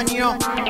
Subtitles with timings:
[0.00, 0.65] el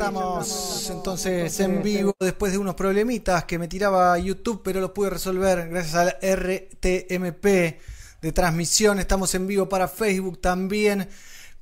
[0.00, 5.10] estamos entonces en vivo después de unos problemitas que me tiraba YouTube, pero los pude
[5.10, 8.98] resolver gracias al RTMP de transmisión.
[8.98, 11.06] Estamos en vivo para Facebook también,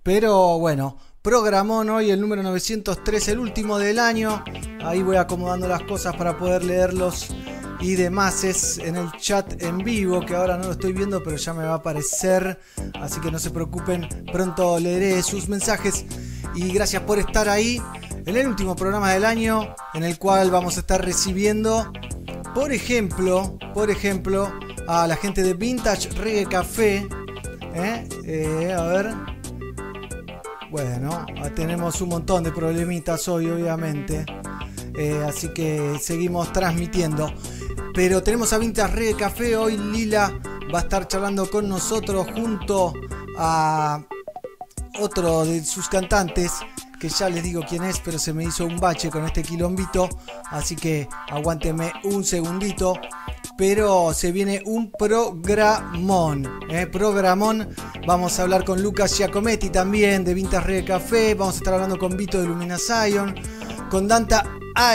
[0.05, 4.45] pero bueno, programón hoy el número 903, el último del año.
[4.85, 7.31] Ahí voy acomodando las cosas para poder leerlos
[7.81, 11.37] y demás es en el chat en vivo, que ahora no lo estoy viendo, pero
[11.37, 12.59] ya me va a aparecer.
[13.01, 16.05] Así que no se preocupen, pronto leeré sus mensajes.
[16.55, 17.81] Y gracias por estar ahí
[18.27, 21.93] en el último programa del año, en el cual vamos a estar recibiendo,
[22.55, 24.53] por ejemplo, por ejemplo,
[24.89, 27.07] a la gente de Vintage Reggae Café.
[27.75, 28.09] ¿eh?
[28.25, 29.15] Eh, a ver.
[30.71, 34.27] Bueno, tenemos un montón de problemitas hoy, obviamente.
[34.99, 37.33] Eh, así que seguimos transmitiendo.
[37.95, 39.57] Pero tenemos a Vintage Reggae Café.
[39.57, 40.33] Hoy Lila
[40.73, 42.93] va a estar charlando con nosotros junto
[43.37, 44.03] a
[45.01, 46.53] otro de sus cantantes.
[47.01, 50.09] Que ya les digo quién es, pero se me hizo un bache con este quilombito.
[50.51, 52.95] Así que aguánteme un segundito.
[53.57, 56.61] Pero se viene un programón.
[56.71, 56.87] ¿eh?
[56.87, 57.69] Programón.
[58.07, 61.35] Vamos a hablar con Lucas Giacometti también de Vintage Reggae Café.
[61.35, 63.35] Vamos a estar hablando con Vito de Lumina Zion.
[63.91, 64.45] Con Danta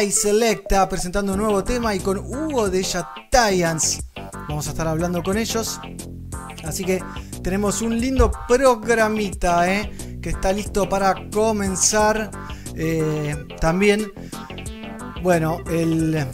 [0.01, 1.95] I Selecta presentando un nuevo tema.
[1.95, 2.85] Y con Hugo de
[3.31, 4.03] Giants.
[4.47, 5.79] Vamos a estar hablando con ellos.
[6.63, 7.03] Así que
[7.41, 10.19] tenemos un lindo programita ¿eh?
[10.21, 12.29] que está listo para comenzar.
[12.75, 14.11] Eh, también,
[15.21, 16.25] bueno, el,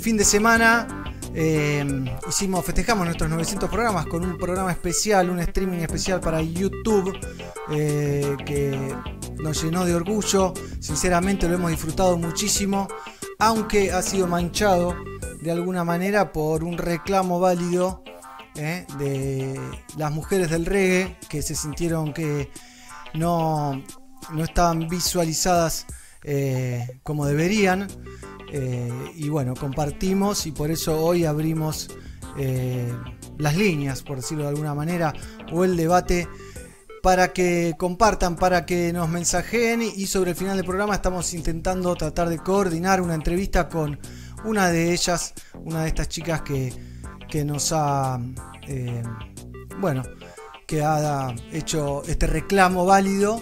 [0.00, 1.84] fin de semana eh,
[2.28, 7.12] hicimos, festejamos nuestros 900 programas con un programa especial, un streaming especial para YouTube
[7.68, 8.94] que
[9.38, 10.52] nos llenó de orgullo.
[10.80, 12.88] Sinceramente lo hemos disfrutado muchísimo,
[13.38, 14.94] aunque ha sido manchado
[15.40, 18.02] de alguna manera por un reclamo válido
[18.56, 19.60] eh, de
[19.98, 22.50] las mujeres del reggae que se sintieron que
[23.12, 23.82] no,
[24.32, 25.86] no estaban visualizadas
[26.24, 27.86] eh, como deberían.
[28.52, 31.90] Eh, y bueno, compartimos y por eso hoy abrimos
[33.38, 35.14] las líneas, por decirlo de alguna manera,
[35.52, 36.28] o el debate
[37.06, 41.94] para que compartan, para que nos mensajeen y sobre el final del programa estamos intentando
[41.94, 43.96] tratar de coordinar una entrevista con
[44.44, 46.74] una de ellas, una de estas chicas que,
[47.30, 48.18] que nos ha,
[48.66, 49.04] eh,
[49.78, 50.02] bueno,
[50.66, 53.40] que ha hecho este reclamo válido.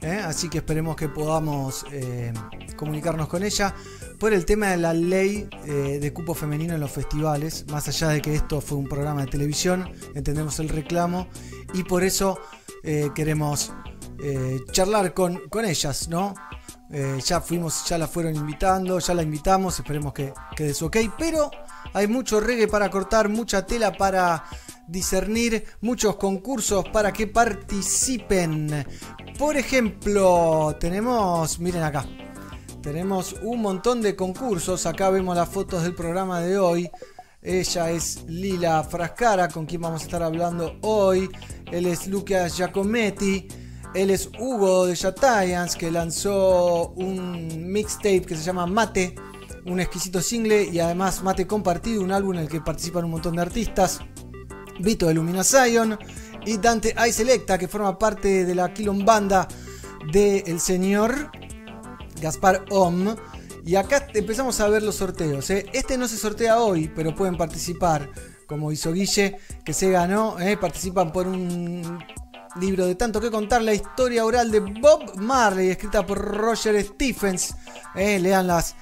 [0.00, 0.22] ¿eh?
[0.24, 2.32] Así que esperemos que podamos eh,
[2.74, 3.74] comunicarnos con ella
[4.18, 7.66] por el tema de la ley de cupo femenino en los festivales.
[7.68, 11.28] Más allá de que esto fue un programa de televisión, entendemos el reclamo
[11.74, 12.38] y por eso
[12.84, 13.72] eh, queremos
[14.22, 16.34] eh, charlar con, con ellas, ¿no?
[16.90, 20.96] Eh, ya fuimos, ya la fueron invitando, ya la invitamos, esperemos que quede su ok,
[21.18, 21.50] pero
[21.92, 24.44] hay mucho reggae para cortar, mucha tela para
[24.86, 28.86] discernir, muchos concursos para que participen.
[29.38, 32.06] Por ejemplo, tenemos, miren acá,
[32.82, 36.90] tenemos un montón de concursos, acá vemos las fotos del programa de hoy.
[37.44, 41.28] Ella es Lila Frascara, con quien vamos a estar hablando hoy.
[41.70, 43.46] Él es Lucas Giacometti.
[43.94, 49.14] Él es Hugo de Giants, que lanzó un mixtape que se llama Mate,
[49.66, 53.36] un exquisito single y además Mate Compartido, un álbum en el que participan un montón
[53.36, 54.00] de artistas.
[54.80, 55.98] Vito de Lumina Zion
[56.46, 59.46] y Dante I Selecta, que forma parte de la quilombanda
[60.10, 61.30] del señor
[62.22, 63.14] Gaspar Om.
[63.66, 65.48] Y acá empezamos a ver los sorteos.
[65.50, 65.66] ¿eh?
[65.72, 68.10] Este no se sortea hoy, pero pueden participar,
[68.46, 70.38] como hizo Guille, que se ganó.
[70.38, 70.58] ¿eh?
[70.58, 71.98] Participan por un
[72.60, 77.54] libro de tanto que contar, la historia oral de Bob Marley, escrita por Roger Stephens.
[77.94, 78.18] ¿eh?
[78.18, 78.76] Lean las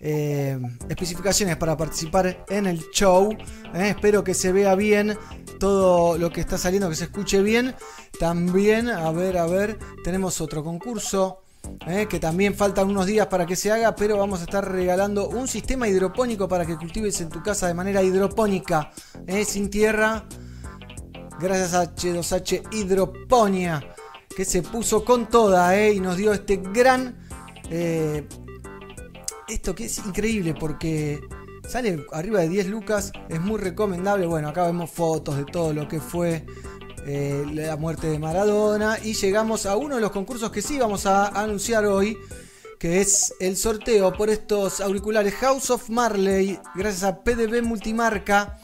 [0.00, 3.30] especificaciones para participar en el show.
[3.74, 5.18] espero que se vea bien
[5.58, 7.74] todo lo que está saliendo, que se escuche bien.
[8.20, 11.42] También, a ver, a ver, tenemos otro concurso.
[11.86, 15.28] Eh, que también faltan unos días para que se haga, pero vamos a estar regalando
[15.28, 18.90] un sistema hidropónico para que cultives en tu casa de manera hidropónica,
[19.26, 20.24] eh, sin tierra,
[21.40, 23.94] gracias a H2H Hidroponia,
[24.36, 27.16] que se puso con toda eh, y nos dio este gran...
[29.48, 31.20] esto que es increíble porque
[31.68, 34.26] sale arriba de 10 lucas, es muy recomendable.
[34.26, 36.44] Bueno, acá vemos fotos de todo lo que fue
[37.06, 41.06] eh, la muerte de Maradona y llegamos a uno de los concursos que sí vamos
[41.06, 42.18] a anunciar hoy,
[42.78, 48.58] que es el sorteo por estos auriculares House of Marley, gracias a PDB Multimarca.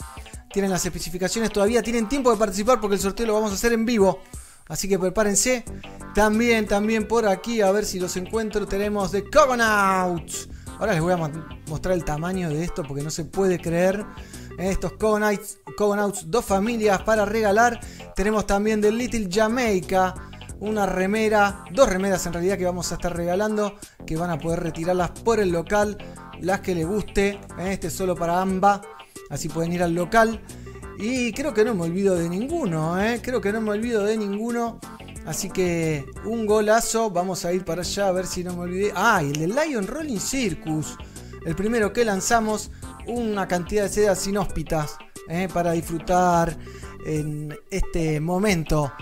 [0.52, 3.72] Tienen las especificaciones todavía, tienen tiempo de participar porque el sorteo lo vamos a hacer
[3.72, 4.20] en vivo.
[4.68, 5.64] Así que prepárense.
[6.14, 10.48] También, también por aquí, a ver si los encuentro, tenemos de Cogonauts.
[10.78, 11.30] Ahora les voy a
[11.68, 14.04] mostrar el tamaño de esto porque no se puede creer.
[14.58, 17.80] Estos Cogonauts, dos familias para regalar.
[18.14, 20.14] Tenemos también de Little Jamaica,
[20.60, 24.60] una remera, dos remeras en realidad que vamos a estar regalando, que van a poder
[24.60, 25.98] retirarlas por el local,
[26.40, 27.40] las que les guste.
[27.58, 28.80] Este es solo para AMBA,
[29.30, 30.40] así pueden ir al local.
[30.98, 33.20] Y creo que no me olvido de ninguno, ¿eh?
[33.22, 34.78] creo que no me olvido de ninguno.
[35.26, 38.92] Así que un golazo, vamos a ir para allá a ver si no me olvidé.
[38.94, 40.98] Ah, y el de Lion Rolling Circus,
[41.46, 42.70] el primero que lanzamos,
[43.06, 44.96] una cantidad de sedas inhóspitas
[45.28, 45.48] ¿eh?
[45.52, 46.56] para disfrutar
[47.06, 48.92] en este momento.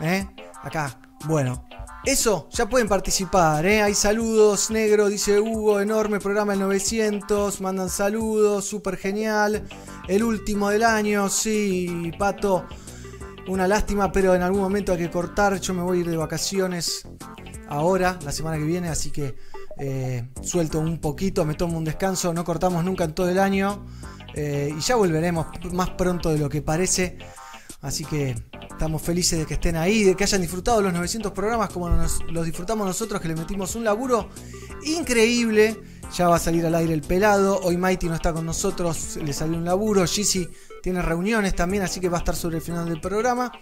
[0.00, 0.26] ¿eh?
[0.62, 1.64] Acá, bueno.
[2.04, 3.80] Eso, ya pueden participar, ¿eh?
[3.80, 9.62] Hay saludos, negro, dice Hugo, enorme programa el 900, mandan saludos, súper genial.
[10.08, 12.66] El último del año, sí, Pato,
[13.46, 15.60] una lástima, pero en algún momento hay que cortar.
[15.60, 17.06] Yo me voy a ir de vacaciones
[17.68, 19.36] ahora, la semana que viene, así que
[19.78, 23.86] eh, suelto un poquito, me tomo un descanso, no cortamos nunca en todo el año
[24.34, 27.18] eh, y ya volveremos más pronto de lo que parece.
[27.80, 28.36] Así que
[28.70, 32.46] estamos felices de que estén ahí, de que hayan disfrutado los 900 programas como los
[32.46, 34.28] disfrutamos nosotros, que le metimos un laburo
[34.84, 35.80] increíble.
[36.16, 37.58] Ya va a salir al aire el pelado.
[37.62, 40.06] Hoy Mighty no está con nosotros, le salió un laburo.
[40.82, 43.52] Tiene reuniones también, así que va a estar sobre el final del programa.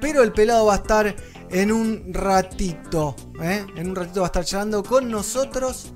[0.00, 1.14] Pero el pelado va a estar
[1.50, 3.16] en un ratito.
[3.42, 3.66] ¿eh?
[3.76, 5.92] En un ratito va a estar charlando con nosotros.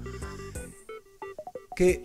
[1.77, 2.03] Que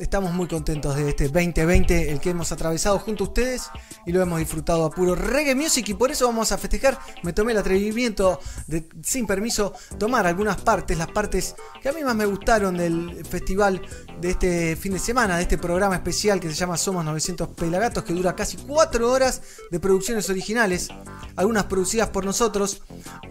[0.00, 3.70] estamos muy contentos de este 2020, el que hemos atravesado junto a ustedes
[4.06, 6.98] y lo hemos disfrutado a puro reggae music y por eso vamos a festejar.
[7.22, 12.02] Me tomé el atrevimiento de, sin permiso, tomar algunas partes, las partes que a mí
[12.02, 13.82] más me gustaron del festival
[14.20, 18.02] de este fin de semana, de este programa especial que se llama Somos 900 Pelagatos,
[18.02, 20.88] que dura casi 4 horas de producciones originales,
[21.36, 22.82] algunas producidas por nosotros,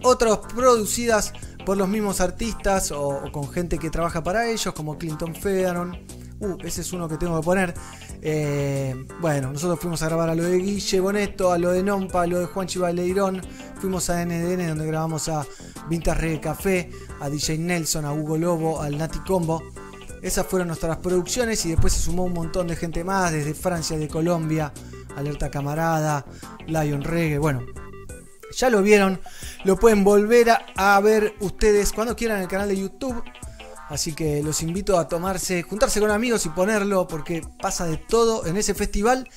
[0.04, 1.32] otras producidas
[1.66, 6.56] por los mismos artistas o, con gente que trabaja para ellos, como Clinton Fearon Uh,
[6.64, 7.74] ese es uno que tengo que poner.
[8.22, 12.22] Eh, bueno, nosotros fuimos a grabar a lo de Guille Boneto, a lo de Nompa,
[12.22, 13.42] a lo de Juan Chivaleirón.
[13.78, 15.46] Fuimos a NDN donde grabamos a
[15.88, 16.90] Vintage Reggae Café,
[17.20, 19.62] a DJ Nelson, a Hugo Lobo, al Nati Combo.
[20.22, 23.98] Esas fueron nuestras producciones y después se sumó un montón de gente más, desde Francia,
[23.98, 24.72] de Colombia,
[25.16, 26.24] Alerta Camarada,
[26.66, 27.38] Lion Reggae.
[27.38, 27.66] Bueno,
[28.56, 29.20] ya lo vieron,
[29.64, 33.22] lo pueden volver a ver ustedes cuando quieran en el canal de YouTube.
[33.90, 38.46] Así que los invito a tomarse, juntarse con amigos y ponerlo porque pasa de todo
[38.46, 39.28] en ese festival.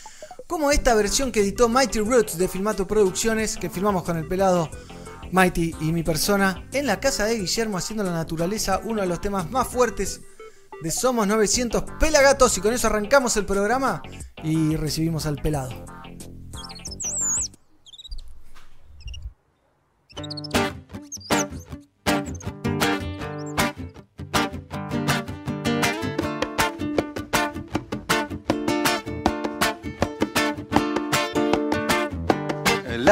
[0.45, 4.69] Como esta versión que editó Mighty Roots de Filmato Producciones, que filmamos con el pelado
[5.31, 9.19] Mighty y mi persona en la casa de Guillermo haciendo la naturaleza uno de los
[9.19, 10.21] temas más fuertes
[10.83, 14.03] de Somos 900 Pelagatos y con eso arrancamos el programa
[14.43, 15.71] y recibimos al pelado.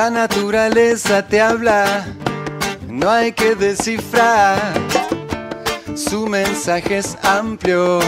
[0.02, 2.08] La naturaleza te habla,
[2.88, 4.74] no hay que descifrar.
[5.94, 8.00] Su mensaje es amplio,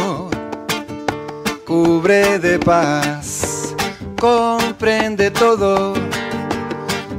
[1.68, 3.76] cubre de paz,
[4.20, 5.94] comprende todo,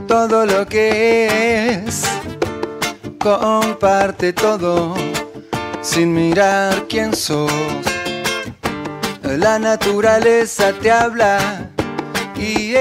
[0.09, 1.29] todo lo que
[1.87, 2.03] es,
[3.21, 4.97] comparte todo,
[5.83, 7.53] sin mirar quién sos.
[9.23, 11.71] La naturaleza te habla
[12.37, 12.75] y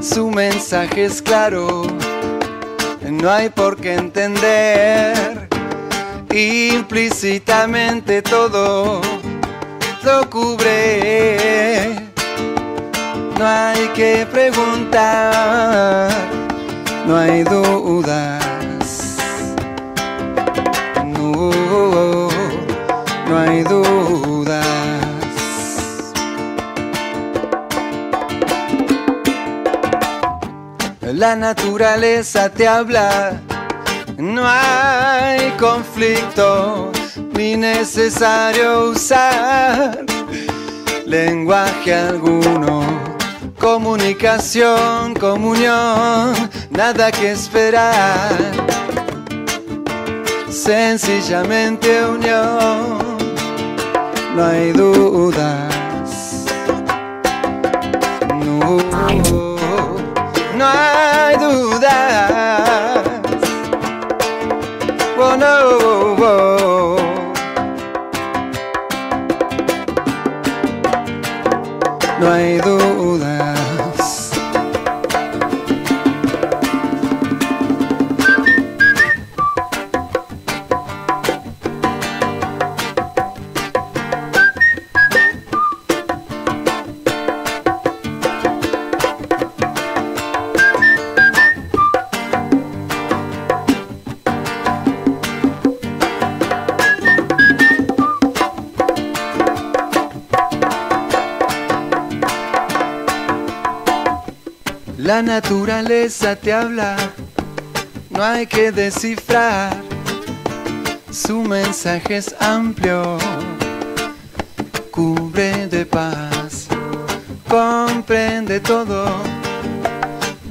[0.00, 1.82] Su mensaje es claro,
[3.08, 5.48] no hay por qué entender
[6.34, 9.00] implícitamente todo
[10.02, 11.94] lo cubre.
[13.38, 16.10] No hay que preguntar,
[17.06, 18.44] no hay dudas.
[21.06, 22.28] No,
[23.28, 24.09] no hay dudas.
[31.12, 33.40] La naturaleza te habla
[34.16, 36.92] No hay conflicto
[37.32, 40.04] ni necesario usar
[41.10, 42.82] lenguaje alguno.
[43.58, 46.32] Comunicación, comunión,
[46.70, 48.36] nada que esperar.
[50.48, 53.18] Sencillamente unión,
[54.36, 55.74] no hay dudas.
[58.44, 59.39] No,
[60.60, 63.02] no hay dudas.
[65.18, 65.52] Oh, no,
[66.22, 66.96] oh.
[72.20, 72.79] No hay dudas.
[105.20, 106.96] La naturaleza te habla,
[108.08, 109.76] no hay que descifrar.
[111.12, 113.18] Su mensaje es amplio,
[114.90, 116.68] cubre de paz,
[117.46, 119.04] comprende todo,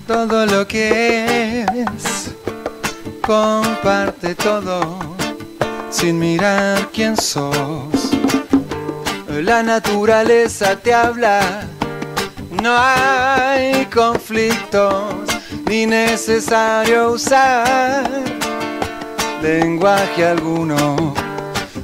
[0.06, 2.30] todo lo que es,
[3.26, 5.00] comparte todo,
[5.90, 8.12] sin mirar quién sos.
[9.30, 11.42] La naturaleza te habla.
[12.62, 13.49] No hay
[13.94, 15.04] conflictos
[15.68, 18.04] ni necesario usar
[19.42, 21.14] lenguaje alguno.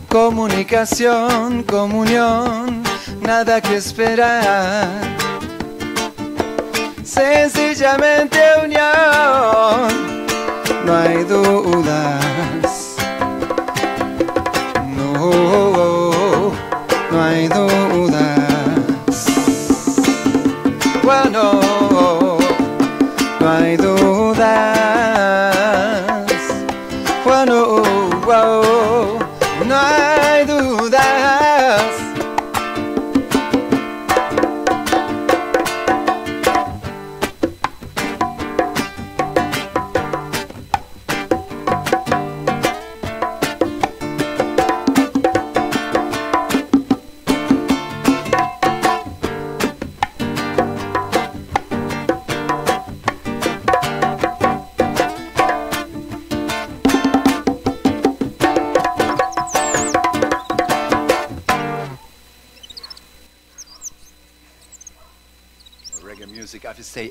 [0.10, 2.84] Comunicación, comunión,
[3.22, 4.88] nada que esperar.
[7.04, 10.16] Sencillamente unión,
[10.86, 12.75] no hay dudas.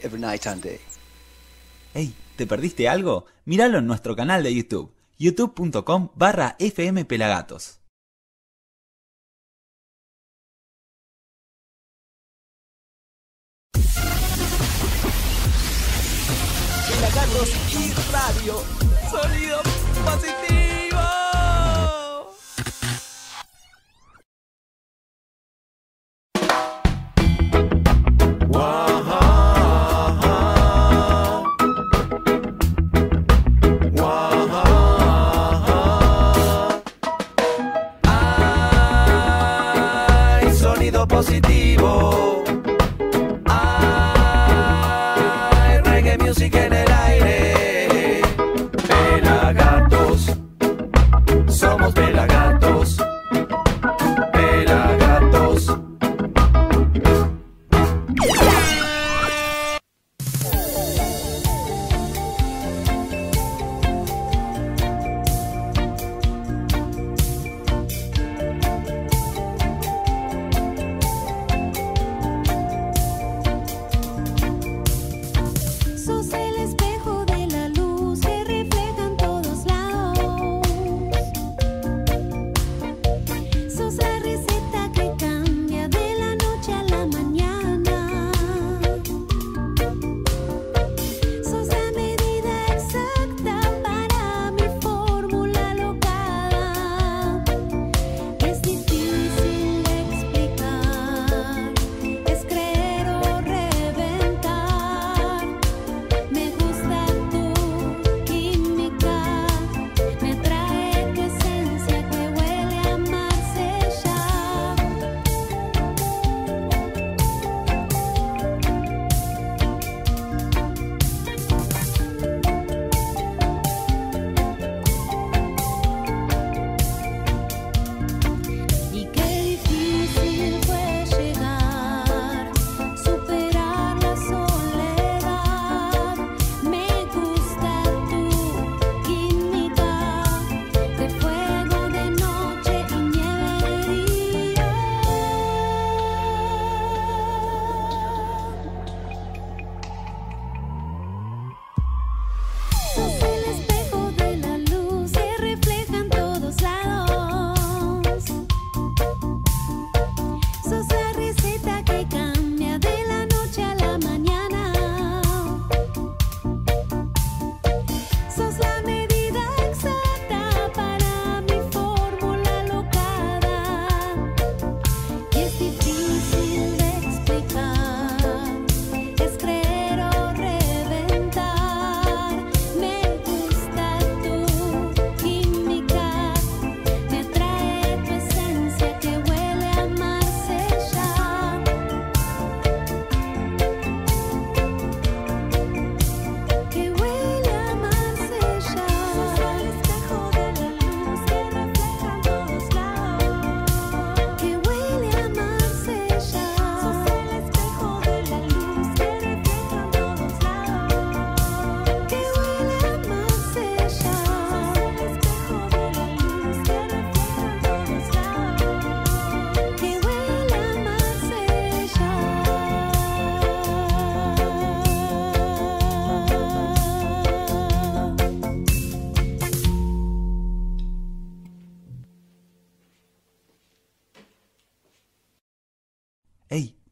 [0.04, 0.80] Every night and day.
[1.94, 3.26] Hey, ¿te perdiste algo?
[3.44, 7.80] Míralo en nuestro canal de YouTube, youtube.com barra fmpelagatos.
[16.88, 18.62] Pelagatos y radio.
[19.10, 19.62] Sonido
[20.04, 20.63] positivo.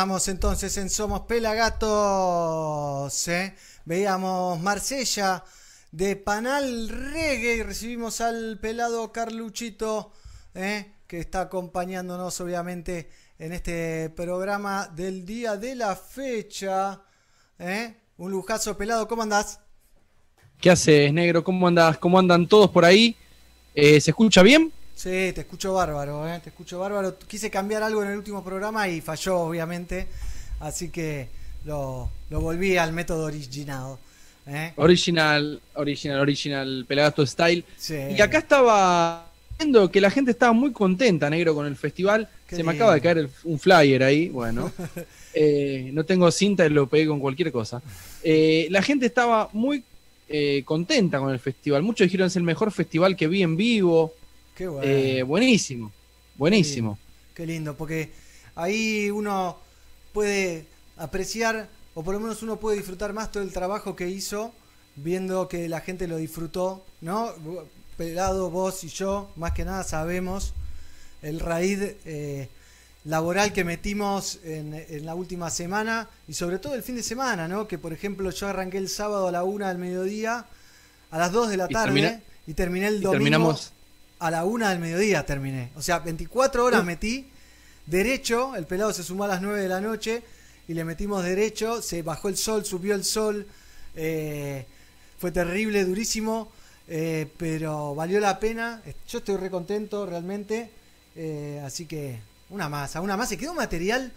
[0.00, 3.28] Entonces en Somos Pelagatos.
[3.28, 3.54] ¿eh?
[3.84, 5.44] Veíamos Marsella
[5.92, 10.12] de Panal Reggae y recibimos al pelado Carluchito
[10.54, 10.94] ¿eh?
[11.06, 17.02] que está acompañándonos obviamente en este programa del día de la fecha.
[17.58, 17.94] ¿eh?
[18.16, 19.60] Un lujazo pelado, ¿cómo andás?
[20.62, 21.44] ¿Qué haces, negro?
[21.44, 21.98] ¿Cómo andás?
[21.98, 23.14] ¿Cómo andan todos por ahí?
[23.74, 24.72] Eh, ¿Se escucha bien?
[25.02, 26.40] Sí, te escucho bárbaro, ¿eh?
[26.44, 27.16] te escucho bárbaro.
[27.26, 30.06] Quise cambiar algo en el último programa y falló, obviamente.
[30.60, 31.26] Así que
[31.64, 33.96] lo, lo volví al método original.
[34.46, 34.72] ¿eh?
[34.76, 37.64] Original, original, original, Pelagato Style.
[37.78, 37.96] Sí.
[38.14, 39.26] Y acá estaba
[39.58, 42.28] viendo que la gente estaba muy contenta, negro, con el festival.
[42.46, 42.84] Qué Se me lindo.
[42.84, 44.70] acaba de caer el- un flyer ahí, bueno.
[45.32, 47.80] Eh, no tengo cinta y lo pegué con cualquier cosa.
[48.20, 49.84] Eh, la gente estaba muy
[50.64, 51.84] contenta con el festival.
[51.84, 54.12] Muchos dijeron es el mejor festival que vi en vivo.
[54.60, 54.86] Qué bueno.
[54.86, 55.90] Eh, buenísimo,
[56.36, 56.98] buenísimo.
[57.32, 58.12] Qué lindo, porque
[58.54, 59.56] ahí uno
[60.12, 60.66] puede
[60.98, 64.52] apreciar, o por lo menos uno puede disfrutar más todo el trabajo que hizo,
[64.96, 67.30] viendo que la gente lo disfrutó, ¿no?
[67.96, 70.52] Pelado, vos y yo, más que nada sabemos
[71.22, 72.50] el raíz eh,
[73.06, 77.48] laboral que metimos en, en la última semana y sobre todo el fin de semana,
[77.48, 77.66] ¿no?
[77.66, 80.44] Que por ejemplo yo arranqué el sábado a la una del mediodía,
[81.10, 83.72] a las 2 de la Y tarde, termina- y terminé el Y domingo terminamos.
[84.20, 85.70] A la una del mediodía terminé.
[85.76, 87.26] O sea, 24 horas metí
[87.86, 90.22] derecho, el pelado se sumó a las 9 de la noche
[90.68, 93.46] y le metimos derecho, se bajó el sol, subió el sol,
[93.96, 94.66] eh,
[95.18, 96.52] fue terrible, durísimo,
[96.86, 98.82] eh, pero valió la pena.
[99.08, 100.70] Yo estoy re contento realmente,
[101.16, 103.28] eh, así que una masa, una más.
[103.28, 104.12] Se quedó un material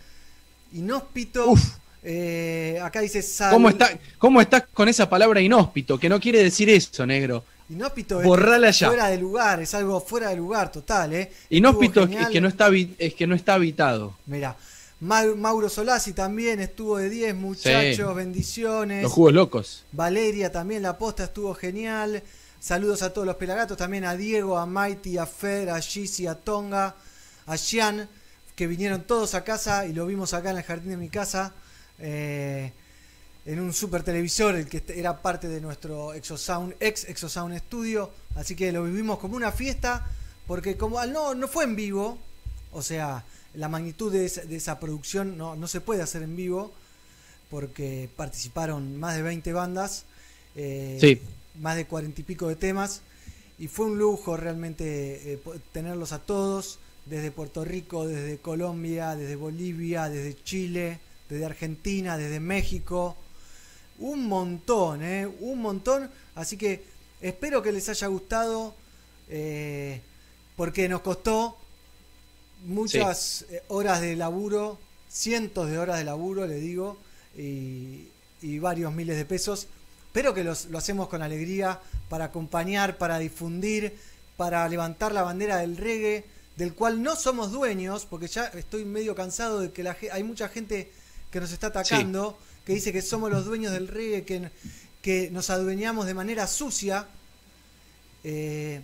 [0.73, 1.49] inhóspito.
[1.51, 1.77] Uf.
[2.03, 3.53] Eh, acá dice sal.
[3.53, 5.97] ¿Cómo, está, ¿Cómo estás con esa palabra inhóspito?
[5.97, 7.45] Que no quiere decir eso, negro.
[7.69, 8.87] Inhóspito es Borrala ya.
[8.87, 11.31] fuera de lugar, es algo fuera de lugar total, ¿eh?
[11.49, 14.15] Inhóspito es, que no está, es que no está habitado.
[14.25, 14.55] Mira,
[14.99, 18.15] Mauro Solasi también estuvo de 10, muchachos, Sí.
[18.15, 19.03] bendiciones.
[19.03, 19.83] Los jugos locos.
[19.91, 22.21] Valeria también, la posta estuvo genial.
[22.59, 26.35] Saludos a todos los pelagatos, también a Diego, a Mighty, a Fer, a Gizzy, a
[26.35, 26.95] Tonga,
[27.45, 28.07] a Xian,
[28.55, 31.53] que vinieron todos a casa y lo vimos acá en el jardín de mi casa,
[31.99, 32.71] eh,
[33.45, 38.09] en un super televisor, el que era parte de nuestro Exosound, ex Exosound Studio.
[38.35, 40.09] Así que lo vivimos como una fiesta,
[40.47, 42.17] porque como al no, no fue en vivo,
[42.71, 46.35] o sea, la magnitud de esa, de esa producción no, no se puede hacer en
[46.35, 46.71] vivo,
[47.49, 50.05] porque participaron más de 20 bandas,
[50.55, 51.21] eh, Sí.
[51.61, 53.01] más de 40 y pico de temas,
[53.59, 55.39] y fue un lujo realmente eh,
[55.71, 62.39] tenerlos a todos, desde Puerto Rico, desde Colombia, desde Bolivia, desde Chile, desde Argentina, desde
[62.39, 63.15] México,
[63.99, 65.27] un montón, ¿eh?
[65.39, 66.83] un montón, así que
[67.21, 68.73] espero que les haya gustado,
[69.29, 70.01] eh,
[70.55, 71.57] porque nos costó
[72.65, 74.77] muchas eh, horas de laburo,
[75.09, 76.97] cientos de horas de laburo, le digo,
[77.37, 78.07] y,
[78.41, 79.67] y varios miles de pesos,
[80.11, 81.79] pero que los- lo hacemos con alegría
[82.09, 83.95] para acompañar, para difundir,
[84.37, 86.25] para levantar la bandera del reggae,
[86.57, 90.49] del cual no somos dueños, porque ya estoy medio cansado de que la, hay mucha
[90.49, 90.91] gente
[91.31, 94.49] que nos está atacando, que dice que somos los dueños del reggae, que,
[95.01, 97.07] que nos adueñamos de manera sucia.
[98.23, 98.81] Eh,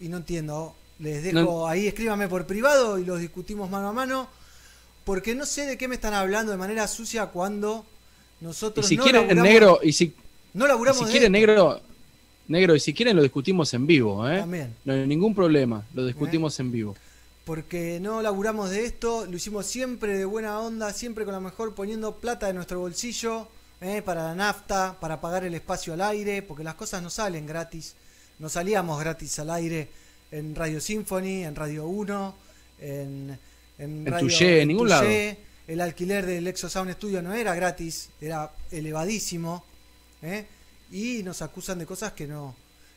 [0.00, 0.74] y no entiendo.
[0.98, 4.28] Les dejo No- ahí, escríbame por privado y los discutimos mano a mano.
[5.04, 7.86] Porque no sé de qué me están hablando de manera sucia cuando
[8.40, 10.12] Y nosotros si no quieren laburamos, negro, y si,
[10.54, 11.80] no y laburamos si de quieren negro,
[12.46, 14.40] negro, y si quieren lo discutimos en vivo, ¿eh?
[14.40, 14.74] También.
[14.84, 16.96] No hay ningún problema, lo discutimos en vivo.
[17.48, 21.74] Porque no laburamos de esto, lo hicimos siempre de buena onda, siempre con la mejor
[21.74, 23.48] poniendo plata de nuestro bolsillo
[23.80, 27.46] eh, para la nafta, para pagar el espacio al aire, porque las cosas no salen
[27.46, 27.94] gratis,
[28.38, 29.88] no salíamos gratis al aire
[30.30, 32.34] en Radio Symphony, en Radio 1,
[32.82, 33.38] en,
[33.78, 35.08] en, En Tuyé, en ningún lado.
[35.08, 39.64] El alquiler del Exo Sound Studio no era gratis, era elevadísimo,
[40.20, 40.44] eh,
[40.92, 42.54] y nos acusan de cosas que no,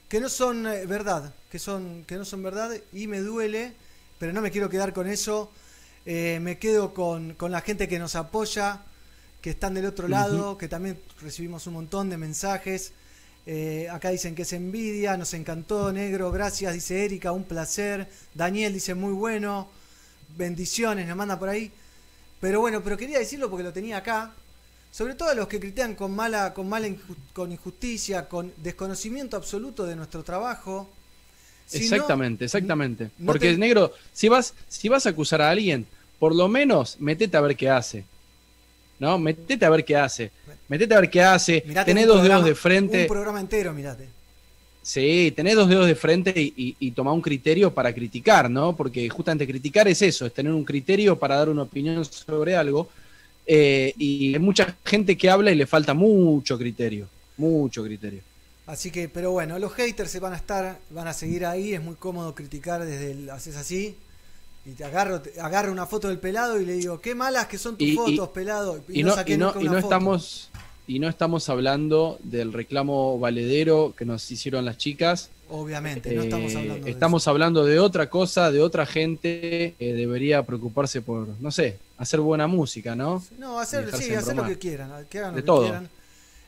[0.09, 3.75] que no son eh, verdad, que son, que no son verdad, y me duele
[4.21, 5.49] pero no me quiero quedar con eso.
[6.05, 8.83] Eh, me quedo con, con la gente que nos apoya,
[9.41, 12.91] que están del otro lado, que también recibimos un montón de mensajes.
[13.47, 18.07] Eh, acá dicen que es envidia, nos encantó, negro, gracias, dice Erika, un placer.
[18.35, 19.67] Daniel dice muy bueno,
[20.37, 21.71] bendiciones, nos manda por ahí.
[22.39, 24.33] Pero bueno, pero quería decirlo porque lo tenía acá.
[24.91, 26.87] Sobre todo a los que critican con mala, con mala
[27.33, 30.91] con injusticia, con desconocimiento absoluto de nuestro trabajo.
[31.73, 33.09] Exactamente, exactamente.
[33.25, 35.85] porque, negro, si vas, si vas a acusar a alguien,
[36.19, 38.05] por lo menos metete a ver qué hace.
[38.99, 39.17] ¿No?
[39.17, 40.31] Metete a ver qué hace.
[40.67, 41.61] Metete a ver qué hace.
[41.85, 43.01] tenés dos dedos de frente.
[43.01, 44.07] Un programa entero, mirate.
[44.83, 48.75] Sí, tenés dos dedos de frente y, y, tomá un criterio para criticar, ¿no?
[48.75, 52.89] Porque justamente criticar es eso, es tener un criterio para dar una opinión sobre algo.
[53.45, 57.07] Eh, y hay mucha gente que habla y le falta mucho criterio,
[57.37, 58.21] mucho criterio.
[58.67, 61.81] Así que, pero bueno, los haters se van a estar, van a seguir ahí, es
[61.81, 63.97] muy cómodo criticar desde el haces así
[64.65, 67.77] y te agarro, agarro una foto del pelado y le digo, qué malas que son
[67.77, 68.79] tus fotos, pelado.
[68.87, 70.51] Y, no, no, estamos
[70.87, 75.29] y no estamos hablando del reclamo valedero que nos hicieron las chicas.
[75.49, 80.43] Obviamente, no estamos hablando de Estamos hablando de otra cosa, de otra gente que debería
[80.43, 83.23] preocuparse por, no sé, hacer buena música, ¿no?
[83.37, 85.89] No, hacer, sí, hacer lo que quieran, que hagan lo que quieran.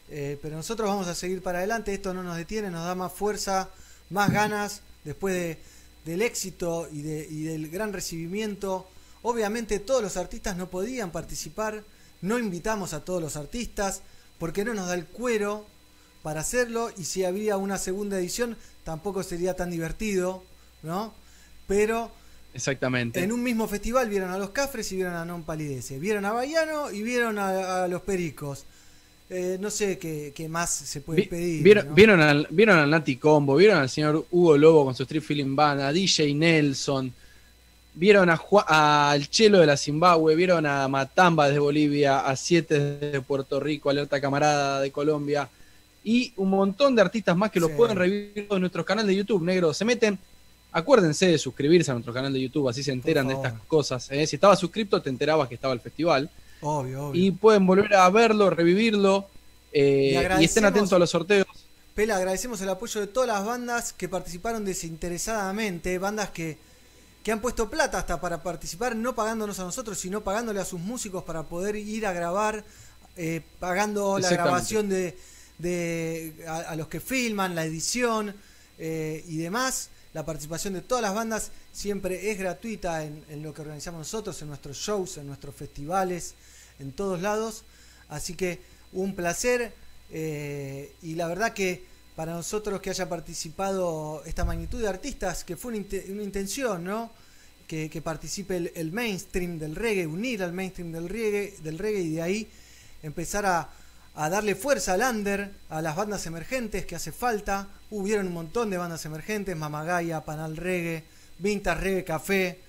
[0.10, 3.12] Eh, pero nosotros vamos a seguir para adelante, esto no nos detiene, nos da más
[3.12, 3.70] fuerza,
[4.10, 5.60] más ganas, después de,
[6.06, 8.88] del éxito y, de, y del gran recibimiento.
[9.22, 11.84] Obviamente todos los artistas no podían participar,
[12.22, 14.02] no invitamos a todos los artistas,
[14.38, 15.66] porque no nos da el cuero
[16.22, 20.44] para hacerlo y si había una segunda edición tampoco sería tan divertido,
[20.82, 21.14] ¿no?
[21.68, 22.12] Pero
[22.54, 23.24] Exactamente.
[23.24, 25.98] En un mismo festival vieron a los Cafres y vieron a Non Palidece.
[25.98, 28.66] Vieron a Bayano y vieron a, los Pericos.
[29.36, 31.64] Eh, no sé qué, más se puede pedir.
[31.64, 35.56] Vieron, al, vieron al Nati Combo, vieron al señor Hugo Lobo con su Street Feeling
[35.56, 37.12] Band, a DJ Nelson,
[37.96, 43.22] vieron a al Chelo de la Zimbabue, vieron a Matamba de Bolivia, a Siete de
[43.22, 45.50] Puerto Rico, Alerta Camarada de Colombia
[46.04, 49.44] y un montón de artistas más que los pueden revivir en nuestro canal de YouTube,
[49.44, 49.74] negro.
[49.74, 50.20] Se meten
[50.76, 54.12] Acuérdense de suscribirse a nuestro canal de YouTube, así se enteran de estas cosas.
[54.12, 54.26] ¿eh?
[54.26, 56.32] Si estabas suscrito, te enterabas que estaba el festival.
[56.64, 57.22] Obvio, obvio.
[57.22, 59.28] Y pueden volver a verlo, revivirlo.
[59.72, 61.48] Eh, y, estén atentos a los sorteos.
[61.96, 66.58] Pela, agradecemos el apoyo de todas las bandas que participaron desinteresadamente, bandas que,
[67.24, 70.80] que han puesto plata hasta para participar, no pagándonos a nosotros, sino pagándole a sus
[70.80, 72.64] músicos para poder ir a grabar,
[73.16, 75.18] eh, pagando la grabación de,
[75.58, 78.36] de a, los que filman, la edición
[78.80, 79.90] y demás.
[80.14, 84.50] La participación de todas las bandas siempre es gratuita en, lo que organizamos nosotros, en
[84.50, 86.36] nuestros shows, en nuestros festivales,
[86.80, 87.64] en todos lados.
[88.10, 88.60] Así que
[88.92, 89.74] un placer
[90.12, 91.84] eh, y la verdad que
[92.16, 97.12] para nosotros que haya participado esta magnitud de artistas, que fue una, intención, ¿no?
[97.68, 102.22] Que, participe el, mainstream del reggae, unir al mainstream del reggae, del reggae y de
[102.22, 102.48] ahí
[103.02, 103.72] empezar a,
[104.14, 107.68] a darle fuerza al under, a las bandas emergentes que hace falta.
[107.90, 111.04] Hubieron un montón de bandas emergentes, Mamagaya, Panal Reggae,
[111.40, 112.60] Vintage Reggae Café,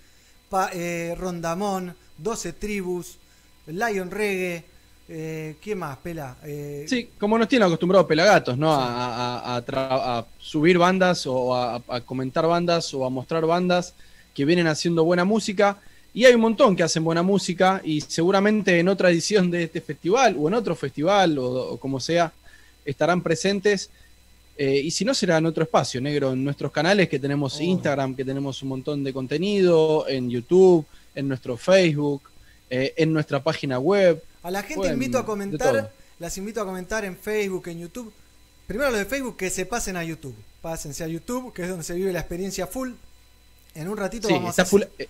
[0.73, 3.19] eh, Rondamón, 12 Tribus,
[3.67, 4.65] Lion Reggae,
[5.09, 6.37] eh, ¿qué más, Pela?
[6.45, 8.73] Eh, sí, como nos tienen acostumbrados Pelagatos, ¿no?
[8.73, 13.95] A, subir bandas o a, comentar bandas o a mostrar bandas
[14.35, 15.79] que vienen haciendo buena música
[16.13, 19.81] y hay un montón que hacen buena música y seguramente en otra edición de este
[19.81, 22.33] festival o en otro festival o, como sea
[22.85, 23.91] estarán presentes.
[24.57, 27.63] Eh, y si no, será en otro espacio, negro, en nuestros canales que tenemos oh.
[27.63, 32.23] Instagram, que tenemos un montón de contenido, en YouTube, en nuestro Facebook,
[32.75, 34.21] eh, en nuestra página web.
[34.43, 38.13] A la gente invito a comentar, las invito a comentar en Facebook, en YouTube.
[38.67, 40.35] Primero lo de Facebook, que se pasen a YouTube.
[40.61, 42.91] Pásense a YouTube, que es donde se vive la experiencia full.
[43.77, 44.65] En un ratito vamos a...
[44.65, 45.09] Full, eh,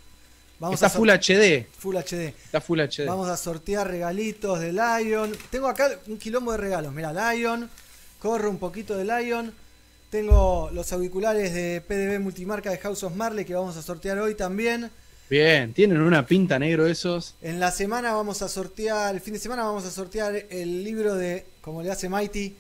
[0.72, 1.66] Está Full HD.
[1.78, 2.34] Full HD.
[2.44, 3.06] Está Full HD.
[3.06, 5.32] Vamos a sortear regalitos de Lion.
[5.50, 6.92] Tengo acá un quilombo de regalos.
[6.92, 7.70] Mira, Lion.
[8.20, 9.54] Corro un poquito de Lion.
[10.10, 14.34] Tengo los auriculares de PDB multimarca de House of Marley que vamos a sortear hoy
[14.34, 14.90] también.
[15.30, 17.34] Bien, tienen una pinta negro esos.
[17.40, 21.14] En la semana vamos a sortear, el fin de semana vamos a sortear el libro
[21.14, 22.56] de, como le hace Mighty.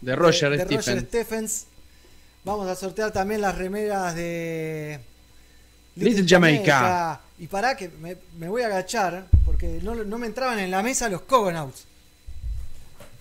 [0.00, 1.66] De Roger, de, Roger Stephens.
[2.44, 5.00] Vamos a sortear también las remeras de
[5.96, 7.20] Little, Jamaica.
[7.38, 11.22] Y para que me, voy a agachar, porque no, me entraban en la mesa los
[11.22, 11.84] Cogonauts.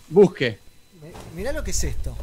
[0.09, 0.59] Busque.
[1.35, 2.15] Mirá lo que es esto.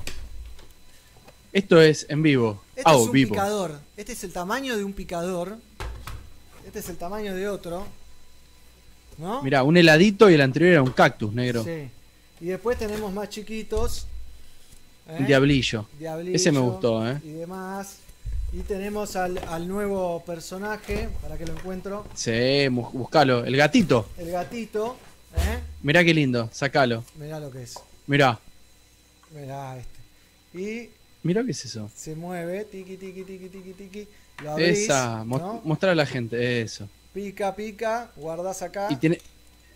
[1.57, 2.63] Esto es en vivo.
[2.77, 3.81] Este es un picador.
[3.97, 5.57] Este es el tamaño de un picador.
[6.67, 7.87] Este es el tamaño de otro.
[9.17, 9.43] ¿No?
[9.43, 11.65] Mirá, un heladito y el anterior era un cactus negro.
[11.65, 11.89] Sí.
[12.43, 14.07] Y después tenemos más chiquitos.
[15.09, 15.25] ¿eh?
[15.27, 15.89] Diablillo.
[15.99, 16.37] Diablillo.
[16.37, 17.23] Ese me gustó, ¿eh?
[17.25, 18.01] Y demás.
[18.53, 22.05] Y tenemos al, nuevo personaje, para que lo encuentro.
[22.13, 23.47] Sí, buscalo.
[23.47, 24.11] El gatito.
[24.19, 24.99] El gatito.
[25.35, 25.61] ¿eh?
[25.83, 27.03] Mirá qué lindo, sacalo.
[27.15, 27.77] Mirá lo que es.
[28.07, 28.39] Mirá.
[29.35, 29.97] Mirá este.
[30.53, 30.91] Y
[31.27, 31.91] Mira qué es eso.
[31.95, 34.09] se mueve, tiqui, tiqui, tiqui, tiqui, tiqui.
[34.45, 35.61] Lo abrís, Esa, ¿no?
[35.65, 36.89] mostrar a la gente, eso.
[37.13, 38.87] Pica, pica, guardás acá.
[38.91, 39.19] Y tiene.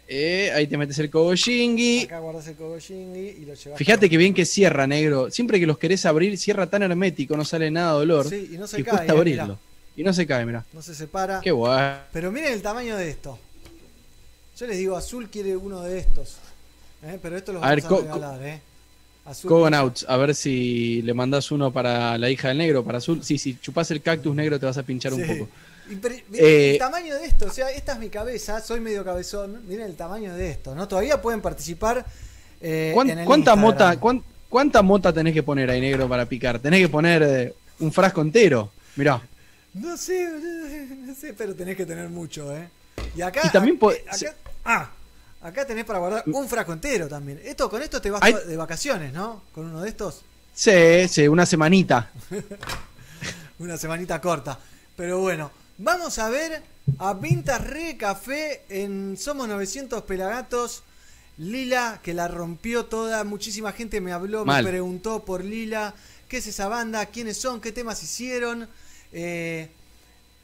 [0.07, 2.05] eh, ahí te metes el kogoshingi.
[2.05, 3.79] Acá guardás el kogoshingi y lo llevas.
[3.79, 5.31] Fíjate que bien que cierra, negro.
[5.31, 8.29] Siempre que los querés abrir, cierra tan hermético, no sale nada de olor.
[8.29, 8.95] Sí, y no se cae.
[8.97, 9.45] cuesta eh, abrirlo.
[9.45, 9.59] mirá.
[9.97, 10.65] Y no se cae, mira.
[10.73, 11.41] No se separa.
[11.43, 11.97] Qué guay.
[12.13, 13.39] Pero miren el tamaño de esto.
[14.59, 16.37] Yo les digo, Azul quiere uno de estos.
[17.03, 17.19] ¿eh?
[17.21, 18.61] Pero esto los A ver, vamos a regalar, ¿eh?
[19.31, 19.49] Azul.
[19.49, 23.23] Cogonauts, a ver si le mandás uno para la hija del negro, para azul.
[23.23, 25.33] Sí, si chupás el cactus negro te vas a pinchar un Sí.
[25.35, 25.49] poco.
[25.91, 29.05] Y pre- Eh, el tamaño de esto, o sea, esta es mi cabeza, soy medio
[29.05, 29.63] cabezón.
[29.69, 30.87] Miren el tamaño de esto, ¿no?
[30.89, 32.05] Todavía pueden participar.
[32.63, 33.61] eh, ¿Cuán- en el ¿Cuánta Instagram.
[33.75, 36.59] mota, cuán- cuánta mota tenés que poner ahí, negro, para picar?
[36.59, 38.71] Tenés que poner eh, un frasco entero.
[38.97, 39.23] Mirá.
[39.75, 40.29] No sé,
[41.07, 42.69] no sé, pero tenés que tener mucho, ¿eh?
[43.17, 43.41] Y acá.
[43.45, 44.91] Y también po- eh, acá, ah,
[45.43, 47.41] acá tenés para guardar un frasco entero también.
[47.45, 49.43] Esto, con esto te vas Hay- de vacaciones, ¿no?
[49.53, 50.23] Con uno de estos.
[50.55, 52.11] Sí, sí, una semanita.
[53.59, 54.59] Una semanita corta.
[54.97, 56.63] Pero bueno, vamos a ver
[56.99, 60.83] a Vintas Re Café en Somos 900 Pelagatos.
[61.39, 63.23] Lila, que la rompió toda.
[63.25, 64.65] Muchísima gente me habló, Mal.
[64.65, 65.95] me preguntó por Lila.
[66.29, 67.05] ¿Qué es esa banda?
[67.07, 67.61] ¿Quiénes son?
[67.61, 68.69] ¿Qué temas hicieron?
[69.13, 69.69] Eh,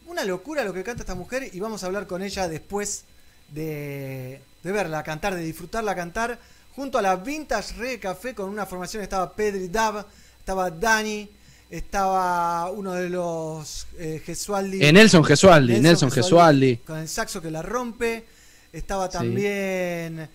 [0.06, 3.04] una locura lo que canta esta mujer y vamos a hablar con ella después
[3.48, 6.38] de, de verla cantar, de disfrutarla cantar.
[6.74, 10.04] Junto a la Vintage Re Café con una formación estaba Pedri Dab,
[10.38, 11.28] estaba Dani,
[11.70, 14.84] estaba uno de los eh, Gesualdi.
[14.84, 16.78] Eh, Nelson Gesualdi, Nelson, Gesualdi.
[16.78, 18.24] Con el saxo que la rompe.
[18.72, 19.12] Estaba Sí.
[19.16, 20.28] también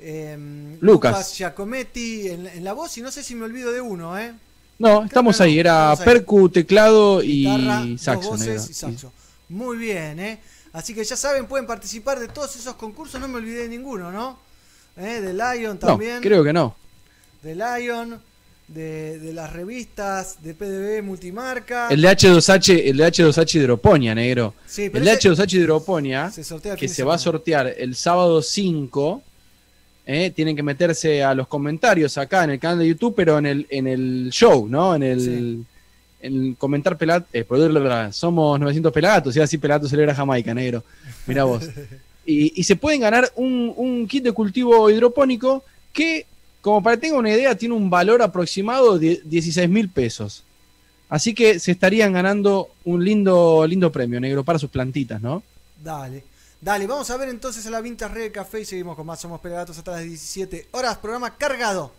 [0.00, 1.34] em, Lucas.
[1.34, 4.34] Giacometti en, en la voz y no sé si me olvido de uno, ¿eh?
[4.78, 5.58] No, estamos ahí.
[5.58, 6.04] Era estamos ahí.
[6.06, 8.64] percu, teclado Guitarra, y dos saxo, voces negro.
[8.70, 9.12] y saxo.
[9.48, 10.40] Muy bien, ¿eh?
[10.76, 13.18] Así que ya saben, pueden participar de todos esos concursos.
[13.18, 14.38] No me olvidé de ninguno, ¿no?
[14.98, 15.20] ¿Eh?
[15.22, 16.20] De Lion No, también.
[16.20, 16.76] creo que no.
[17.42, 18.20] De Lion,
[18.68, 21.88] de, de las revistas, de PDB Multimarca.
[21.88, 24.52] El de H2H, el de H2H de Hidroponía, negro.
[24.66, 27.72] Sí, El de ese H2H de Hidroponía, se sortea el que se va a sortear
[27.78, 29.22] el sábado 5.
[30.08, 33.46] eh, tienen que meterse a los comentarios acá en el canal de YouTube, pero en
[33.46, 34.94] el, en el show, ¿no?
[34.94, 35.64] En el, Sí.
[36.20, 37.46] En comentar pelat, eh,
[38.12, 40.82] somos 900 pelagatos, y así Pelagatos celebra Jamaica, negro.
[41.26, 41.64] Mirá vos.
[42.26, 46.26] y, y se pueden ganar un, un kit de cultivo hidropónico que,
[46.60, 50.42] como para que tengan una idea, tiene un valor aproximado de 16 mil pesos.
[51.08, 55.42] Así que se estarían ganando un lindo, lindo premio, negro, para sus plantitas, ¿no?
[55.82, 56.24] Dale.
[56.60, 59.40] Dale, vamos a ver entonces a la Vintage Red Café y seguimos con más Somos
[59.40, 60.96] Pelagatos hasta las 17 horas.
[60.98, 61.92] Programa cargado.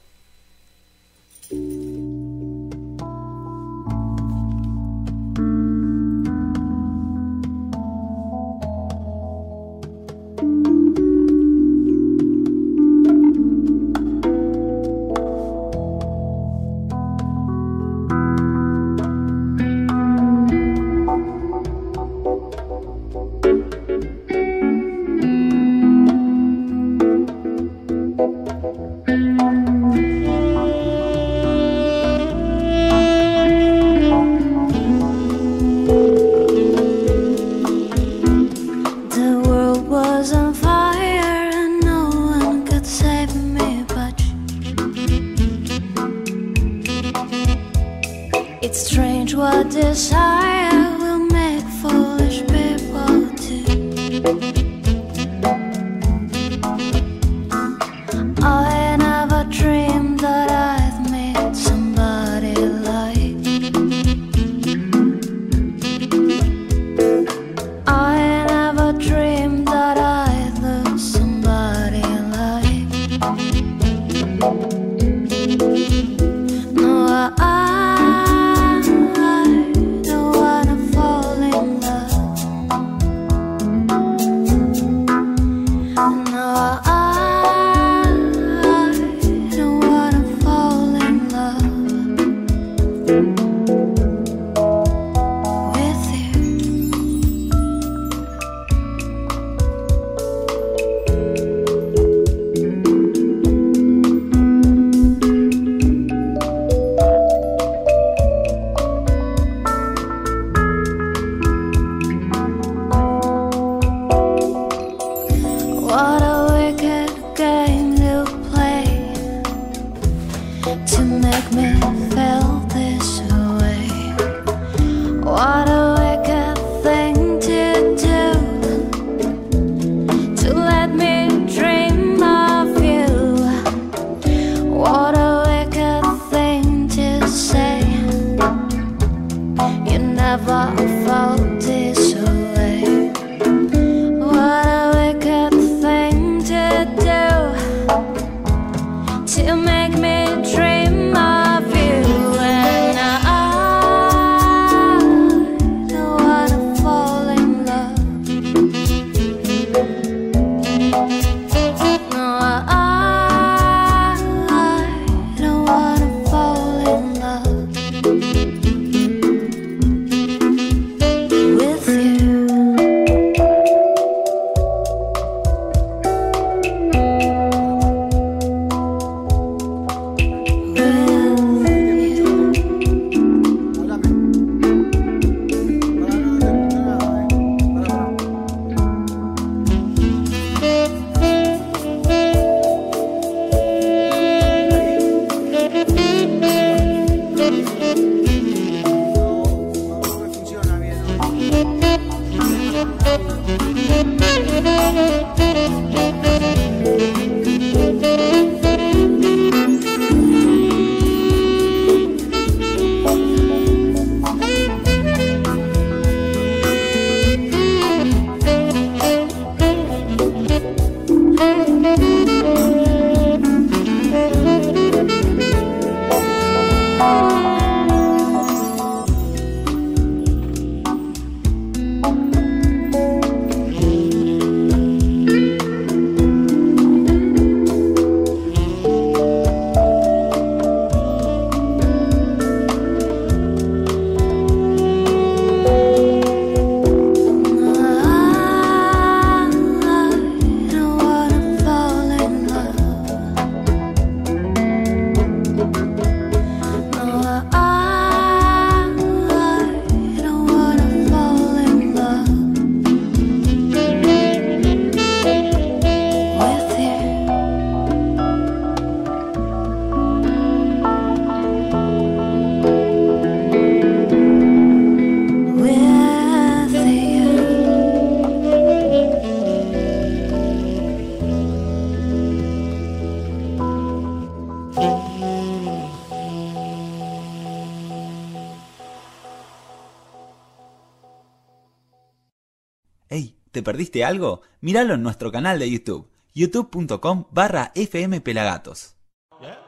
[293.77, 294.41] Perdiste algo?
[294.59, 298.95] Míralo en nuestro canal de YouTube, youtube.com barra fmpelagatos.
[299.39, 299.61] Ya.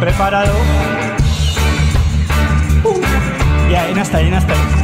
[0.00, 0.54] Preparado.
[2.84, 3.00] Uh.
[3.70, 4.83] Ya, en hasta ahí, hasta.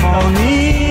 [0.00, 0.81] 到你。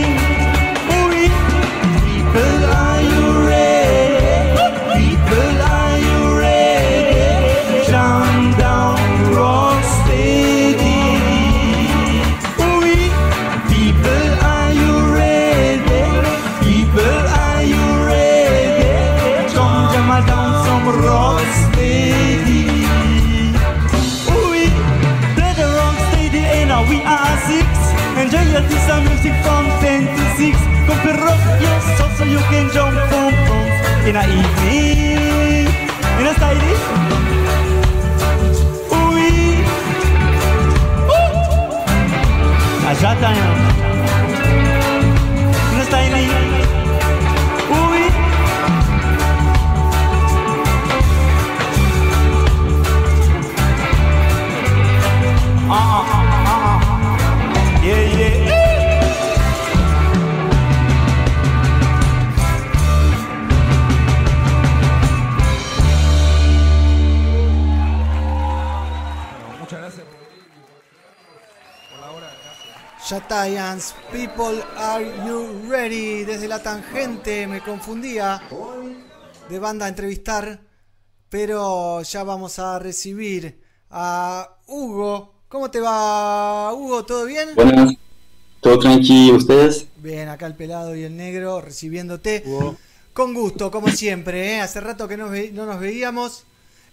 [29.07, 30.57] Music from 10 to 6.
[30.87, 35.67] Come to rock your soul so you can jump from front in the evening.
[36.19, 36.83] In a stylish.
[38.89, 39.27] We.
[41.09, 41.31] Ooh.
[42.87, 43.11] Ah, já?
[45.73, 46.60] In a stylish.
[73.31, 76.25] People, are you ready?
[76.25, 78.41] Desde la tangente me confundía
[79.49, 80.59] de banda a entrevistar,
[81.29, 83.57] pero ya vamos a recibir
[83.89, 85.43] a Hugo.
[85.47, 87.05] ¿Cómo te va, Hugo?
[87.05, 87.55] ¿Todo bien?
[87.55, 87.93] Buenas,
[88.59, 89.85] todo tranquilo, ¿ustedes?
[89.95, 92.43] Bien, acá el pelado y el negro recibiéndote.
[93.13, 94.55] Con gusto, como siempre.
[94.55, 94.59] ¿eh?
[94.59, 96.43] Hace rato que no, ve- no nos veíamos.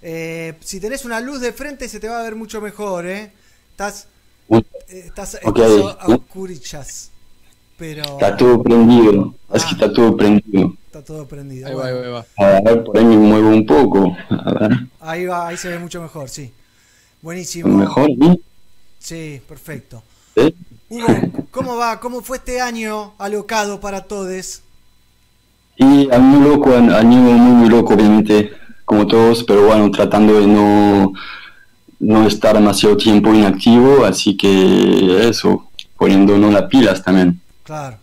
[0.02, 3.08] Eh, si tenés una luz de frente se te va a ver mucho mejor.
[3.08, 3.32] ¿eh?
[3.72, 4.06] Estás,
[4.50, 4.62] Eh,
[5.06, 5.70] estás, estás
[6.00, 6.14] a ¿no?
[6.16, 7.10] oscurillas.
[7.76, 9.72] Pero Está todo prendido, es que Ah.
[9.74, 10.74] está todo prendido.
[10.86, 11.68] está todo prendido.
[11.68, 12.58] Ahí va, Bueno, ahí va, ahí va.
[12.58, 14.16] A ver, por ahí me muevo un poco.
[14.30, 14.70] A ver,
[15.00, 16.52] ahí va, ahí se ve mucho mejor, sí.
[17.22, 17.76] Buenísimo.
[17.76, 18.40] mejor, ¿sí?
[18.98, 20.02] Sí, perfecto.
[20.36, 20.54] ¿Sí?
[20.88, 21.06] Hugo,
[21.52, 22.00] ¿cómo va?
[22.00, 24.62] ¿Cómo fue este año alocado para todos?
[25.76, 28.50] Y a muy loco, a- año muy, muy loco, obviamente,
[28.84, 31.12] como todos, pero bueno, tratando de no,
[32.00, 37.40] no estar demasiado tiempo inactivo, así que eso, poniéndonos las pilas también.
[37.64, 37.98] Claro.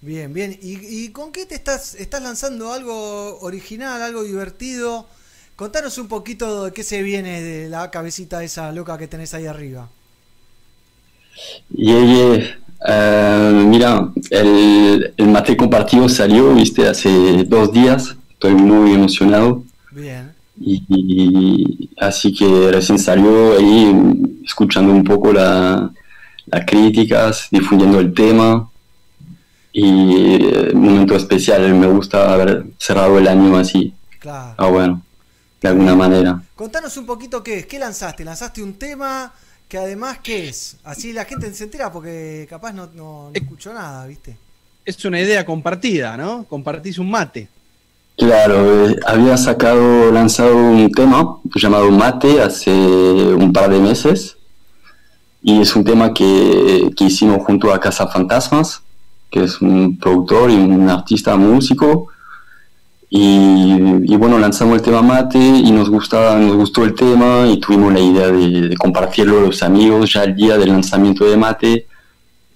[0.00, 0.58] Bien, bien.
[0.60, 5.06] ¿Y, y con qué te estás, estás lanzando algo original, algo divertido?
[5.54, 9.46] Contanos un poquito de qué se viene de la cabecita esa loca que tenés ahí
[9.46, 9.88] arriba.
[11.70, 12.56] Y eh,
[12.88, 19.64] eh, mira, el, el mate compartido salió, viste, hace dos días, estoy muy emocionado.
[19.90, 20.31] Bien.
[20.64, 23.92] Y, y así que recién salió ahí
[24.44, 25.90] escuchando un poco la-
[26.46, 28.68] las críticas, difundiendo el tema.
[29.72, 33.94] Y eh, un momento especial, me gusta haber cerrado el año así.
[34.18, 34.54] Claro.
[34.58, 35.02] Ah, bueno,
[35.60, 36.42] de alguna manera.
[36.54, 37.66] Contanos un poquito qué es.
[37.66, 38.24] ¿Qué lanzaste?
[38.24, 39.32] ¿Lanzaste un tema
[39.68, 40.76] que además qué es?
[40.84, 44.36] Así la gente se entera porque capaz no, no, no escuchó nada, ¿viste?
[44.84, 46.44] Es una idea compartida, ¿no?
[46.44, 47.48] Compartís un mate.
[48.16, 54.36] Claro, eh, había sacado, lanzado un tema llamado Mate hace un par de meses.
[55.42, 58.82] Y es un tema que, que hicimos junto a Casa Fantasmas,
[59.30, 62.08] que es un productor y un artista músico.
[63.14, 67.92] Y, bueno, lanzamos el tema Mate y nos, gustaba, nos gustó el tema y tuvimos
[67.92, 70.12] la idea de, de compartirlo a los amigos.
[70.12, 71.86] Ya el día del lanzamiento de Mate,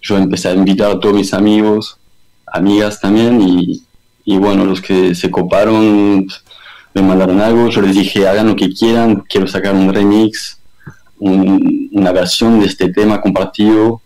[0.00, 1.98] yo empecé a invitar a todos mis amigos,
[2.46, 3.82] amigas también, y,
[4.26, 6.26] y bueno, los que se coparon
[6.94, 10.58] me mandaron algo, yo les dije hagan lo que quieran, quiero sacar un remix,
[11.18, 14.02] un- una versión de este tema compartido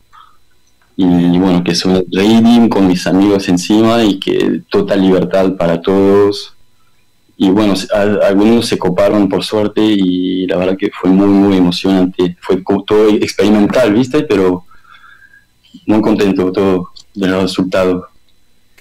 [0.96, 6.54] y bueno, que suene reading con mis amigos encima y que total libertad para todos.
[7.38, 7.72] Y bueno,
[8.22, 12.36] algunos se coparon por suerte y la verdad que fue muy, muy emocionante.
[12.42, 14.24] Fue todo experimental, ¿viste?
[14.24, 14.64] Pero
[15.86, 16.90] muy contento todo.
[17.14, 18.09] del resultado.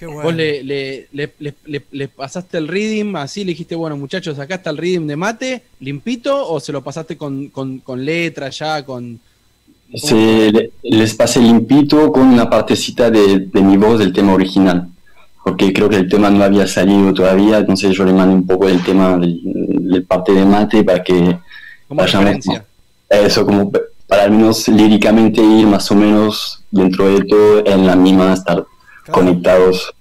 [0.00, 0.22] Qué bueno.
[0.22, 4.38] Vos le, le, le, le- le- le pasaste el reading, así le dijiste, bueno, muchachos,
[4.38, 8.48] acá está el reading de mate, limpito, o se lo pasaste con, con, con letra
[8.48, 9.20] ya, con...
[9.94, 14.88] Se, le- les pasé limpito con una partecita de, de mi voz del tema original,
[15.44, 18.68] porque creo que el tema no había salido todavía, entonces yo le mandé un poco
[18.68, 21.36] del tema del, del parte de mate para que
[21.88, 22.36] como vayamos-
[23.10, 23.70] eso como
[24.06, 28.64] para al menos líricamente ir más o menos dentro de todo en la misma, estar
[29.12, 29.26] Claro.
[29.28, 29.94] conectados.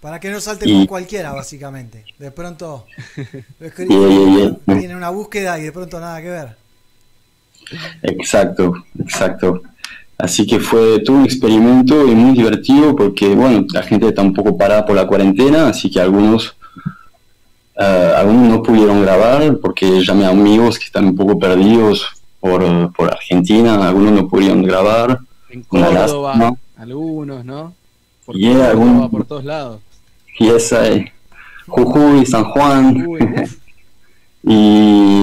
[0.00, 2.04] Para que no salte Y- con cualquiera, básicamente.
[2.18, 2.86] De pronto
[3.60, 4.56] yeah.
[4.78, 6.56] tiene una búsqueda y de pronto nada que ver.
[8.02, 9.62] Exacto, exacto.
[10.18, 14.34] Así que fue todo un experimento y muy divertido porque, bueno, la gente está un
[14.34, 16.54] poco parada por la cuarentena, así que algunos,
[17.76, 22.06] eh, algunos no pudieron grabar porque llamé a amigos que están un poco perdidos
[22.38, 25.20] por, por Argentina, algunos no pudieron grabar.
[25.48, 27.74] En Córdoba, algunos, ¿no?
[28.30, 29.80] Por, Yeah, algún- por todos lados.
[30.38, 31.10] Y esa es
[31.66, 33.06] Jujuy, San Juan.
[34.42, 35.22] Y,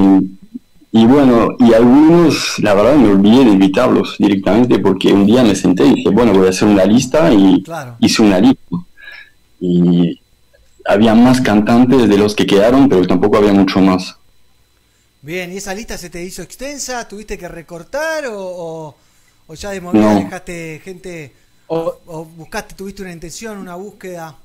[0.92, 5.56] y bueno, y algunos, la verdad, me olvidé de invitarlos directamente porque un día me
[5.56, 7.96] senté y dije, bueno, voy a hacer una lista y Claro.
[8.00, 8.62] hice una lista.
[9.60, 10.20] Y
[10.86, 14.16] había más cantantes de los que quedaron, pero tampoco había mucho más.
[15.24, 17.08] Bien, ¿y esa lista se te hizo extensa?
[17.08, 18.96] ¿Tuviste que recortar o, o,
[19.48, 19.92] o ya de No.
[20.16, 21.34] dejaste gente
[21.68, 24.36] O- o buscaste, tuviste una intención, una búsqueda?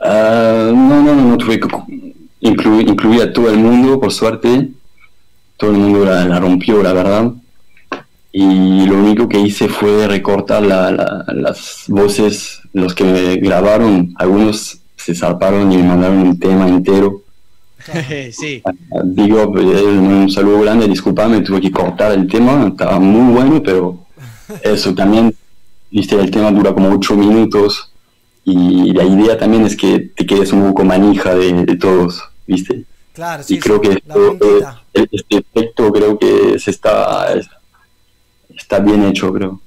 [0.00, 1.68] Ah, no, no, no, no tuve que
[2.40, 4.70] incluir, incluir a todo el mundo, por suerte.
[5.56, 7.32] Todo el mundo la, la rompió, la verdad.
[8.32, 14.12] Y lo único que hice fue recortar la- la- las voces, los que me grabaron.
[14.16, 17.22] Algunos se zarparon y me mandaron un tema entero.
[18.32, 18.62] sí,
[19.04, 23.98] Digo, eh, un saludo grande, disculpame, tuve que cortar el tema, estaba muy bueno, pero
[24.62, 25.34] eso también,
[25.94, 27.92] viste, el tema dura como 8 minutos
[28.44, 32.84] y la idea también es que te quedes un poco manija de, de todos, viste.
[33.12, 34.58] Claro, sí, y creo sí, que la esto,
[34.94, 37.34] eh, este efecto creo que se está,
[38.48, 39.60] está bien hecho, creo.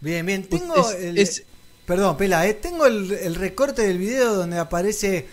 [0.00, 0.48] Bien, bien.
[0.48, 1.44] Tengo es- el, es-
[1.86, 5.28] Perdón, Pela, eh, tengo el, el recorte del video donde aparece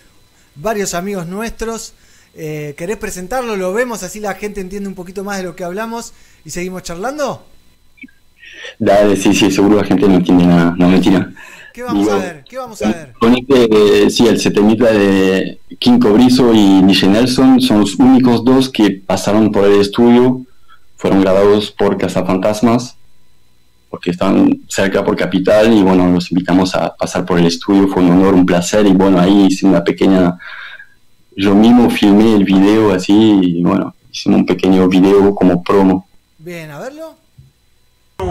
[0.55, 1.93] varios amigos nuestros.
[2.35, 3.55] Eh, ¿Querés presentarlo?
[3.55, 6.13] Lo vemos, así la gente entiende un poquito más de lo que hablamos
[6.45, 7.45] y seguimos charlando.
[8.79, 11.31] Dale, sí, sí, seguro la gente no entiende nada, no mentira.
[11.73, 12.43] ¿Qué vamos a Digo, ver?
[12.47, 13.13] ¿Qué vamos a ver?
[13.19, 18.45] Con este, eh, sí, el setemita de King Cobrizo y DJ Nelson son los únicos
[18.45, 20.45] dos que pasaron por el estudio,
[20.97, 22.95] fueron grabados por Cazafantasmas,
[23.89, 28.03] porque están cerca por Capital y bueno, los invitamos a pasar por el estudio, fue
[28.03, 30.37] un honor, un placer y bueno, ahí hice una pequeña,
[31.35, 36.07] yo mismo filmé el video así y bueno, hicimos un pequeño video como promo.
[36.37, 37.22] Bien, a verlo.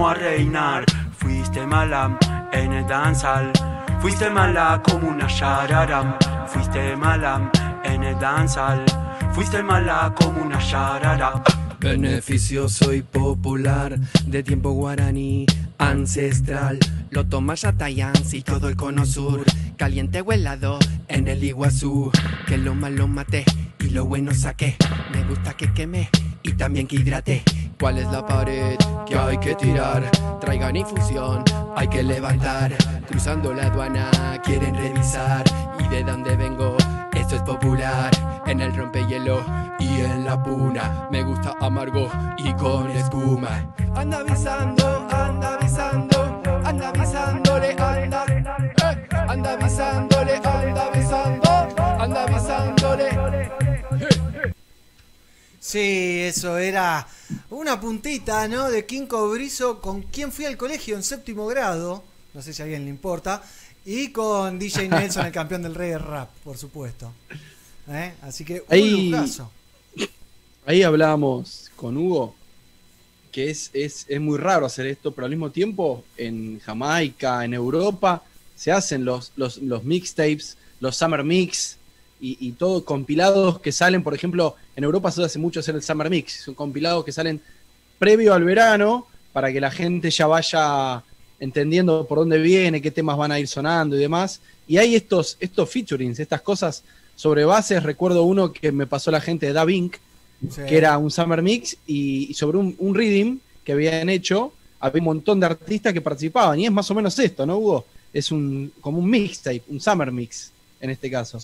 [0.00, 0.84] A reinar.
[1.18, 2.18] Fuiste mala
[2.52, 3.52] en el danzal.
[4.00, 6.16] Fuiste mala como una shararam.
[6.48, 7.50] Fuiste mala
[7.84, 8.84] en el danzal.
[9.32, 11.42] Fuiste mala como una shararam.
[11.78, 15.46] Beneficioso y popular, de tiempo guaraní,
[15.78, 16.78] ancestral.
[17.10, 19.44] Lo tomas a Tayansi y todo el cono sur,
[19.76, 20.78] caliente o helado
[21.08, 22.10] en el Iguazú.
[22.46, 23.44] Que lo malo maté
[23.80, 24.76] y lo bueno saqué.
[25.12, 26.08] Me gusta que queme
[26.42, 27.42] y también que hidrate.
[27.78, 28.76] ¿Cuál es la pared
[29.06, 30.08] que hay que tirar?
[30.40, 31.42] Traigan infusión,
[31.76, 32.72] hay que levantar.
[33.08, 34.10] Cruzando la aduana,
[34.44, 35.44] quieren revisar.
[35.78, 36.76] ¿Y de dónde vengo?
[37.14, 38.10] Esto es popular.
[38.46, 39.42] En el rompehielo
[39.78, 41.08] y en la puna.
[41.10, 43.74] Me gusta amargo y con espuma.
[43.94, 48.24] Anda avisando, anda avisando, anda avisándole, anda.
[48.28, 51.50] eh, anda avisándole, anda avisando,
[51.98, 53.41] anda avisándole.
[55.72, 57.06] Sí, eso era
[57.48, 58.68] una puntita, ¿no?
[58.70, 62.04] De King Cobrizo, con quien fui al colegio en séptimo grado,
[62.34, 63.42] no sé si a alguien le importa,
[63.86, 67.10] y con DJ Nelson, el campeón del reggae rap, por supuesto.
[67.88, 68.12] ¿Eh?
[68.20, 69.50] Así que un Ahí- lujazo.
[70.66, 72.34] ahí hablábamos con Hugo,
[73.32, 77.54] que es, es, es muy raro hacer esto, pero al mismo tiempo en Jamaica, en
[77.54, 78.22] Europa,
[78.54, 81.78] se hacen los, los, los mixtapes, los summer mix
[82.22, 85.82] y, y todo compilados que salen, por ejemplo, en Europa se hace mucho hacer el
[85.82, 87.40] summer mix, son compilados que salen
[87.98, 91.02] previo al verano para que la gente ya vaya
[91.40, 94.40] entendiendo por dónde viene, qué temas van a ir sonando y demás.
[94.68, 96.84] Y hay estos, estos featurings, estas cosas
[97.16, 97.82] sobre bases.
[97.82, 99.98] Recuerdo uno que me pasó la gente de Da Vinci,
[100.50, 100.60] Sí.
[100.68, 105.00] que era un Summer Mix, y, y sobre un, un reading que habían hecho, había
[105.00, 106.58] un montón de artistas que participaban.
[106.58, 107.84] Y es más o menos esto, ¿no, Hugo?
[108.12, 110.50] Es un, como un mixtape, un Summer Mix,
[110.80, 111.38] en este caso.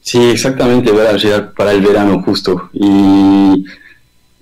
[0.00, 2.70] Sí, exactamente, para llegar para el verano justo.
[2.72, 3.64] Y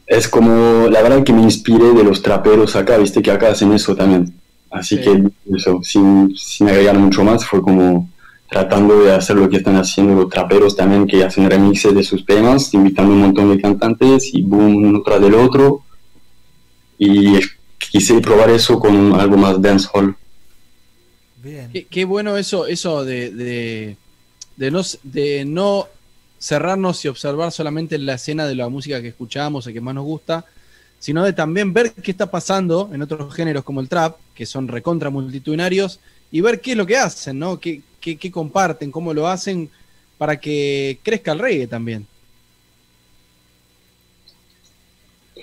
[0.07, 3.73] es como, la verdad que me inspiré de los traperos acá, viste que acá hacen
[3.73, 4.35] eso también.
[4.71, 5.03] Así Sí.
[5.03, 5.23] que
[5.57, 8.11] eso, sin, sin agregar mucho más, fue como
[8.51, 12.25] tratando de hacer lo que están haciendo los traperos también, que hacen remixes de sus
[12.27, 15.83] temas, invitando un montón de cantantes y boom, uno tras del otro.
[16.99, 17.39] Y
[17.79, 20.15] quise probar eso con algo más dancehall.
[21.43, 21.71] Bien.
[21.73, 23.97] Qué, qué bueno eso, eso de, de,
[24.57, 25.89] de no, de no
[26.39, 30.05] cerrarnos y observar solamente la escena de la música que escuchamos o que más nos
[30.05, 30.45] gusta,
[30.99, 34.69] sino de también ver qué está pasando en otros géneros como el trap, que son
[34.69, 36.01] recontra multitudinarios,
[36.31, 37.61] y ver qué es lo que hacen, ¿no?
[37.61, 39.71] Qué, qué- comparten, cómo lo hacen
[40.19, 42.07] para que crezca el reggae también.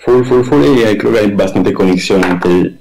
[0.03, 2.80] Full, full, full, y creo que hay bastante conexión entre el,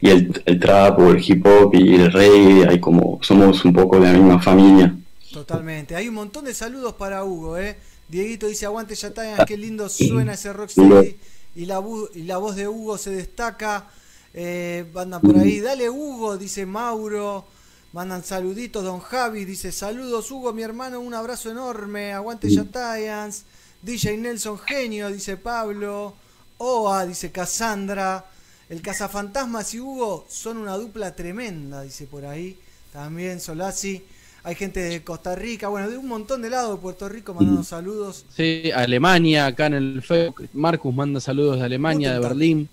[0.00, 4.00] y el trap o el hip hop y el reggae, hay como, somos un poco
[4.00, 4.96] de la misma familia.
[5.32, 5.96] Totalmente.
[5.96, 7.76] Hay un montón de saludos para Hugo, ¿eh?
[8.08, 11.16] Dieguito dice, aguante Yatayan, qué lindo suena ese Rocksteady.
[11.54, 13.88] Y la, bu- y la voz de Hugo se destaca.
[14.34, 17.44] Eh, mandan por ahí, dale Hugo, dice Mauro.
[17.92, 22.12] Mandan saluditos, don Javi dice, saludos Hugo, mi hermano, un abrazo enorme.
[22.12, 23.44] Aguante Yatayans.
[23.82, 26.14] DJ Nelson Genio, dice Pablo.
[26.58, 28.24] Oa, dice Cassandra.
[28.68, 32.58] El cazafantasmas y Hugo son una dupla tremenda, dice por ahí.
[32.92, 34.02] También Solasi.
[34.44, 37.62] Hay gente de Costa Rica, bueno, de un montón de lados de Puerto Rico mandando
[37.62, 38.24] saludos.
[38.34, 42.18] Sí, Alemania, acá en el Facebook, Marcus manda saludos de Alemania, de.
[42.18, 42.68] Berlín.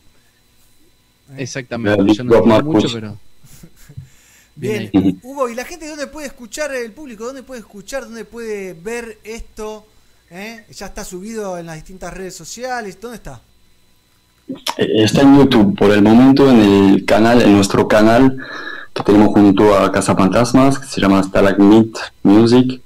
[1.31, 1.35] ¿eh?
[1.43, 2.73] Exactamente, yo no entiendo Marcus.
[2.73, 3.17] mucho, pero...
[4.55, 4.89] Bien.
[5.23, 7.23] Hugo, ¿y la gente dónde puede escuchar el público?
[7.23, 8.03] ¿Dónde puede escuchar?
[8.03, 9.85] ¿Dónde puede ver esto?
[10.31, 10.65] ¿Eh?
[10.71, 12.99] Ya está subido en las distintas redes sociales.
[12.99, 13.41] ¿Dónde está?
[14.77, 18.37] Eh, Está en YouTube por el momento, en el canal, en nuestro canal
[18.99, 22.81] que tenemos junto a Casa Fantasmas, que se llama Stalagmit Music.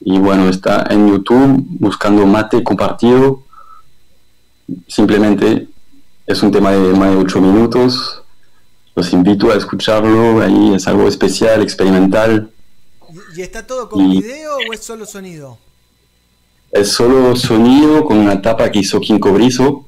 [0.00, 3.42] Y bueno, está en YouTube buscando mate compartido.
[4.88, 5.68] Simplemente
[6.26, 8.22] es un tema de más de 8 minutos.
[8.96, 12.50] Los invito a escucharlo, ahí es algo especial, experimental.
[13.36, 15.58] ¿Y, está todo con Y- video o es solo sonido?
[16.70, 19.86] Es solo sonido con una tapa que hizo Kinko Brizo.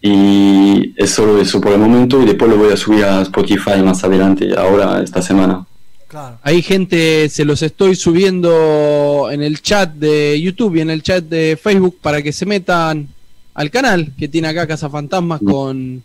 [0.00, 3.82] Y es solo eso por el momento y después lo voy a subir a Spotify
[3.84, 5.66] más adelante, ahora esta semana.
[6.06, 6.38] Claro.
[6.42, 11.24] Hay gente, se los estoy subiendo en el chat de YouTube y en el chat
[11.24, 13.08] de Facebook para que se metan
[13.54, 16.02] al canal que tiene acá Casa Fantasmas con,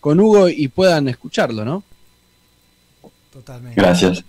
[0.00, 1.84] con Hugo y puedan escucharlo, ¿no?
[3.32, 3.80] Totalmente.
[3.80, 4.24] Gracias.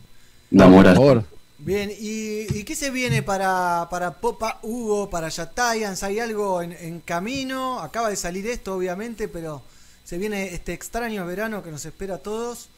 [0.52, 1.39] Damos Por favor.
[1.70, 6.02] Bien, ¿y, y qué se viene para, para Popa Hugo, para Yatayans?
[6.02, 7.80] ¿Hay algo en, en camino?
[7.80, 9.62] Acaba de salir esto, obviamente, pero
[10.04, 12.70] se viene este extraño verano que nos espera a todos.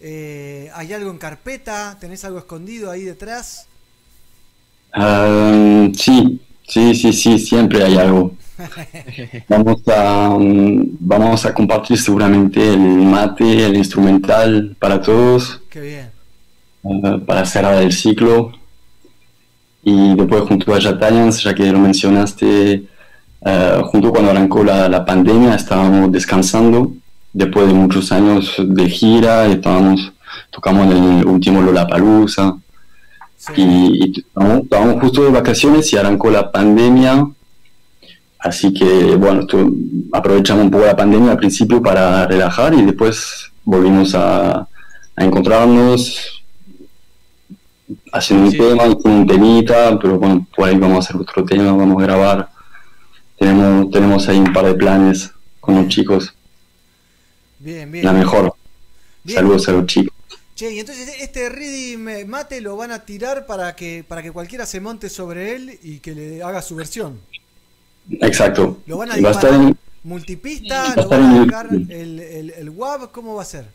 [0.00, 1.96] Eh, ¿Hay algo en carpeta?
[1.98, 3.66] ¿Tenés algo escondido ahí detrás?
[4.92, 8.36] Ah, sí, sí, sí, sí, siempre hay algo.
[9.48, 15.62] Vamos a, um, vamos a compartir seguramente el mate, el instrumental para todos.
[15.68, 16.15] Qué bien.
[16.90, 18.52] Eh, para cerrar el ciclo.
[19.82, 22.84] Y después junto a Yatayans, ya que lo mencionaste,
[23.44, 26.92] eh, junto cuando arrancó la, la pandemia estábamos descansando
[27.32, 30.12] después de muchos años de gira, estábamos,
[30.50, 32.56] tocamos en el último Lollapalooza
[33.36, 33.52] Sí.
[33.62, 37.28] y, y estábamos, estábamos justo de vacaciones y arrancó la pandemia.
[38.40, 39.70] Así que bueno, esto-
[40.12, 44.66] aprovechamos un poco la pandemia al principio para relajar y después volvimos a,
[45.16, 46.35] a encontrarnos
[48.12, 48.58] haciendo Sí.
[48.60, 52.06] un tema, un temita, pero bueno, por ahí vamos a hacer otro tema, vamos a
[52.06, 52.50] grabar.
[53.38, 55.30] Tenemos, tenemos ahí un par de planes
[55.60, 56.34] con los chicos,
[57.58, 58.04] Bien, bien.
[58.04, 58.54] la mejor.
[59.24, 59.36] Bien.
[59.38, 60.12] Saludos a los chicos.
[60.54, 64.64] Che, y entonces este Reading Mate lo van a tirar para que, para que cualquiera
[64.64, 67.20] se monte sobre él y que le haga su versión.
[68.22, 68.78] Exacto.
[68.86, 70.84] ¿Lo van a Va a estar en- multipista?
[70.84, 71.90] Va a ¿Lo van a YouTube.
[71.90, 73.10] el, el, el WAV?
[73.12, 73.66] ¿Cómo va a ser?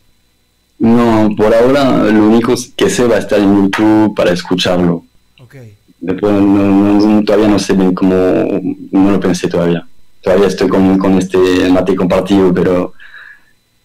[0.82, 5.05] No, por ahora lo único que sé va a estar en YouTube para escucharlo.
[5.39, 5.55] Ok.
[5.99, 8.15] Después no- no- todavía no sé bien cómo,
[8.91, 9.88] no lo pensé todavía.
[10.21, 11.38] Todavía estoy con, con este
[11.69, 12.93] mate compartido, pero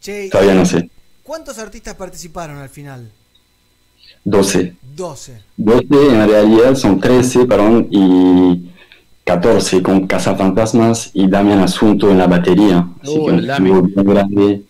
[0.00, 0.88] Che, todavía no sé.
[1.22, 3.10] ¿cuántos artistas participaron al final?
[4.24, 4.74] 12.
[4.96, 5.42] 12.
[5.58, 8.70] 12 en realidad son 13, perdón, y
[9.24, 12.88] 14 con Cazafantasmas y Damián Asunto en la batería.
[13.02, 14.62] Así Oh, que un grande.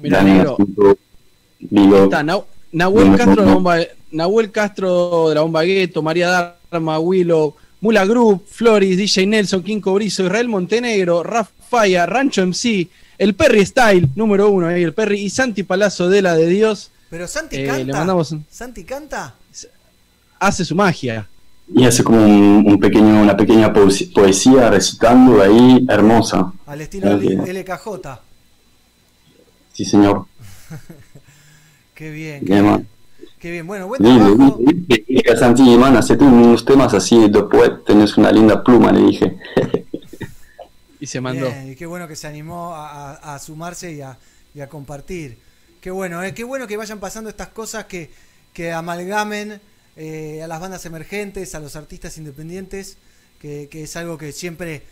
[0.00, 0.52] Mirá, Damián negro.
[0.54, 0.96] Asunto,
[1.60, 3.54] Está Nah- Nahuel Castro, no.
[3.54, 3.78] bomba,
[4.12, 9.80] Nahuel Castro de la Bomba Gueto, María Darma, Willow, Mula Group, Floris, DJ Nelson, King
[9.80, 12.88] Cobrizo, Israel Montenegro, Raf Faya, Rancho MC,
[13.18, 16.90] el Perry Style, número uno ahí, el Perry, y Santi Palazzo de la de Dios,
[17.10, 17.84] Pero Santi Eh, canta.
[17.84, 19.34] le mandamos un- ¿Santi canta?
[20.38, 21.28] hace su magia.
[21.74, 26.52] Y hace como un, un pequeño, una pequeña poesía recitando ahí, hermosa.
[26.66, 27.10] Al estilo.
[27.18, 28.20] LKJ.
[29.72, 30.24] Sí, señor.
[32.00, 32.88] Qué bien, qué Bien.
[33.38, 33.66] Qué bien.
[33.66, 34.58] Bueno, buen trabajo.
[34.88, 38.90] le dije a Santi, man, hacete unos temas así de poet, tenés una linda pluma,
[38.90, 39.36] le dije.
[40.98, 41.46] Y se mandó.
[41.46, 44.16] Bien, y qué bueno que se animó a, a- a sumarse y a,
[44.54, 45.36] y a compartir.
[45.82, 46.32] Qué bueno, ¿eh?
[46.32, 48.10] qué bueno que vayan pasando estas cosas que,
[48.54, 49.60] que amalgamen
[49.96, 52.96] eh, a las bandas emergentes, a los artistas independientes,
[53.40, 54.82] que, que es algo que siempre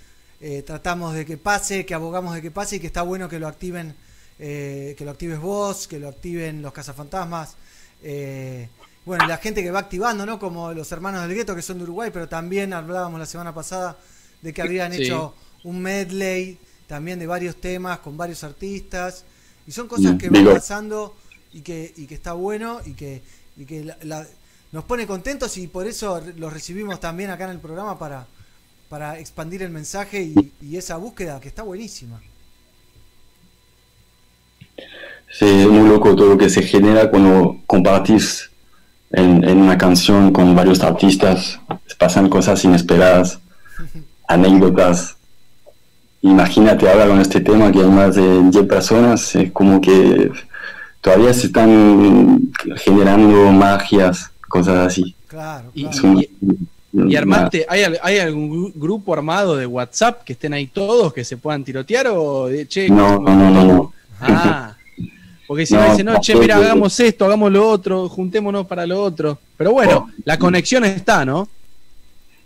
[0.42, 3.38] eh, tratamos de que pase, que abogamos de que pase y que está bueno que
[3.38, 3.94] lo activen,
[4.38, 7.56] eh, que lo actives vos, que lo activen los cazafantasmas.
[8.02, 8.68] eh,
[9.04, 10.38] bueno, la gente que va activando, ¿no?
[10.38, 13.98] Como los hermanos del gueto que son de Uruguay, pero también hablábamos la semana pasada
[14.42, 15.02] de que habían Sí.
[15.02, 19.24] hecho un medley también de varios temas con varios artistas
[19.66, 21.16] y son cosas Mm, que van pasando
[21.52, 23.22] y que, y que está bueno y que,
[23.56, 24.26] y que la- la-
[24.72, 28.26] nos pone contentos y por eso los recibimos también acá en el programa para,
[28.88, 32.22] para expandir el mensaje y, y esa búsqueda que está buenísima.
[34.76, 38.50] Sí, es muy loco todo lo que se genera cuando compartís
[39.10, 41.60] en, en una canción con varios artistas.
[41.98, 43.38] Pasan cosas inesperadas,
[44.28, 45.16] anécdotas.
[46.22, 50.30] Imagínate ahora con este tema que hay más de 10 personas, es como que
[51.00, 52.40] todavía se están
[52.76, 55.14] generando magias, cosas así.
[55.28, 55.96] Claro, Y- claro.
[55.96, 56.26] Es un-
[57.10, 61.22] ¿Y armaste, hay, hay algún gru- grupo armado de WhatsApp que estén ahí todos que
[61.22, 62.88] se puedan tirotear o de che?
[62.88, 63.92] No, no, no, no, no.
[64.20, 64.74] Ah,
[65.48, 68.86] porque si No, me dicen, no, che, mira, hagamos esto, hagamos lo otro, juntémonos para
[68.86, 69.38] lo otro.
[69.56, 71.48] Pero bueno, la conexión está, ¿no?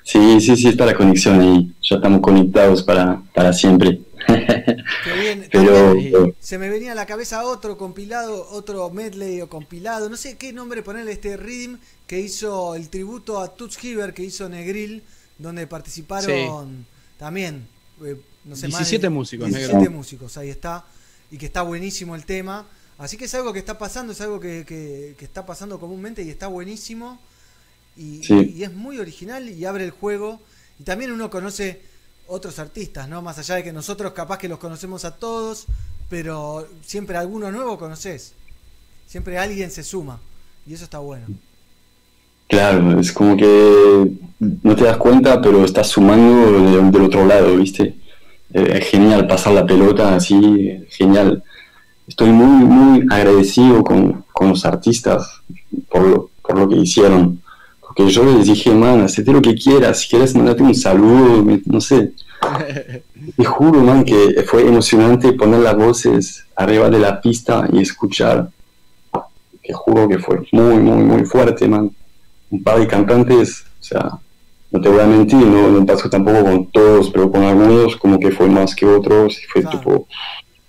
[0.04, 1.72] Sí, sí, sí, está la conexión ahí.
[1.82, 4.02] Ya estamos conectados para, para siempre.
[4.28, 5.48] Qué bien.
[5.50, 10.16] Pero También se me venía a la cabeza otro compilado, otro medley o compilado, no
[10.16, 14.48] sé qué nombre ponerle este rhythm que hizo el tributo a Toots Hiver que hizo
[14.48, 15.02] Negril,
[15.38, 16.86] donde participaron
[17.18, 17.66] también,
[18.04, 19.90] eh, no sé, más de 17 músicos, 17 Negro.
[19.90, 20.84] músicos, ahí está,
[21.32, 22.64] y que está buenísimo el tema.
[22.98, 26.22] Así que es algo que está pasando, es algo que, que- que está pasando comúnmente
[26.22, 27.18] y está buenísimo.
[27.96, 28.54] Y, Sí.
[28.56, 30.40] y es muy original y abre el juego.
[30.78, 31.82] Y también uno conoce
[32.28, 33.20] otros artistas, ¿no?
[33.22, 35.66] Más allá de que nosotros capaz que los conocemos a todos,
[36.08, 38.34] pero siempre alguno nuevo conoces.
[39.06, 40.20] Siempre alguien se suma.
[40.66, 41.26] Y eso está bueno.
[42.48, 47.56] Claro, es como que no te das cuenta, pero estás sumando de- del otro lado,
[47.56, 47.94] ¿viste?
[48.52, 51.42] Eh, es genial pasar la pelota así, genial.
[52.06, 55.40] Estoy muy, muy agradecido con, con los artistas
[55.88, 57.40] por lo, por lo que hicieron.
[57.80, 61.80] Porque yo les dije, man, hacete lo que quieras, si quieres mandate un saludo, no
[61.80, 62.12] sé.
[63.36, 68.50] Te juro, man, que fue emocionante poner las voces arriba de la pista y escuchar.
[69.62, 71.90] Te juro que fue muy, muy, muy fuerte, man
[72.52, 74.10] un par de cantantes, o sea,
[74.70, 78.20] no te voy a mentir, no, no pasó tampoco con todos, pero con algunos como
[78.20, 79.78] que fue más que otros, y fue Claro.
[79.78, 80.06] tipo,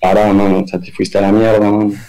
[0.04, 1.94] para, mano, o sea, te fuiste a la mierda, man.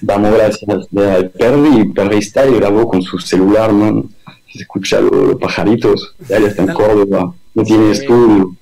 [0.00, 4.08] Damos gracias a Perry, Perry está y grabó con su celular, man.
[4.50, 8.00] Se escucha lo- los pajaritos, ya está en Córdoba, no tiene Sí.
[8.00, 8.56] estudio.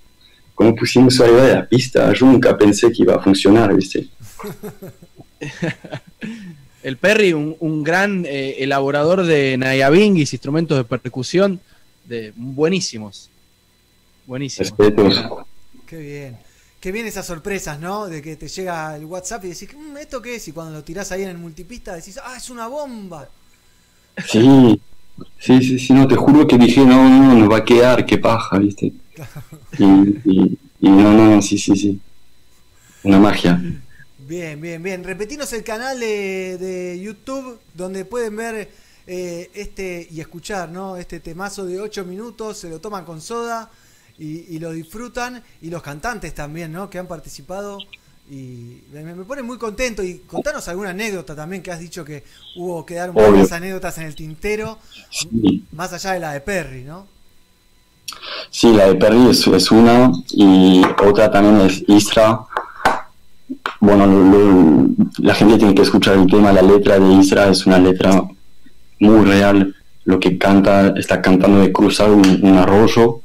[0.57, 4.09] Como pusimos arriba de la pista, yo nunca pensé que iba a funcionar, ¿viste?
[6.82, 11.61] El Perry, un, un gran eh, elaborador de nayabingis, instrumentos de percusión,
[12.05, 13.30] de buenísimos.
[14.26, 14.70] Buenísimos.
[14.70, 15.24] Respetos.
[15.86, 16.36] Qué bien.
[16.85, 18.09] Qué bien esas sorpresas, ¿no?
[18.09, 20.49] De que te llega el WhatsApp y decís, "Mm, ¿esto qué es?
[20.49, 23.26] Y cuando lo tirás ahí en el multipista decís, ¡ah, es una bomba!
[24.26, 24.78] Sí,
[25.39, 28.18] sí, sí, sí, no, te juro que dije, no, no, no va a quedar, qué
[28.18, 28.93] paja, ¿viste?
[29.78, 29.85] Y,
[30.26, 31.99] y, y no, no, sí, sí, sí.
[33.03, 33.59] Una magia.
[34.18, 35.05] Bien, bien, bien.
[35.05, 38.70] Repetinos el canal de, de YouTube donde pueden ver
[39.07, 40.99] eh, este y escuchar, ¿no?
[40.99, 43.70] Este temazo de 8 minutos, se lo toman con soda
[44.18, 45.42] y, y lo disfrutan.
[45.62, 46.88] Y los cantantes también, ¿no?
[46.90, 47.78] Que han participado.
[48.30, 50.02] Y me, me pone muy contento.
[50.02, 52.24] Y contanos alguna anécdota también que has dicho que
[52.56, 54.78] hubo, quedaron varias anécdotas en el tintero,
[55.10, 57.06] Sí, más allá de la de Perry, ¿no?
[58.50, 62.40] sí, la de Perry es, es una y otra también es Isra.
[63.80, 64.88] Bueno, lo- lo-
[65.18, 68.22] la gente tiene que escuchar el tema, la letra de Isra es una letra
[69.00, 69.74] muy real.
[70.04, 73.20] Lo que canta, está cantando de cruzar un, un arroyo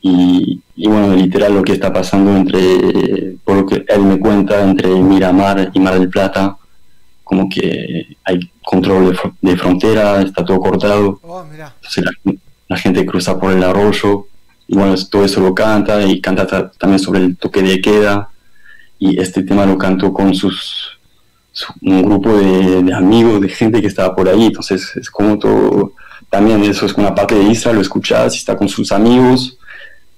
[0.00, 4.62] y, y bueno, literal lo que está pasando entre, por lo que él me cuenta,
[4.62, 6.56] entre Miramar y Mar del Plata,
[7.24, 11.44] como que hay control de, fr- de frontera, está todo cortado, Oh,
[11.76, 12.32] entonces la,
[12.68, 14.26] la gente cruza por el arroyo,
[14.66, 18.28] y bueno, todo eso lo canta, y canta ta- también sobre el toque de queda,
[18.98, 20.98] y este tema lo cantó con sus
[21.52, 25.38] su- un grupo de, de amigos, de gente que estaba por ahí, entonces es como
[25.38, 25.92] todo,
[26.30, 29.57] también eso es una parte de Isra, lo escuchás, está con sus amigos,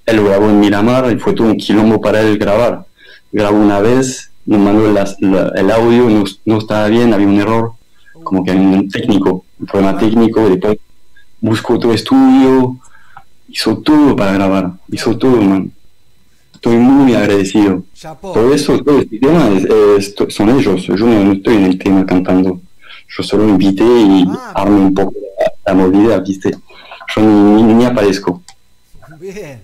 [0.07, 2.85] él lo grabó en Miramar y fue todo un quilombo para él grabar.
[3.33, 7.73] Grabó una vez, nos mandó la- el audio, no, no estaba bien, había un error,
[8.25, 10.79] como que había un técnico, un problema técnico, y después
[11.41, 12.77] buscó otro estudio,
[13.49, 15.73] hizo todo para grabar, hizo todo, man.
[16.55, 17.83] Estoy muy agradecido.
[18.21, 19.65] Todo eso, todo este tema es-
[20.19, 22.61] es- son ellos, yo no, no estoy en el tema cantando.
[23.17, 24.53] Yo solo invité y Ah.
[24.57, 26.51] armé un poco la, la movida, ¿viste?
[27.17, 28.43] Yo ni, ni, ni aparezco.
[29.19, 29.63] Bien,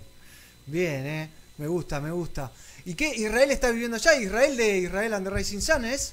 [0.67, 1.31] bien, eh.
[1.59, 2.51] Me gusta, me gusta.
[2.85, 3.15] ¿Y qué?
[3.17, 4.15] ¿Israel está viviendo allá?
[4.21, 6.13] ¿Israel de Israel and the Rising Sun es?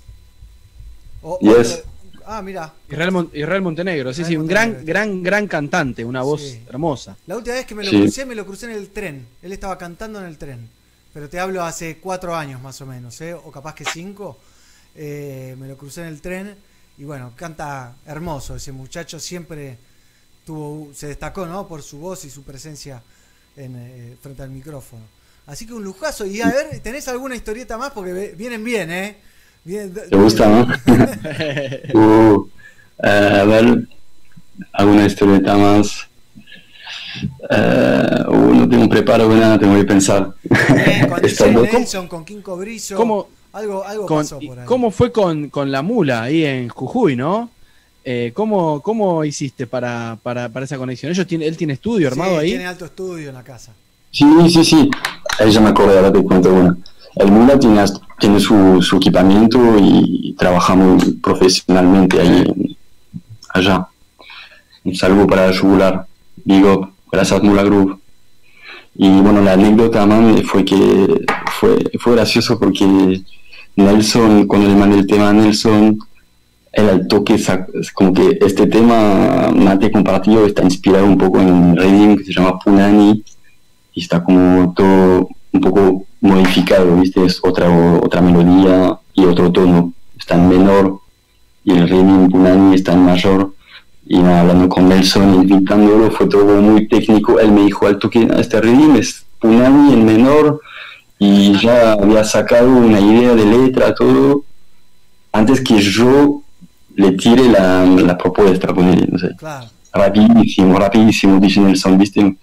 [1.21, 1.83] O- Yes.
[2.25, 2.73] Ah, mira.
[2.89, 6.63] Israel, Mon- Israel Montenegro, sí, Israel sí, un gran, gran, gran cantante, una voz Sí.
[6.69, 7.17] hermosa.
[7.27, 7.99] La última vez que me lo Sí.
[8.01, 9.27] crucé, me lo crucé en el tren.
[9.41, 10.69] Él estaba cantando en el tren.
[11.13, 13.33] Pero te hablo hace cuatro años más o menos, ¿eh?
[13.33, 14.39] O capaz que cinco.
[14.95, 16.55] Eh, me lo crucé en el tren.
[16.97, 18.55] Y bueno, canta hermoso.
[18.55, 19.77] Ese muchacho siempre
[20.45, 21.67] tuvo, se destacó, ¿no?
[21.67, 23.01] Por su voz y su presencia
[23.57, 25.03] en, eh, frente al micrófono.
[25.45, 26.25] Así que un lujazo.
[26.25, 27.91] Y a ver, ¿tenés alguna historieta más?
[27.91, 29.17] Porque vienen bien, ¿eh?
[29.65, 30.67] ¿Te gusta, no?
[31.93, 32.47] Uh,
[33.03, 33.87] eh, a ver,
[34.73, 36.07] alguna historieta más.
[37.49, 40.33] Eh, uh, no tengo preparo de nada, tengo que pensar.
[40.43, 42.95] Bien, con Nelson, con King Cobrizo.
[42.95, 44.65] ¿Cómo- Algo, algo Con- pasó por ahí.
[44.65, 47.51] ¿Cómo fue con, con la mula ahí en Jujuy, no?
[48.05, 51.11] Eh, ¿cómo, ¿Cómo hiciste para, para, para esa conexión?
[51.11, 52.49] Ellos tiene, él tiene estudio armado Sí, ahí.
[52.49, 53.73] Tiene alto estudio en la casa.
[54.11, 54.91] Sí, sí, sí.
[55.39, 56.77] Ahí ya me acordé, ahora te cuento una.
[57.15, 57.83] El Mula tiene,
[58.19, 62.77] tiene su, su equipamiento y trabajamos profesionalmente ahí,
[63.53, 63.87] allá.
[64.83, 66.05] Un saludo para Yugular.
[66.43, 68.01] Digo, gracias Mula Group.
[68.95, 71.25] Y bueno, la anécdota man, fue que
[71.59, 73.23] fue, fue gracioso porque
[73.75, 75.97] Nelson, cuando le mandé el tema a Nelson,
[76.75, 77.35] al toque,
[77.93, 82.33] como que este tema mate compartido está inspirado un poco en un reading que se
[82.33, 83.23] llama Punani
[83.93, 87.23] y está como todo un poco modificado, ¿viste?
[87.25, 89.93] Es otra, otra melodía y otro tono.
[90.17, 90.99] Está en menor
[91.63, 93.53] y el reading Punani está en mayor.
[94.05, 97.39] Y nada, hablando con Nelson, invitándolo, fue todo muy técnico.
[97.39, 100.59] Él me dijo al toque, "Ah, este reading es Punani en menor
[101.19, 104.43] y ya había sacado una idea de letra, todo,
[105.31, 106.42] antes que yo
[106.95, 109.67] le tire la, la propuesta, ponerle, no sé Claro.
[109.93, 112.35] rapidísimo, rapidísimo, dice Nelson, ¿viste?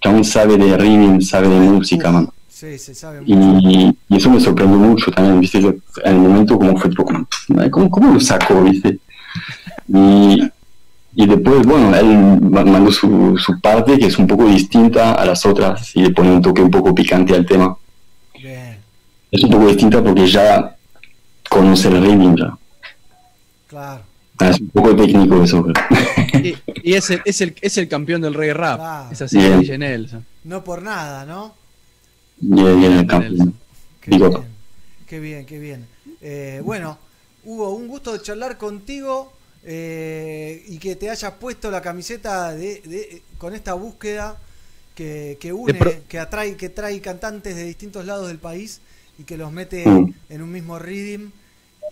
[0.00, 2.28] Que aún sabe de rhythm, sabe de música, man.
[2.48, 3.68] Sí, se sabe Y, mucho.
[4.08, 5.60] y eso me sorprendió mucho también, ¿viste?
[5.62, 5.70] Yo,
[6.04, 7.04] en el momento como fue tipo,
[7.70, 8.98] ¿cómo, cómo lo sacó, viste?
[9.88, 10.42] Y,
[11.14, 15.24] y después, bueno, él ma- mandó su, su parte que es un poco distinta a
[15.24, 17.76] las otras y le pone un toque un poco picante al tema.
[18.40, 18.76] Bien,
[19.30, 20.74] Es un poco distinta porque ya
[21.48, 22.56] conoce el rhythm ya.
[23.68, 24.02] Claro.
[24.40, 26.44] Ah, Es un poco técnico eso, pero...
[26.44, 28.78] Y, y es, el, es, el, es el campeón del reggae rap.
[28.78, 29.10] Claro.
[29.10, 29.38] Es así.
[29.38, 30.24] DJ Nelson.
[30.44, 31.54] No por nada, ¿no?
[32.38, 33.06] Bien, bien, el Nelson.
[33.06, 33.54] campeón.
[34.00, 34.28] Qué Digo.
[34.30, 34.44] bien,
[35.08, 35.86] qué bien, qué bien.
[36.20, 36.98] Eh, bueno,
[37.44, 39.32] Hugo, un gusto de charlar contigo
[39.64, 44.36] eh, y que te hayas puesto la camiseta de, de- con esta búsqueda
[44.94, 48.80] que, que une, pro- que atrae, que trae cantantes de distintos lados del país
[49.18, 50.12] y que los mete Mm.
[50.30, 51.30] en un mismo rhythm.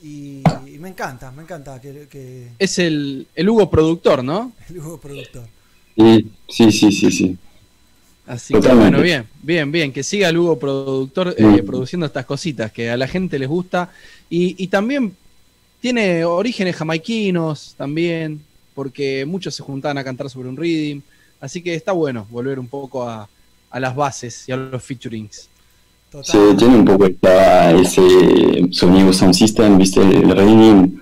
[0.02, 4.52] Y, y me encanta, me encanta que, que Es el, el Hugo productor, ¿no?
[4.68, 5.46] el Hugo productor.
[5.96, 7.38] Sí, sí, sí, sí, sí.
[8.26, 12.72] Así que bueno, bien, bien, bien, que siga el Hugo productor eh, produciendo estas cositas
[12.72, 13.92] que a la gente les gusta
[14.28, 15.16] y, y también
[15.80, 18.42] tiene orígenes jamaiquinos también,
[18.74, 21.02] porque muchos se juntaban a cantar sobre un rhythm,
[21.40, 23.28] así que está bueno volver un poco a,
[23.70, 25.48] a las bases y a los featurings.
[26.10, 26.56] Se Total.
[26.56, 28.00] tiene un poco esta- ese
[28.70, 30.98] sonido sound system, viste, el reading,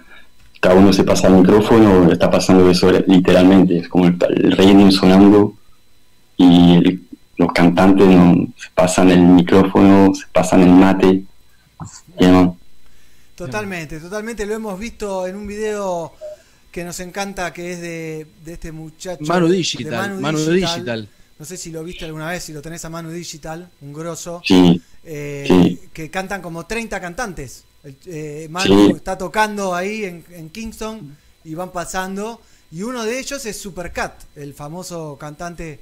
[0.60, 4.90] cada uno se pasa el micrófono, está pasando eso literalmente, es como el, el reading
[4.90, 5.54] sonando
[6.36, 7.00] y el-
[7.36, 11.24] los cantantes no, se pasan el micrófono, se pasan el mate.
[13.36, 14.46] Totalmente, totalmente.
[14.46, 16.12] Lo hemos visto en un video
[16.70, 19.24] que nos encanta, que es de, de este muchacho.
[19.24, 21.08] Manu de Digital, Manu Digital.
[21.38, 24.40] No sé si lo viste alguna vez, si lo tenés a Manu Digital, un grosso.
[24.44, 25.80] Sí, eh, Sí.
[25.92, 27.64] Que cantan como 30 cantantes.
[27.82, 28.92] El- eh, Manu Sí.
[28.96, 32.40] está tocando ahí en, en Kingston y van pasando.
[32.72, 35.80] Y uno de ellos es Supercat, el famoso cantante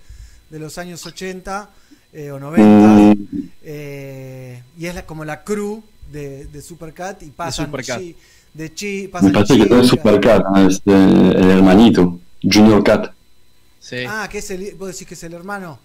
[0.51, 1.71] de los años 80
[2.13, 2.89] eh, o 90.
[2.89, 8.01] Mm, Eh, y es la- como la crew de, de Supercat y pasan Supercat.
[8.01, 8.17] chi-
[8.53, 9.89] de chi, me pasan parece que no es.
[9.89, 10.69] Supercat, ¿no?
[10.69, 13.13] es eh, el hermanito, Junior Cat,
[13.81, 14.05] Sí.
[14.07, 15.79] Ah, que es el, vos decís que es el hermano.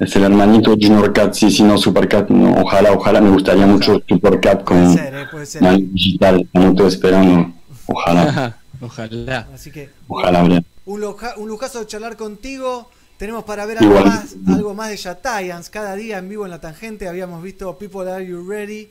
[0.00, 4.00] Es el hermanito Junior Cat, sí, sí, no Supercat, no, ojalá, ojalá, me gustaría mucho
[4.08, 5.62] Supercat con ser, eh, ser.
[5.92, 7.52] Digital, estamos todos esperando,
[7.86, 8.56] ojalá.
[8.80, 9.48] Ojalá.
[9.52, 10.44] Así que Ojalá,
[10.84, 12.88] un, luja- un lujazo de charlar contigo.
[13.16, 16.60] Tenemos para ver algo más, algo más de Yatayans cada día en vivo en la
[16.60, 17.08] tangente.
[17.08, 18.88] Habíamos visto People Are You Ready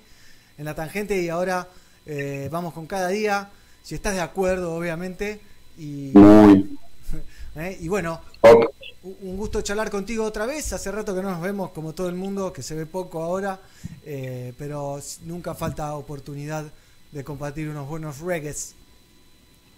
[0.58, 1.70] en la tangente y ahora
[2.06, 3.48] eh, vamos con cada día.
[3.82, 5.40] Si estás de acuerdo, obviamente.
[5.78, 6.78] Y, Muy.
[7.56, 10.74] eh, y bueno, Un gusto charlar contigo otra vez.
[10.74, 13.60] Hace rato que no nos vemos como todo el mundo, que se ve poco ahora,
[14.06, 16.66] eh, pero nunca falta oportunidad
[17.12, 18.76] de compartir unos buenos reggaes.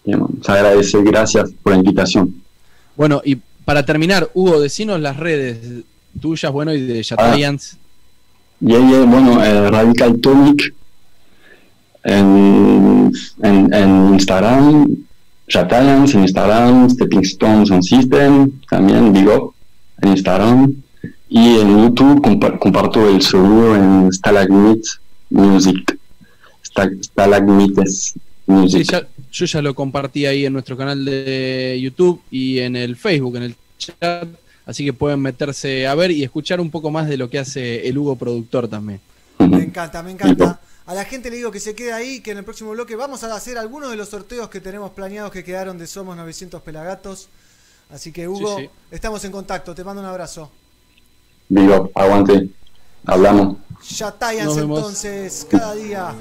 [0.04, 2.42] Bien, se agradece, gracias por la invitación.
[2.96, 5.84] Bueno, y para terminar, Hugo, decinos las redes
[6.20, 7.02] tuyas, bueno, y de Ah.
[7.02, 7.76] Yatayans.
[8.60, 10.74] Y ella, bueno, eh, Radical Tonic
[12.02, 14.86] en, en, en Instagram,
[15.50, 19.52] Jatayans en Instagram, Stepping Stones on System, también Big Up
[20.02, 20.72] en Instagram.
[21.28, 24.88] Y en YouTube compa- comparto el sonido en Stalagmite
[25.30, 25.98] Music.
[26.62, 28.82] Sta- Stalagmites Sí, Music.
[28.90, 33.36] ya- yo ya lo compartí ahí en nuestro canal de YouTube y en el Facebook,
[33.36, 34.28] en el chat.
[34.66, 37.88] Así que pueden meterse a ver y escuchar un poco más de lo que hace
[37.88, 39.00] el Hugo productor también.
[39.38, 40.60] Me encanta, me encanta.
[40.86, 43.22] A la gente le digo que se quede ahí, que en el próximo bloque vamos
[43.22, 47.28] a hacer algunos de los sorteos que tenemos planeados que quedaron de Somos 900 Pelagatos.
[47.90, 48.70] Así que Hugo, Sí, sí.
[48.90, 49.74] estamos en contacto.
[49.74, 50.50] Te mando un abrazo.
[51.50, 52.50] Up, aguante.
[53.06, 53.56] Hablamos.
[53.88, 54.58] Ya vemos.
[54.58, 56.14] entonces, cada día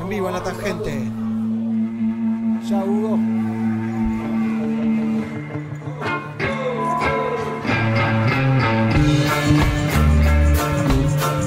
[0.00, 0.92] en vivo en la tangente.
[2.68, 3.18] Ya Hugo.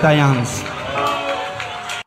[0.00, 0.62] Giants.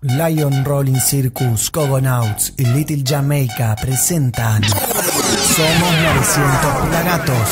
[0.02, 7.50] Lion Rolling Circus, Cogonauts y Little Jamaica presentan Somos 900 Pelagatos.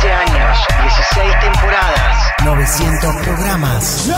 [0.00, 4.08] 15 años, 16 temporadas, 900 programas.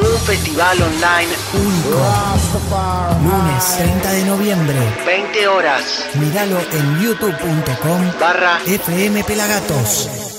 [0.00, 3.18] un festival online, Único.
[3.22, 4.78] Lunes 30 de noviembre.
[5.06, 5.82] 20 horas,
[6.14, 10.29] Míralo en youtube.com barra FM Pelagatos.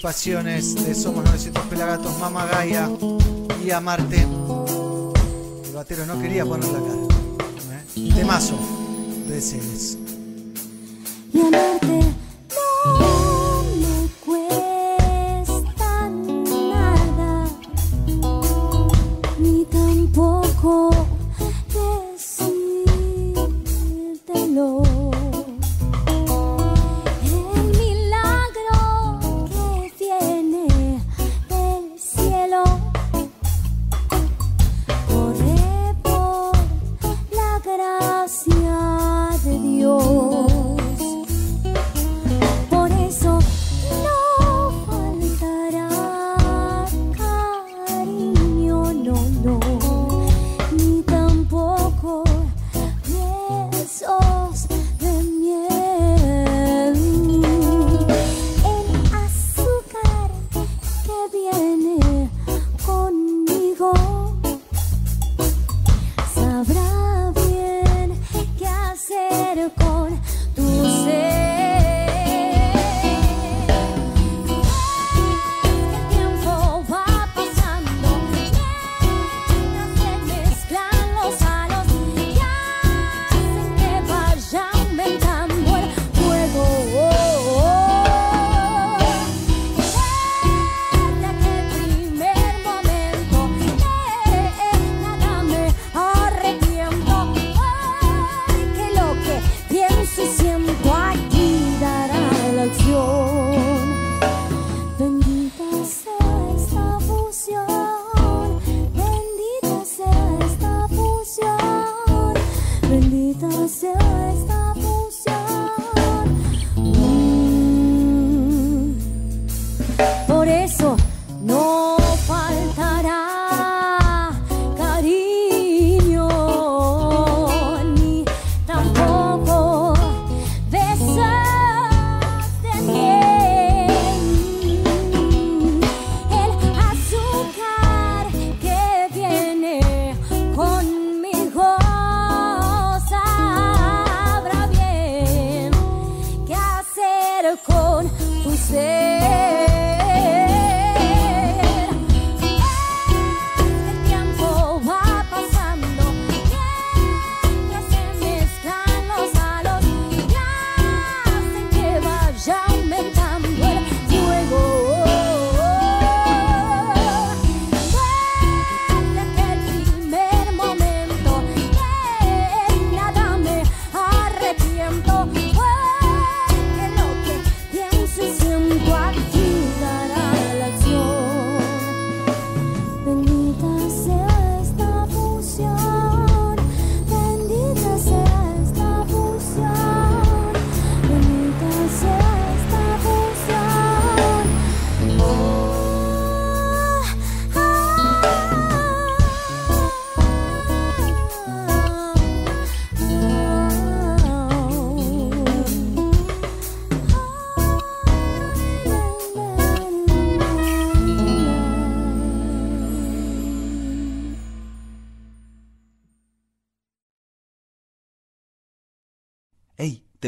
[0.00, 2.88] Participaciones de Somos 900 Pelagatos, Mama Gaia
[3.64, 4.22] y Amarte.
[4.22, 7.82] El batero no quería poner la cara.
[7.96, 8.10] ¿eh?
[8.14, 8.58] Temazo
[9.28, 10.09] de.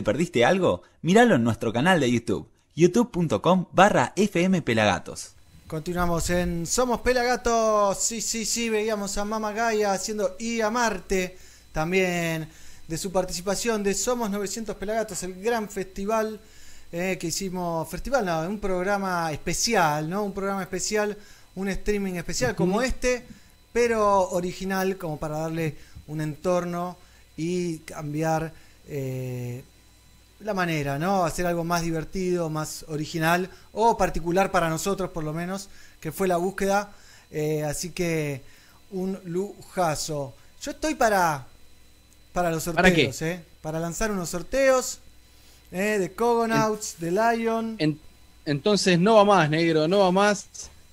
[0.02, 0.82] ¿Te perdiste algo?
[1.02, 5.36] Míralo en nuestro canal de YouTube, youtube.com barra fmpelagatos.
[5.68, 7.98] Continuamos en Somos Pelagatos.
[7.98, 11.38] Sí, sí, sí, veíamos a Mama Gaia haciendo Y a Marte.
[11.70, 12.48] También
[12.88, 16.40] de su participación de Somos 900 Pelagatos, el gran festival
[16.90, 17.88] eh, que hicimos.
[17.88, 20.24] Festival, no, un programa especial, ¿no?
[20.24, 21.16] Un programa especial,
[21.54, 23.24] un streaming especial como este,
[23.72, 25.76] pero original, como para darle
[26.08, 26.96] un entorno
[27.36, 28.52] y cambiar.
[28.88, 29.62] eh,
[30.44, 31.24] la manera, ¿no?
[31.24, 35.68] Hacer algo más divertido, más original o particular para nosotros, por lo menos,
[36.00, 36.90] que fue la búsqueda.
[37.30, 38.42] Eh, así que
[38.90, 40.34] un lujazo.
[40.62, 41.46] Yo estoy para
[42.32, 43.12] para los ¿Para qué?
[43.12, 43.44] sorteos, ¿eh?
[43.60, 44.98] Para lanzar unos sorteos.
[45.70, 45.98] ¿eh?
[45.98, 47.76] de Cogonauts, de Lion.
[47.78, 47.98] En-
[48.44, 50.46] entonces no va más, negro, no va más.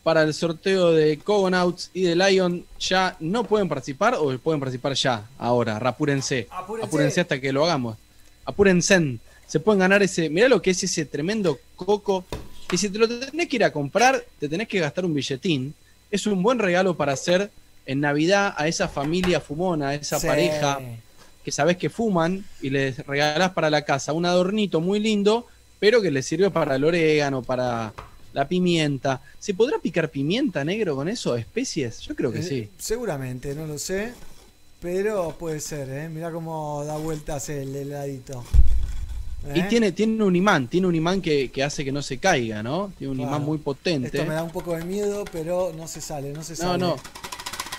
[0.03, 4.93] Para el sorteo de Cogonauts y de Lion ya no pueden participar o pueden participar
[4.93, 6.47] ya, ahora, apúrense.
[6.49, 6.87] Apúrense.
[6.87, 7.97] Apúrense hasta que lo hagamos.
[8.45, 9.17] Apúrense.
[9.49, 10.29] Se pueden ganar ese.
[10.29, 12.23] Mirá lo que es ese tremendo coco.
[12.69, 15.73] Que si te lo tenés que ir a comprar, te tenés que gastar un billetín.
[16.11, 17.49] Es un buen regalo para hacer
[17.85, 20.27] en Navidad a esa familia fumona, a esa Sí.
[20.27, 20.79] pareja
[21.43, 25.47] que sabés que fuman y les regalás para la casa un adornito muy lindo,
[25.79, 27.91] pero que les sirve para el orégano, para
[28.33, 29.21] la pimienta.
[29.39, 31.35] ¿Se podrá picar pimienta negro con eso?
[31.35, 32.01] ¿Especies?
[32.01, 32.69] Yo creo que Eh, sí.
[32.77, 34.13] Seguramente, no lo sé.
[34.81, 36.07] Pero puede ser, ¿eh?
[36.09, 38.45] Mirá cómo da vueltas el heladito.
[39.55, 39.65] Y ¿Eh?
[39.69, 42.91] tiene, tiene un imán, tiene un imán que, que hace que no se caiga, ¿no?
[42.97, 43.31] Tiene un Claro.
[43.31, 44.07] imán muy potente.
[44.17, 46.77] Esto me da un poco de miedo, pero no se sale, no se No, sale.
[46.79, 46.95] no.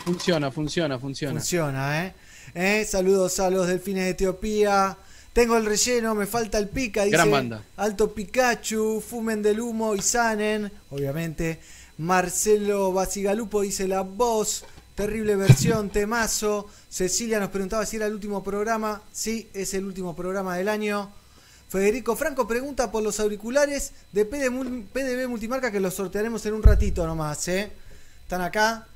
[0.05, 1.33] Funciona, funciona, funciona.
[1.35, 2.15] Funciona, ¿eh?
[2.55, 2.85] ¿Eh?
[2.89, 4.97] Saludos a los delfines de Etiopía.
[5.33, 7.63] Tengo el relleno, me falta el pica, dice Gran banda.
[7.77, 11.61] Alto Pikachu, Fumen del Humo y Sanen, obviamente.
[11.99, 14.65] Marcelo Basigalupo dice la voz,
[14.97, 16.67] terrible versión, temazo.
[16.89, 19.03] Cecilia nos preguntaba si era el último programa.
[19.13, 21.13] Sí, es el último programa del año.
[21.71, 27.07] Federico Franco pregunta por los auriculares de PDB Multimarca que los sortearemos en un ratito
[27.07, 27.71] nomás, ¿eh?
[28.25, 28.89] Están acá,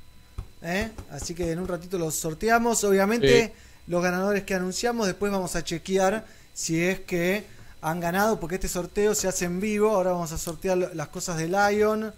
[0.61, 0.91] ¿eh?
[1.09, 2.83] Así que en un ratito los sorteamos.
[2.83, 3.61] Obviamente, Sí.
[3.87, 7.45] los ganadores que anunciamos, después vamos a chequear si es que
[7.81, 9.91] han ganado, porque este sorteo se hace en vivo.
[9.91, 12.13] Ahora vamos a sortear las cosas de Lion,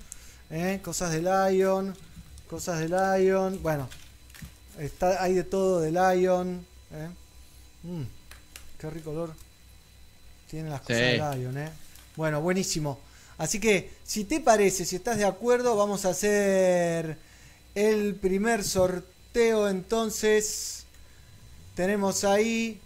[0.49, 0.79] ¿eh?
[0.83, 1.95] Cosas de Lion,
[2.49, 3.61] cosas de Lion.
[3.61, 3.87] Bueno,
[4.79, 7.09] está, hay de todo de Lion, ¿eh?
[7.83, 8.03] Mm,
[8.79, 9.33] qué rico olor.
[10.49, 11.03] Tienen las cosas Sí.
[11.03, 11.69] de Lion, ¿eh?
[12.15, 12.99] Bueno, buenísimo.
[13.37, 17.17] Así que, si te parece, si estás de acuerdo, vamos a hacer
[17.75, 19.67] el primer sorteo.
[19.69, 20.85] Entonces,
[21.75, 22.79] tenemos ahí,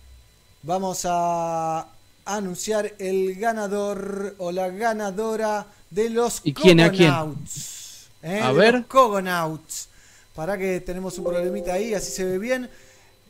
[0.63, 1.87] vamos a
[2.25, 7.13] anunciar el ganador o la ganadora de los ¿Y quién, a quién?
[8.23, 8.39] ¿eh?
[8.41, 8.73] A De ver.
[8.75, 9.87] los Cogonauts.
[10.35, 12.69] Para que tenemos un problemita ahí, así se ve bien.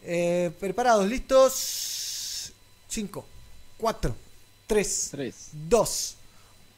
[0.03, 2.51] Eh, preparados, listos.
[2.87, 3.25] 5,
[3.77, 4.15] 4,
[4.72, 5.35] 3, Tres.
[5.68, 6.15] 2,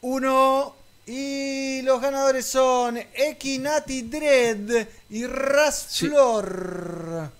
[0.00, 0.74] 1.
[1.06, 7.30] Y los ganadores son Equinati Dread y Rasflor.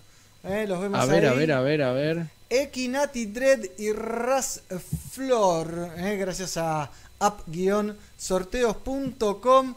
[0.44, 1.38] Eh, los vemos A ver, a ahí.
[1.38, 2.26] ver, a ver, a ver.
[2.50, 5.90] Equinati Dread y Rasflor.
[5.96, 9.74] eh, gracias a app-sorteos.com.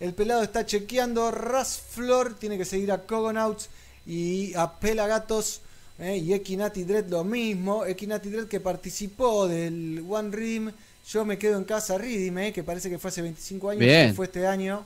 [0.00, 1.30] El pelado está chequeando.
[1.30, 3.68] Rasflor tiene que seguir a Cogonauts
[4.06, 5.60] y a Pelagatos.
[5.98, 7.84] Eh, y Equinati Dread lo mismo.
[7.84, 10.70] Equinati Dread que participó del One Rim.
[11.08, 13.80] Yo me quedo en casa Redeem, eh, que parece que fue hace 25 años.
[13.80, 14.08] Bien.
[14.08, 14.84] que Fue este año.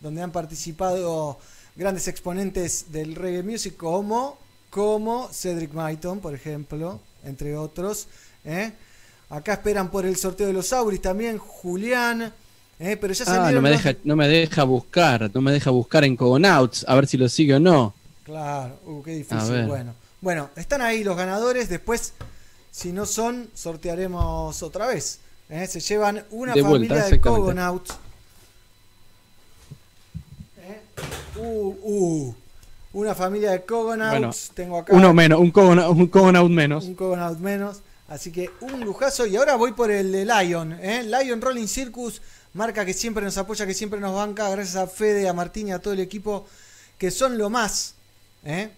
[0.00, 1.38] Donde han participado
[1.76, 4.38] grandes exponentes del reggae music como,
[4.70, 8.06] como Cedric Maiton, por ejemplo, entre otros.
[8.44, 8.72] ¿eh?
[9.28, 12.32] Acá esperan por el sorteo de los Auris también, Julián.
[12.78, 12.96] ¿eh?
[12.96, 16.04] Pero ya Ah, no me, los- deja, no me deja buscar, no me deja buscar
[16.04, 17.92] en Cogonauts, a ver si lo sigue o no.
[18.24, 19.66] Claro, uh, qué difícil.
[19.66, 21.68] Bueno, bueno, están ahí los ganadores.
[21.68, 22.14] Después,
[22.70, 25.20] si no son, sortearemos otra vez.
[25.48, 25.66] ¿eh?
[25.66, 27.20] Se llevan una De vuelta, familia de.
[27.20, 27.90] Cogonauts.
[30.58, 30.80] ¿eh?
[31.36, 32.34] Uh, uh,
[32.92, 34.12] una familia de Cogonauts.
[34.18, 36.84] Bueno, Tengo acá Uno menos, un Cogonaut, un Cogonaut menos.
[36.84, 37.80] un Cogonaut menos.
[38.08, 39.26] Así que un lujazo.
[39.26, 40.72] Y ahora voy por el de Lion.
[40.72, 41.04] ¿eh?
[41.04, 42.20] Lion Rolling Circus,
[42.54, 44.48] marca que siempre nos apoya, que siempre nos banca.
[44.50, 46.44] Gracias a Fede, a Martín y a todo el equipo
[46.98, 47.94] que son lo más.
[48.44, 48.70] ¿eh?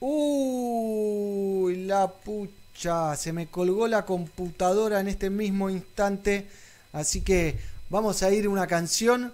[0.00, 3.16] Uy, la pucha.
[3.16, 6.46] Se me colgó la computadora en este mismo instante.
[6.92, 7.58] Así que
[7.90, 9.32] vamos a ir una canción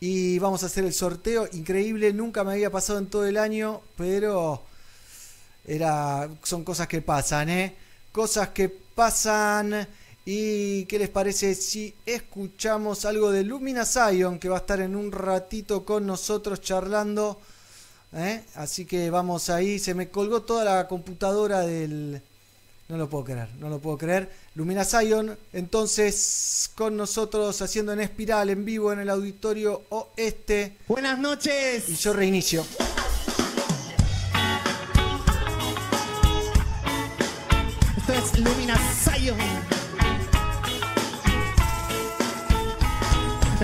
[0.00, 1.48] y vamos a hacer el sorteo.
[1.52, 4.62] Increíble, nunca me había pasado en todo el año, pero
[5.66, 7.74] era, son cosas que pasan, ¿eh?
[8.12, 9.88] Cosas que pasan.
[10.26, 14.96] ¿Y qué les parece si escuchamos algo de Lumina Zion que va a estar en
[14.96, 17.40] un ratito con nosotros charlando?
[18.14, 18.42] ¿Eh?
[18.54, 19.78] Así que vamos ahí.
[19.78, 22.20] Se me colgó toda la computadora del.
[22.88, 24.30] No lo puedo creer, no lo puedo creer.
[24.54, 30.76] Lumina Zion, entonces con nosotros haciendo en espiral en vivo en el auditorio oeste.
[30.86, 31.88] Buenas noches.
[31.88, 32.64] Y yo reinicio.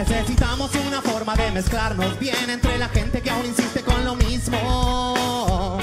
[0.00, 5.76] Necesitamos una forma de mezclarnos bien entre la gente que aún insiste con lo mismo.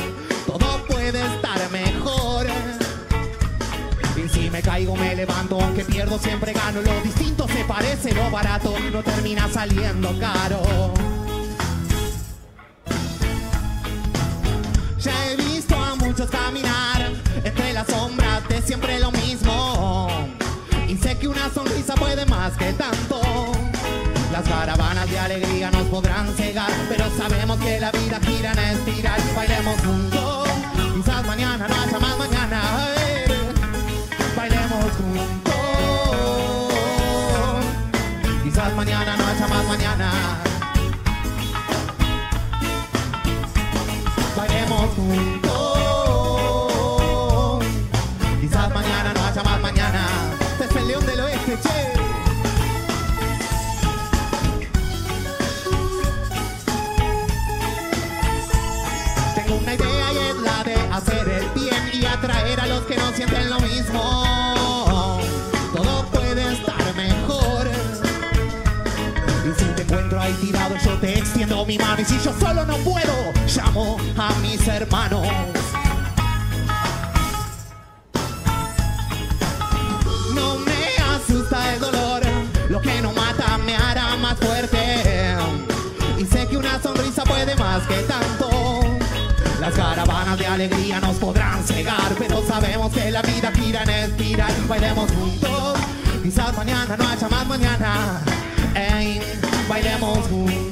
[0.48, 2.48] Todo puede estar mejor.
[4.15, 6.81] Y si me caigo me levanto, aunque pierdo siempre gano.
[6.81, 10.64] Lo distinto se parece, lo barato no termina saliendo caro.
[14.99, 17.11] Ya he visto a muchos caminar
[17.44, 20.07] entre las sombras de siempre lo mismo.
[21.53, 23.57] sonrisa puede más que tanto.
[24.38, 29.20] Las caravanas de alegría nos podrán cegar, pero sabemos que la vida gira en espiral.
[29.36, 30.48] Bailemos juntos,
[30.94, 32.62] quizás mañana no haya más mañana.
[33.00, 33.26] eh.
[34.36, 35.56] Bailemos juntos,
[38.44, 40.47] quizás mañana no haya más mañana.
[71.68, 72.02] Mi mano.
[72.02, 75.27] Y si yo solo no puedo, llamo a mis hermanos.
[80.34, 82.22] No me asusta el dolor,
[82.69, 85.35] lo que no mata me hará más fuerte.
[86.18, 88.49] Y sé que una sonrisa puede más que tanto.
[89.60, 94.53] Las caravanas de alegría nos podrán cegar, pero sabemos que la vida gira en espiral.
[94.69, 95.80] Bailemos juntos,
[96.23, 98.22] quizás mañana no haya más mañana.
[99.68, 100.66] Bailemos juntos,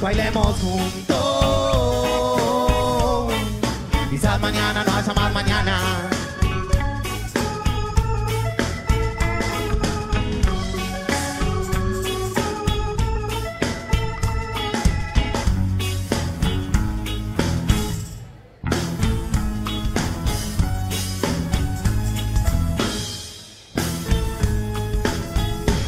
[0.00, 1.18] Bailemos juntos,
[4.08, 5.78] quizás mañana no haya más mañana.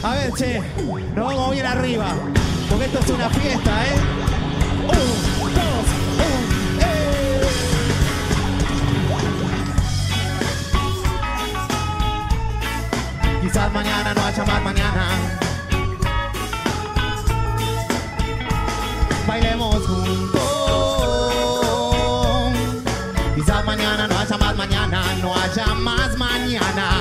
[0.02, 0.60] A ver, che,
[1.14, 2.14] nos vamos bien arriba,
[2.92, 3.96] esto es una fiesta, ¿eh?
[4.82, 5.86] Un, dos,
[6.18, 6.28] un,
[6.80, 7.40] eh.
[13.40, 15.06] Quizás mañana no haya más mañana.
[19.26, 20.42] Bailemos juntos.
[23.34, 26.91] Quizás mañana no haya más mañana, no haya más mañana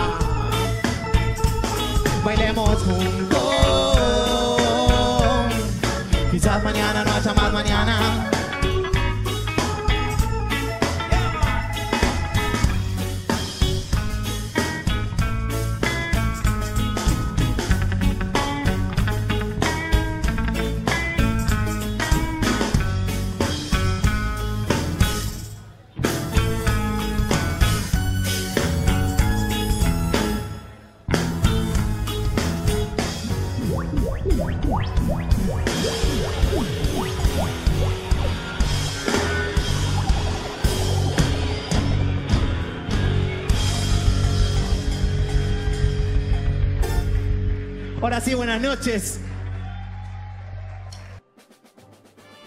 [48.62, 49.20] noches.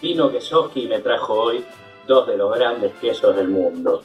[0.01, 1.65] Vino Quesoski me trajo hoy
[2.07, 4.05] dos de los grandes quesos del mundo.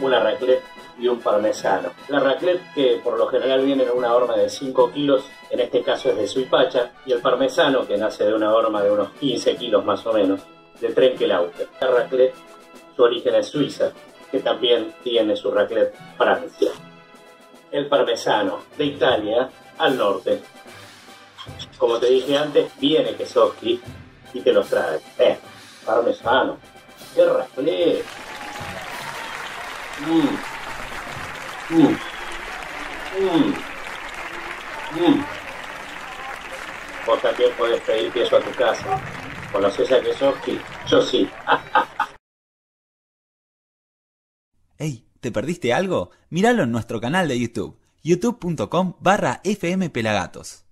[0.00, 0.62] Una raclette
[0.98, 1.90] y un parmesano.
[2.08, 5.82] La raclette que por lo general viene en una horma de 5 kilos, en este
[5.82, 9.56] caso es de Suipacha, y el parmesano que nace de una horma de unos 15
[9.56, 10.40] kilos más o menos,
[10.80, 11.68] de Trenkelauter.
[11.80, 12.34] La raclette,
[12.96, 13.92] su origen es Suiza,
[14.30, 16.70] que también tiene su raclette Francia.
[17.70, 20.40] El parmesano de Italia al norte.
[21.78, 23.80] Como te dije antes, viene Kesoski
[24.32, 25.00] y te los trae.
[25.18, 25.38] Eh,
[25.84, 26.58] parmesano.
[27.14, 28.04] ¡Qué raclette!
[30.00, 30.36] Mm.
[31.76, 31.96] Mm.
[33.20, 33.54] Mm.
[35.00, 35.24] Mm.
[37.06, 39.00] Vos también podés pedir queso a tu casa.
[39.52, 40.58] ¿Conoces a Kesoski?
[40.88, 41.28] Yo sí.
[44.78, 46.10] Ey, ¿te perdiste algo?
[46.30, 50.64] Míralo en nuestro canal de YouTube, youtube.com barra fmpelagatos.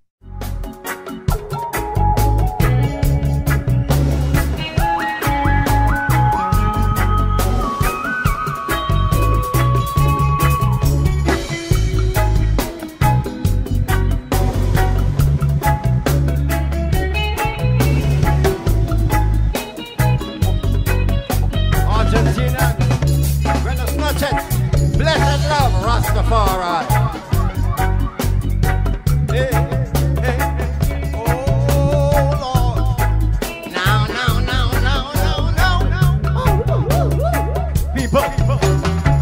[37.95, 38.23] People,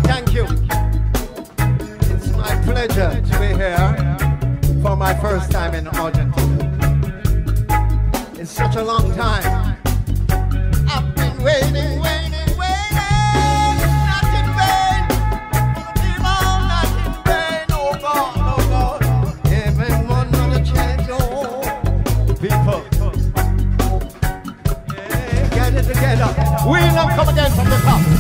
[0.05, 0.47] thank you.
[2.15, 6.66] It's my pleasure to be here for my first time in Argentina.
[8.39, 9.77] In such a long time.
[10.89, 11.99] I've been waiting.
[27.20, 28.19] Come again from the top.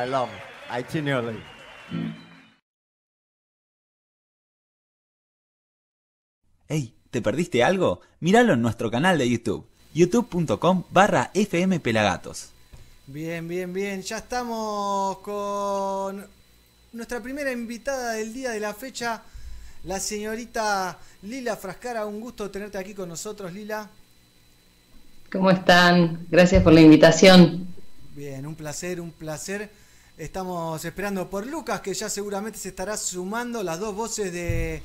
[0.00, 0.30] I love
[0.78, 1.42] itinerary.
[6.68, 6.94] ¡Hey!
[7.10, 8.00] ¿Te perdiste algo?
[8.20, 12.50] Míralo en nuestro canal de YouTube, youtube.com barra fmpelagatos.
[13.08, 14.00] Bien, bien, bien.
[14.00, 16.26] Ya estamos con
[16.92, 19.22] nuestra primera invitada del día de la fecha,
[19.84, 22.06] la señorita Lila Frascara.
[22.06, 23.90] Un gusto tenerte aquí con nosotros, Lila.
[25.30, 26.26] ¿Cómo están?
[26.30, 27.66] Gracias por la invitación.
[28.14, 29.70] Bien, un placer, un placer.
[30.18, 34.82] Estamos esperando por Lucas, que ya seguramente se estará sumando las dos voces de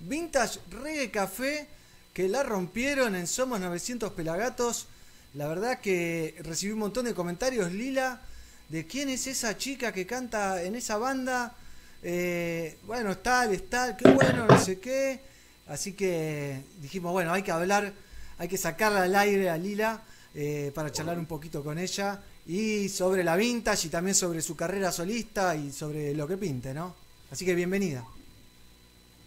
[0.00, 1.66] Vintage Reggae Café,
[2.12, 4.88] que la rompieron en Somos 900 Pelagatos.
[5.34, 8.20] La verdad que recibí un montón de comentarios, Lila,
[8.68, 11.54] de quién es esa chica que canta en esa banda.
[12.02, 15.20] Eh, bueno, es tal, tal, qué bueno, no sé qué.
[15.66, 17.92] Así que dijimos, bueno, hay que hablar,
[18.36, 20.02] hay que sacarla al aire a Lila
[20.34, 24.54] eh, para charlar un poquito con ella y sobre la vintage y también sobre su
[24.54, 26.94] carrera solista y sobre lo que pinte, ¿no?
[27.30, 28.04] Así que bienvenida.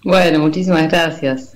[0.04, 1.54] Bueno, muchísimas gracias.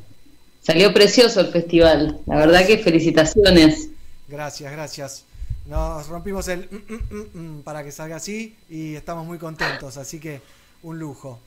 [0.61, 2.19] Salió precioso el festival.
[2.25, 3.89] La verdad que felicitaciones.
[4.27, 5.25] Gracias, gracias.
[5.67, 10.19] Nos rompimos el mm, mm, mm, para que salga así y estamos muy contentos, así
[10.19, 10.41] que
[10.83, 11.39] un lujo.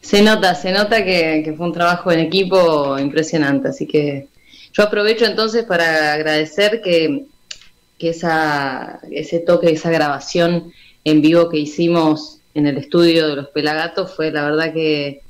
[0.00, 3.68] Se nota, se nota que, que fue un trabajo en equipo impresionante.
[3.68, 4.28] Así que
[4.72, 7.26] yo aprovecho entonces para agradecer que,
[7.98, 10.72] que esa, ese toque, esa grabación
[11.04, 15.22] en vivo que hicimos en el estudio de los Pelagatos fue la verdad que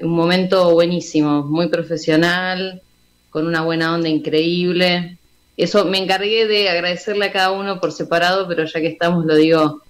[0.00, 2.82] un momento buenísimo, muy profesional,
[3.30, 5.18] con una buena onda increíble.
[5.56, 9.36] Eso me encargué de agradecerle a cada uno por separado, pero ya que estamos lo
[9.36, 9.82] digo,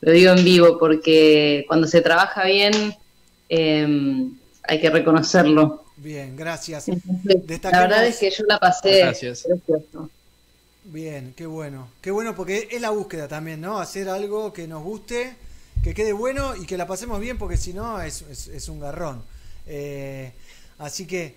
[0.00, 2.94] lo digo en vivo, porque cuando se trabaja bien
[3.48, 4.28] eh,
[4.64, 5.84] hay que reconocerlo.
[5.96, 6.88] Bien, gracias.
[6.88, 9.42] Entonces, la verdad es que yo la pasé Gracias.
[9.42, 10.10] precioso.
[10.84, 11.88] Bien, qué bueno.
[12.00, 13.78] Qué bueno porque es la búsqueda también, ¿no?
[13.78, 15.36] Hacer algo que nos guste,
[15.82, 18.80] que quede bueno y que la pasemos bien porque si no es, es- es un
[18.80, 19.22] garrón.
[19.66, 20.32] Eh,
[20.78, 21.36] así que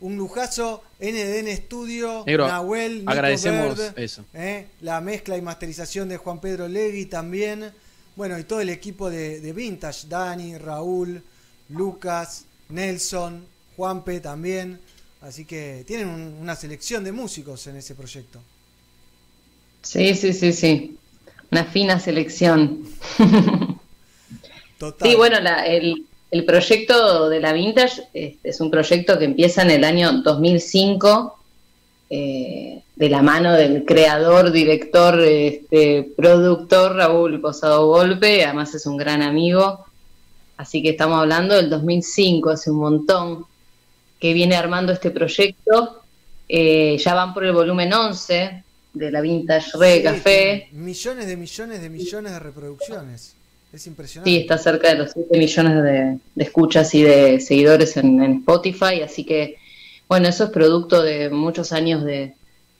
[0.00, 4.24] un lujazo, NDN Studio, Negro, Nahuel, Nico agradecemos Verd, eso.
[4.34, 7.72] eh, la mezcla y masterización de Juan Pedro Legui también.
[8.14, 11.20] Bueno, y todo el equipo de, de Vintage, Dani, Raúl,
[11.70, 13.44] Lucas, Nelson,
[13.76, 14.78] Juanpe también.
[15.20, 18.40] Así que tienen un- una selección de músicos en ese proyecto.
[19.84, 20.96] Sí, sí, sí, sí.
[21.52, 22.80] Una fina selección.
[24.78, 25.08] Total.
[25.08, 29.62] Sí, bueno, la- el, el proyecto de la Vintage este, es un proyecto que empieza
[29.62, 31.38] en el año 2005,
[32.10, 38.96] eh, de la mano del creador, director, este, productor Raúl Posado Golpe, además es un
[38.96, 39.84] gran amigo,
[40.56, 43.46] así que estamos hablando del 2005, hace un montón
[44.20, 46.00] que viene armando este proyecto,
[46.46, 48.62] Eh, ya van por el volumen 11
[48.94, 50.68] de la Vintage Re Sí, Café.
[50.72, 53.34] Millones de millones de millones de reproducciones.
[53.72, 54.30] Es impresionante.
[54.30, 58.32] Sí, está cerca de los 7 millones de, de escuchas y de seguidores en, en
[58.38, 59.56] Spotify, así que,
[60.08, 62.34] bueno, eso es producto de muchos años de,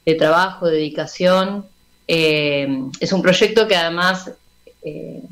[0.07, 1.67] de trabajo, de dedicación.
[2.07, 2.69] Eh,
[3.01, 4.31] es un proyecto que además
[4.83, 5.23] eh,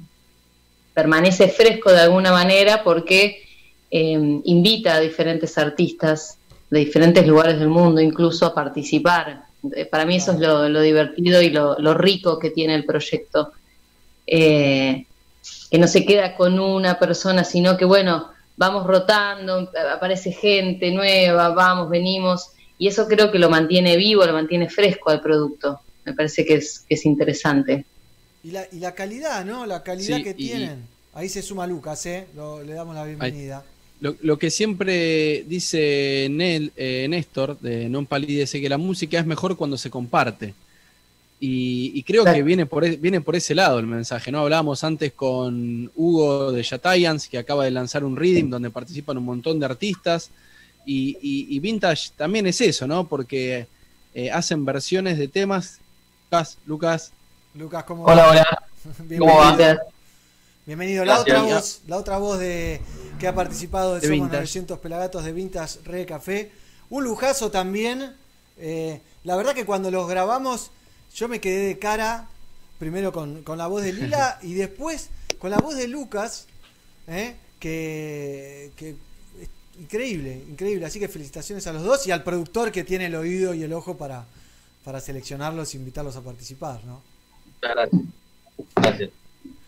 [0.94, 3.42] permanece fresco de alguna manera porque
[3.90, 6.38] eh, invita a diferentes artistas
[6.70, 9.44] de diferentes lugares del mundo incluso a participar.
[9.76, 12.84] Eh, Para mí eso es lo, lo divertido y lo, lo rico que tiene el
[12.84, 13.52] proyecto.
[14.26, 15.06] Eh,
[15.70, 21.48] que no se queda con una persona, sino que bueno, vamos rotando, aparece gente nueva,
[21.50, 25.80] vamos, venimos, y eso creo que lo mantiene vivo, lo mantiene fresco al producto.
[26.04, 27.84] Me parece que es, que es interesante.
[28.44, 29.66] Y la, y la calidad, ¿no?
[29.66, 30.86] La calidad Sí, que y- tienen.
[31.14, 32.26] Ahí se suma Lucas, ¿eh?
[32.34, 33.62] Lo- le damos la bienvenida.
[34.02, 39.26] Lo, lo que siempre dice Nel, eh, Néstor de Non Palidece, que la música es
[39.26, 40.54] mejor cuando se comparte.
[41.38, 44.40] Y, y creo que viene por, e- viene por ese lado el mensaje, ¿no?
[44.40, 49.24] Hablábamos antes con Hugo de Yatayans, que acaba de lanzar un reading donde participan un
[49.24, 50.30] montón de artistas.
[50.84, 53.06] Y, y- y Vintage también es eso, ¿no?
[53.06, 53.66] Porque
[54.14, 55.78] eh, hacen versiones de temas.
[56.30, 57.12] Lucas, Lucas.
[57.54, 58.30] Lucas, ¿cómo Hola, va?
[58.30, 58.46] hola.
[58.98, 59.26] Bienvenido.
[59.26, 59.78] ¿Cómo va?
[60.64, 61.04] Bienvenido.
[61.04, 62.80] La otra voz, la otra voz de
[63.18, 64.36] que ha participado de, De Somos Vintage.
[64.36, 66.52] 900 Pelagatos de Vintage Re Café.
[66.88, 68.14] Un lujazo también.
[68.58, 70.70] Eh, la verdad que cuando los grabamos,
[71.16, 72.28] yo me quedé de cara,
[72.78, 75.10] primero con, con la voz de Lila y después
[75.40, 76.46] con la voz de Lucas,
[77.08, 77.34] ¿eh?
[77.58, 78.90] que, que
[79.40, 79.48] es
[79.80, 80.86] increíble, increíble.
[80.86, 83.72] Así que felicitaciones a los dos y al productor que tiene el oído y el
[83.72, 84.26] ojo para,
[84.84, 87.02] para seleccionarlos e invitarlos a participar, ¿no?
[87.60, 88.00] Gracias.
[88.76, 89.10] Gracias.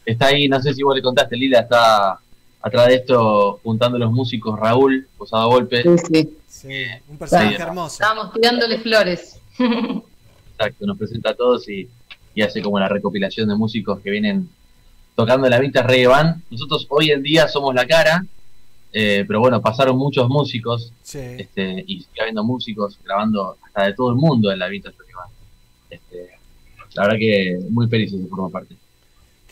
[0.05, 2.19] Está ahí, no sé si vos le contaste, Lila, está
[2.61, 5.83] atrás de esto juntando los músicos Raúl, Posada Golpe.
[6.49, 7.95] Sí, un personaje hermoso.
[8.03, 9.41] Estábamos tirándole flores.
[9.59, 11.89] Exacto, nos presenta a todos y,
[12.35, 14.49] y hace como la recopilación de músicos que vienen
[15.15, 16.43] tocando la Vintage Reggae Band.
[16.51, 18.25] Nosotros hoy en día somos la cara,
[18.93, 21.19] eh, pero bueno, pasaron muchos músicos Sí.
[21.19, 25.15] este, y sigue habiendo músicos grabando hasta de todo el mundo en la Vintage Reggae
[25.15, 25.33] Band.
[25.91, 26.31] Este,
[26.95, 28.77] la verdad que muy felices de formar parte.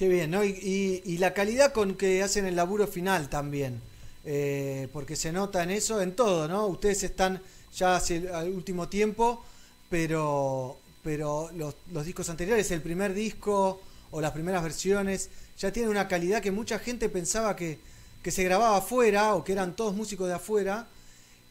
[0.03, 0.43] Qué bien, ¿no?
[0.43, 3.81] Y, y- y la calidad con que hacen el laburo final también.
[4.25, 6.67] Eh, porque se nota en eso, en todo, ¿no?
[6.67, 7.41] Ustedes están
[7.77, 9.45] ya hace el al último tiempo,
[9.89, 13.81] pero, pero los, los discos anteriores, el primer disco
[14.11, 17.79] o las primeras versiones, ya tienen una calidad que mucha gente pensaba que,
[18.25, 20.89] que se grababa afuera o que eran todos músicos de afuera.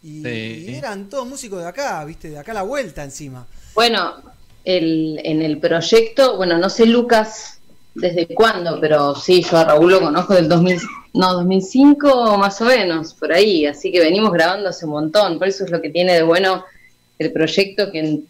[0.03, 0.65] y, Sí.
[0.67, 3.47] y eran todos músicos de acá, viste, de acá a la vuelta encima.
[3.75, 4.15] Bueno,
[4.65, 7.59] el, en el proyecto, bueno, no sé Lucas
[7.93, 10.79] desde cuándo, pero sí, yo a Raúl lo conozco del 2000,
[11.13, 15.47] no, 2005 más o menos, por ahí, así que venimos grabando hace un montón, por
[15.47, 16.63] eso es lo que tiene de bueno
[17.19, 18.25] el proyecto que en-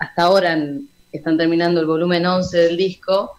[0.00, 3.32] hasta ahora en- están terminando el volumen 11 del disco,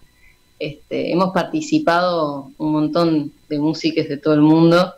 [0.59, 4.93] este, hemos participado un montón de músicos de todo el mundo.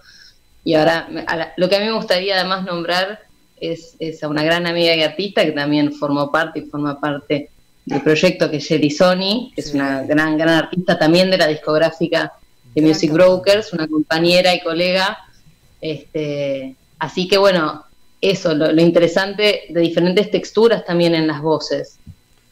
[0.63, 3.19] Y ahora la- lo que a mí me gustaría además nombrar
[3.59, 7.49] es, es a una gran amiga y artista que también formó parte y forma parte
[7.89, 11.47] del proyecto que es Sherry Sony, que es una gran, gran artista también de la
[11.47, 12.33] discográfica
[12.75, 15.17] de Music Brokers, una compañera y colega.
[15.81, 17.83] Este, así que bueno,
[18.21, 21.97] eso, lo, lo interesante de diferentes texturas también en las voces.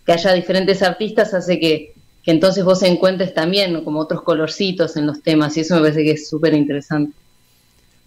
[0.05, 1.93] Que haya diferentes artistas hace que,
[2.23, 6.03] que entonces vos encuentres también como otros colorcitos en los temas y eso me parece
[6.03, 7.15] que es súper interesante.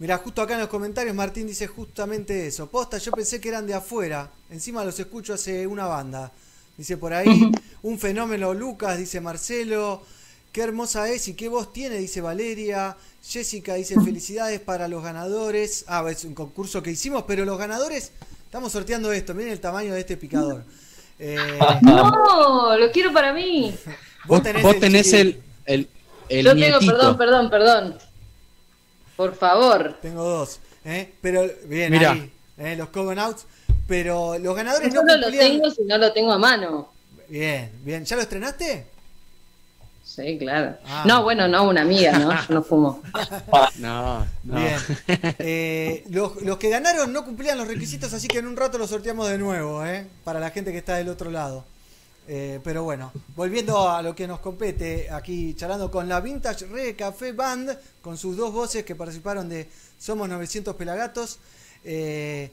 [0.01, 2.67] Mira, justo acá en los comentarios Martín dice justamente eso.
[2.67, 4.29] Posta, yo pensé que eran de afuera.
[4.51, 6.33] Encima los escucho hace una banda.
[6.81, 7.53] Dice por ahí,
[7.83, 10.01] un fenómeno Lucas, dice Marcelo.
[10.51, 12.97] Qué hermosa es y qué voz tiene, dice Valeria.
[13.23, 15.85] Jessica dice felicidades para los ganadores.
[15.89, 18.13] Ah, es un concurso que hicimos, pero los ganadores,
[18.47, 19.35] estamos sorteando esto.
[19.35, 20.65] Miren el tamaño de este picador.
[21.23, 21.37] Eh,
[21.83, 23.75] No, lo quiero para mí.
[24.25, 25.87] vos tenés, Vos el tenés el, el,
[26.31, 27.99] el Yo tengo, perdón, perdón, perdón.
[29.17, 29.99] Por favor.
[30.01, 30.61] Tengo dos.
[30.83, 31.13] ¿eh?
[31.21, 32.13] Pero bien, Mirá.
[32.13, 32.75] ahí, ¿eh?
[32.75, 33.45] los Cogonauts.
[33.91, 35.51] Pero los ganadores Yo no no lo cumplían.
[35.51, 36.93] tengo si no lo tengo a mano.
[37.29, 38.05] Bien, bien.
[38.05, 38.87] ¿Ya lo estrenaste?
[40.05, 40.77] Sí, claro.
[40.87, 41.03] Ah.
[41.07, 42.31] No, bueno, no, una amiga, ¿no?
[42.31, 43.03] Yo no fumo.
[43.79, 44.57] No, no.
[44.61, 44.77] Bien.
[45.41, 48.91] Eh, los, los que ganaron no cumplían los requisitos, así que en un rato los
[48.91, 50.07] sorteamos de nuevo, ¿eh?
[50.23, 51.65] Para la gente que está del otro lado.
[52.29, 56.95] Eh, pero bueno, volviendo a lo que nos compete, aquí charlando con la Vintage Reggae
[56.95, 59.69] Café Band, con sus dos voces que participaron de
[59.99, 61.41] Somos 900 Pelagatos.
[61.85, 62.53] Eh,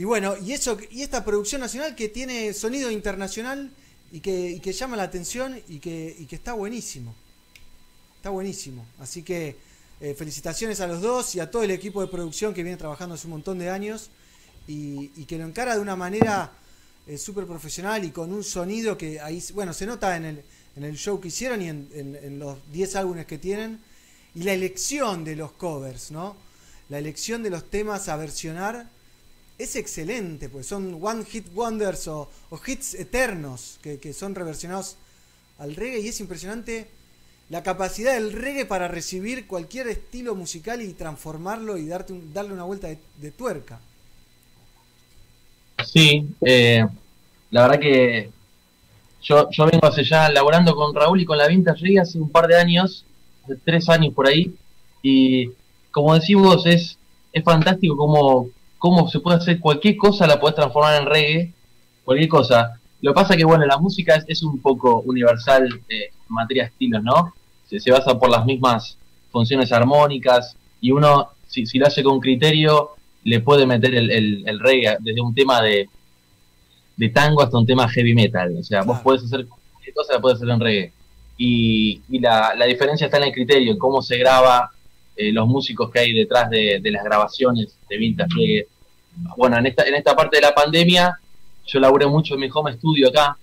[0.00, 3.70] y bueno, y eso y esta producción nacional que tiene sonido internacional
[4.10, 7.14] y que, que llama la atención y que, que está buenísimo.
[8.16, 8.86] Está buenísimo.
[8.98, 9.56] Así que
[10.00, 13.14] eh, felicitaciones a los dos y a todo el equipo de producción que viene trabajando
[13.14, 14.08] hace un montón de años
[14.66, 16.50] y, y que lo encara de una manera
[17.06, 20.42] eh, súper profesional y con un sonido que ahí, bueno, se nota en el,
[20.76, 23.78] en el show que hicieron y en, en- en los 10 álbumes que tienen.
[24.34, 26.36] Y la elección de los covers, ¿no?
[26.88, 28.88] La elección de los temas a versionar
[29.62, 32.30] es excelente, pues son one hit wonders o,
[32.66, 34.96] hits eternos que, que son reversionados
[35.58, 36.88] al reggae y es impresionante
[37.50, 42.52] la capacidad del reggae para recibir cualquier estilo musical y transformarlo y darte un- darle
[42.54, 43.80] una vuelta de, tuerca.
[45.84, 46.86] Sí, eh,
[47.50, 48.30] la verdad que
[49.22, 52.30] yo, yo vengo hace ya laborando con Raúl y con la Vintage Reggae hace un
[52.30, 53.04] par de años,
[53.44, 54.54] hace tres años por ahí,
[55.02, 55.50] y
[55.90, 56.98] como decís vos, es,
[57.32, 58.48] es fantástico cómo,
[58.80, 61.52] cómo se puede hacer cualquier cosa, la puedes transformar en reggae,
[62.02, 62.80] cualquier cosa.
[63.02, 66.64] Lo que pasa que, bueno, la música es, es un poco universal eh, en materia
[66.64, 67.34] de estilos, ¿no?
[67.68, 68.96] Se, se basa por las mismas
[69.30, 72.90] funciones armónicas y uno, si, si lo hace con criterio,
[73.22, 75.88] le puede meter el, el, el reggae desde un tema de,
[76.96, 78.56] de tango hasta un tema heavy metal.
[78.58, 80.92] O sea, vos podés hacer cualquier cosa, la puedes hacer en reggae.
[81.36, 84.70] Y, y la, la diferencia está en el criterio, en cómo se graba,
[85.20, 88.66] eh, los músicos que hay detrás de, las grabaciones de vintage reggae.
[89.36, 91.18] Bueno, en esta, en esta parte de la pandemia,
[91.66, 93.36] yo laburé mucho en mi home studio acá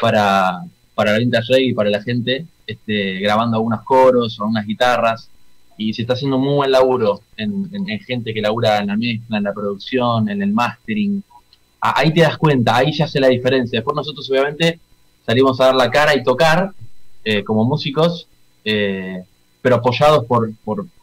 [0.00, 0.60] para,
[0.94, 5.28] para la vintage reggae y para la gente, este, grabando algunos coros o algunas guitarras.
[5.76, 8.96] Y se está haciendo muy buen laburo en, en- en gente que labura en la
[8.96, 11.22] mezcla, en la producción, en el mastering.
[11.80, 13.78] Ah, Ahí te das cuenta, ahí ya hace la diferencia.
[13.78, 14.80] Después nosotros obviamente
[15.24, 16.72] salimos a dar la cara y tocar
[17.24, 18.26] eh, como músicos,
[18.64, 19.22] eh,
[19.62, 20.50] pero apoyados por,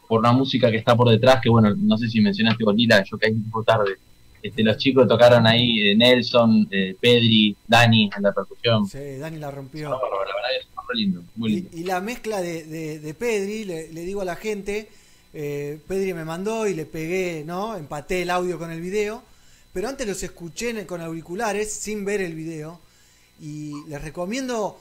[0.08, 3.02] por una música que está por detrás, que bueno, no sé si mencionaste con Lila,
[3.04, 3.96] yo caí un poco tarde.
[4.42, 8.86] Este, los chicos tocaron ahí, eh, Nelson, eh, Pedri, Dani en la percusión.
[8.86, 9.90] Sí, Dani la rompió.
[9.90, 11.70] La verdad es muy lindo, muy lindo.
[11.76, 14.88] Y la mezcla de, de, de Pedri, le, le digo a la gente,
[15.34, 17.76] eh, Pedri me mandó y le pegué, ¿no?
[17.76, 19.22] Empaté el audio con el video,
[19.72, 22.78] pero antes los escuché en- con auriculares sin ver el video
[23.40, 24.78] y les recomiendo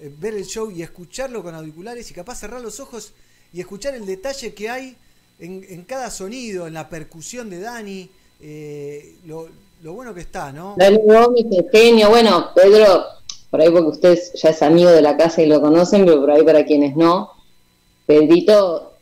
[0.00, 3.12] eh, ver el show y escucharlo con auriculares y capaz cerrar los ojos
[3.52, 4.96] y escuchar el detalle que hay
[5.38, 8.08] en, cada sonido, en la percusión de Dani,
[8.40, 9.48] eh, lo,
[9.82, 10.74] bueno que está, ¿no?
[10.76, 12.10] Dani Gómez, pequeño.
[12.10, 13.04] Bueno, Pedro,
[13.50, 16.30] por ahí porque usted ya es amigo de la casa y lo conocen, pero por
[16.30, 17.30] ahí para quienes no,
[18.06, 18.94] Pedrito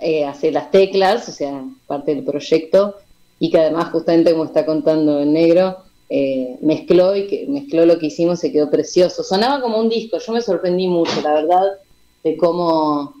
[0.00, 2.96] eh, hace las teclas, o sea, parte del proyecto,
[3.38, 7.98] y que además, justamente como está contando el negro, eh, mezcló y que mezcló lo
[7.98, 9.22] que hicimos, se quedó precioso.
[9.22, 11.78] Sonaba como un disco, yo me sorprendí mucho, la verdad,
[12.22, 13.14] de cómo,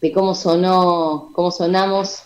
[0.00, 2.22] de cómo sonó, cómo sonamos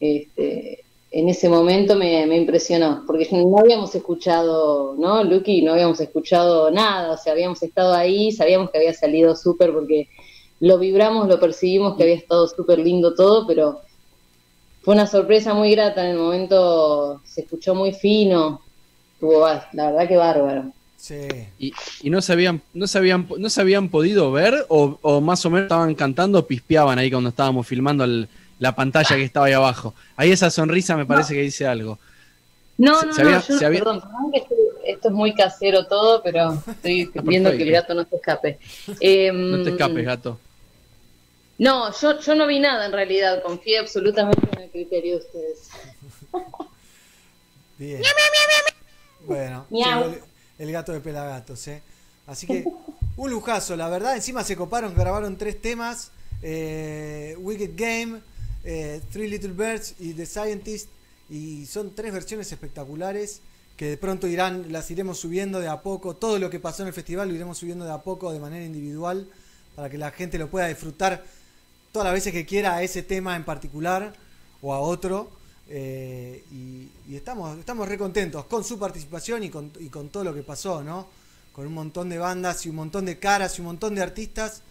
[0.00, 5.62] este, en ese momento me, me impresionó, porque no habíamos escuchado, ¿no, Lucky?
[5.62, 10.08] No habíamos escuchado nada, o sea, habíamos estado ahí, sabíamos que había salido súper porque
[10.58, 13.80] lo vibramos, lo percibimos, que había estado súper lindo todo, pero
[14.82, 18.60] fue una sorpresa muy grata en el momento, se escuchó muy fino,
[19.14, 20.72] estuvo, la verdad que bárbaro.
[21.06, 21.28] Sí.
[21.58, 25.20] ¿Y, y no, se habían, no, se habían, no se habían podido ver o, o
[25.20, 28.26] más o menos estaban cantando, pispeaban ahí cuando estábamos filmando el-
[28.58, 29.92] la pantalla que estaba ahí abajo?
[30.16, 31.98] Ahí esa sonrisa me parece que dice algo.
[32.78, 34.02] No, Se- no, se no, había- yo, se había- perdón,
[34.86, 38.58] esto es muy casero todo, pero estoy viendo que el gato no se escape.
[39.00, 40.40] Em, No te escapes, gato.
[41.58, 45.68] No, yo, yo no vi nada en realidad, confié absolutamente en el criterio de ustedes.
[47.76, 48.00] Bien.
[49.26, 49.64] Bueno,
[50.58, 51.82] el, gato de Pelagatos, ¿eh?
[52.26, 52.64] Así que
[53.16, 54.16] un lujazo, la verdad.
[54.16, 56.10] Encima se coparon, grabaron tres temas:
[56.42, 58.20] eh, Wicked Game,
[58.64, 60.88] eh, Three Little Birds y The Scientist.
[61.30, 63.40] Y son tres versiones espectaculares
[63.76, 66.14] que de pronto irán, las iremos subiendo de a poco.
[66.14, 68.64] Todo lo que pasó en el festival lo iremos subiendo de a poco de manera
[68.64, 69.26] individual
[69.74, 71.24] para que la gente lo pueda disfrutar
[71.92, 74.14] todas las veces que quiera a ese tema en particular
[74.62, 75.30] o a otro.
[75.68, 80.34] Eh, y, estamos, estamos re contentos con su participación y con, y con todo lo
[80.34, 81.08] que pasó, ¿no?
[81.52, 84.62] Con un montón de bandas y un montón de caras y un montón de artistas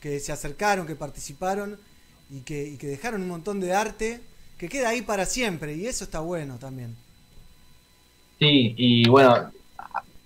[0.00, 1.78] que se acercaron, que participaron
[2.30, 4.20] y que, que dejaron un montón de arte
[4.58, 5.74] que queda ahí para siempre.
[5.74, 6.94] Y eso está bueno también.
[8.38, 9.50] Sí, y bueno,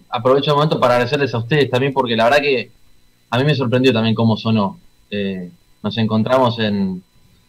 [0.09, 2.71] aprovecho el momento para agradecerles a ustedes también, porque la verdad que
[3.31, 4.79] a mí me sorprendió también cómo sonó.
[5.11, 5.51] Eh,
[5.83, 7.03] nos encontramos en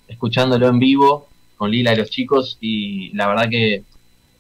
[0.07, 3.83] escuchándolo en vivo con Lila y los chicos, y la verdad que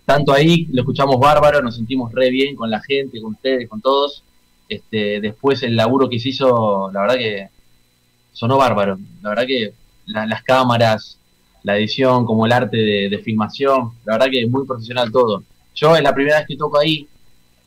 [0.05, 3.81] tanto ahí lo escuchamos bárbaro, nos sentimos re bien con la gente, con ustedes, con
[3.81, 4.23] todos.
[4.69, 7.49] Este, después el laburo que se hizo, la verdad que
[8.31, 8.97] sonó bárbaro.
[9.21, 9.73] La verdad que
[10.05, 11.19] la- las cámaras,
[11.63, 15.43] la edición, como el arte de, de filmación, la verdad que muy profesional todo.
[15.75, 17.07] Yo es la primera vez que toco ahí,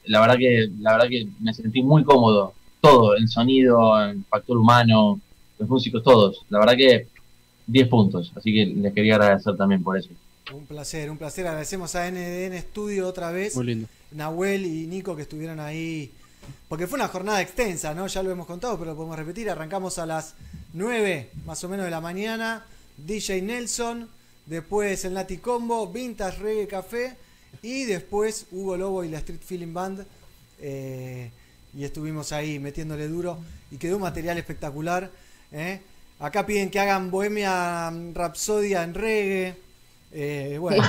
[0.07, 2.55] la verdad que, la verdad que me sentí muy cómodo.
[2.81, 5.21] Todo, el sonido, el factor humano,
[5.59, 6.41] los músicos, todos.
[6.49, 7.09] La verdad que
[7.71, 8.33] 10 puntos.
[8.35, 10.11] Así que les quería agradecer también por eso.
[10.53, 11.47] Un placer, un placer.
[11.47, 13.55] Agradecemos a NDN Studio otra vez.
[13.57, 13.89] Muy lindo.
[14.13, 16.11] Nahuel y Nico que estuvieron ahí.
[16.69, 18.07] Porque fue una jornada extensa, ¿no?
[18.07, 19.49] Ya lo hemos contado, pero lo podemos repetir.
[19.51, 20.35] Arrancamos a las
[20.73, 22.65] 9 más o menos de la mañana.
[22.97, 24.09] DJ Nelson.
[24.47, 25.87] Después el Nati Combo.
[25.87, 27.17] Vintage Reggae Café.
[27.63, 30.05] Y después Hugo Lobo y la Street Feeling Band.
[30.61, 31.31] eh,
[31.77, 33.39] y estuvimos ahí metiéndole duro.
[33.71, 35.11] Y quedó un material espectacular.
[35.53, 35.81] ¿eh?
[36.21, 39.57] Acá piden que hagan Bohemia Rapsodia en reggae.
[40.13, 40.83] Eh, bueno,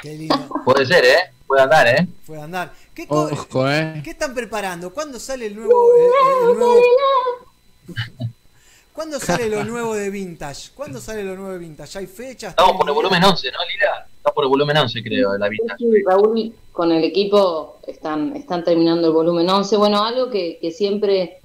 [0.00, 0.48] qué lindo.
[0.64, 1.16] Puede ser, ¿eh?
[1.46, 2.06] Puede andar, ¿eh?
[2.26, 2.72] Puede andar.
[2.94, 4.00] ¿Qué, Ojo, eh.
[4.04, 4.92] ¿Qué están preparando?
[4.92, 6.80] ¿Cuándo sale el nuevo, el- el nuevo-
[8.92, 10.70] ¿Cuándo sale lo nuevo de Vintage?
[10.74, 11.98] ¿Cuándo sale lo nuevo de Vintage?
[11.98, 12.50] ¿Hay fechas?
[12.50, 14.06] Estamos ¿Tienen por el volumen 11, ¿no, Lila?
[14.18, 15.74] Está por el volumen 11, creo, de la vista.
[15.78, 19.76] Sí, Raúl con el equipo están, están terminando el volumen 11.
[19.76, 21.39] Bueno, algo que, que siempre,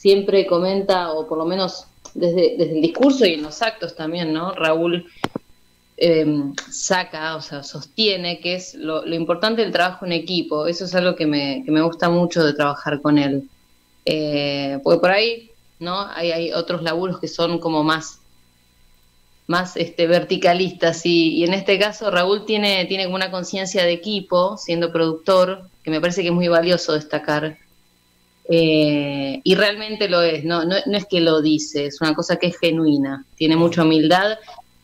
[0.00, 4.32] siempre comenta, o por lo menos desde, desde el discurso y en los actos también,
[4.32, 4.52] ¿no?
[4.52, 5.06] Raúl
[5.98, 6.26] eh,
[6.70, 10.66] saca, o sea, sostiene que es lo, importante del trabajo en equipo.
[10.66, 13.46] Eso es algo que me, que me gusta mucho de trabajar con él.
[14.06, 16.06] Eh, porque por ahí, ¿no?
[16.14, 18.20] Hay, hay otros laburos que son como más
[19.46, 24.92] más este, verticalistas y, en este caso Raúl tiene, tiene una conciencia de equipo siendo
[24.92, 27.58] productor que me parece que es muy valioso destacar
[28.52, 32.36] Eh, y realmente lo es, no, no, no es que lo dice, es una cosa
[32.36, 34.38] que es genuina, tiene mucha humildad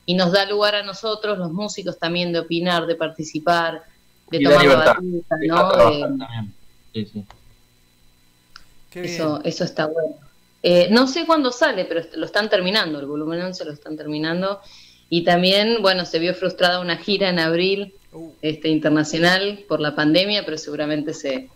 [0.05, 3.83] y nos da lugar a nosotros, los músicos también de opinar, de participar,
[4.31, 5.91] de Y tomar la batuta, ¿no?
[5.91, 6.07] Eh.
[6.95, 7.25] Sí, sí.
[8.95, 10.15] eso, eso está bueno.
[10.63, 14.61] Eh, no sé cuándo sale, pero lo están terminando, el volumen 11 lo están terminando.
[15.11, 17.95] Y también, bueno, se vio frustrada una gira en abril
[18.43, 21.49] este, internacional por la pandemia, pero seguramente se,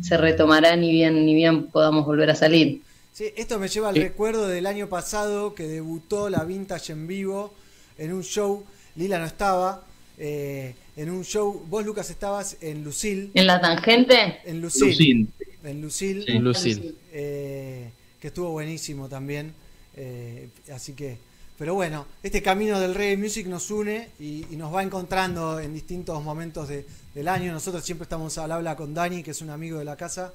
[0.00, 2.80] se retomará ni bien, ni bien podamos volver a salir.
[3.12, 7.52] Sí, esto me lleva al recuerdo del año pasado que debutó la Vintage en vivo
[7.98, 8.64] en un show.
[8.96, 9.84] Lila no estaba.
[10.18, 13.30] eh, en un show, vos Lucas estabas en Lucil.
[13.34, 14.38] ¿En la tangente?
[14.44, 14.88] En Lucil.
[14.88, 15.28] Lucil.
[15.64, 16.24] En Lucil.
[16.26, 16.96] Sí, Lucil.
[17.12, 17.90] eh,
[18.20, 19.52] que estuvo buenísimo también.
[19.96, 21.16] eh, así que,
[21.58, 25.72] pero bueno, este camino del reggae music nos une y, y nos va encontrando en
[25.74, 26.84] distintos momentos de-
[27.14, 27.52] del año.
[27.52, 30.32] Nosotros siempre estamos al habla con Dani, que es un amigo de la casa.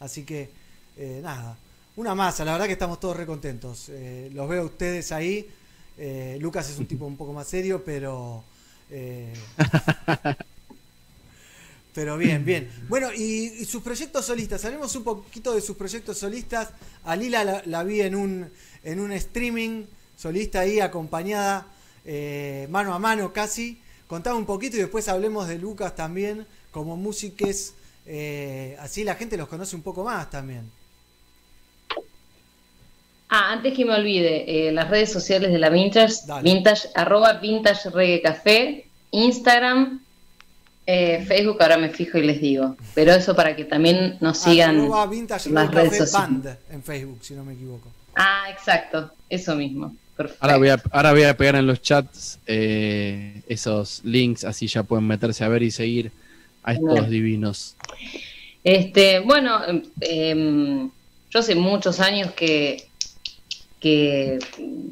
[0.00, 0.50] Así que,
[0.96, 1.56] eh, nada,
[1.96, 2.44] una masa.
[2.44, 3.88] La verdad que estamos todos re contentos.
[3.88, 5.48] Eh, los veo a ustedes ahí.
[5.98, 8.44] Eh, Lucas es un tipo un poco más serio, pero.
[11.94, 12.70] pero bien, bien.
[12.88, 14.64] Bueno, y, y sus proyectos solistas.
[14.64, 16.70] Hablemos un poquito de sus proyectos solistas.
[17.04, 18.50] A Lila la, la vi en un,
[18.84, 19.84] en un streaming
[20.16, 21.66] solista ahí acompañada
[22.04, 23.80] eh, mano a mano casi.
[24.12, 27.74] Contame un poquito y después hablemos de Lucas también como músiques,
[28.04, 30.70] eh, así la gente los conoce un poco más también.
[33.30, 37.88] Ah, antes que me olvide, eh, las redes sociales de la Vintage, vintage arroba Vintage
[37.88, 40.02] Reggae Café, Instagram,
[40.84, 42.76] eh, Facebook, ahora me fijo y les digo.
[42.94, 46.42] Pero eso para que también nos sigan Arroba Vintage las redes sociales.
[46.42, 47.88] Band en Facebook, si no me equivoco.
[48.14, 49.96] Ah, exacto, eso mismo.
[50.22, 50.44] Perfecto.
[50.44, 54.82] Ahora voy, a, ahora voy a pegar en los chats eh, esos links, así ya
[54.82, 56.10] pueden meterse a ver y seguir
[56.62, 57.08] a estos Bueno.
[57.08, 57.76] divinos.
[58.64, 59.60] Este, bueno,
[60.00, 60.90] em,
[61.30, 62.84] yo hace muchos años que,
[63.80, 64.38] que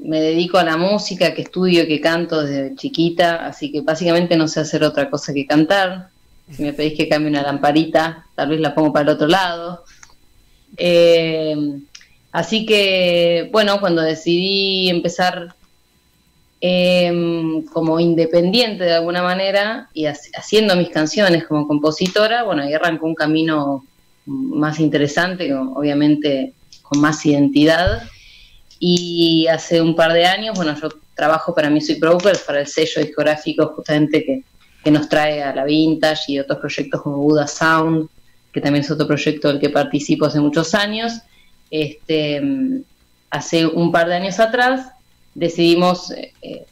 [0.05, 4.48] me dedico a la música, que estudio, que canto desde chiquita, así que básicamente no
[4.48, 6.09] sé hacer otra cosa que cantar.
[6.52, 9.85] Si me pedís que cambie una lamparita, tal vez la pongo para el otro lado.
[10.77, 11.82] Em,
[12.32, 15.55] así que, bueno, cuando decidí empezar
[16.61, 22.74] em, como independiente de alguna manera y ha- haciendo mis canciones como compositora, bueno, ahí
[22.74, 23.85] arrancó un camino
[24.27, 26.52] más interesante, obviamente
[26.82, 28.02] con más identidad.
[28.78, 33.02] Y hace un par de años, bueno, yo trabajo para Music Brokers, para el sello
[33.02, 34.43] discográfico justamente que,
[34.82, 38.09] que nos trae a la Vintage y otros proyectos como Buda Sound,
[38.52, 41.20] que también es otro proyecto del que participo hace muchos años.
[41.71, 42.43] Este,
[43.31, 44.93] hace un par de años atrás
[45.35, 46.67] decidimos, eh, eh,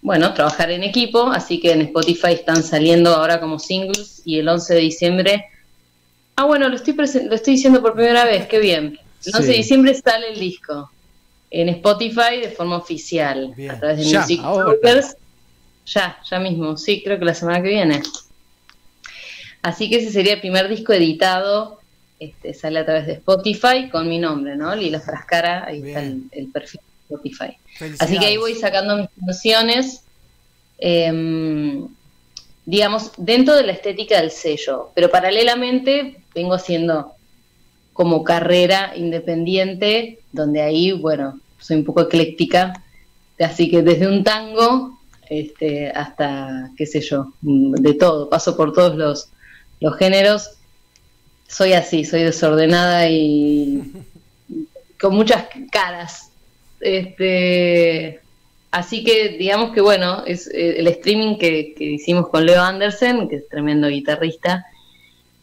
[0.00, 4.48] bueno, trabajar en equipo, así que en Spotify están saliendo ahora como singles y el
[4.48, 5.44] 11 de diciembre,
[6.36, 7.04] ah, bueno, lo estoy, lo
[7.34, 8.98] estoy diciendo por primera vez, qué bien.
[9.24, 10.90] El 11 de diciembre sale el disco
[11.50, 14.40] en Spotify de forma oficial, a través de Ya, Music.
[14.42, 15.16] Brokers.
[15.84, 18.02] Ya, ya mismo, sí, creo que la semana que viene.
[19.62, 21.81] Así que ese sería el primer disco editado,
[22.22, 24.74] este, sale a través de Spotify con mi nombre, ¿no?
[24.76, 27.56] Lila Frascara, ahí está el, el perfil de Spotify.
[27.98, 30.04] Así que ahí voy sacando mis canciones,
[30.78, 31.88] em,
[32.64, 37.12] digamos, dentro de la estética del sello, pero paralelamente vengo haciendo
[37.92, 42.84] como carrera independiente, donde ahí, bueno, soy un poco ecléctica,
[43.40, 48.96] así que desde un tango este, hasta, qué sé yo, de todo, paso por todos
[48.96, 49.28] los,
[49.80, 50.58] los géneros.
[51.52, 53.82] Soy así, soy desordenada y
[54.98, 56.30] con muchas caras.
[56.80, 58.20] Este,
[58.70, 63.28] así que digamos que bueno, es eh, el streaming que, que hicimos con Leo Andersen,
[63.28, 64.64] que es tremendo guitarrista,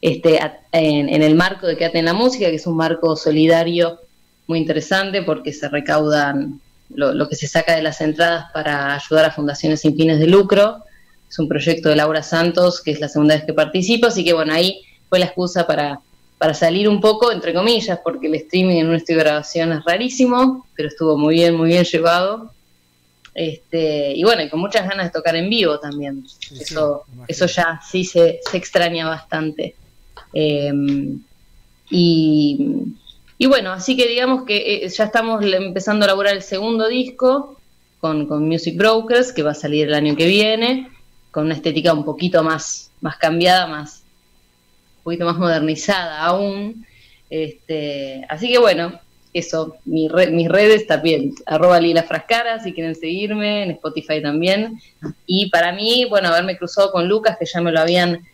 [0.01, 0.39] este,
[0.71, 3.99] en el marco de Quédate en la Música, que es un marco solidario
[4.47, 6.59] muy interesante porque se recaudan
[6.89, 10.25] lo, lo que se saca de las entradas para ayudar a fundaciones sin fines de
[10.25, 10.85] lucro.
[11.29, 14.33] Es un proyecto de Laura Santos, que es la segunda vez que participo, así que
[14.33, 15.99] bueno, ahí fue la excusa para,
[16.37, 19.83] para salir un poco, entre comillas, porque el streaming en un estudio de grabación es
[19.83, 22.51] rarísimo, pero estuvo muy bien, muy bien llevado.
[23.35, 26.25] Este, y bueno, y con muchas ganas de tocar en vivo también.
[26.59, 29.75] eso, eso ya sí se, se extraña bastante.
[30.33, 30.71] Eh,
[31.89, 32.59] y,
[33.37, 37.57] y bueno, así que digamos que eh, ya estamos empezando a elaborar el segundo disco
[37.99, 40.89] con, con Music Brokers, que va a salir el año que viene,
[41.31, 43.98] con una estética un poquito más, más cambiada, más,
[44.99, 46.85] un poquito más modernizada aún.
[47.29, 48.99] Este, así que bueno,
[49.33, 50.11] eso, mis
[50.49, 54.79] redes también, arroba Lila Frascara, si quieren seguirme, en Spotify también.
[55.25, 58.25] Y para mí, bueno, haberme cruzado con Lucas, que ya me lo habían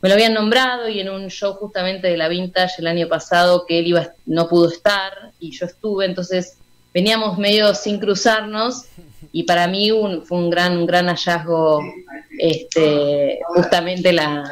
[0.00, 3.66] me lo habían nombrado y en un show justamente de la Vintage el año pasado
[3.66, 6.57] que él iba no pudo estar y yo estuve, entonces
[6.94, 8.86] veníamos medio sin cruzarnos
[9.32, 11.82] y para mí un- fue un gran un gran hallazgo
[12.38, 14.50] este justamente la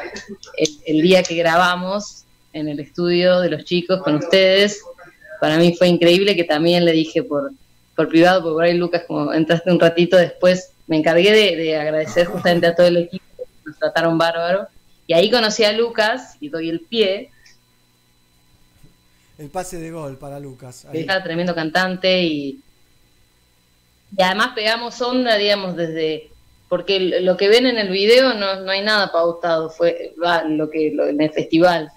[0.85, 2.23] el, día que grabamos
[2.53, 4.81] en el estudio de los chicos con ustedes.
[5.39, 7.51] Para mí fue increíble que también le dije por
[7.95, 12.27] por privado por ahí Lucas como entraste un ratito después me encargué de, de agradecer
[12.27, 13.25] justamente a todo el equipo
[13.65, 14.67] nos trataron bárbaro.
[15.07, 17.31] Y ahí conocí a Lucas y doy el pie
[19.37, 20.85] El pase de gol para Lucas.
[20.85, 21.01] ahí.
[21.01, 22.59] era tremendo cantante y,
[24.17, 26.29] y además pegamos onda, digamos, desde
[26.69, 30.69] porque lo que ven en el video no, no hay nada pautado, fue va, lo
[30.69, 31.89] que lo- en el festival.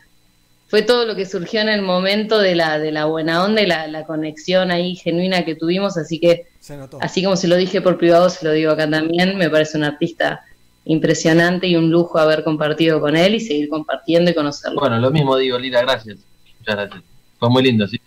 [0.68, 3.66] Fue todo lo que surgió en el momento de la, de la buena onda y
[3.66, 6.98] la, la conexión ahí genuina que tuvimos, así que Se notó.
[7.00, 9.82] así como se lo dije por privado, se lo digo acá también, me parece un
[9.84, 10.44] artista
[10.84, 14.78] impresionante y un lujo haber compartido con él y seguir compartiendo y conocerlo.
[14.78, 16.18] Bueno, lo mismo digo, Lila, gracias.
[16.60, 17.02] Muchas gracias.
[17.40, 18.00] Fue muy lindo, sí.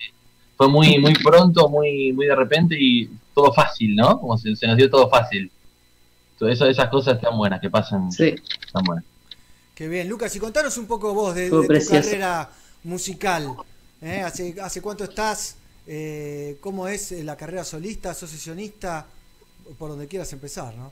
[0.55, 4.22] Fue muy muy pronto, muy muy de repente y todo fácil, ¿no?
[4.22, 5.51] Como se, se nos dio todo fácil.
[6.39, 8.11] Eso, esas cosas están buenas, que pasan.
[8.11, 8.35] Sí.
[8.65, 9.05] Están buenas.
[9.76, 12.49] Qué bien, Lucas, y contanos un poco vos de, tu carrera
[12.84, 13.55] musical.
[14.01, 14.22] ¿eh?
[14.22, 15.57] ¿Hace, ¿Hace cuánto estás?
[15.88, 19.07] Eh, ¿Cómo es eh, la carrera solista, asociacionista?
[19.77, 20.91] por donde quieras empezar, ¿no?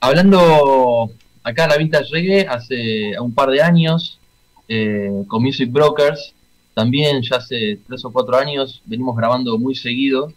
[0.00, 1.10] Hablando
[1.42, 4.18] acá de la Vintage Reggae, hace un par de años,
[4.68, 6.34] eh, con Music Brokers,
[6.78, 10.32] también ya hace tres o cuatro años, venimos grabando muy seguido.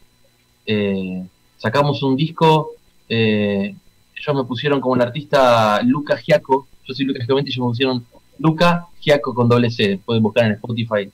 [0.65, 1.23] Eh,
[1.55, 2.72] sacamos un disco,
[3.07, 3.76] eh,
[4.18, 8.05] ellos me pusieron como el artista Luca Giaco, yo soy Lucas Giacomenti, ellos me pusieron
[8.39, 11.11] Luca Giaco con doble C, pueden buscar en Spotify.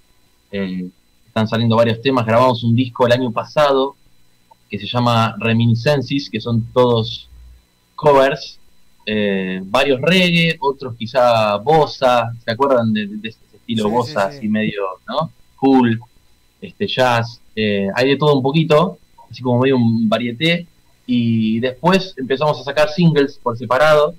[0.50, 0.88] Eh,
[1.26, 3.98] están saliendo varios temas, grabamos un disco el año pasado
[4.70, 7.28] que se llama Reminiscences, que son todos
[7.96, 8.62] covers,
[9.06, 14.32] eh, varios reggae, otros quizá bossa, ¿se acuerdan de, de ese estilo Sí, bossa sí,
[14.32, 14.38] sí.
[14.38, 15.32] así medio, ¿no?
[15.58, 16.00] Cool,
[16.62, 18.98] este jazz, eh, hay de todo un poquito,
[19.30, 20.66] así como medio un varieté,
[21.06, 24.16] y después empezamos a sacar singles por separado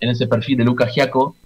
[0.00, 1.36] en ese perfil de Lucas Giaco,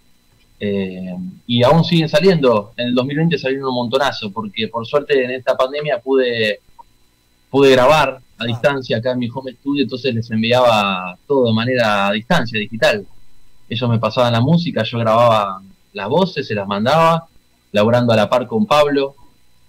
[0.58, 1.14] eh,
[1.46, 2.72] y aún siguen saliendo.
[2.76, 6.60] En el 2020 salieron un montonazo, porque por suerte en esta pandemia pude,
[7.50, 12.08] pude grabar a distancia acá en mi home studio, entonces les enviaba todo de manera
[12.08, 13.06] a distancia, digital.
[13.68, 15.60] Ellos me pasaban la música, yo grababa
[15.97, 17.27] las voces, se las mandaba,
[17.73, 19.14] laburando a la par con Pablo,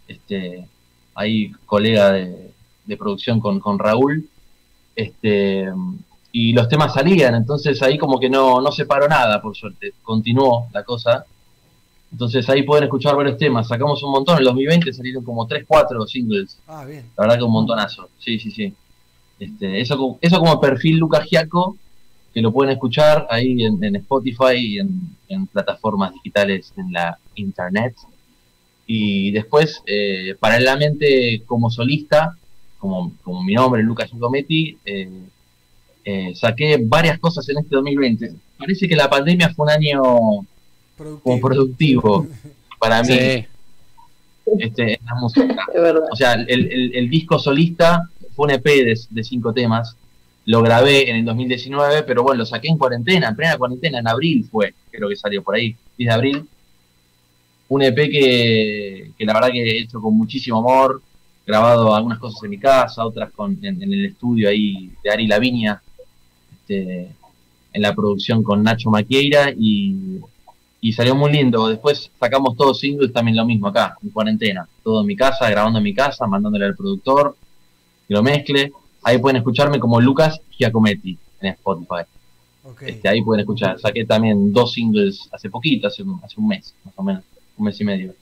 [0.08, 0.68] este,
[1.16, 2.52] ahí colega de,
[2.86, 4.28] de producción con, con Raúl.
[4.95, 5.68] Este,
[6.32, 9.94] y los temas salían, entonces ahí como que no, no se paró nada, por suerte,
[10.04, 11.26] continuó la cosa.
[12.12, 15.66] Entonces ahí pueden escuchar varios temas, sacamos un montón, en el 2020 salieron como 3,
[15.68, 17.06] 4 singles, Ah, bien.
[17.18, 18.74] la verdad que un montonazo, sí, sí, sí.
[19.40, 21.78] Este, eso, como- eso como perfil Lucas Giaco,
[22.38, 24.92] que lo pueden escuchar ahí en, en Spotify y en,
[25.28, 27.96] en plataformas digitales en la internet.
[28.86, 32.38] Y después, eh, paralelamente como solista,
[32.78, 35.10] como, como mi nombre, Lucas Giacometti, eh,
[36.06, 38.32] eh, saqué varias cosas en este 2020.
[38.56, 40.04] Parece que la pandemia fue un año
[41.24, 42.28] como productivo
[42.80, 43.46] para mí Sí.
[44.60, 45.56] este, en la música.
[46.12, 49.98] O sea, el, el- el disco solista fue un EP de, de cinco temas.
[50.48, 54.07] Lo grabé en el 2019, pero bueno, lo saqué en cuarentena, en plena cuarentena, en
[54.07, 56.49] abril fue, creo que salió por ahí, 10 de abril.
[57.68, 61.02] Un EP que, que la verdad que he hecho con muchísimo amor,
[61.45, 65.82] grabado algunas cosas en mi casa, otras con, en, el estudio ahí de Ari Lavinia,
[66.53, 67.10] este,
[67.74, 70.22] en la producción con Nacho Maquieira y,
[70.80, 71.68] y salió muy lindo.
[71.68, 74.65] Después sacamos todos singles, también lo mismo acá, en cuarentena.
[74.82, 77.36] Todo en mi casa, grabando en mi casa, mandándole al productor,
[78.07, 78.72] que lo mezcle.
[79.08, 82.02] Ahí pueden escucharme como Lucas Giacometti en Spotify.
[82.90, 83.80] Este, ahí pueden escuchar.
[83.80, 87.24] Saqué también dos singles hace poquito, hace, un- hace un mes, más o menos,
[87.58, 88.14] un mes y medio.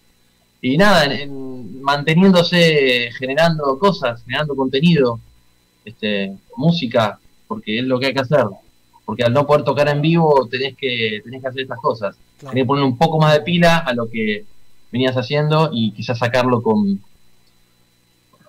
[0.62, 5.20] Y nada, en- en- manteniéndose, generando cosas, generando contenido,
[5.84, 7.18] este, música,
[7.48, 8.46] porque es lo que hay que hacer.
[9.06, 12.16] Porque al no poder tocar en vivo tenés que, tenés que hacer estas cosas.
[12.40, 12.52] Claro.
[12.52, 14.46] Tenés que poner un poco más de pila a lo que
[14.92, 17.02] venías haciendo y quizás sacarlo con,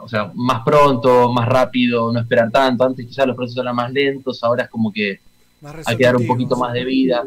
[0.07, 2.85] o sea, más pronto, más rápido, no esperar tanto.
[2.85, 5.19] Antes quizás los procesos eran más lentos, ahora es como que
[5.85, 7.24] hay que dar un poquito más de vida.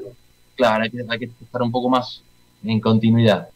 [0.56, 2.24] Claro, hay que, hay que estar un poco más
[2.64, 3.50] en continuidad.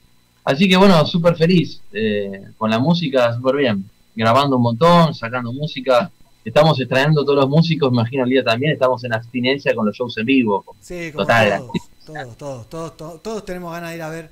[0.44, 3.90] Así que bueno, súper feliz eh, con la música, súper bien.
[4.14, 6.12] Grabando un montón, sacando música.
[6.44, 9.96] Estamos extrayendo todos los músicos, me imagino el día también, estamos en abstinencia con los
[9.96, 10.66] shows en vivo.
[10.82, 11.62] Sí, Total.
[12.06, 14.30] todos, todos, todos, todos, todos tenemos ganas de ir a ver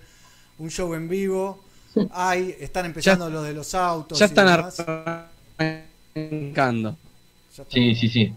[0.58, 1.71] un show en vivo.
[2.12, 4.18] Hay, están empezando los de los autos.
[4.20, 5.28] Ya están arrancando.
[7.70, 8.34] Sí, sí, sí.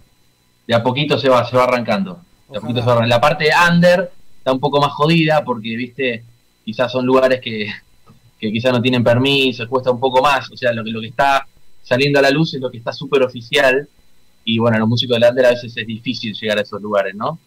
[0.67, 2.21] De a poquito se va, se va arrancando.
[2.51, 3.15] De a poquito se va arrancando.
[3.15, 6.25] La parte under está un poco más jodida porque, viste,
[6.65, 7.67] quizás son lugares que,
[8.39, 10.51] que quizás no tienen permiso, cuesta un poco más.
[10.51, 11.47] O sea, lo que, lo que está
[11.83, 13.89] saliendo a la luz es lo que está súper oficial.
[14.45, 17.39] Y bueno, los músicos del under a veces es difícil llegar a esos lugares, ¿no?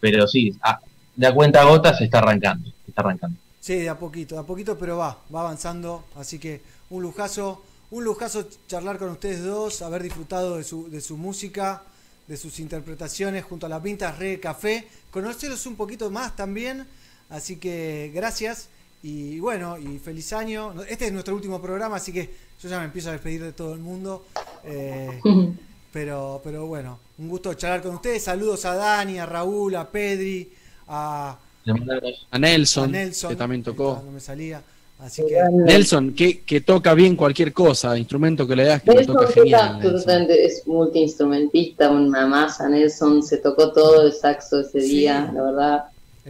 [0.00, 0.78] Pero sí, a-
[1.16, 2.70] de a cuenta gotas se está arrancando.
[2.84, 3.38] Se está arrancando.
[3.68, 6.04] Sí, de a poquito, de a poquito, pero va, va avanzando.
[6.16, 11.02] Así que un lujazo, un lujazo charlar con ustedes dos, haber disfrutado de su, de
[11.02, 11.82] su música,
[12.26, 16.86] de sus interpretaciones junto a las Pintas Re Café, conocerlos un poquito más también.
[17.28, 18.70] Así que gracias
[19.02, 20.72] y bueno, y feliz año.
[20.84, 23.74] Este es nuestro último programa, así que yo ya me empiezo a despedir de todo
[23.74, 24.24] el mundo.
[24.64, 25.20] Eh,
[25.92, 28.24] pero, pero bueno, un gusto charlar con ustedes.
[28.24, 30.50] Saludos a Dani, a Raúl, a Pedri,
[30.86, 31.38] a,
[31.74, 34.02] Le A Nelson, a Nelson, que también tocó.
[34.04, 34.62] no me salía.
[35.00, 38.94] Así que Nelson, que, que toca bien cualquier cosa, instrumento que le das que lo
[38.96, 39.60] Nelson toca toca genial.
[39.60, 39.76] Nelson.
[39.76, 42.68] absolutamente, es multiinstrumentista, una masa.
[42.68, 44.88] Nelson se tocó todo el saxo ese Sí.
[44.98, 45.84] día, la verdad,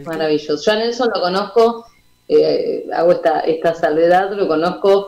[0.05, 0.63] maravilloso.
[0.65, 1.87] Yo a Nelson lo conozco,
[2.29, 5.07] eh, hago esta, esta salvedad, lo conozco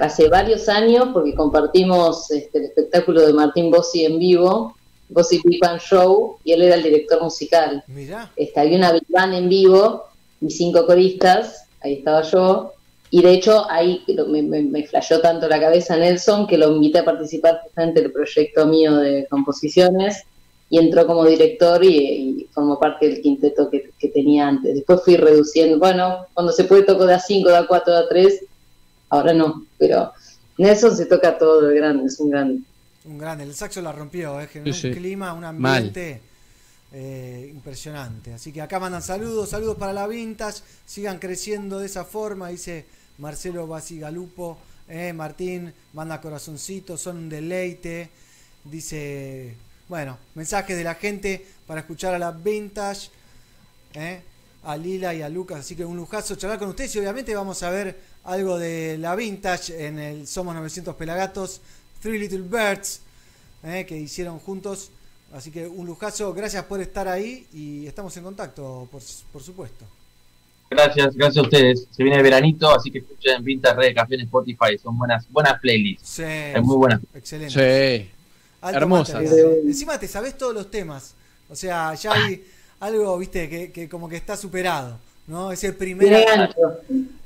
[0.00, 4.76] hace varios años porque compartimos este, el espectáculo de Martín Bossi en vivo,
[5.08, 7.82] Bossi Big Band Show, y él era el director musical.
[7.86, 10.04] mirá, Este, había una Big Band en vivo
[10.40, 12.72] y cinco coristas, ahí estaba yo,
[13.10, 16.98] y de hecho ahí me, me, me flasheó tanto la cabeza Nelson que lo invité
[16.98, 20.24] a participar justamente del proyecto mío de composiciones
[20.70, 24.74] y entró como director y, y formó parte del quinteto que, que tenía antes.
[24.74, 27.98] Después fui reduciendo, bueno, cuando se puede toco de a 5, de a 4, de
[28.00, 28.44] a 3,
[29.08, 30.12] ahora no, pero
[30.58, 32.62] Nelson se toca todo, es grande, es un grande.
[33.04, 34.98] Un grande, el saxo la rompió, eh, generó Sí, un sí.
[35.00, 36.20] clima, un ambiente
[36.92, 38.34] eh, impresionante.
[38.34, 42.86] Así que acá mandan saludos, saludos para la Vintage, sigan creciendo de esa forma, dice
[43.18, 44.58] Marcelo Basigalupo,
[44.88, 48.10] eh, Martín, manda corazoncitos, son un deleite,
[48.64, 49.54] dice,
[49.88, 53.10] bueno, mensajes de la gente para escuchar a la Vintage,
[53.94, 54.20] eh,
[54.64, 57.62] a Lila y a Lucas, así que un lujazo charlar con ustedes y obviamente vamos
[57.62, 61.60] a ver algo de la Vintage en el Somos 900 Pelagatos,
[62.00, 63.00] Three Little Birds,
[63.64, 64.90] eh, que hicieron juntos.
[65.32, 69.02] Así que un lujazo, gracias por estar ahí y estamos en contacto, por,
[69.32, 69.84] por supuesto.
[70.70, 71.86] Gracias, gracias a ustedes.
[71.90, 74.78] Se viene el veranito, así que escuchen Vintage Red de Café en Spotify.
[74.82, 76.08] Son buenas, buenas playlists.
[76.08, 77.00] Sí, Es muy buena.
[77.14, 78.02] Excelente.
[78.04, 78.10] Sí.
[78.60, 79.14] Alto Hermosa.
[79.14, 79.58] material.
[79.64, 81.14] Encima te sabes todos los temas.
[81.48, 82.44] O sea, ya hay
[82.80, 84.98] algo, viste, que, que como que está superado.
[85.26, 85.52] ¿No?
[85.52, 86.10] Es el primer.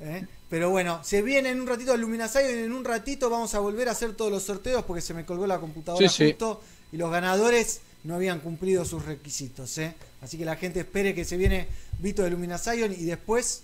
[0.00, 0.26] ¿eh?
[0.52, 3.58] Pero bueno, se viene en un ratito el Luminasayo y en un ratito vamos a
[3.58, 6.30] volver a hacer todos los sorteos porque se me colgó la computadora Sí, sí.
[6.32, 6.60] justo
[6.92, 9.78] y los ganadores no habían cumplido sus requisitos.
[9.78, 9.94] ¿eh?
[10.20, 11.68] Así que la gente espere que se viene
[12.00, 13.62] Vito de Luminasayon y después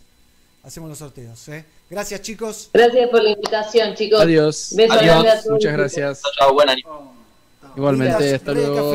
[0.62, 1.46] hacemos los sorteos.
[1.50, 1.62] ¿eh?
[1.90, 2.70] Gracias chicos.
[2.72, 4.22] Gracias por la invitación, chicos.
[4.22, 4.72] Adiós.
[4.74, 5.44] Beso Adiós.
[5.50, 6.22] Muchas gracias.
[6.22, 6.74] Chao, chao, buena
[7.76, 8.94] Igualmente, hasta luego.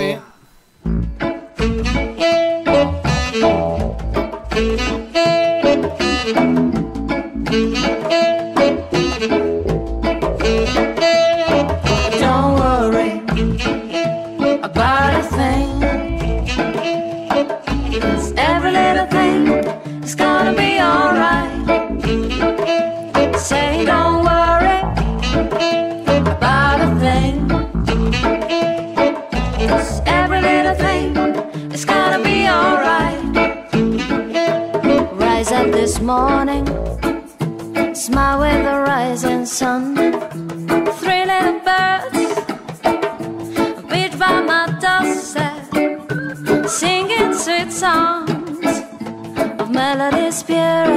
[50.03, 50.92] Of melodies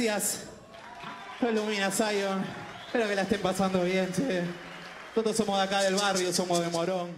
[0.00, 0.40] gracias.
[1.40, 2.44] Ilumina Zion.
[2.86, 4.42] Espero que la estén pasando bien, che.
[5.14, 7.08] Todos somos de acá del barrio, somos de Morón.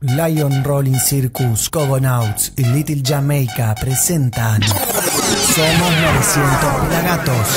[0.00, 7.48] Lion Rolling Circus, Cogonauts y Little Jamaica presentan Somos 900 Pelagatos.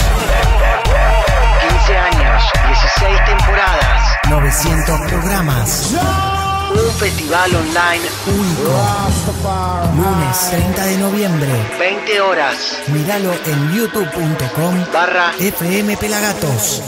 [1.70, 5.94] 15 años, 16 temporadas, 900 programas.
[6.72, 8.06] un festival online,
[10.00, 11.50] Lunes 30 de noviembre.
[11.78, 16.82] 20 horas, Míralo en youtube.com barra FM Pelagatos.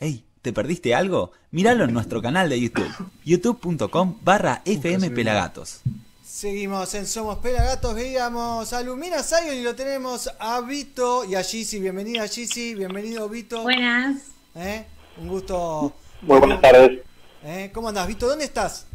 [0.00, 1.32] Ey, ¿te perdiste algo?
[1.50, 2.90] Míralo en nuestro canal de YouTube,
[3.26, 5.80] youtube.com barra FM Pelagatos.
[6.24, 11.42] Seguimos en Somos Pelagatos, veíamos a Lumina Zion y lo tenemos a Vito y a
[11.42, 11.78] Gizzy.
[11.78, 13.64] Bienvenida Gizzy, bienvenido Vito.
[13.64, 14.16] Buenas.
[14.54, 14.86] ¿Eh?
[15.18, 15.92] Un gusto.
[16.22, 17.00] Muy buenas tardes.
[17.44, 17.70] ¿Eh?
[17.74, 18.26] ¿Cómo andás, Vito?
[18.26, 18.86] ¿Dónde estás?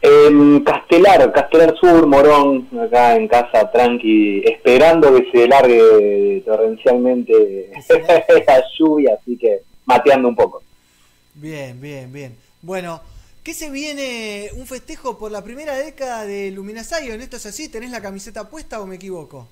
[0.00, 7.70] En Castelar, Castelar Sur, Morón, acá en casa, tranqui, esperando que se largue torrencialmente
[8.46, 10.62] la lluvia, así que mateando un poco.
[11.34, 12.36] Bien, bien, bien.
[12.62, 13.00] Bueno,
[13.42, 14.50] ¿qué se viene?
[14.56, 17.20] ¿Un festejo por la primera década de Lumina Zion?
[17.20, 17.68] ¿Esto es así?
[17.68, 19.48] ¿Tenés la camiseta puesta o me equivoco?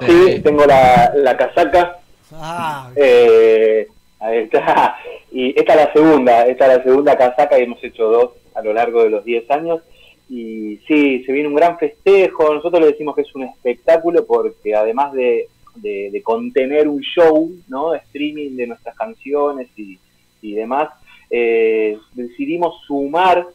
[0.00, 1.98] Sí, tengo la, la casaca.
[2.32, 3.86] Ah, Eh,
[4.18, 4.96] ahí está.
[5.32, 8.62] Y esta es la segunda, esta es la segunda casaca y hemos hecho dos a
[8.62, 9.80] lo largo de los 10 años.
[10.28, 12.54] Y sí, se viene un gran festejo.
[12.54, 17.50] Nosotros le decimos que es un espectáculo porque además de, de- de contener un show,
[17.68, 17.90] ¿no?
[17.92, 19.98] De streaming de nuestras canciones y,
[20.42, 20.88] y demás,
[21.30, 23.46] eh, decidimos sumar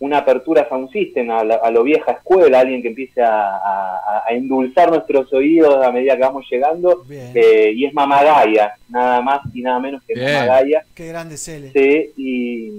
[0.00, 4.22] una apertura Sound System a, la- a lo vieja escuela, alguien que empiece a, a-
[4.26, 9.42] a endulzar nuestros oídos a medida que vamos llegando, eh, y es Mamagaya, nada más
[9.54, 10.32] y nada menos que Bien.
[10.32, 10.84] Mamagaya.
[10.94, 11.70] qué grande Cele.
[11.72, 12.70] Sí, y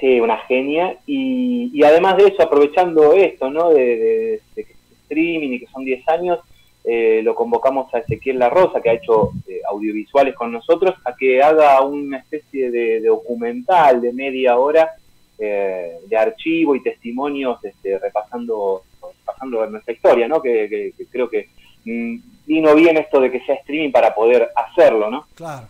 [0.00, 0.96] sí, una genia.
[1.06, 3.70] Y, y además de eso, aprovechando esto, ¿no?
[3.70, 4.66] De, de- de
[5.02, 6.38] streaming y que son 10 años,
[6.84, 11.14] eh, lo convocamos a Ezequiel La Rosa, que ha hecho eh, audiovisuales con nosotros a
[11.14, 14.90] que haga una especie de, de documental de media hora
[15.38, 18.82] eh, de archivo y testimonios este, repasando,
[19.18, 20.40] repasando nuestra historia, ¿no?
[20.40, 21.48] Que, que- que creo que
[21.84, 22.16] mm,
[22.46, 25.26] vino bien esto de que sea streaming para poder hacerlo, ¿no?
[25.34, 25.66] Claro.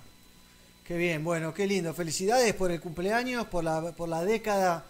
[0.91, 1.95] Qué bien, bueno, qué lindo.
[1.95, 4.85] Felicidades por el cumpleaños, por la, por la década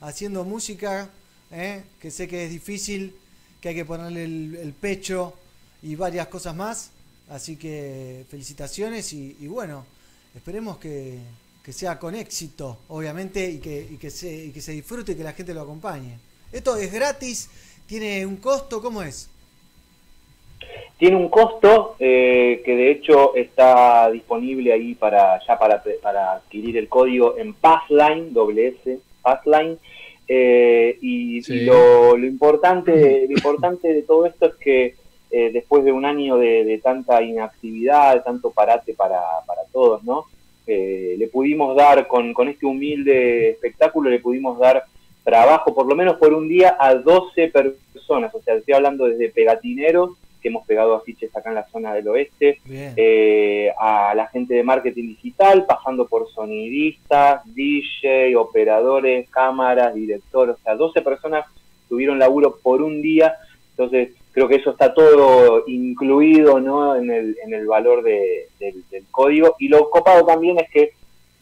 [0.00, 1.10] haciendo música,
[1.50, 1.82] ¿eh?
[2.00, 3.14] que sé que es difícil,
[3.60, 5.34] que hay que ponerle el, pecho
[5.82, 6.88] y varias cosas más.
[7.28, 9.84] Así que felicitaciones y, y bueno,
[10.34, 11.18] esperemos que,
[11.62, 15.16] que sea con éxito, obviamente, y que, y, que se, y que se disfrute y
[15.16, 16.18] que la gente lo acompañe.
[16.50, 17.50] ¿Esto es gratis?
[17.86, 18.80] ¿Tiene un costo?
[18.80, 19.28] ¿Cómo es?
[20.98, 26.76] Tiene un costo eh, que de hecho está disponible ahí para ya para, para adquirir
[26.76, 29.78] el código en Passline, doble S, Passline.
[30.28, 34.94] Eh, y, lo, lo importante, lo importante de todo esto es que
[35.30, 40.04] eh, después de un año de, de tanta inactividad, de tanto parate para, para todos,
[40.04, 40.26] ¿no?
[40.66, 44.84] Eh, le pudimos dar, con, con este humilde espectáculo, le pudimos dar
[45.24, 48.34] trabajo, por lo menos por un día, a 12 personas.
[48.34, 50.10] O sea, estoy hablando desde pegatineros,
[50.42, 52.58] que hemos pegado afiches acá en la zona del oeste,
[52.96, 60.62] eh, a la gente de marketing digital, pasando por sonidistas, DJ, operadores, cámaras, directores, o
[60.62, 61.46] sea, 12 personas
[61.88, 63.36] tuvieron laburo por un día,
[63.70, 66.96] entonces creo que eso está todo incluido ¿no?
[66.96, 69.56] en, el, en el valor de- del, del código.
[69.58, 70.92] Y lo copado también es que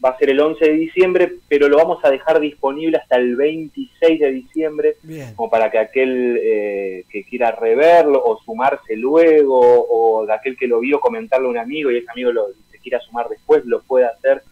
[0.03, 3.35] va a ser el 11 de diciembre, pero lo vamos a dejar disponible hasta el
[3.35, 5.35] 26 de diciembre, Bien.
[5.35, 10.67] como para que aquel eh, que quiera reverlo o sumarse luego, o de aquel que
[10.67, 13.81] lo vio comentarle a un amigo y ese amigo lo, se quiera sumar después, lo
[13.83, 14.43] puede hacer.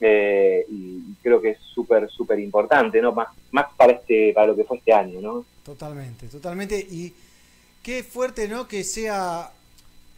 [0.00, 3.12] Eh, y creo que es súper, súper importante, ¿no?
[3.12, 5.44] Más, más para este, para lo que fue este año, ¿no?
[5.64, 6.78] Totalmente, totalmente.
[6.78, 7.14] Y
[7.82, 8.68] qué fuerte, ¿no?
[8.68, 9.50] Que sea,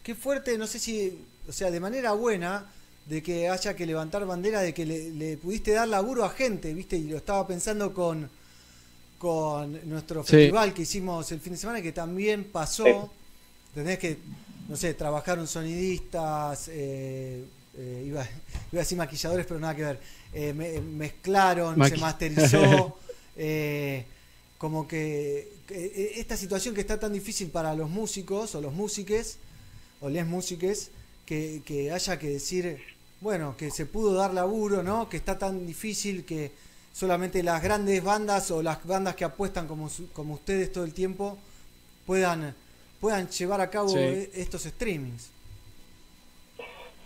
[0.02, 1.18] qué fuerte, no sé si,
[1.48, 2.66] o sea, de manera buena,
[3.08, 6.74] de que haya que levantar bandera, de que le, le pudiste dar laburo a gente,
[6.74, 6.96] ¿viste?
[6.96, 8.28] Y lo estaba pensando con,
[9.18, 10.32] con nuestro Sí.
[10.32, 12.84] festival que hicimos el fin de semana, que también pasó.
[12.84, 13.70] Sí.
[13.74, 14.18] Tenés que,
[14.68, 17.44] no sé, trabajaron sonidistas, eh,
[17.76, 18.22] eh, iba,
[18.72, 20.00] iba a decir maquilladores, pero nada que ver.
[20.32, 22.98] Eh, me- mezclaron, se masterizó.
[23.36, 24.04] eh,
[24.58, 28.72] como que, que, eh, esta situación que está tan difícil para los músicos o los
[28.74, 29.38] músiques
[30.00, 30.90] o les músiques
[31.24, 32.78] que, que haya que decir
[33.20, 36.52] bueno que se pudo dar laburo no que está tan difícil que
[36.92, 40.94] solamente las grandes bandas o las bandas que apuestan como su- como ustedes todo el
[40.94, 41.38] tiempo
[42.06, 42.54] puedan
[43.00, 43.98] puedan llevar a cabo Sí.
[43.98, 45.30] e- estos streamings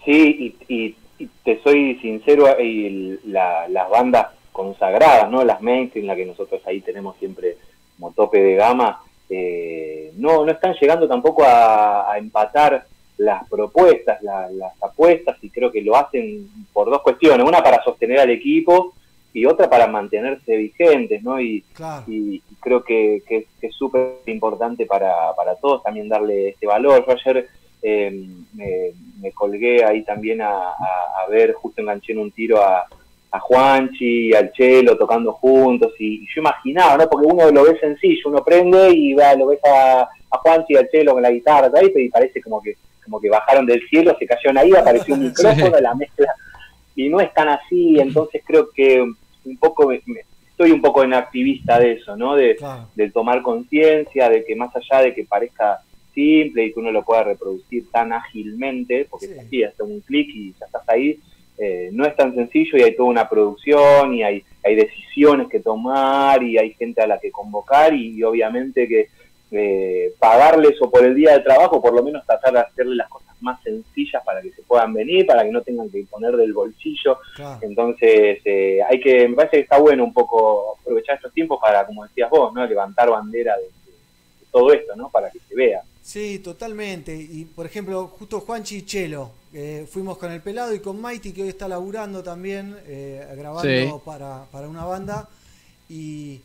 [0.04, 5.44] Sí, y, y- y te soy sincero, y la- las bandas consagradas, ¿no?
[5.44, 7.56] Las mainstream, la que nosotros ahí tenemos siempre
[7.96, 12.84] como tope de gama, eh, no, no están llegando tampoco a, a empatar
[13.18, 17.46] las propuestas, la- las apuestas, y creo que lo hacen por dos cuestiones.
[17.46, 18.94] Una para sostener al equipo
[19.34, 21.40] y otra para mantenerse vigentes, ¿no?
[21.40, 25.82] Y, claro y, y creo que, que es- que es súper importante para, para todos
[25.82, 27.04] también darle este valor.
[27.06, 27.48] Yo ayer
[27.84, 28.90] eh, me,
[29.20, 32.86] me colgué ahí también a, a- a ver, justo enganché en un tiro a,
[33.30, 37.08] a Juanchi y al Chelo tocando juntos y, y yo imaginaba, ¿no?
[37.08, 40.76] Porque uno lo ve sencillo, uno prende y va, lo ves a, a Juanchi y
[40.76, 41.90] al Chelo con la guitarra ¿sabes?
[41.96, 45.78] y parece como que como que bajaron del cielo, se cayeron ahí, apareció un micrófono,
[45.80, 46.28] la mezcla
[46.94, 51.02] y no es tan así, entonces creo que un poco me- me- estoy un en
[51.02, 52.36] en activista de eso, ¿no?
[52.36, 55.80] De, claro del tomar conciencia, de que más allá de que parezca
[56.14, 59.32] simple y que uno lo pueda reproducir tan ágilmente, porque Sí.
[59.32, 61.18] es así, hasta un clic y ya estás ahí,
[61.58, 65.60] eh, no es tan sencillo y hay toda una producción y hay, hay decisiones que
[65.60, 69.08] tomar y hay gente a la que convocar y, y obviamente que
[69.52, 73.08] eh, pagarles o por el día de trabajo, por lo menos tratar de hacerle las
[73.08, 76.52] cosas más sencillas para que se puedan venir, para que no tengan que poner del
[76.52, 77.18] bolsillo.
[77.36, 81.58] claro Entonces, eh, hay que, me parece que está bueno un poco aprovechar estos tiempos
[81.60, 82.64] para, como decías vos, ¿no?
[82.66, 83.68] levantar bandera de, de-
[84.40, 85.10] de todo esto, ¿no?
[85.10, 85.82] Para que se vea.
[86.00, 87.14] Sí, totalmente.
[87.14, 91.32] Y por ejemplo, justo Juanchi y Chelo, eh, fuimos con el pelado y con Mighty,
[91.32, 93.92] que hoy está laburando también, eh, grabando Sí.
[94.04, 95.28] para, para una banda.
[95.88, 96.40] Y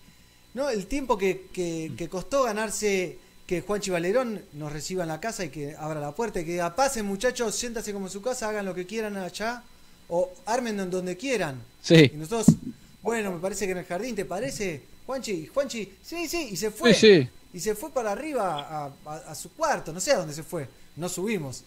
[0.53, 5.19] no, el tiempo que, que, que costó ganarse que Juanchi Valerón nos reciba en la
[5.19, 8.22] casa y que abra la puerta y que diga, pasen muchachos, siéntase como en su
[8.22, 9.64] casa, hagan lo que quieran allá,
[10.10, 11.61] o armen en donde quieran.
[11.82, 12.11] Sí.
[12.14, 12.56] Y nosotros,
[13.02, 14.82] bueno, me parece que en el jardín, ¿te parece?
[15.06, 16.94] Juanchi, Juanchi, sí, sí, y se fue.
[16.94, 17.30] Sí, sí.
[17.53, 20.44] Y se fue para arriba a, a- a su cuarto, no sé a dónde se
[20.44, 20.68] fue,
[20.98, 21.64] no subimos.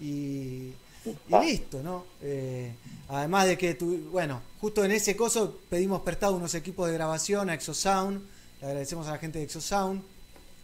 [0.00, 0.70] Y,
[1.04, 2.04] y listo, ¿no?
[2.22, 2.72] Eh,
[3.08, 7.50] además de que, tu, bueno, justo en ese coso pedimos prestado unos equipos de grabación
[7.50, 8.22] a Exosound,
[8.60, 10.02] le agradecemos a la gente de Exosound,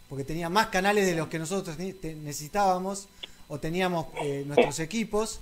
[0.09, 3.07] porque tenía más canales de los que nosotros te- te- necesitábamos,
[3.47, 5.39] o teníamos eh, nuestros equipos.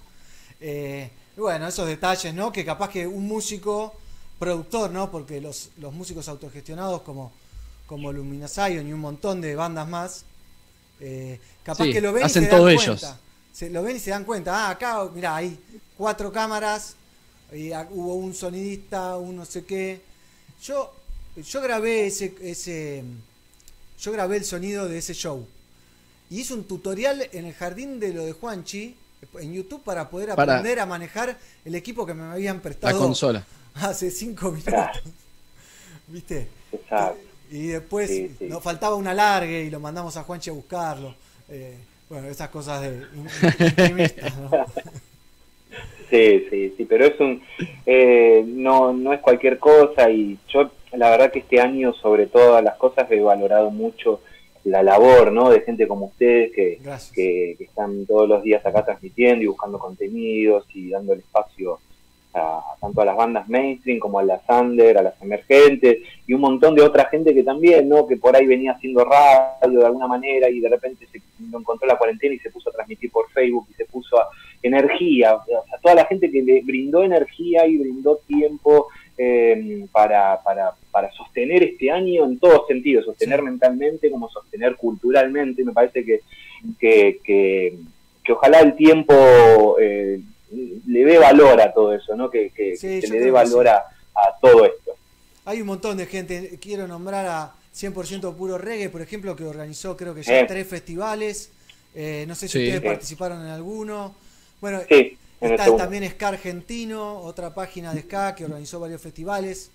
[0.61, 2.51] Eh, y bueno, esos detalles, ¿no?
[2.51, 3.93] Que capaz que un músico,
[4.37, 5.09] productor, ¿no?
[5.11, 7.31] Porque los, los músicos autogestionados como,
[7.87, 10.25] como Lumina Zion y un montón de bandas más,
[10.99, 12.83] eh, capaz Sí, que lo ven hacen y se dan todo cuenta.
[12.83, 13.15] ellos.
[13.53, 14.67] Se, lo ven y se dan cuenta.
[14.67, 15.59] Ah, acá, mira, hay
[15.97, 16.95] cuatro cámaras,
[17.51, 20.01] y a- hubo un sonidista, un no sé qué.
[20.63, 20.93] Yo,
[21.35, 23.03] yo grabé ese, ese,
[23.99, 25.45] yo grabé el sonido de ese show.
[26.29, 28.95] Y hice un tutorial en el jardín de lo de Juanchi,
[29.39, 32.93] en YouTube, para poder Para- aprender a manejar el equipo que me habían prestado.
[32.97, 33.45] La consola.
[33.75, 34.73] Hace cinco minutos.
[36.07, 36.47] ¿Viste?
[36.71, 37.19] Exacto.
[37.51, 38.45] Y después Sí, sí.
[38.45, 41.15] nos faltaba un alargue y lo mandamos a Juanchi a buscarlo.
[41.49, 41.77] Eh,
[42.09, 43.05] bueno, esas cosas de
[43.59, 44.49] intimistas, ¿no?
[46.09, 47.41] Sí, sí, sí, pero es un,
[47.85, 52.63] eh, no, no es cualquier cosa y yo la verdad que este año sobre todas
[52.63, 54.21] las cosas he valorado mucho
[54.63, 55.51] la labor, ¿no?
[55.51, 56.79] De gente como ustedes que,
[57.13, 61.79] que están todos los días acá transmitiendo y buscando contenidos y dando el espacio
[62.33, 66.41] a, tanto a las bandas mainstream como a las under, a las emergentes y un
[66.41, 68.05] montón de otra gente que también, ¿no?
[68.05, 71.97] Que por ahí venía haciendo radio de alguna manera y de repente se encontró la
[71.97, 74.29] cuarentena y se puso a transmitir por Facebook y se puso a
[74.61, 78.87] energía, o sea, toda la gente que le brindó energía y brindó tiempo
[79.17, 85.63] eh, para, para, para sostener este año en todos sentidos, sostener mentalmente como sostener culturalmente,
[85.63, 86.21] me parece que,
[86.79, 87.77] que, que,
[88.23, 92.29] que ojalá el tiempo eh, le dé valor a todo eso, ¿no?
[92.29, 93.69] que, que, Sí, que yo le dé valor sí.
[93.69, 94.91] a, a todo esto.
[95.45, 96.57] Hay un montón de gente.
[96.61, 100.45] Quiero nombrar a 100% Puro Reggae, por ejemplo, que organizó creo que ya Eh.
[100.47, 101.51] tres festivales.
[101.95, 102.63] Eh, no sé si Sí.
[102.65, 104.13] ustedes participaron en alguno.
[104.61, 109.01] Bueno, Sí, en el está también Ska Argentino, otra página de Ska que organizó varios
[109.01, 109.71] festivales.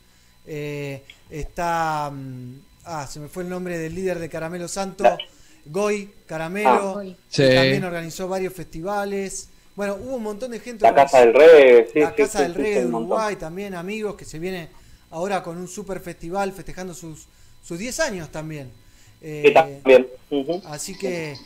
[0.46, 2.10] Eh, está.
[2.12, 2.55] mm,
[2.86, 5.05] Ah, se me fue el nombre del líder de Caramelo Santo,
[5.64, 6.98] Goy Caramelo.
[6.98, 7.05] Ah.
[7.32, 7.55] que.
[7.55, 9.48] También organizó varios festivales.
[9.76, 10.82] Bueno, hubo un montón de gente.
[10.84, 12.86] La Casa del Reggae, sí, La sí, Casa sí, del Reggae de.
[12.86, 14.68] Uruguay también, amigos, que se viene
[15.10, 17.26] ahora con un super festival festejando sus,
[17.62, 18.70] sus 10 años también.
[19.20, 20.09] Eh, también.
[20.66, 21.36] Así que,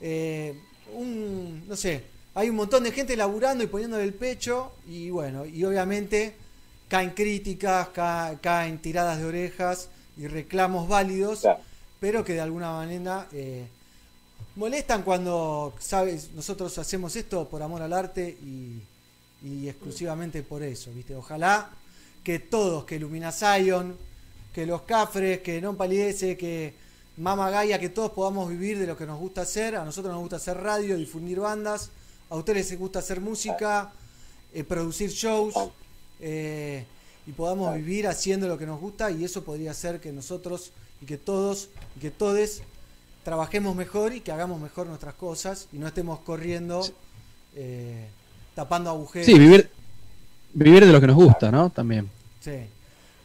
[0.00, 0.54] eh,
[0.94, 2.04] un, no sé,
[2.34, 6.34] hay un montón de gente laburando y poniéndole el pecho y bueno, y obviamente
[6.88, 11.46] caen críticas, ca- caen tiradas de orejas y reclamos válidos,
[12.00, 13.66] pero que de alguna manera eh,
[14.58, 18.82] molestan cuando, sabes, nosotros hacemos esto por amor al arte y,
[19.68, 21.14] exclusivamente por eso, ¿viste?
[21.14, 21.70] Ojalá
[22.24, 23.96] que todos, que Lumina Zion,
[24.52, 26.74] que los Cafres, que Non Palidece, que
[27.16, 29.76] Mama Gaia, que todos podamos vivir de lo que nos gusta hacer.
[29.76, 31.90] A nosotros nos gusta hacer radio, difundir bandas.
[32.28, 33.94] A ustedes les gusta hacer música,
[34.52, 35.54] eh, producir shows.
[36.18, 36.84] eh,
[37.28, 40.72] y podamos vivir haciendo lo que nos gusta y eso podría ser que nosotros
[41.02, 42.62] y que todos y que todes
[43.28, 46.82] trabajemos mejor y que hagamos mejor nuestras cosas y no estemos corriendo
[47.54, 48.06] eh,
[48.54, 49.26] tapando agujeros.
[49.26, 49.68] Sí, vivir,
[50.54, 51.68] vivir de lo que nos gusta, ¿no?
[51.68, 52.08] También.
[52.40, 52.56] Sí.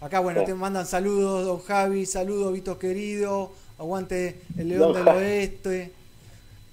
[0.02, 0.48] Acá, bueno, Sí.
[0.48, 5.20] te mandan saludos, don Javi, saludos, Vito querido, aguante el León Don del Javi.
[5.20, 5.94] Oeste.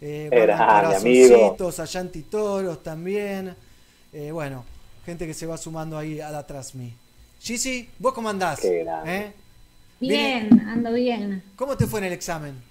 [0.00, 0.50] Eh, mandan
[0.96, 1.28] amigo.
[1.28, 3.54] corazoncitos, a Yanti Toros también.
[4.12, 4.64] Eh, bueno,
[5.06, 6.92] gente que se va sumando ahí a la Trasmi.
[7.40, 8.58] Gigi, ¿vos cómo andás?
[8.58, 9.16] Qué grande.
[9.18, 9.32] ¿Eh?
[10.00, 11.44] Bien, ando bien.
[11.54, 12.69] ¿Cómo te fue en el examen?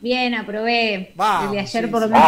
[0.00, 1.12] Bien, aprobé.
[1.14, 2.24] Vamos, el de ayer sí, por lo menos.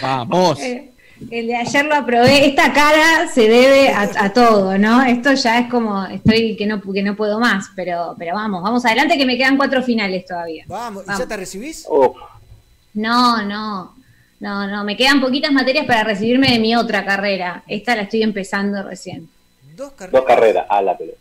[0.00, 0.60] Vamos.
[0.60, 0.90] Eh,
[1.30, 2.46] El de ayer lo aprobé.
[2.46, 5.02] Esta cara se debe a, a todo, ¿no?
[5.04, 8.84] Esto ya es como, estoy que no, que no puedo más, pero, pero vamos, vamos
[8.84, 10.64] adelante que me quedan cuatro finales todavía.
[10.66, 11.86] Vamos, ¿y ya te recibís?
[12.94, 13.94] No, no,
[14.40, 17.64] no, no, me quedan poquitas materias para recibirme de mi otra carrera.
[17.66, 19.28] Esta la estoy empezando recién.
[19.76, 20.12] Dos carreras.
[20.20, 21.18] Dos carreras, a la pelota.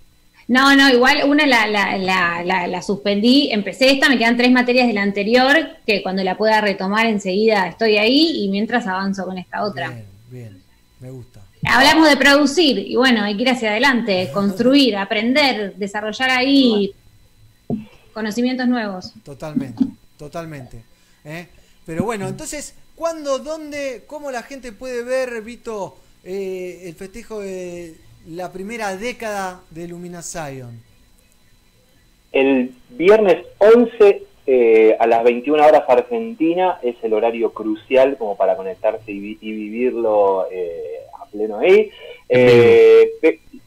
[0.47, 4.51] No, no, igual una la, la, la, la, la suspendí, empecé esta, me quedan tres
[4.51, 9.25] materias de la anterior, que cuando la pueda retomar enseguida estoy ahí y mientras avanzo
[9.25, 9.89] con esta otra.
[9.89, 10.63] Bien, bien,
[10.99, 11.41] me gusta.
[11.65, 16.93] Hablamos de producir y bueno, hay que ir hacia adelante, construir, aprender, desarrollar ahí
[18.13, 19.13] conocimientos nuevos.
[19.23, 19.85] Totalmente,
[20.17, 20.83] totalmente.
[21.23, 21.47] ¿eh?
[21.85, 27.95] Pero bueno, entonces, ¿cuándo, dónde, cómo la gente puede ver, Vito, eh, el festejo de
[28.27, 30.81] la primera década de Lumina Zion?
[32.31, 38.55] El viernes 11 eh, a las 21 horas Argentina es el horario crucial como para
[38.57, 41.91] conectarse y, vi- y vivirlo eh, a pleno ahí.
[42.29, 43.11] Eh,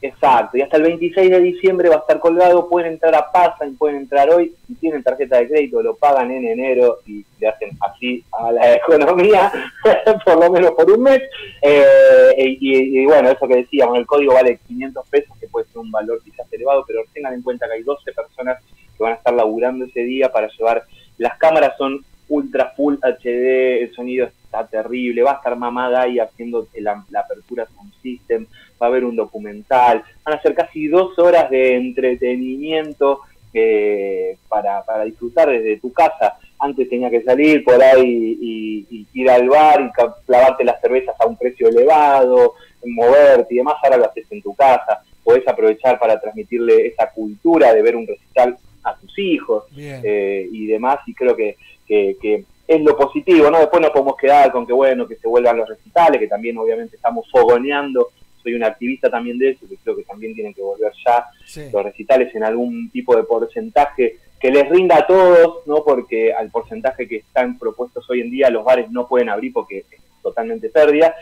[0.02, 3.76] exacto, y hasta el 26 de diciembre va a estar colgado, pueden entrar a Pasan,
[3.76, 7.70] pueden entrar hoy, si tienen tarjeta de crédito lo pagan en enero y le hacen
[7.80, 9.52] así a la economía,
[10.24, 11.22] por lo menos por un mes.
[11.62, 15.66] Eh, y, y- y bueno, eso que decíamos, el código vale 500 pesos, que puede
[15.66, 18.58] ser un valor quizás elevado, pero tengan en cuenta que hay 12 personas
[18.96, 20.84] que van a estar laburando ese día para llevar,
[21.18, 26.18] las cámaras son ultra full HD, el sonido está terrible, va a estar Mamá Guy
[26.18, 28.46] haciendo la, la apertura Sound System,
[28.80, 33.20] va a haber un documental, van a ser casi dos horas de entretenimiento
[33.52, 36.38] eh, para, para disfrutar desde tu casa.
[36.58, 41.14] Antes tenía que salir por ahí y, y ir al bar y clavarte las cervezas
[41.20, 42.54] a un precio elevado,
[42.84, 47.72] moverte y demás, ahora lo haces en tu casa, podés aprovechar para transmitirle esa cultura
[47.74, 52.44] de ver un recital a tus hijos eh, y demás, y creo que, que, que
[52.68, 53.58] es lo positivo, ¿no?
[53.58, 56.96] Después nos podemos quedar con que, bueno, que se vuelvan los recitales, que también obviamente
[56.96, 58.08] estamos fogoneando,
[58.42, 61.68] soy un activista también de eso, que creo que también tienen que volver ya Sí.
[61.72, 65.82] los recitales en algún tipo de porcentaje que les rinda a todos, ¿no?
[65.84, 69.78] Porque al porcentaje que están propuestos hoy en día los bares no pueden abrir porque
[69.78, 69.86] es
[70.22, 71.14] totalmente pérdida.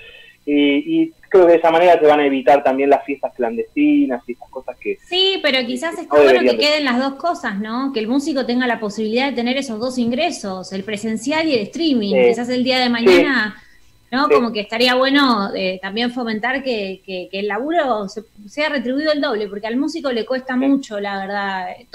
[0.46, 4.22] Y, y creo que de esa manera se van a evitar también las fiestas clandestinas
[4.26, 7.14] y estas cosas que, Sí, pero quizás está No bueno que de- queden las dos
[7.14, 7.92] cosas, ¿no?
[7.92, 11.60] Que el músico tenga la posibilidad de tener esos dos ingresos, el presencial y el
[11.60, 12.12] streaming.
[12.14, 12.28] Sí.
[12.28, 13.56] Quizás el día de mañana,
[14.12, 14.26] ¿no?
[14.28, 14.34] Sí.
[14.34, 19.10] Como que estaría bueno eh, también fomentar que, que- que el laburo se- sea retribuido
[19.12, 21.86] el doble, porque al músico le cuesta mucho, la verdad, eh,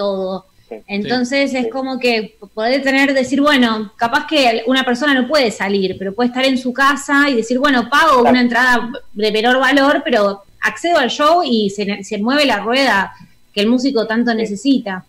[0.87, 5.95] Entonces es como que poder tener, decir, bueno, capaz que una persona no puede salir,
[5.97, 10.01] pero puede estar en su casa y decir, bueno, pago una entrada de menor valor,
[10.03, 13.13] pero accedo al show y se, se mueve la rueda
[13.53, 15.05] que el músico tanto necesita.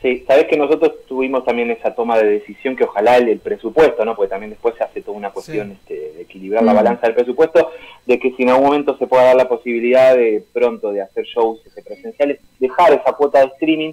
[0.00, 4.04] Sí, sabes que nosotros tuvimos también esa toma de decisión que ojalá el, el presupuesto,
[4.04, 4.16] ¿no?
[4.16, 6.76] Porque también después se hace toda una cuestión este, de equilibrar la Mm.
[6.76, 7.70] balanza del presupuesto,
[8.04, 11.24] de que si en algún momento se pueda dar la posibilidad de pronto de hacer
[11.24, 13.92] shows este, presenciales, dejar esa cuota de streaming,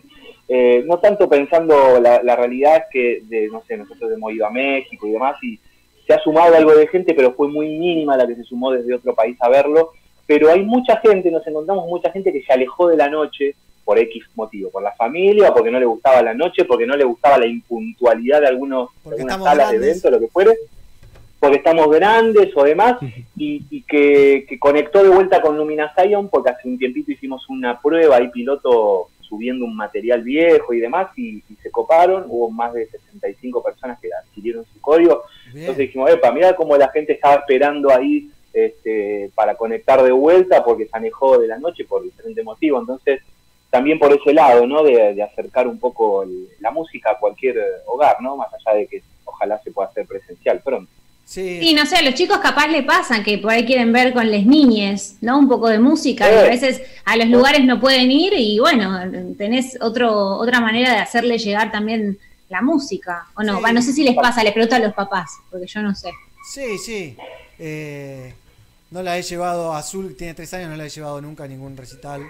[0.51, 4.49] eh, no tanto pensando la, la realidad que, de, no sé, nosotros hemos ido a
[4.49, 5.59] México y demás y
[6.07, 8.95] se ha sumado algo de gente, pero fue muy mínima la que se sumó desde
[8.95, 9.91] otro país a verlo,
[10.25, 13.55] pero hay mucha gente, nos encontramos mucha gente que se alejó de la noche
[13.85, 17.03] por X motivo, por la familia, porque no le gustaba la noche, porque no le
[17.03, 19.89] gustaba la impuntualidad de algunos algunas salas de grandes.
[19.89, 20.57] evento, lo que fuere,
[21.39, 22.95] porque estamos grandes o demás,
[23.37, 27.47] y, y que, que conectó de vuelta con Lumina Zion, porque hace un tiempito hicimos
[27.49, 32.49] una prueba ahí piloto subiendo un material viejo y demás, y, y se coparon, hubo
[32.49, 35.23] más de 65 personas que adquirieron su código,
[35.53, 40.63] entonces dijimos, epa, mira cómo la gente estaba esperando ahí este, para conectar de vuelta
[40.63, 42.79] porque se alejó de la noche por diferente motivo.
[42.79, 43.21] Entonces,
[43.69, 44.81] también por ese lado, ¿no?
[44.83, 48.35] De, de acercar un poco el- la música a cualquier hogar, ¿no?
[48.35, 50.91] Más allá de que ojalá se pueda hacer presencial pronto.
[51.35, 54.31] Y no sé, a los chicos capaz le pasan que por ahí quieren ver con
[54.31, 55.37] las niñes, ¿no?
[55.37, 58.99] Un poco de música y a veces a los lugares no pueden ir y bueno,
[59.37, 62.17] tenés otro, otra manera de hacerle llegar también
[62.49, 63.57] la música, ¿o no?
[63.57, 63.73] Sí.
[63.73, 66.11] No sé si les pasa, les pregunto a los papás, porque yo no sé.
[66.51, 67.15] Sí, sí.
[67.59, 68.33] Eh,
[68.89, 71.77] no la he llevado, Azul tiene tres años, no la he llevado nunca a ningún
[71.77, 72.23] recital.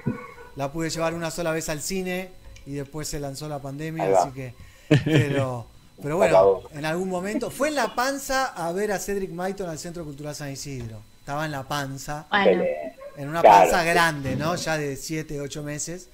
[0.57, 2.31] La pude llevar una sola vez al cine
[2.65, 4.53] y después se lanzó la pandemia, así que...
[5.05, 5.67] Pero,
[6.01, 7.49] pero bueno, en algún momento...
[7.51, 11.01] Fue en La Panza a ver a Cedric Maiton al Centro Cultural San Isidro.
[11.19, 12.25] Estaba en La Panza.
[12.29, 12.63] Bueno.
[13.17, 13.89] En una Claro, panza sí.
[13.89, 14.55] grande, ¿no?
[14.55, 16.07] Ya de 7, 8 meses.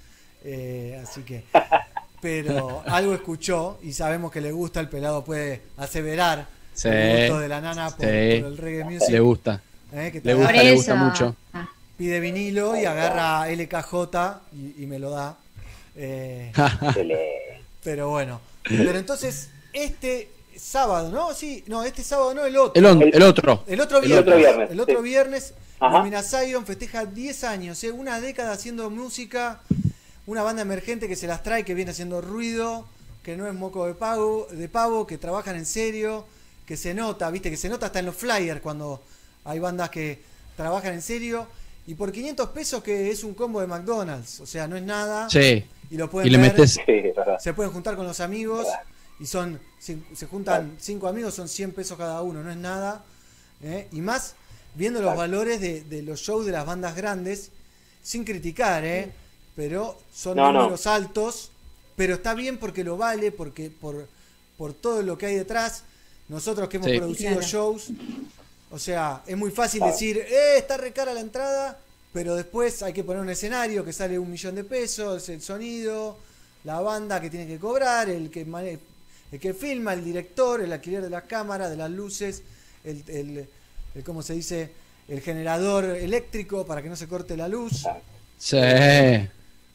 [0.43, 1.43] Eh, así que...
[2.21, 6.87] Pero algo escuchó y sabemos que le gusta, el pelado puede aseverar Sí.
[6.89, 8.39] el gusto de la nana por, Sí.
[8.41, 9.09] por el reggae music.
[9.09, 9.61] Le gusta.
[9.93, 11.35] Eh, que te Le gusta, le gusta mucho.
[11.97, 15.37] Pide vinilo y agarra LKJ y, y me lo da.
[15.95, 16.51] Eh,
[17.83, 18.41] pero bueno.
[18.67, 21.33] Pero entonces, este sábado, ¿no?
[21.33, 22.73] Sí, no, este sábado no, el otro.
[22.79, 23.63] El on- el otro.
[23.67, 24.21] El otro El viernes.
[24.27, 25.03] otro viernes, El otro sí.
[25.03, 25.53] viernes,
[26.23, 27.91] Zion festeja 10 años, ¿eh?
[27.91, 29.61] una década haciendo música,
[30.25, 32.85] una banda emergente que se las trae, que viene haciendo ruido,
[33.21, 36.25] que no es moco de pavo, de pavo, que trabajan en serio,
[36.65, 39.01] que se nota, viste, que se nota hasta en los flyers cuando
[39.43, 40.19] hay bandas que
[40.55, 41.47] trabajan en serio.
[41.87, 45.29] Y por 500 pesos que es un combo de McDonald's, o sea, no es nada.
[45.29, 45.63] Sí.
[45.91, 46.79] Y lo pueden Y le ver, metes-
[47.39, 48.65] se pueden juntar con los amigos
[49.19, 53.03] y son se, se juntan cinco amigos, son 100 pesos cada uno, no es nada.
[53.61, 53.87] ¿eh?
[53.91, 54.35] Y más
[54.73, 57.51] viendo los valores de, de los shows de las bandas grandes,
[58.01, 59.13] sin criticar, ¿eh?
[59.55, 60.51] pero son No, no.
[60.51, 61.51] números altos,
[61.95, 64.09] pero está bien porque lo vale, porque por,
[64.57, 65.83] por todo lo que hay detrás,
[66.27, 66.97] nosotros que hemos Sí.
[66.99, 67.41] producido Claro.
[67.41, 67.93] shows,
[68.69, 69.93] o sea, es muy fácil Claro.
[69.93, 71.79] decir, eh, está re cara la entrada,
[72.11, 76.17] pero después hay que poner un escenario que sale un millón de pesos, el sonido,
[76.63, 78.45] la banda que tiene que cobrar, el que
[79.31, 82.43] el que filma, el director, el alquiler de las cámaras, de las luces,
[82.83, 83.47] el, el,
[83.95, 84.71] el- ¿cómo se dice?
[85.07, 87.85] El generador eléctrico para que no se corte la luz.
[88.37, 88.57] Sí.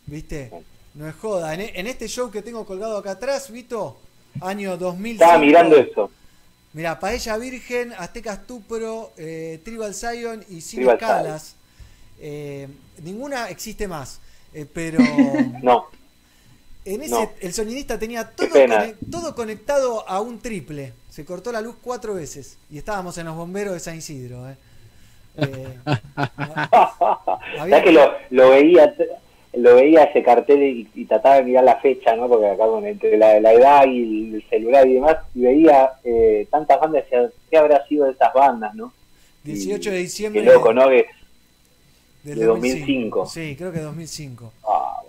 [0.06, 0.50] ¿Viste?
[0.94, 1.54] No es joda.
[1.54, 3.98] En, e- en este show que tengo colgado acá atrás, Vito,
[4.40, 5.12] año 2000.
[5.12, 6.10] Estaba mirando eso.
[6.72, 11.54] Mira, Paella Virgen, Aztecas Tupro, eh, Tribal Zion y Sin Escalas.
[12.20, 12.68] Eh,
[13.02, 14.20] ninguna existe más.
[14.52, 14.98] eh, pero.
[15.62, 15.86] No.
[16.84, 17.30] En ese, No.
[17.40, 18.48] el sonidista tenía todo,
[19.10, 20.92] todo conectado a un triple.
[21.10, 22.56] Se cortó la luz cuatro veces.
[22.70, 24.48] Y estábamos en los bomberos de San Isidro.
[24.48, 24.56] ¿eh?
[25.36, 25.78] Eh,
[27.56, 28.94] ¿Sabes que lo, lo veía
[29.52, 32.28] lo veía ese cartel y, y trataba de mirar la fecha, ¿no?
[32.28, 36.46] Porque acá con entre la, la edad y el celular y demás, y veía eh,
[36.50, 38.92] tantas bandas, decía, ¿qué habrá sido de esas bandas, no?
[39.42, 40.88] 18 de Qué diciembre loco, ¿no?
[40.88, 41.06] Que,
[42.22, 43.26] de 2005.
[43.26, 44.52] Sí, creo que 2005.
[44.68, 45.00] ah,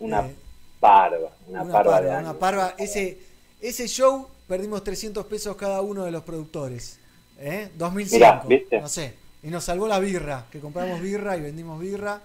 [0.00, 0.34] una Eh,
[0.82, 2.22] parva, una, Una parva de años.
[2.30, 2.74] una parva.
[2.76, 3.18] Ese,
[3.60, 6.98] ese show perdimos 300 pesos cada uno de los productores.
[7.38, 7.70] ¿eh?
[7.78, 8.16] 2005.
[8.16, 8.80] Mirá, ¿viste?
[8.80, 9.14] No sé.
[9.44, 12.20] Y nos salvó la birra, que compramos birra y vendimos birra.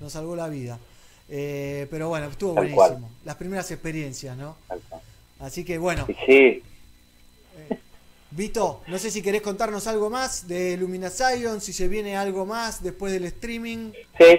[0.00, 0.78] Nos salvó la vida.
[1.28, 2.98] Eh, pero bueno, estuvo Tal buenísimo.
[3.08, 3.12] cual.
[3.24, 4.56] Las primeras experiencias, ¿no?
[5.40, 6.06] Así que bueno.
[6.26, 6.62] Sí,
[8.30, 12.44] Vito, no sé si querés contarnos algo más de Lumina Zion, si se viene algo
[12.44, 13.92] más después del streaming.
[14.18, 14.38] Sí.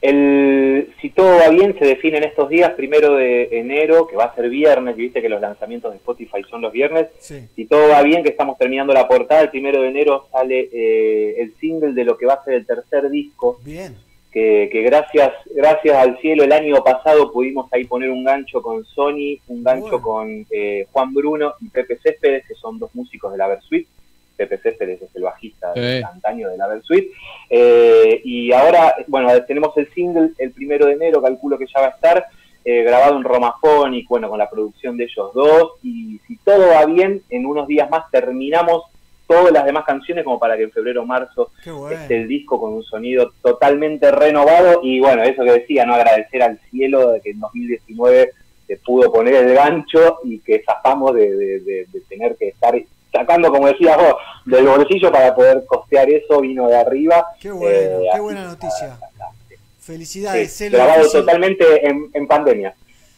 [0.00, 4.24] El, si todo va bien, se define en estos días, primero de enero, que va
[4.24, 7.08] a ser viernes, y viste que los lanzamientos de Spotify son los viernes.
[7.18, 7.48] Sí.
[7.54, 11.40] Si todo va bien, que estamos terminando la portada, el primero de enero sale eh,
[11.40, 13.96] el single de lo que va a ser el tercer disco, Bien.
[14.30, 18.84] que, que gracias gracias al cielo el año pasado pudimos ahí poner un gancho con
[18.84, 23.38] Sony, un gancho con eh, Juan Bruno y Pepe Céspedes, que son dos músicos de
[23.38, 23.88] la Versuit.
[24.36, 25.80] Pepe Céspedes es el bajista Sí.
[25.80, 27.06] del antaño de la Versuit.
[27.50, 31.86] Eh, y ahora, bueno, tenemos el single el primero de enero, calculo que ya va
[31.86, 32.26] a estar,
[32.64, 35.72] eh, grabado en Romafonic, bueno, con la producción de ellos dos.
[35.82, 38.82] Y si todo va bien, en unos días más terminamos
[39.28, 41.90] todas las demás canciones como para que en febrero o marzo bueno.
[41.90, 46.42] esté el disco con un sonido totalmente renovado y bueno, eso que decía, no agradecer
[46.44, 48.30] al cielo de que en 2019
[48.68, 52.74] se pudo poner el gancho y que zafamos de, de- de- de tener que estar
[53.16, 54.14] sacando, como decías vos,
[54.44, 57.26] del bolsillo para poder costear eso, vino de arriba.
[57.40, 58.98] Qué bueno, Eh, qué así buena noticia.
[59.80, 62.74] Felicidades, Sí, grabado difícil- totalmente en, en pandemia,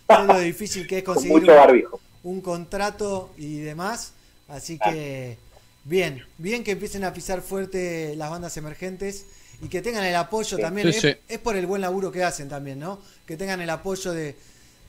[0.08, 2.00] sé lo difícil que es con conseguir mucho un- barbijo.
[2.24, 4.12] un contrato y demás.
[4.48, 5.36] Así que
[5.84, 9.26] bien, bien que empiecen a pisar fuerte las bandas emergentes
[9.62, 10.62] y que tengan el apoyo Sí.
[10.62, 10.90] también.
[10.92, 11.20] Sí, es, sí.
[11.28, 12.98] es por el buen laburo que hacen también, ¿no?
[13.26, 14.36] Que tengan el apoyo de,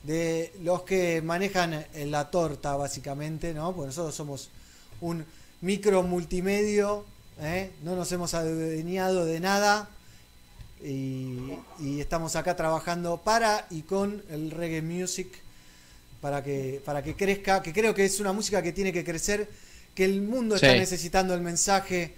[0.02, 3.72] de los que manejan eh, la torta, básicamente, ¿no?
[3.74, 4.50] Porque nosotros somos
[5.00, 5.24] un
[5.60, 7.04] micro multimedio,
[7.40, 7.70] ¿eh?
[7.82, 9.88] no nos hemos adueñado de nada.
[10.82, 15.28] Y, y estamos acá trabajando para y con el reggae music
[16.22, 19.46] para que, para que crezca, que creo que es una música que tiene que crecer,
[19.94, 20.78] que el mundo está Sí.
[20.78, 22.14] necesitando el mensaje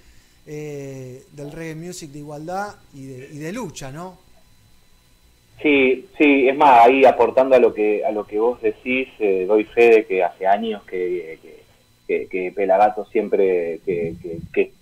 [0.47, 4.19] eh, del reggae music de igualdad y de, y de lucha, ¿no?
[5.61, 9.45] Sí, sí, es más, ahí aportando a lo que a lo que vos decís, eh,
[9.47, 11.52] doy fe de que hace años que, que,
[12.13, 14.15] que- que Pelagato siempre que,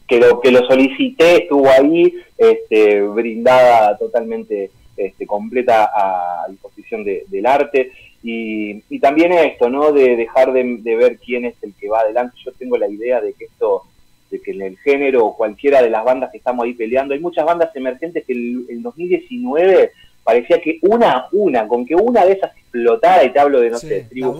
[0.09, 7.25] que, lo, que lo solicité estuvo ahí, este, brindada totalmente este, completa a disposición de-
[7.29, 7.93] del arte.
[8.23, 9.93] Y, y también esto, ¿no?
[9.93, 12.37] De dejar de, de ver quién es el que va adelante.
[12.45, 13.83] Yo tengo la idea de que esto,
[14.31, 17.47] de que en el género cualquiera de las bandas que estamos ahí peleando, hay muchas
[17.47, 19.93] bandas emergentes que el, el 2019
[20.23, 23.79] parecía que una, una, con que una de esas explotara, y te hablo de, no
[23.79, 24.33] Sí, sé, Tribu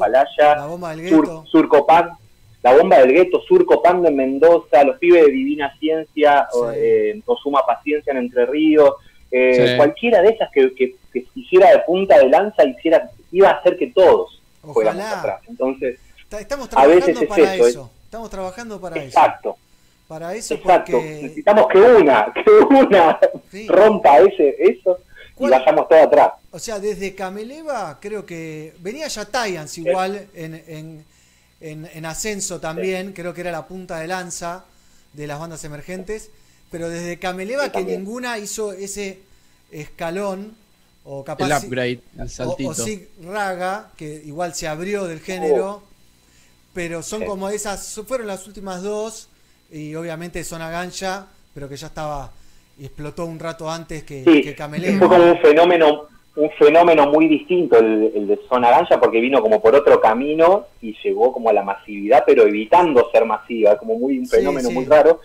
[0.95, 1.45] del Sur, gueto.
[1.47, 2.11] Surcopan,
[2.63, 7.65] la bomba del gueto, Surcopando en Mendoza, los pibes de Divina Ciencia, o, eh, Osuma
[7.67, 8.95] Paciencia en Entre Ríos,
[9.31, 9.77] eh, Sí.
[9.77, 13.77] cualquiera de esas que, que, que hiciera de punta de lanza, hiciera, iba a hacer
[13.79, 15.19] que todos fuéramos Ojalá.
[15.21, 15.41] atrás.
[15.49, 15.99] Entonces,
[16.39, 17.91] Estamos A veces trabajando es para eso, eso.
[18.05, 19.07] Estamos trabajando para eso.
[19.07, 19.57] exacto,
[20.07, 20.93] Para eso exacto.
[20.93, 23.19] porque Necesitamos que una, que una
[23.69, 26.33] rompa ese, eso y ¿Cuál- vayamos todos atrás.
[26.53, 31.05] O sea, desde Cameleva creo que venía ya Tayans igual en, en,
[31.61, 34.65] en, en ascenso también, creo que era la punta de lanza
[35.13, 36.31] de las bandas emergentes,
[36.71, 39.21] pero desde Cameleva que ninguna hizo ese
[39.71, 40.55] escalón
[41.05, 42.71] o capaz El upgrade, el o, saltito.
[42.71, 45.83] o Sig Raga, que igual se abrió del género,
[46.73, 47.27] pero son Sí.
[47.27, 49.29] como esas, fueron las últimas dos,
[49.71, 52.33] y obviamente Zona Gancha, pero que ya estaba
[52.79, 54.99] y explotó un rato antes que, que Cameleva.
[54.99, 59.41] fue como un fenómeno un fenómeno muy distinto el, el de Zona Gancha porque vino
[59.43, 63.99] como por otro camino y llegó como a la masividad pero evitando ser masiva como
[63.99, 64.75] muy un fenómeno sí.
[64.75, 65.21] muy raro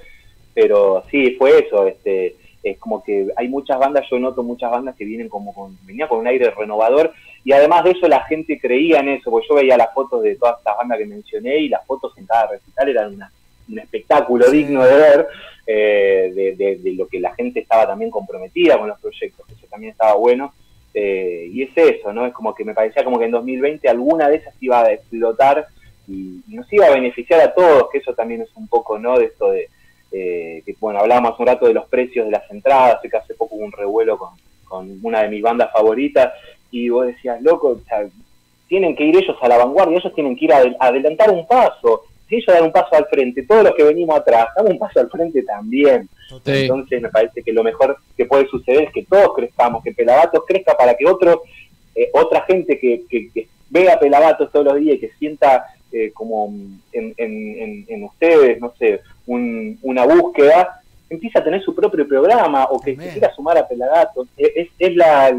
[0.53, 4.95] pero sí fue eso este es como que hay muchas bandas yo noto muchas bandas
[4.95, 7.11] que vienen como con venía con un aire renovador
[7.43, 10.35] y además de eso la gente creía en eso porque yo veía las fotos de
[10.35, 13.31] todas estas bandas que mencioné y las fotos en cada recital eran una-
[13.69, 14.57] un espectáculo Sí.
[14.57, 15.27] digno de ver
[15.67, 19.53] eh, de, de- de lo que la gente estaba también comprometida con los proyectos, que
[19.53, 20.53] eso también estaba bueno.
[20.97, 22.25] Eh, y es eso, ¿no?
[22.25, 25.67] Es como que me parecía como que en 2020 alguna de esas iba a explotar
[26.07, 29.19] y, nos iba a beneficiar a todos, que eso también es un poco, ¿no?
[29.19, 29.67] De esto de,
[30.13, 33.33] eh, que bueno, hablábamos un rato de los precios de las entradas, sé que hace
[33.33, 34.29] poco hubo un revuelo con,
[34.63, 36.31] con una de mis bandas favoritas,
[36.71, 37.81] y vos decías, loco,
[38.69, 42.03] tienen que ir ellos a la vanguardia, ellos tienen que ir a adelantar un paso.
[42.27, 44.99] Si ellos dan un paso al frente, todos los que venimos atrás, damos un paso
[44.99, 46.09] al frente también.
[46.63, 50.43] Entonces me parece que lo mejor que puede suceder es que todos crezcamos, que Pelagatos
[50.47, 51.37] crezca para que otros,
[51.95, 56.11] eh, otra gente que, que- que vea Pelagatos todos los días y que sienta eh,
[56.13, 56.47] como
[56.91, 62.65] en, en- en- ustedes, no sé, un- una búsqueda, empieza a tener su propio programa
[62.65, 64.27] o que se quiera sumar a Pelagatos.
[64.35, 65.33] Es, es- es la,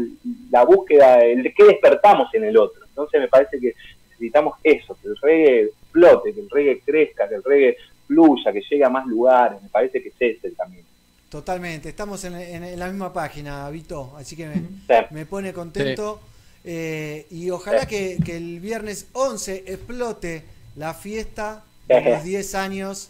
[0.49, 2.81] la búsqueda, el de qué despertamos en el otro.
[2.87, 3.73] Entonces me parece que
[4.19, 8.61] necesitamos eso, que el reggae explote, que el reggae crezca, que el reggae fluya, que
[8.69, 9.61] llegue a más lugares.
[9.61, 10.83] Me parece que ese es el camino.
[11.29, 15.05] Totalmente, estamos en, en- en la misma página, Vito, así que me, Sí.
[15.11, 16.19] me pone contento.
[16.63, 20.43] Eh, y ojalá que, que el viernes 11 explote
[20.75, 23.09] la fiesta de los 10 años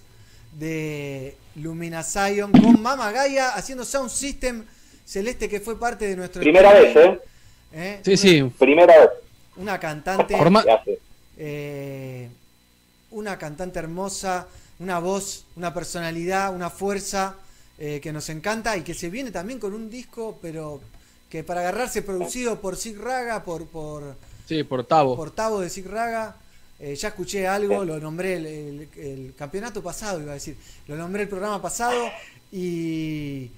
[0.60, 4.64] de Lumina Zion con Mama Gaia haciendo Sound System
[5.06, 6.42] Celeste, que fue parte de nuestro.
[6.42, 7.20] Primera vez, ¿eh?
[7.74, 8.00] ¿Eh?
[8.04, 8.44] Sí, sí.
[8.60, 9.10] Primera vez.
[9.58, 10.36] Una cantante.
[11.38, 12.30] Eh,
[13.12, 14.48] una cantante hermosa,
[14.80, 17.36] una voz, una personalidad, una fuerza
[17.80, 20.82] eh, que nos encanta y que se viene también con un disco, pero
[21.30, 24.16] que para agarrarse producido por Sig Raga, por, por,
[24.48, 25.16] Sí, por Tavo.
[25.16, 26.36] por Tavo de Sig Raga.
[26.80, 30.56] Eh, ya escuché algo, lo nombré el, el- el campeonato pasado, iba a decir.
[30.88, 32.10] Lo nombré el programa pasado
[32.52, 33.50] y,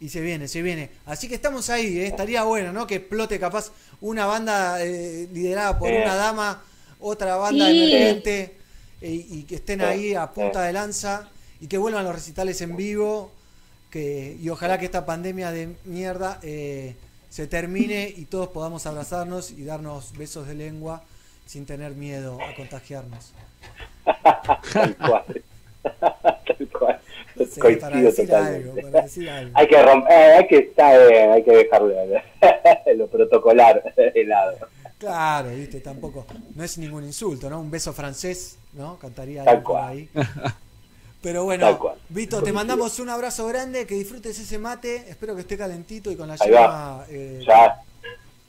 [0.00, 0.90] y se viene, se viene.
[1.06, 2.86] Así que estamos ahí, eh, estaría bueno, ¿no?
[2.86, 6.02] Que explote capaz una banda eh, liderada por Eh.
[6.02, 6.62] una dama,
[7.00, 7.82] otra banda Sí.
[7.92, 8.54] emergente
[9.00, 11.28] eh, y que estén ahí a punta de lanza
[11.60, 13.32] y que vuelvan los recitales en vivo.
[13.90, 16.94] Que, y ojalá que esta pandemia de mierda eh,
[17.30, 21.02] se termine y todos podamos abrazarnos y darnos besos de lengua
[21.46, 23.32] sin tener miedo a contagiarnos.
[24.72, 25.42] Tal cual.
[25.82, 27.00] Tal cual.
[27.50, 28.70] Sí, Coincido para decir totalmente.
[28.80, 29.50] algo, para decir algo.
[29.54, 31.88] Hay que romper, eh, hay que estar, eh, hay que dejarlo
[32.96, 34.56] lo protocolar de lado.
[34.98, 36.26] Claro, viste, tampoco.
[36.54, 37.60] No es ningún insulto, ¿no?
[37.60, 38.98] Un beso francés, ¿no?
[38.98, 39.88] Cantaría Tal cual.
[39.88, 40.08] ahí.
[41.22, 41.78] Pero bueno.
[42.08, 46.16] Vito, te mandamos un abrazo grande, que disfrutes ese mate, espero que esté calentito y
[46.16, 47.04] con la llama.
[47.10, 47.80] eh, Ya.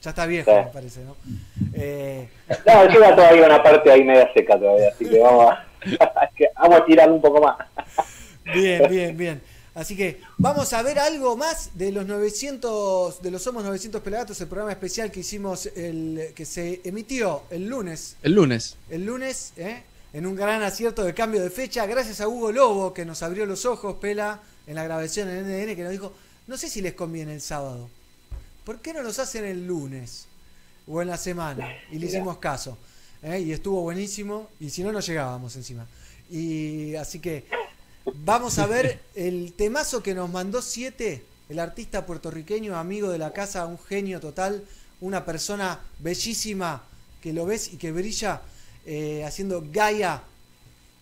[0.02, 0.56] ya está viejo, Sí.
[0.56, 1.16] me parece, ¿no?
[1.74, 2.28] Eh,
[2.66, 5.66] No, llega todavía una parte ahí media seca todavía, así que vamos a,
[6.60, 7.56] vamos a tirar un poco más.
[8.54, 9.42] Bien, bien, bien.
[9.74, 14.40] Así que vamos a ver algo más de los 900, de los Somos 900 Pelagatos,
[14.40, 18.16] el programa especial que hicimos, el que se emitió el lunes.
[18.22, 18.76] El lunes.
[18.88, 19.82] El lunes, ¿eh?
[20.12, 23.46] en un gran acierto de cambio de fecha, gracias a Hugo Lobo que nos abrió
[23.46, 26.12] los ojos, Pela, en la grabación en NDN, que nos dijo,
[26.48, 27.88] no sé si les conviene el sábado.
[28.64, 30.26] ¿Por qué no los hacen el lunes?
[30.88, 31.68] O en la semana.
[31.92, 32.76] Y le hicimos caso.
[33.22, 33.38] ¿eh?
[33.40, 34.48] Y estuvo buenísimo.
[34.58, 35.86] Y si no, no llegábamos encima.
[36.28, 37.44] Y así que
[38.24, 43.32] vamos a ver el temazo que nos mandó 7, el artista puertorriqueño, amigo de la
[43.32, 44.62] casa, un genio total,
[45.00, 46.82] una persona bellísima
[47.22, 48.40] que lo ves y que brilla
[48.86, 50.22] eh, haciendo Gaia.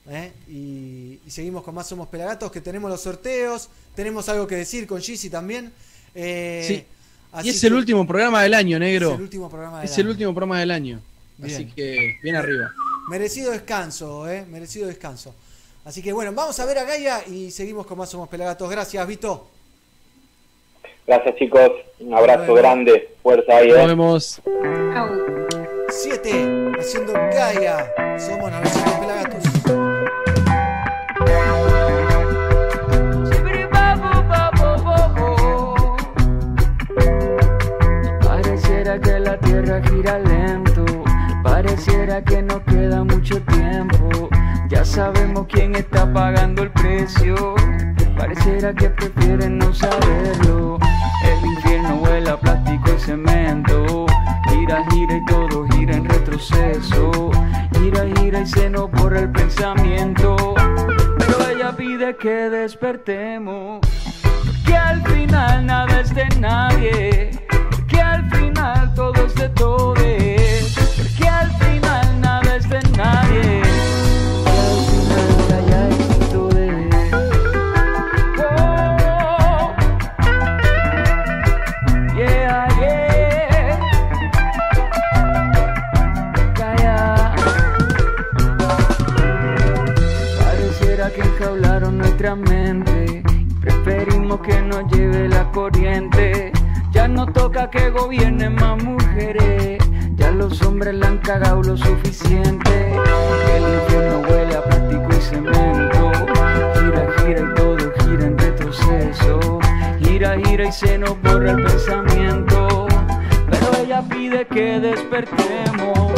[0.09, 0.33] ¿eh?
[0.49, 4.87] Y, y seguimos con más Somos Pelagatos, que tenemos los sorteos, tenemos algo que decir
[4.87, 5.73] con Gizzy también.
[6.15, 6.85] eh, Sí.
[7.33, 9.11] así Y es el último programa del año, negro.
[9.11, 10.11] Es el último programa del Es el año.
[10.13, 11.01] último programa del año.
[11.37, 11.55] Bien.
[11.55, 12.73] Así que bien arriba.
[13.09, 14.45] Merecido descanso, ¿eh?
[14.51, 15.35] Merecido descanso.
[15.89, 18.69] Así que bueno, vamos a ver a Gaia y seguimos con más Somos Pelagatos.
[18.69, 19.47] Gracias, Vito.
[21.07, 23.69] Gracias chicos, un abrazo grande, fuerza ahí.
[23.69, 23.87] Nos ¿eh?
[23.87, 24.43] vemos.
[25.89, 27.91] 7, haciendo Gaia.
[28.19, 29.45] Somos 900 Pelagatos.
[38.23, 40.85] Pareciera que la tierra gira lento,
[41.43, 44.29] pareciera que no queda mucho tiempo.
[44.69, 47.55] Ya sabemos quién está pagando el precio,
[48.19, 50.79] pareciera que prefieren no saberlo.
[51.25, 54.07] El infierno huele a plástico y cemento,
[54.51, 57.31] gira, gira y todo gira en retroceso.
[57.73, 60.55] Gira, gira y se nos borra el pensamiento,
[61.19, 63.81] pero ella pide que despertemos.
[64.67, 67.31] Que al final nada es de nadie,
[67.89, 69.99] que al final todo es de todos,
[94.37, 96.53] Que nos lleve la corriente.
[96.93, 99.83] Ya no toca que gobiernen más mujeres.
[100.17, 102.93] Ya los hombres la han cagado lo suficiente.
[103.57, 106.13] El infierno huele a plástico y cemento.
[106.75, 109.59] Gira, gira y todo gira en retroceso.
[109.99, 112.87] Gira, gira y se nos borra el pensamiento.
[113.83, 116.13] ella pide que despertemos.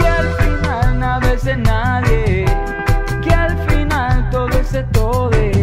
[0.00, 2.46] Que al final nada es nadie,
[3.22, 5.57] que al final todo es de todos.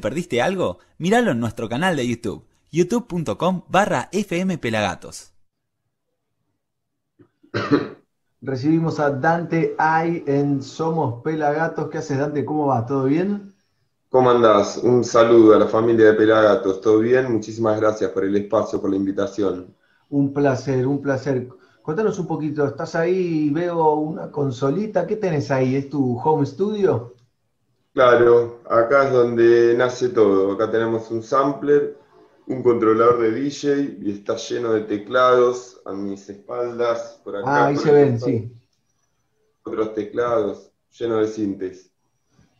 [0.00, 0.78] ¿Te perdiste algo?
[0.96, 5.34] Míralo en nuestro canal de YouTube, youtube.com barra fmpelagatos.
[8.40, 11.90] Recibimos a Dante Ay en Somos Pelagatos.
[11.90, 12.46] ¿Qué haces, Dante?
[12.46, 12.86] ¿Cómo va?
[12.86, 13.52] ¿Todo bien?
[14.08, 14.78] ¿Cómo andás?
[14.78, 16.80] Un saludo a la familia de Pelagatos.
[16.80, 17.30] ¿Todo bien?
[17.30, 19.76] Muchísimas gracias por el espacio, por la invitación.
[20.08, 21.46] Un placer, un placer.
[21.82, 25.06] Contanos un poquito, estás ahí y veo una consolita.
[25.06, 25.76] ¿Qué tenés ahí?
[25.76, 27.19] ¿Es tu home studio?
[27.92, 30.52] Claro, acá es donde nace todo.
[30.52, 31.96] Acá tenemos un sampler,
[32.46, 37.50] un controlador de DJ y está lleno de teclados a mis espaldas, por acá.
[37.50, 38.52] Ah, ahí por se ven, sí.
[39.64, 41.90] Otros teclados, lleno de sintes.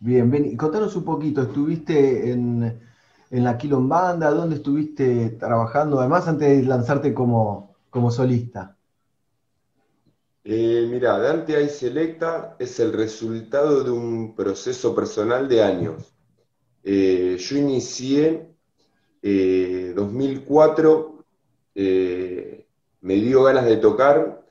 [0.00, 0.46] Bien, bien.
[0.46, 2.80] Y contanos un poquito, ¿estuviste en,
[3.30, 4.30] en la Quilombanda?
[4.30, 6.00] ¿Dónde estuviste trabajando?
[6.00, 8.76] Además, antes de lanzarte como, como solista.
[10.42, 16.14] Eh, mira, Dante Ay Selecta es el resultado de un proceso personal de años.
[16.82, 18.50] Eh, yo inicié
[19.22, 21.24] eh, 2004,
[21.74, 22.66] eh,
[23.02, 24.46] me dio ganas de tocar.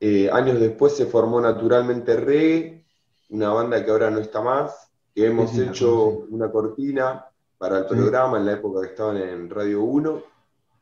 [0.00, 2.84] Eh, años después se formó naturalmente Reggae,
[3.30, 7.26] una banda que ahora no está más, que hemos Sí, sí, la hecho una cortina
[7.56, 10.22] para el programa en la época que estaban en Radio 1.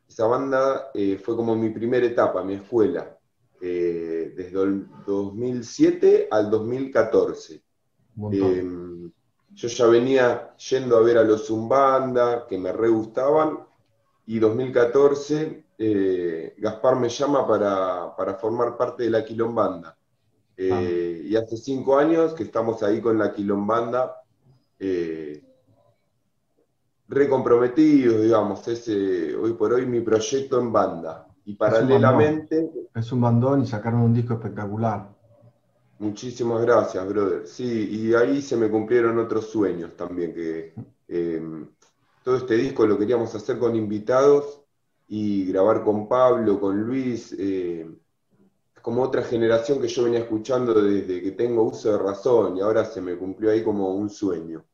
[0.09, 0.91] Esa banda
[1.23, 3.17] fue como mi primera etapa, mi escuela,
[3.61, 7.63] eh, desde el 2007 al 2014.
[8.17, 8.53] Un montón.
[8.55, 9.11] Eh,
[9.53, 13.59] yo ya venía yendo a ver a los Zumbanda, que me re gustaban,
[14.27, 19.97] y 2014 eh, Gaspar me llama para, para formar parte de la Quilombanda.
[20.57, 24.17] Eh, Y hace cinco años que estamos ahí con la Quilombanda,
[27.11, 31.27] recomprometidos, digamos, es eh, hoy por hoy mi proyecto en banda.
[31.44, 35.09] Y paralelamente, Es un bandón y sacaron un disco espectacular.
[35.99, 37.47] Muchísimas gracias, brother.
[37.47, 40.75] Sí, y ahí se me cumplieron otros sueños también, que
[41.09, 41.67] eh,
[42.23, 44.62] todo este disco lo queríamos hacer con invitados
[45.09, 47.86] y grabar con Pablo, con Luis, eh,
[48.75, 52.60] es como otra generación que yo venía escuchando desde que tengo uso de razón y
[52.60, 54.65] ahora se me cumplió ahí como un sueño.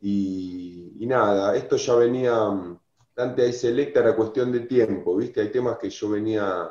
[0.00, 2.78] Y, y nada, esto ya venía, mm,
[3.16, 5.40] Dante ahí Selecta era cuestión de tiempo, ¿viste?
[5.40, 6.70] Hay temas que yo venía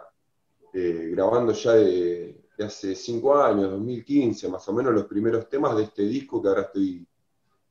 [0.73, 5.75] eh, grabando ya de, de hace cinco años, 2015, más o menos los primeros temas
[5.77, 7.07] de este disco que ahora estoy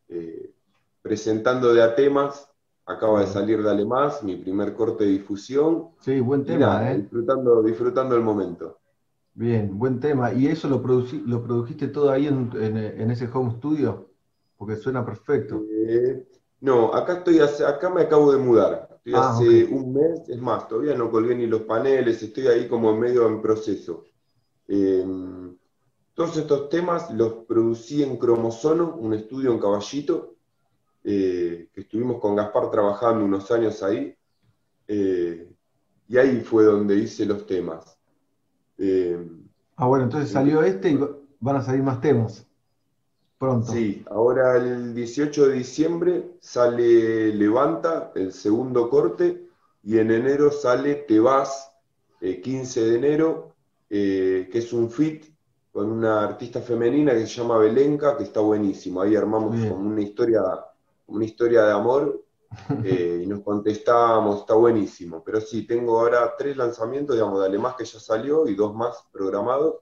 [0.08, 0.54] eh,
[1.02, 2.48] presentando de a temas.
[2.86, 5.90] Acaba de salir Dale Más, mi primer corte de difusión.
[6.00, 7.08] Sí, buen tema, nada, ¿eh?
[7.10, 8.80] disfrutando, disfrutando el momento.
[9.34, 10.32] Bien, buen tema.
[10.32, 14.10] ¿Y eso lo, produjiste todo ahí en, en- en ese home studio?
[14.56, 15.70] Porque suena perfecto.
[15.88, 16.26] Eh,
[16.62, 18.88] no, acá estoy, hace- acá me acabo de mudar.
[19.04, 22.68] Estoy Ah, hace un mes, es más, todavía no colgué ni los paneles, estoy ahí
[22.68, 24.04] como medio en proceso.
[24.68, 25.04] Eh,
[26.14, 30.36] todos estos temas los producí en Cromosono, un estudio en Caballito,
[31.04, 34.14] eh, que estuvimos con Gaspar trabajando unos años ahí,
[34.88, 35.50] eh,
[36.08, 37.98] y ahí fue donde hice los temas.
[38.78, 39.18] Eh,
[39.76, 41.10] Ah, bueno, entonces salió este y va-
[41.40, 42.46] van a salir más temas.
[43.42, 43.72] Pronto.
[43.72, 49.48] Sí, ahora el 18 de diciembre sale Levanta, el segundo corte,
[49.82, 51.72] y en enero sale Te vas,
[52.20, 53.56] eh, 15 de enero,
[53.90, 55.24] eh, que es un fit
[55.72, 59.02] con una artista femenina que se llama Belenka, que está buenísimo.
[59.02, 59.70] Ahí armamos Bien.
[59.70, 60.40] como una historia,
[61.08, 62.22] una historia de amor
[62.84, 65.20] eh, y nos contestábamos, está buenísimo.
[65.24, 69.04] Pero sí, tengo ahora tres lanzamientos, digamos, Dale Más que ya salió y dos más
[69.10, 69.78] programados.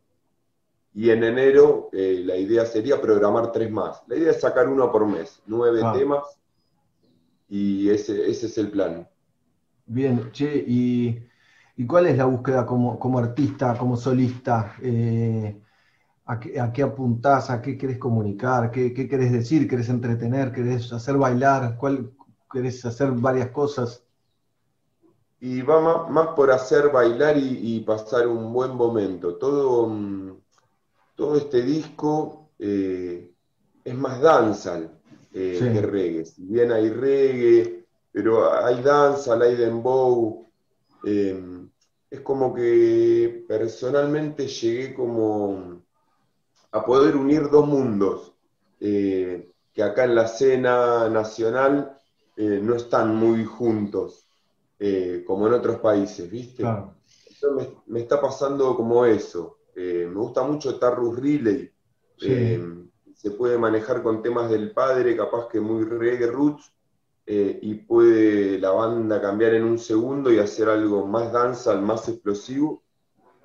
[0.94, 4.02] Y en enero eh, la idea sería programar tres más.
[4.07, 5.93] La idea es sacar uno por mes, nueve Ah.
[5.93, 6.25] temas,
[7.49, 9.07] y ese, ese es el plan.
[9.86, 11.28] Bien, che, ¿y,
[11.77, 14.75] y cuál es la búsqueda como, como artista, como solista?
[14.83, 15.60] Eh,
[16.27, 17.51] ¿a qué, a qué apuntás?
[17.51, 18.70] ¿A qué querés comunicar?
[18.73, 19.69] ¿Qué, qué querés decir?
[19.69, 20.52] ¿Querés entretener?
[20.52, 21.77] ¿Querés hacer bailar?
[21.78, 22.12] ¿Cuál,
[22.52, 24.05] ¿Querés hacer varias cosas?
[25.41, 29.36] Y va más, por hacer bailar y, y pasar un buen momento.
[29.39, 30.36] Todo, mm,
[31.20, 33.31] todo este disco eh,
[33.84, 34.90] es más dancehall
[35.34, 35.65] eh, Sí.
[35.74, 36.24] que reggae.
[36.24, 40.49] Si bien hay reggae, pero hay dancehall, hay dembow.
[41.05, 41.39] eh,
[42.10, 45.82] es como que personalmente llegué como
[46.73, 48.32] a poder unir dos mundos
[48.81, 51.97] eh, que acá en la escena nacional
[52.36, 54.24] no están muy juntos,
[55.26, 56.62] como en otros países, ¿viste?
[56.62, 56.94] Claro.
[57.28, 59.59] Entonces me, me está pasando como eso.
[59.74, 61.70] Eh, me gusta mucho Tarrus Riley.
[62.16, 62.28] Sí.
[62.31, 62.65] Eh,
[63.15, 66.73] se puede manejar con temas del padre, capaz que muy reggae roots,
[67.26, 72.08] eh, y puede la banda cambiar en un segundo y hacer algo más dancehall, más
[72.08, 72.82] explosivo.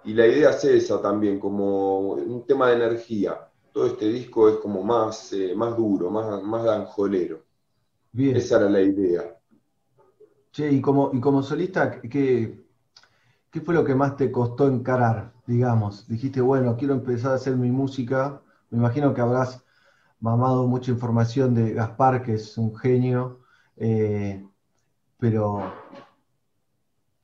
[0.05, 3.49] Y la idea es esa también, como un tema de energía.
[3.73, 7.41] Todo este disco es como más, más duro, más, más danjolero.
[8.11, 8.37] Bien.
[8.37, 9.37] Esa era la idea.
[10.51, 12.63] Che, y como, y como solista, ¿qué,
[13.51, 16.07] ¿qué fue lo que más te costó encarar, digamos?
[16.07, 18.41] Dijiste, bueno, quiero empezar a hacer mi música.
[18.69, 19.64] Me imagino que habrás
[20.19, 23.41] mamado mucha información de Gaspar, que es un genio,
[23.77, 24.43] eh,
[25.17, 25.61] pero,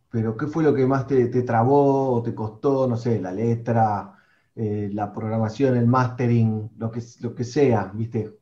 [0.09, 2.88] pero ¿qué fue lo que más te, te trabó o te costó?
[2.88, 4.16] No sé, la letra,
[4.56, 8.38] eh, la programación, el mastering, lo que, lo que sea, ¿viste?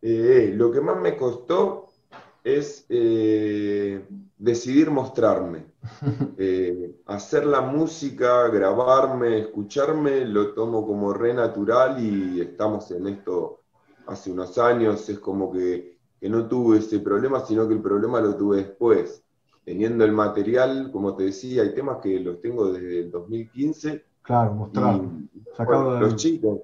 [0.00, 1.88] Eh, lo que más me costó
[2.44, 2.86] es
[4.38, 5.66] decidir mostrarme.
[6.40, 13.62] Eh, hacer la música, grabarme, escucharme, lo tomo como re natural y estamos en esto
[14.06, 15.08] hace unos años.
[15.08, 19.24] Es como que, que no tuve ese problema, sino que el problema lo tuve después.
[19.64, 24.04] Teniendo el material, como te decía, hay temas que los tengo desde el 2015.
[24.22, 25.00] Claro, mostrar.
[25.66, 26.60] Bueno, los chicos,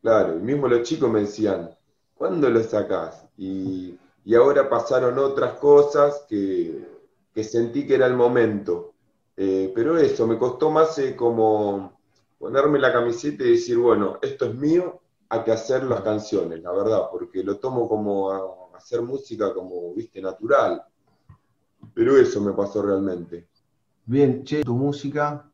[0.00, 1.70] claro, y mismo los chicos me decían,
[2.14, 3.26] ¿cuándo lo sacás?
[3.36, 6.86] Y y ahora pasaron otras cosas que,
[7.32, 8.94] que sentí que era el momento.
[9.36, 11.98] Eh, pero eso, me costó más eh, como
[12.38, 16.72] ponerme la camiseta y decir, bueno, esto es mío, a que hacer las canciones, la
[16.72, 20.82] verdad, porque lo tomo como a hacer música como, viste, natural.
[21.92, 23.48] Pero eso me pasó realmente.
[24.06, 25.50] Bien, che, tu música.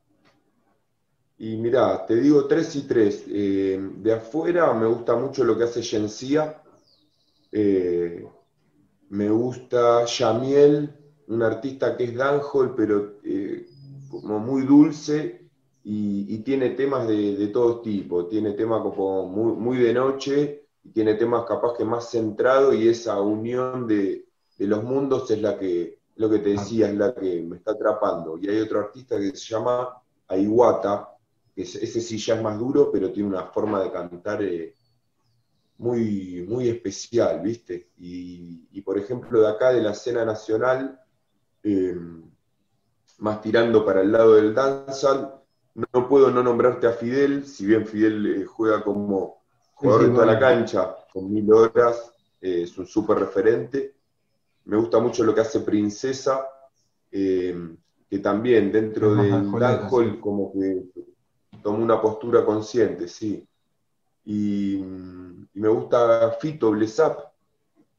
[1.39, 3.25] Y mirá, te digo tres y tres.
[3.29, 6.63] Eh, de afuera me gusta mucho lo que hace Gencia.
[7.51, 8.29] Eh,
[9.11, 10.93] me gusta Yamiel,
[11.29, 13.67] un artista que es dancehall, pero eh,
[14.11, 15.49] como muy dulce
[15.83, 18.27] y, tiene temas de, todo tipo.
[18.27, 23.21] Tiene temas como muy, de noche y tiene temas capaz que más centrado y esa
[23.21, 24.27] unión de,
[24.59, 28.39] los mundos es la que, lo que te decía, es la que me está atrapando.
[28.39, 31.09] Y hay otro artista que se llama Aiwata,
[31.55, 34.75] que ese sí ya es más duro, pero tiene una forma de cantar eh,
[35.81, 37.89] muy, muy especial, ¿viste?
[37.99, 41.01] Y, por ejemplo, de acá de la escena nacional,
[41.63, 41.97] eh,
[43.19, 45.37] más tirando para el lado del dancehall,
[45.75, 49.43] no puedo no nombrarte a Fidel, si bien Fidel eh, juega como
[49.73, 53.95] jugador de toda la cancha, con mil horas, eh, es un súper referente.
[54.67, 56.47] Me gusta mucho lo que hace Princesa,
[57.11, 60.85] que también dentro del dancehall como que
[61.63, 63.47] toma una postura consciente, sí.
[64.25, 64.85] Y,
[65.55, 67.19] me gusta Fito Blesap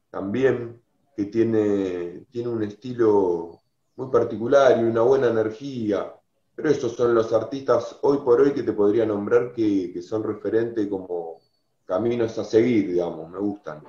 [0.09, 0.82] también,
[1.16, 3.61] que tiene, tiene un estilo
[3.95, 6.14] muy particular y una buena energía.
[6.56, 10.88] Pero esos son los artistas hoy por hoy que te podría nombrar que, son referentes
[10.88, 11.40] como
[11.85, 13.83] caminos a seguir, digamos, me gustan.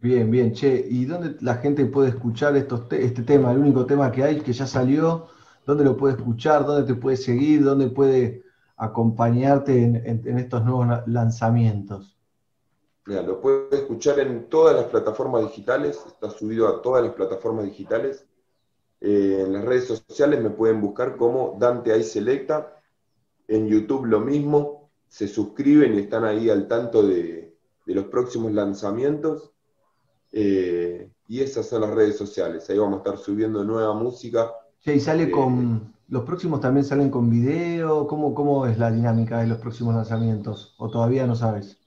[0.00, 4.12] Bien, bien, che, ¿y dónde la gente puede escuchar estos este tema, el único tema
[4.12, 5.28] que hay, que ya salió?
[5.66, 6.66] ¿Dónde lo puede escuchar?
[6.66, 7.64] ¿Dónde te puede seguir?
[7.64, 8.43] ¿Dónde puede
[8.76, 12.18] acompañarte en, estos nuevos lanzamientos?
[13.06, 17.66] Mira, lo puedes escuchar en todas las plataformas digitales, está subido a todas las plataformas
[17.66, 18.26] digitales.
[19.00, 22.80] Eh, en las redes sociales me pueden buscar como Dante Selecta,
[23.46, 27.54] en YouTube lo mismo, se suscriben y están ahí al tanto de,
[27.86, 29.52] los próximos lanzamientos.
[30.32, 34.50] Eh, y esas son las redes sociales, ahí vamos a estar subiendo nueva música.
[34.80, 38.06] Sí, y sale eh, con, ¿Los próximos también salen con video?
[38.06, 40.74] ¿Cómo, ¿Cómo es la dinámica de los próximos lanzamientos?
[40.78, 41.78] ¿O todavía no sabes?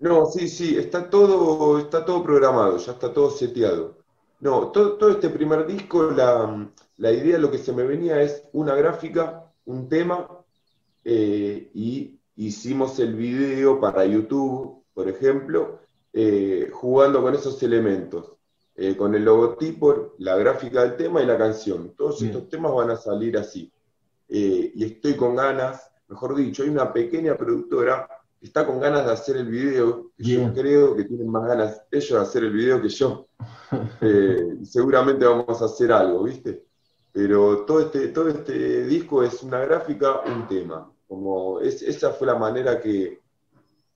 [0.00, 3.96] No, sí, sí, está todo, está todo programado, ya está todo seteado.
[4.40, 9.50] No, todo, este primer disco, la, idea, lo que se me venía es una gráfica,
[9.64, 10.28] un tema,
[11.04, 15.80] eh, y hicimos el video para YouTube, por ejemplo,
[16.12, 18.33] eh, jugando con esos elementos.
[18.76, 21.94] Eh, con el logotipo, la gráfica del tema y la canción.
[21.96, 23.72] Todos estos temas van a salir así.
[24.28, 28.08] Eh, y estoy con ganas, mejor dicho, hay una pequeña productora
[28.40, 31.82] que está con ganas de hacer el video, que yo creo que tienen más ganas
[31.92, 33.28] ellos de hacer el video que yo.
[34.00, 36.64] Eh, seguramente vamos a hacer algo, ¿viste?
[37.10, 40.92] Pero todo este, todo este disco es una gráfica, un tema.
[41.08, 43.23] Como es, esa fue la manera que,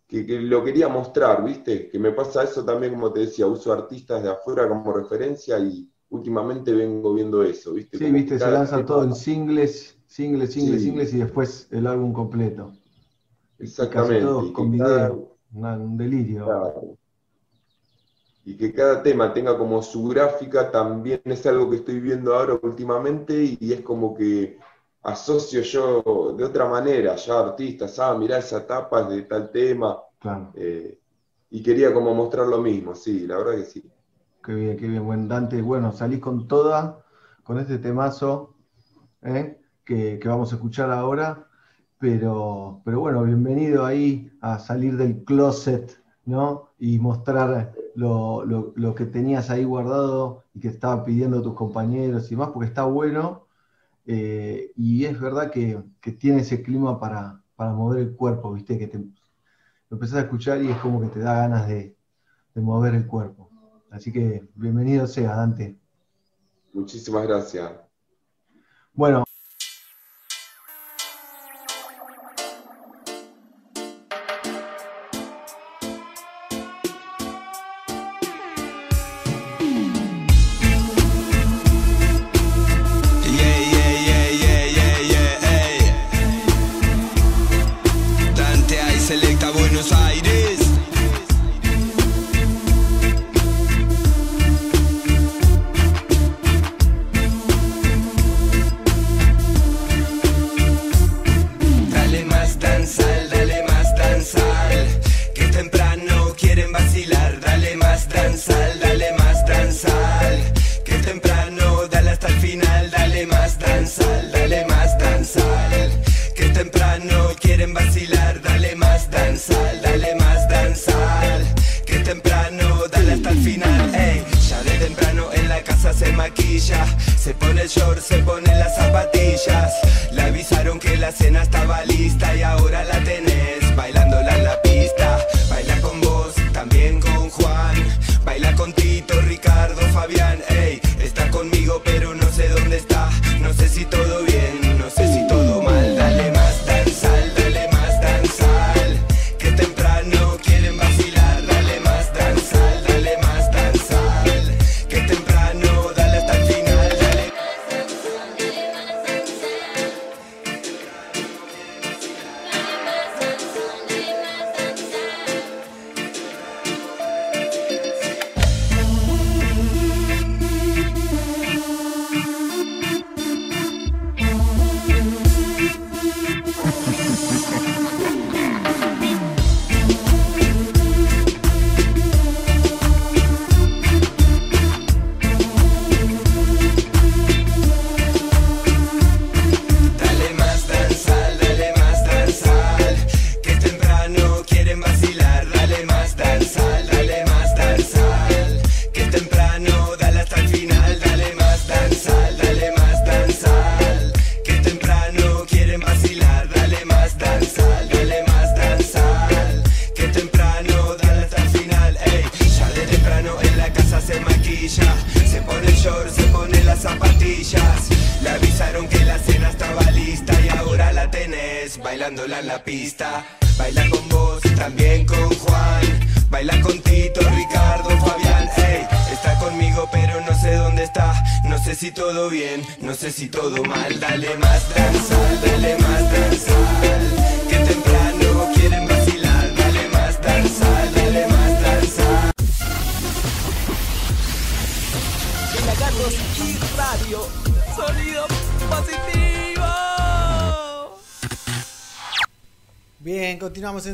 [0.08, 1.88] que, lo quería mostrar, ¿viste?
[1.90, 5.86] Que me pasa eso también, como te decía, uso artistas de afuera como referencia y
[6.08, 7.98] últimamente vengo viendo eso, ¿viste?
[7.98, 12.72] Sí, viste, se lanza todo en singles, singles, singles, singles y después el álbum completo.
[13.58, 14.46] Exactamente.
[14.46, 16.96] Y con video, un delirio.
[18.46, 22.58] Y que cada tema tenga como su gráfica también es algo que estoy viendo ahora
[22.62, 24.58] últimamente y es como que
[25.08, 29.98] asocio yo de otra manera ya artistas, ah, mirá esa tapa es de tal tema.
[30.54, 31.00] Eh,
[31.50, 33.92] y quería como mostrar lo mismo, sí, la verdad que sí.
[34.42, 35.60] Qué bien, qué bien, buen Dante.
[35.62, 37.04] Bueno, salís con toda,
[37.42, 38.56] con este temazo
[39.22, 39.60] ¿eh?
[39.84, 41.48] que, vamos a escuchar ahora.
[41.98, 46.70] Pero, pero bueno, bienvenido ahí a salir del closet ¿no?
[46.78, 52.32] Y mostrar lo, lo- lo que tenías ahí guardado y que estaban pidiendo tus compañeros
[52.32, 53.47] y más, porque está bueno.
[54.10, 58.78] Eh, y es verdad que, que tiene ese clima para, para mover el cuerpo, ¿viste?
[58.78, 59.06] Que te, lo
[59.90, 61.94] empezás a escuchar y es como que te da ganas de,
[62.54, 63.50] de mover el cuerpo.
[63.90, 65.78] Así que bienvenido sea, Dante.
[66.72, 67.70] Muchísimas gracias.
[68.94, 69.24] Bueno,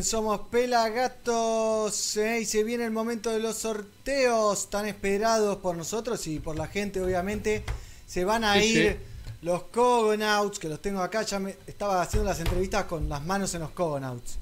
[0.05, 2.41] Somos Pelagatos ¿eh?
[2.41, 6.67] y se viene el momento de los sorteos tan esperados por nosotros y por la
[6.67, 7.65] gente, obviamente.
[8.07, 8.99] Se van a Sí, ir sí.
[9.43, 11.23] los Cogonauts, que los tengo acá.
[11.23, 14.37] Ya me estaba haciendo las entrevistas con las manos en los Cogonauts,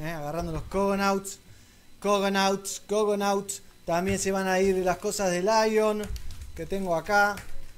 [0.00, 0.10] ¿eh?
[0.10, 1.38] agarrando los Cogonauts,
[2.00, 3.62] Cogonauts, Cogonauts.
[3.86, 6.02] También se van a ir las cosas de Lion
[6.56, 7.36] que tengo acá.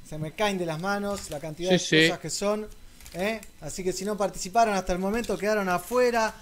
[0.09, 2.67] Se me caen de las manos la cantidad Sí, de cosas que son.
[3.15, 3.41] ¿eh?
[3.61, 6.35] Así que si no participaron hasta el momento, quedaron afuera.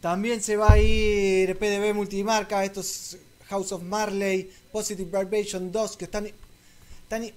[0.00, 3.16] También se va a ir PDB Multimarca, estos
[3.48, 6.26] House of Marley, Positive Vibration 2, que están,
[7.02, 7.30] están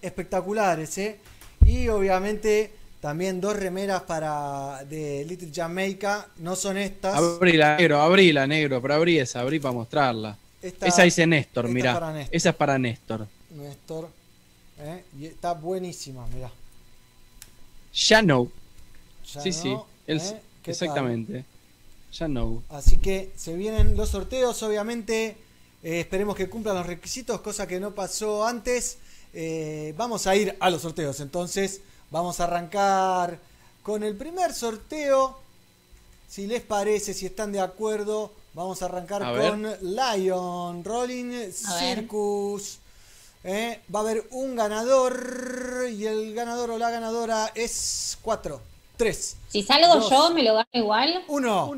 [0.00, 0.96] espectaculares.
[0.98, 1.18] ¿eh?
[1.64, 6.28] Y obviamente también dos remeras para de Little Jamaica.
[6.38, 7.16] No son estas.
[7.16, 10.38] Abrila, negro, abrila, negro, pero abrí esa, abrí para mostrarla.
[10.62, 11.92] Esta- esa dice Néstor, mirá.
[12.12, 12.34] Néstor.
[12.34, 13.26] Esa es para Néstor.
[13.50, 14.08] Néstor.
[14.78, 15.04] ¿eh?
[15.18, 16.50] Y está buenísima, mirá.
[17.94, 18.50] Ya no.
[19.32, 19.76] Ya sí, sí.
[20.06, 20.40] ¿eh?
[20.62, 21.44] ¿Qué exactamente.
[22.18, 22.62] Ya no.
[22.68, 25.36] Así que se vienen los sorteos, obviamente.
[25.82, 28.98] eh, esperemos que cumplan los requisitos, cosa que no pasó antes.
[29.32, 33.38] Eh, vamos a ir a los sorteos, entonces vamos a arrancar
[33.82, 35.38] con el primer sorteo.
[36.28, 39.50] Si les parece, si están de acuerdo, vamos a arrancar A ver.
[39.50, 42.78] con Lion Rolling Circus.
[43.42, 48.60] Eh, va a haber un ganador y el ganador o la ganadora es 4,
[48.96, 49.36] 3.
[49.48, 51.24] Si salgo yo, me lo gano igual.
[51.28, 51.74] Uno.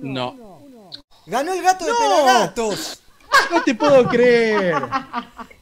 [0.00, 0.58] No.
[1.26, 1.98] Ganó el gato de No.
[1.98, 3.00] Pelagatos.
[3.52, 4.74] No te puedo creer.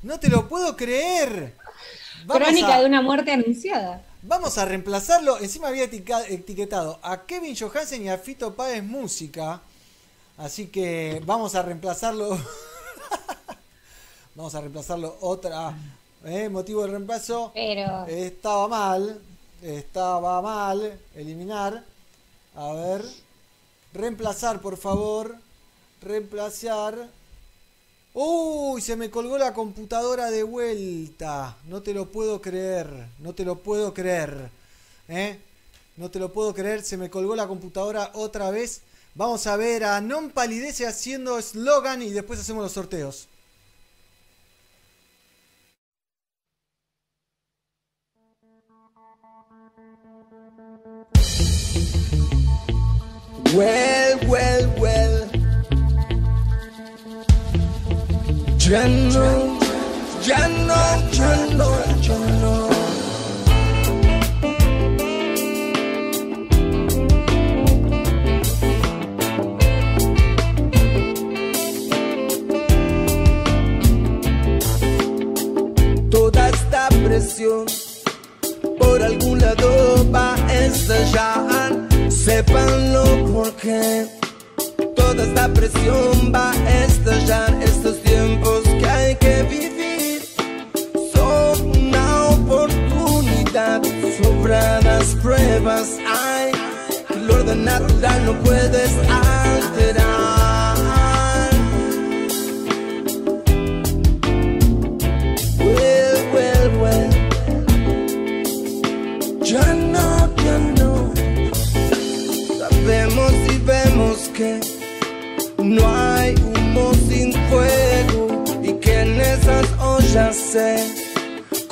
[0.02, 1.56] No te lo puedo creer.
[2.24, 4.02] Vamos Crónica a- de una muerte anunciada.
[4.22, 5.38] Vamos a reemplazarlo.
[5.38, 9.60] Encima había etiquetado a Kevin Johansen y a Fito Páez Música.
[10.38, 12.38] Así que vamos a reemplazarlo.
[14.36, 15.74] vamos a reemplazarlo otra.
[16.24, 16.48] ¿eh?
[16.48, 17.50] Motivo de reemplazo.
[17.54, 18.06] Pero.
[18.06, 19.20] Estaba mal.
[19.62, 20.98] Estaba mal.
[21.14, 21.84] Eliminar.
[22.54, 23.04] A ver.
[23.92, 25.36] Reemplazar, por favor.
[26.02, 27.08] Reemplazar.
[28.14, 31.56] Uy, se me colgó la computadora de vuelta.
[31.66, 33.08] No te lo puedo creer.
[33.18, 34.50] No te lo puedo creer.
[35.08, 35.38] ¿Eh?
[35.96, 36.82] No te lo puedo creer.
[36.82, 38.80] Se me colgó la computadora otra vez.
[39.14, 43.28] Vamos a ver a Non Palidece haciendo eslogan y después hacemos los sorteos.
[53.56, 55.30] Well, well, well.
[58.58, 59.58] Ya no,
[60.22, 60.76] ya no.
[76.10, 77.64] Toda esta presión
[78.78, 81.85] por algún lado va a estallar.
[82.26, 84.04] Sépanlo porque
[84.96, 87.54] toda esta presión va a estallar.
[87.62, 90.22] Estos tiempos que hay que vivir
[91.14, 93.80] son una oportunidad.
[94.20, 96.50] Sobradas pruebas hay
[97.14, 100.15] el orden natural no puedes alterar.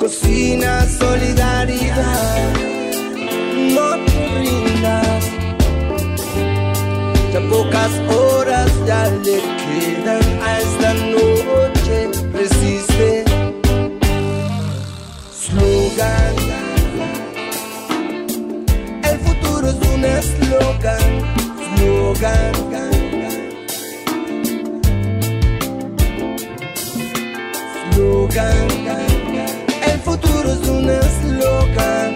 [0.05, 2.53] Cocina solidaridad.
[3.75, 5.23] No te rindas,
[7.33, 11.97] ya pocas horas ya le quedan a esta noche.
[12.33, 13.25] Resiste,
[15.41, 16.35] slogan.
[19.09, 21.13] El futuro es un eslogan,
[21.77, 22.53] slogan.
[27.91, 28.75] Slogan.
[28.99, 29.14] El
[30.45, 32.15] futuro es un eslogan.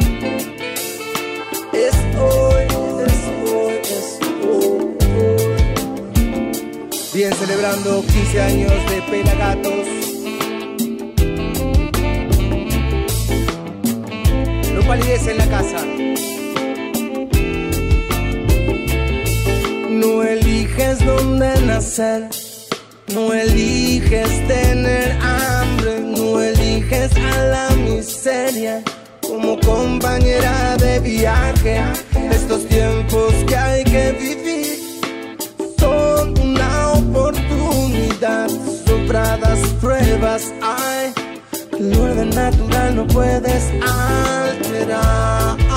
[1.73, 2.63] Es hoy,
[3.05, 4.87] es hoy.
[7.13, 9.87] Bien celebrando 15 años de Pelagatos.
[14.73, 15.85] No palidece en la casa.
[19.89, 22.29] No eliges dónde nacer,
[23.13, 28.83] no eliges tener hambre, no eliges a la miseria
[29.21, 31.81] como compañera de viaje.
[32.31, 34.79] Estos tiempos que hay que vivir
[35.77, 38.49] son una oportunidad,
[38.85, 41.13] sobradas pruebas hay.
[41.79, 45.68] El orden natural no puedes alterar.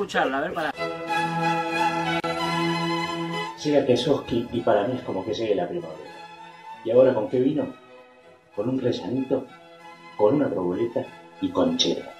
[0.00, 0.72] Escucharla, a ver para.
[3.62, 6.10] Llega Kesoski y para mí es como que llegue la primavera.
[6.84, 7.66] ¿Y ahora con qué vino?
[8.56, 9.46] Con un rellanito,
[10.16, 11.04] con una proboleta
[11.40, 12.19] y con cheddar.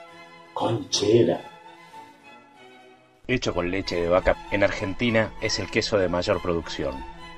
[0.55, 1.41] Con cheddar.
[3.27, 6.95] Hecho con leche de vaca, en Argentina es el queso de mayor producción.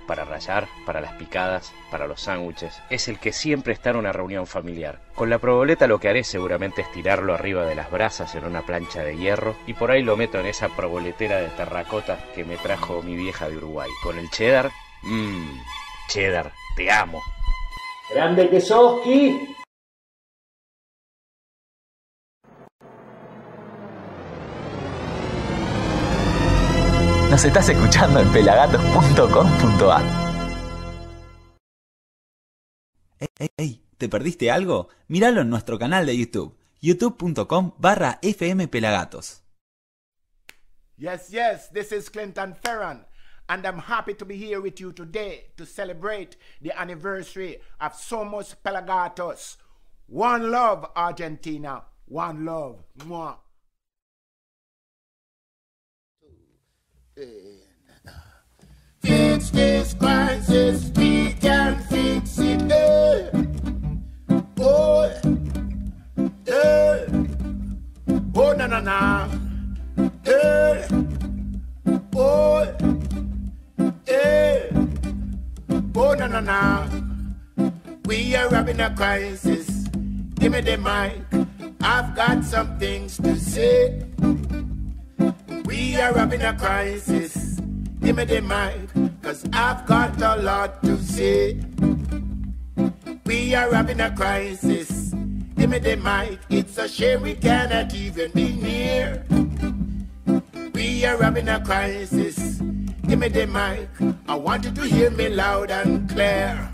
[0.06, 2.82] para rayar, para las picadas, para los sándwiches.
[2.90, 4.98] Es el que siempre está en una reunión familiar.
[5.14, 8.62] Con la proboleta lo que haré seguramente es tirarlo arriba de las brasas en una
[8.62, 12.56] plancha de hierro y por ahí lo meto en esa proboletera de terracota que me
[12.56, 13.88] trajo mi vieja de Uruguay.
[14.02, 14.70] Con el cheddar,
[15.02, 15.60] mmm,
[16.08, 17.22] cheddar, te amo.
[18.12, 19.54] Grande que sos, Ki.
[27.32, 30.04] Nos estás escuchando en pelagatos.com.ar.
[33.18, 34.90] Ey, ey, ey, ¿te perdiste algo?
[35.08, 39.44] Míralo en nuestro canal de YouTube, youtube.com barra fmpelagatos.
[40.98, 43.06] Yes, yes, this is Clinton Ferron,
[43.48, 48.54] and I'm happy to be here with you today to celebrate the anniversary of Somos
[48.62, 49.56] Pelagatos.
[50.06, 51.82] One love, Argentina.
[52.04, 52.84] One love.
[52.98, 53.38] Mwah.
[59.02, 62.62] Fix this crisis, we can fix it.
[62.72, 63.30] eh.
[64.58, 65.02] Oh,
[66.46, 67.06] eh.
[68.34, 69.28] oh, na na na.
[70.24, 70.88] Eh.
[72.16, 72.64] Oh,
[74.08, 74.70] eh.
[75.94, 76.88] Oh, na na na.
[78.06, 79.68] We are having a crisis.
[80.40, 81.20] Give me the mic.
[81.82, 84.00] I've got some things to say.
[85.72, 87.58] We are having a crisis.
[88.02, 91.58] Give me the mic, cause I've got a lot to say.
[93.24, 95.14] We are having a crisis.
[95.56, 96.40] Give me the mic.
[96.50, 99.24] It's a shame we cannot even be near.
[100.74, 102.60] We are having a crisis.
[103.08, 103.88] Give me the mic.
[104.28, 106.68] I want you to hear me loud and clear.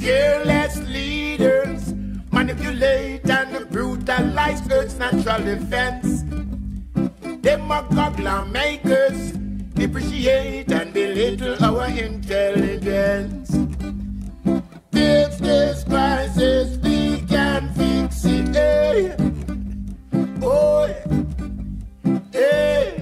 [0.00, 1.94] Careless leaders
[2.32, 6.24] manipulate and brutalize Earth's natural defense.
[7.46, 9.30] Demagogue lawmakers
[9.74, 13.50] depreciate and belittle our intelligence.
[14.90, 18.48] Fix this crisis, we can fix it.
[18.52, 19.14] Hey.
[20.42, 20.92] Oh,
[22.32, 22.98] hey.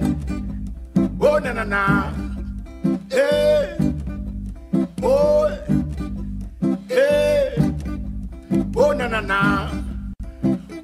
[1.19, 2.13] Oh, na na na.
[3.09, 3.77] Hey.
[5.01, 5.49] Oh,
[6.87, 7.55] hey.
[8.77, 9.71] Oh, na na na.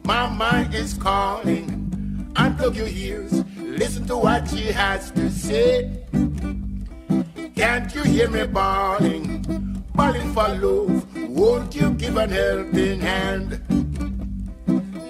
[0.04, 1.70] Mama is calling.
[2.34, 3.44] Unplug your ears.
[3.78, 5.90] Listen to what she has to say.
[7.56, 9.42] Can't you hear me bawling?
[9.96, 11.30] Bawling for love.
[11.30, 13.62] Won't you give an helping hand?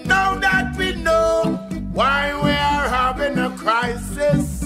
[0.06, 1.58] Now that we know
[1.92, 4.64] why we are having a crisis.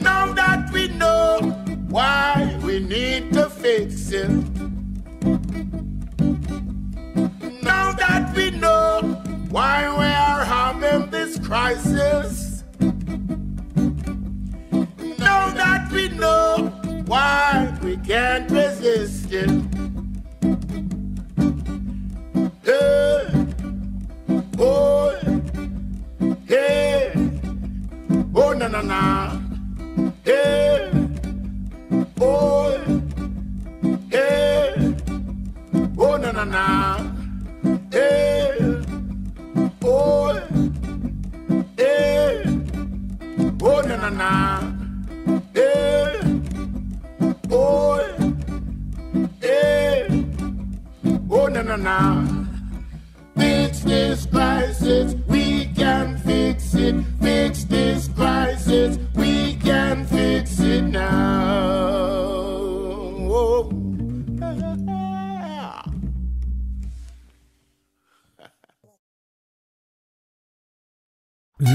[0.00, 1.40] Now that we know
[1.88, 4.30] why we need to fix it.
[7.62, 8.50] Now that we
[9.54, 12.43] why we are having this crisis.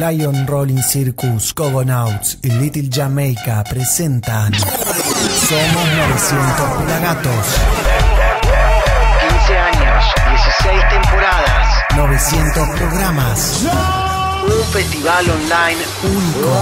[0.09, 7.45] Lion Rolling Circus, Cogonauts y Little Jamaica presentan Somos 900 Pelagatos.
[9.29, 11.67] 15 años, 16 temporadas.
[11.95, 13.65] 900 programas.
[14.45, 16.57] Un festival online único.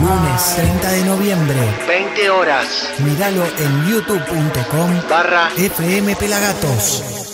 [0.00, 1.60] Lunes 30 de noviembre.
[1.86, 2.66] 20 horas.
[3.00, 7.31] Míralo en youtube.com barra FM Pelagatos.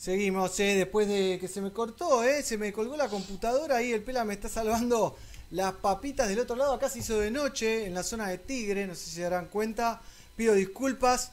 [0.00, 3.92] Seguimos, eh, después de que se me cortó, eh, se me colgó la computadora ahí,
[3.92, 5.14] el pela me está salvando
[5.50, 8.86] las papitas del otro lado, acá se hizo de noche, en la zona de Tigre,
[8.86, 10.00] no sé si se darán cuenta,
[10.36, 11.32] pido disculpas,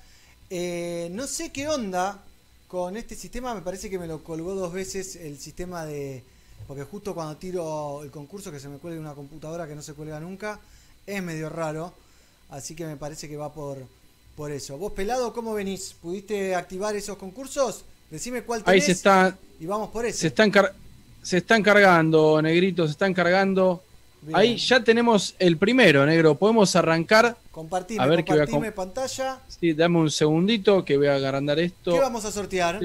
[0.49, 2.21] Eh, no sé qué onda
[2.67, 6.23] con este sistema, me parece que me lo colgó dos veces el sistema de...
[6.67, 9.93] Porque justo cuando tiro el concurso que se me cuelga una computadora que no se
[9.93, 10.59] cuelga nunca,
[11.05, 11.93] es medio raro,
[12.49, 13.77] así que me parece que va por,
[14.35, 14.77] por eso.
[14.77, 15.93] Vos pelado, ¿cómo venís?
[16.01, 17.85] ¿Pudiste activar esos concursos?
[18.09, 19.37] Decime cuál tenés Ahí se está.
[19.59, 20.19] y vamos por eso.
[20.19, 20.51] Se están,
[21.21, 23.83] se están cargando, negritos, se están cargando.
[24.33, 26.35] Ahí ya tenemos el primero, negro.
[26.35, 27.37] Podemos arrancar.
[27.51, 29.39] Compartime, A ver qué voy a com- compartime pantalla.
[29.47, 31.93] Sí, dame un segundito que voy a agrandar esto.
[31.93, 32.79] ¿Qué vamos a sortear?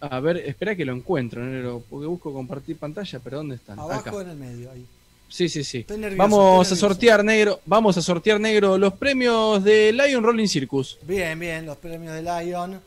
[0.00, 3.78] A ver, espera que lo encuentro, negro, porque busco compartir pantalla, pero ¿dónde están?
[3.78, 4.20] Abajo Acá.
[4.22, 4.84] en el medio, ahí.
[5.28, 5.78] Sí, sí, sí.
[5.78, 7.60] Estoy nervioso, Vamos a sortear, negro.
[7.64, 10.98] Vamos a sortear, negro, los premios de Lion Rolling Circus.
[11.02, 12.80] Bien, bien, los premios de Lion.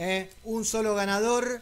[0.00, 0.30] ¿Eh?
[0.44, 1.60] Un solo ganador.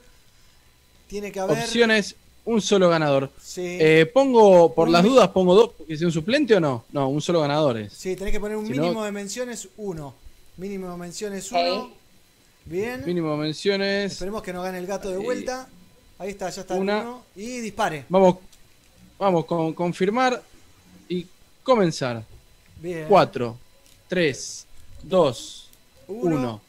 [1.08, 1.58] Tiene que haber.
[1.58, 3.31] Opciones, un solo ganador.
[3.42, 3.62] Sí.
[3.81, 6.84] Eh, pongo, por Un las dudas, pongo dos porque sea un suplente o no.
[6.92, 7.92] No, un solo ganador es.
[7.92, 10.15] Sí, tenés que poner un Si no- mínimo de menciones, uno.
[10.57, 11.91] Mínimo de menciones, uno.
[12.65, 13.02] Bien.
[13.07, 14.12] Mínimo menciones.
[14.12, 15.68] Esperemos que no gane el gato de vuelta.
[16.18, 17.00] Ahí está, ya está el Una.
[17.00, 17.25] uno.
[17.36, 18.05] Y dispare.
[18.08, 18.36] Vamos,
[19.18, 20.42] vamos con confirmar
[21.08, 21.26] y
[21.62, 22.23] comenzar.
[22.81, 23.07] Bien.
[23.08, 23.57] 4,
[24.08, 24.67] 3,
[25.05, 25.68] 2,
[26.08, 26.36] Uno.
[26.36, 26.60] 1.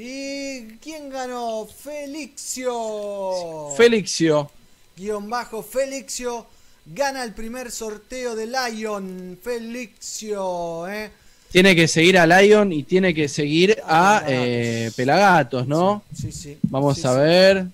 [0.00, 1.66] ¿Y quién ganó?
[1.66, 3.70] Felixio.
[3.76, 4.48] Felixio.
[4.96, 6.46] Guión bajo Felixio.
[6.86, 9.36] Gana el primer sorteo de Lion.
[9.42, 11.10] Felixio, ¿eh?
[11.50, 16.04] Tiene que seguir a Lion y tiene que seguir a eh, Pelagatos, ¿no?
[16.14, 16.56] Sí, sí.
[16.62, 17.16] Vamos Sí, a sí.
[17.18, 17.66] ver.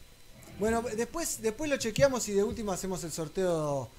[0.59, 3.91] Bueno, después, después lo chequeamos y de última hacemos el sorteo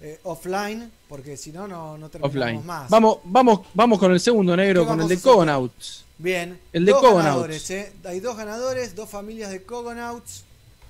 [0.00, 2.66] eh, offline, porque si no, no, no terminamos Offline.
[2.66, 2.90] más.
[2.90, 5.20] Vamos, vamos, vamos con el segundo negro, ¿Qué con el de?
[5.20, 6.04] Cogonauts.
[6.18, 6.60] Bien.
[6.72, 7.70] El de Cogonauts.
[7.70, 7.92] ¿eh?
[8.04, 10.44] Hay dos ganadores, dos familias de Cogonauts.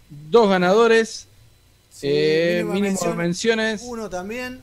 [0.09, 1.27] Dos ganadores.
[1.93, 3.83] Sí, eh, mínimo mención, menciones.
[3.85, 4.63] Uno también.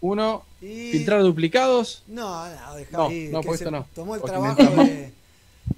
[0.00, 0.44] Uno.
[0.60, 2.02] Y- Filtrar duplicados.
[2.06, 3.28] No, no, deja No, ahí.
[3.30, 3.86] no, por esto no.
[3.94, 5.12] Tomó el Porque trabajo de,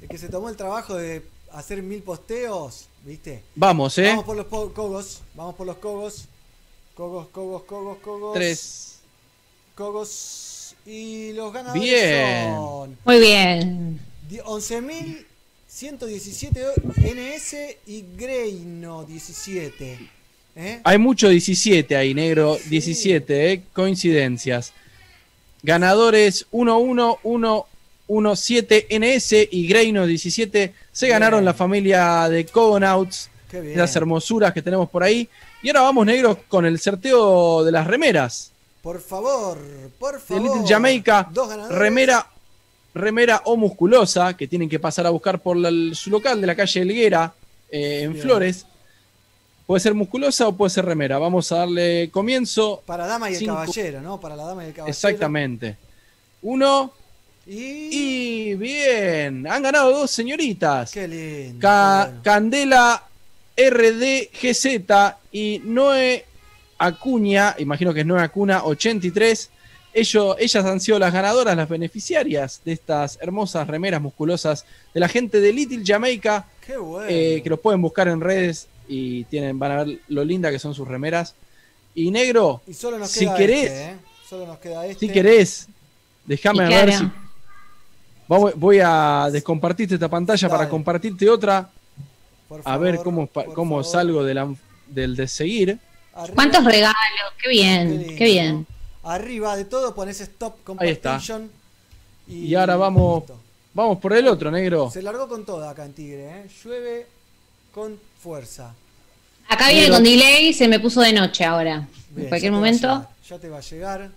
[0.01, 1.23] el que se tomó el trabajo de
[1.53, 3.43] hacer mil posteos, ¿viste?
[3.55, 4.09] Vamos, ¿eh?
[4.09, 6.25] Vamos por los cogos, vamos por los cogos.
[6.97, 8.35] Cogos, cogos, cogos, cogos.
[8.35, 8.97] Tres.
[9.77, 10.52] Cogos.
[10.87, 12.55] Y los ganadores Bien.
[12.55, 14.01] son Muy bien.
[14.29, 16.61] di- 11.117
[16.97, 19.99] NS y Greino 17.
[20.57, 20.81] ¿eh?
[20.85, 22.59] Hay mucho 17 ahí, negro.
[22.69, 23.63] 17, ¿eh?
[23.73, 24.73] Coincidencias.
[25.63, 33.31] Ganadores 11117 NS y Greino 17 se ganaron la familia de Cogonauts.
[33.51, 33.79] Qué bien.
[33.79, 35.29] Las hermosuras que tenemos por ahí.
[35.63, 38.52] Y ahora vamos, negros, con el sorteo de las remeras.
[38.83, 39.59] Por favor,
[39.99, 40.43] por favor.
[40.43, 41.79] Little Jamaica, Dos ganadores.
[41.79, 42.27] remera,
[42.95, 46.57] remera o musculosa, que tienen que pasar a buscar por la- su local de la
[46.57, 47.33] calle Helguera,
[47.71, 48.23] eh, en Bien.
[48.25, 48.67] Flores.
[49.67, 51.19] Puede ser musculosa o puede ser remera.
[51.19, 52.83] Vamos a darle comienzo.
[52.85, 54.21] Para dama y el caballero, ¿no?
[54.21, 54.91] Para la dama y el caballero.
[54.91, 55.77] Exactamente.
[56.43, 56.93] Uno.
[57.47, 58.49] Y...
[58.51, 60.91] Y bien, han ganado dos señoritas.
[60.91, 61.61] Qué lindo.
[61.61, 62.23] Ca- qué bueno.
[62.25, 63.03] Candela
[63.57, 66.25] RDGZ y Noé
[66.87, 69.51] Acuña, imagino que es Noé Acuna 83.
[69.95, 75.09] Ellos, ellas han sido las ganadoras, las beneficiarias de estas hermosas remeras musculosas de la
[75.09, 77.07] gente de Little Jamaica, Qué bueno.
[77.11, 80.59] eh, que los pueden buscar en redes y tienen, van a ver lo linda que
[80.59, 81.35] son sus remeras.
[81.95, 83.97] Y negro, y solo nos si queda querés, este, ¿eh?
[84.27, 85.07] Solo nos queda este.
[85.07, 85.69] si querés,
[86.25, 87.05] déjame ver si.
[88.29, 91.69] Voy a descompartirte esta pantalla para compartirte otra.
[92.49, 93.85] Por a ver cómo, cómo favor.
[93.85, 94.55] salgo de la-
[94.87, 95.79] del de seguir.
[96.15, 96.97] Arriba- ¿Cuántos regalos?
[97.43, 98.67] Qué bien, qué bien.
[99.03, 101.11] Arriba de todo pones stop Ahí está.
[101.13, 101.51] compartition.
[102.29, 103.25] Y ahora vamos,
[103.75, 104.91] vamos por el otro, negro.
[104.91, 106.47] Se largó con toda acá en Tigre, ¿eh?
[106.65, 107.07] Llueve
[107.75, 108.75] con fuerza.
[109.49, 109.95] Acá viene Negro.
[109.97, 111.89] con delay, se me puso de noche ahora.
[112.11, 112.87] Bien, en cualquier momento.
[112.89, 114.11] llegar, Ya te va a llegar.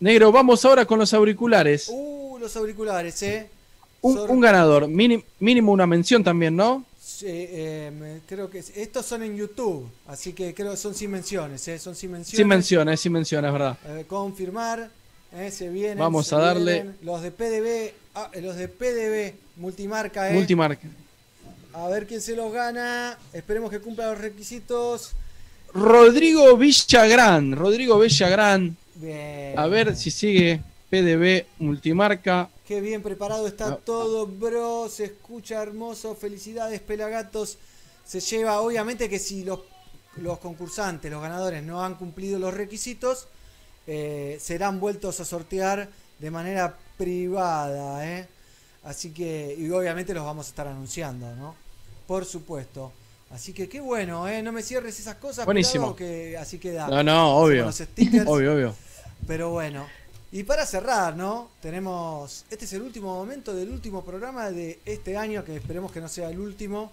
[0.00, 1.88] Negro, vamos ahora con los auriculares.
[1.92, 3.48] Uh, los auriculares, ¿eh?
[4.00, 6.84] Un, Sor- un ganador, mini- mínimo una mención también, ¿no?
[7.24, 11.10] Eh, me- creo que es- estos son en YouTube, así que creo que son sin
[11.10, 11.78] menciones, ¿eh?
[11.78, 12.36] Son sin menciones.
[12.36, 13.76] Sin menciones, sin menciones, ¿verdad?
[13.86, 14.90] Eh, confirmar,
[15.34, 15.50] ¿eh?
[15.50, 15.98] se vienen.
[15.98, 16.96] Vamos se a darle- vienen.
[17.02, 20.34] Los de PDB, ah, los de PDB, multimarca, ¿eh?
[20.34, 20.88] Multimarca.
[21.74, 23.18] A ver quién se los gana.
[23.32, 25.12] Esperemos que cumpla los requisitos.
[25.72, 27.52] Rodrigo Villagrán.
[27.56, 28.76] Rodrigo Villagrán.
[28.96, 29.58] Bien.
[29.58, 30.60] A ver si sigue
[30.90, 32.50] PDB Multimarca.
[32.66, 34.88] Qué bien preparado está todo, bro.
[34.88, 36.14] Se escucha hermoso.
[36.14, 37.58] Felicidades, Pelagatos.
[38.04, 39.60] Se lleva, obviamente que si los,
[40.16, 43.28] los concursantes, los ganadores, no han cumplido los requisitos,
[43.86, 48.06] eh, serán vueltos a sortear de manera privada.
[48.08, 48.28] ¿eh?
[48.84, 51.54] Así que, y obviamente los vamos a estar anunciando, ¿no?
[52.06, 52.92] Por supuesto.
[53.30, 54.42] Así que qué bueno, ¿eh?
[54.42, 55.46] No me cierres esas cosas.
[55.46, 55.96] Buenísimo.
[55.96, 56.86] pelado, que así queda.
[56.88, 57.64] No, no, obvio.
[57.64, 58.24] los stickers.
[58.28, 58.74] Obvio, obvio.
[59.26, 59.86] Pero bueno.
[60.34, 61.50] Y para cerrar, ¿no?
[61.60, 62.46] Tenemos.
[62.48, 66.08] Este es el último momento del último programa de este año, que esperemos que no
[66.08, 66.90] sea el último.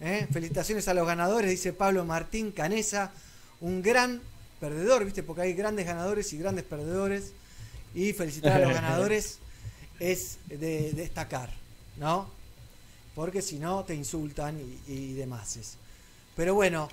[0.00, 0.28] ¿eh?
[0.30, 3.10] Felicitaciones a los ganadores, dice Pablo Martín Canesa.
[3.62, 4.20] Un gran
[4.60, 5.22] perdedor, ¿viste?
[5.22, 7.32] Porque hay grandes ganadores y grandes perdedores.
[7.94, 9.38] Y felicitar a los ganadores
[9.98, 11.48] es de destacar,
[11.96, 12.28] ¿no?
[13.14, 15.56] Porque si no te insultan y, y demás.
[16.36, 16.90] Pero bueno,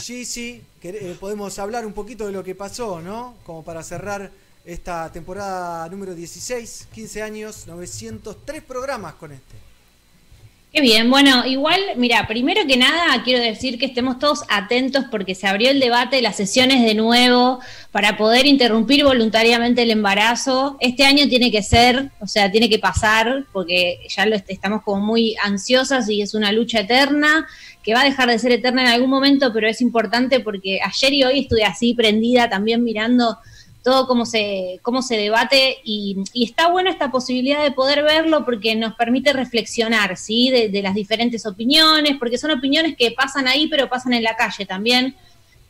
[0.00, 3.36] sí, sí, que, eh, podemos hablar un poquito de lo que pasó, ¿no?
[3.44, 4.32] Como para cerrar
[4.64, 9.56] esta temporada número 16, 15 años, 903 programas con este.
[10.72, 15.34] Qué bien, bueno, igual, mira, primero que nada quiero decir que estemos todos atentos porque
[15.34, 17.58] se abrió el debate, las sesiones de nuevo,
[17.90, 20.76] para poder interrumpir voluntariamente el embarazo.
[20.78, 24.82] Este año tiene que ser, o sea, tiene que pasar, porque ya lo est- estamos
[24.84, 27.48] como muy ansiosas y es una lucha eterna,
[27.82, 31.12] que va a dejar de ser eterna en algún momento, pero es importante porque ayer
[31.14, 33.38] y hoy estuve así prendida también mirando
[33.82, 38.44] todo cómo se, cómo se debate y, y está bueno esta posibilidad de poder verlo
[38.44, 40.50] porque nos permite reflexionar, ¿sí?
[40.50, 44.36] De, de las diferentes opiniones, porque son opiniones que pasan ahí, pero pasan en la
[44.36, 45.14] calle también,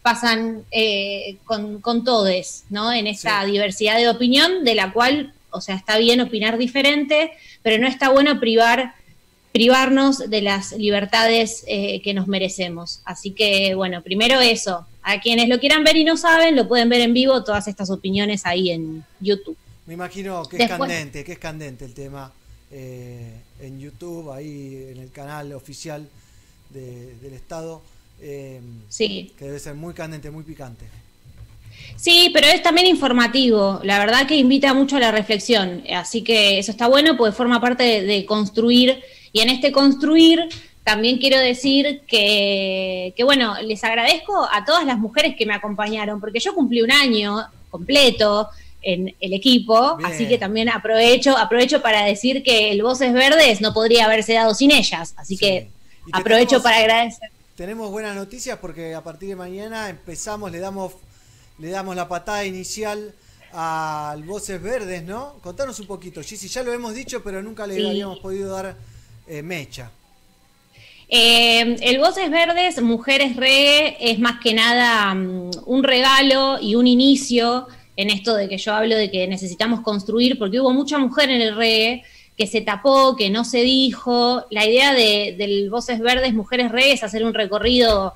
[0.02, 2.92] pasan eh, con, con todes, ¿no?
[2.92, 7.32] En esta diversidad de opinión, de la cual, o sea, está bien opinar diferente,
[7.62, 8.94] pero no está bueno privar
[9.52, 13.00] privarnos de las libertades eh, que nos merecemos.
[13.05, 14.86] Así que, bueno, primero eso.
[15.03, 17.91] A quienes lo quieran ver y no saben, lo pueden ver en vivo, todas estas
[17.91, 19.57] opiniones ahí en YouTube.
[19.87, 22.33] Me imagino que es candente, que es candente el tema
[22.70, 26.07] eh, en YouTube, ahí en el canal oficial
[26.70, 27.83] de- del Estado.
[28.23, 29.33] eh, Sí.
[29.39, 30.85] Que debe ser muy candente, muy picante.
[31.97, 33.81] Sí, pero es también informativo.
[33.83, 35.83] La verdad que invita mucho a la reflexión.
[35.95, 39.01] Así que eso está bueno porque forma parte de, de construir.
[39.33, 40.41] Y en este construir
[40.84, 46.20] también quiero decir que, que, bueno, les agradezco a todas las mujeres que me acompañaron,
[46.20, 47.39] porque yo cumplí un año
[47.70, 48.49] completo
[48.83, 50.10] en el equipo, Bien.
[50.10, 54.55] así que también aprovecho, aprovecho para decir que el Voces Verdes no podría haberse dado
[54.55, 55.12] sin ellas.
[55.18, 55.68] Así que
[56.12, 57.31] aprovecho tenemos- para agradecer.
[57.57, 60.94] Tenemos buenas noticias porque a partir de mañana empezamos, le damos,
[61.59, 63.12] le damos la patada inicial
[63.52, 65.34] al Voces Verdes, ¿no?
[65.42, 67.86] Contanos un poquito, Gigi, ya lo hemos dicho, pero nunca le Sí.
[67.86, 68.76] habíamos podido dar
[69.28, 69.91] eh, mecha.
[71.12, 76.86] Eh, el Voces Verdes, Mujeres Reggae, es más que nada mm, un regalo y un
[76.86, 77.66] inicio
[77.97, 81.40] en esto de que yo hablo de que necesitamos construir, porque hubo mucha mujer en
[81.40, 82.05] el reggae
[82.36, 84.44] que se tapó, que no se dijo.
[84.50, 88.14] La idea de, del Voces Verdes, Mujeres Reggae es hacer un recorrido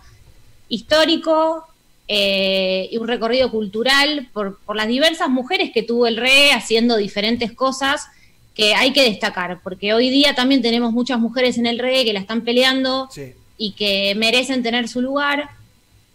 [0.69, 1.65] histórico
[2.07, 7.53] eh, y un recorrido cultural por, las diversas mujeres que tuvo el reggae haciendo diferentes
[7.53, 8.07] cosas
[8.55, 12.13] que hay que destacar, porque hoy día también tenemos muchas mujeres en el reggae que
[12.13, 13.09] la están peleando
[13.59, 15.51] y que merecen tener su lugar.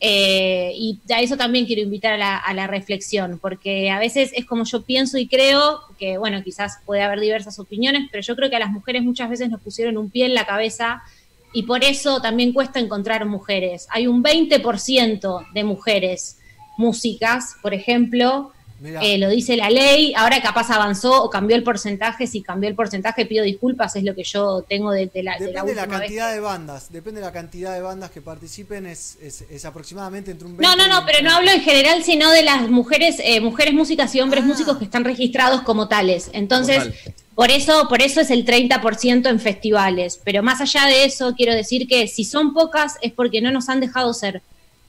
[0.01, 4.31] eh, y a eso también quiero invitar a la, a la reflexión, porque a veces
[4.33, 8.35] es como yo pienso y creo, que bueno, quizás puede haber diversas opiniones, pero yo
[8.37, 11.03] creo que a las mujeres muchas veces nos pusieron un pie en la cabeza
[11.51, 13.87] y por eso también cuesta encontrar mujeres.
[13.89, 16.37] Hay un 20% de mujeres
[16.77, 18.53] músicas, por ejemplo.
[18.81, 22.75] Eh, lo dice la ley, ahora capaz avanzó o cambió el porcentaje, si cambió el
[22.75, 25.75] porcentaje pido disculpas, es lo que yo tengo de, de la, de la Depende de
[25.75, 29.41] la vez cantidad de bandas, depende de la cantidad de bandas que participen, es, es,
[29.49, 31.35] es aproximadamente entre un 20 No, no, no, pero no 30.
[31.35, 35.03] hablo en general, sino de las mujeres, eh, mujeres músicas y hombres músicos que están
[35.03, 36.29] registrados como tales.
[36.33, 37.13] Entonces, Total.
[37.35, 40.19] por eso, por eso es el 30% en festivales.
[40.23, 43.67] Pero más allá de eso, quiero decir que si son pocas es porque no nos
[43.67, 44.41] han dejado ser.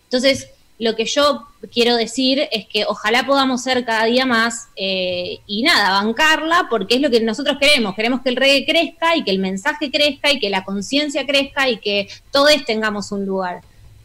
[0.05, 0.49] Entonces,
[0.81, 5.63] lo que yo quiero decir es que ojalá podamos ser cada día más eh, y
[5.63, 7.95] nada, bancarla, porque es lo que nosotros queremos.
[7.95, 11.69] Queremos que el reggae crezca y que el mensaje crezca y que la conciencia crezca
[11.69, 13.61] y que todos tengamos un lugar.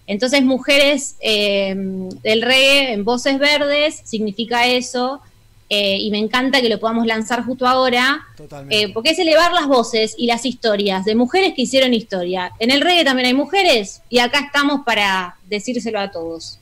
[0.06, 1.74] Entonces, mujeres eh,
[2.22, 5.22] del reggae en voces verdes significa eso.
[5.68, 8.28] eh, y me encanta que lo podamos lanzar justo ahora,
[8.70, 12.52] eh, porque es elevar las voces y las historias de mujeres que hicieron historia.
[12.60, 16.60] En el reggae también hay mujeres y acá estamos para decírselo a todos.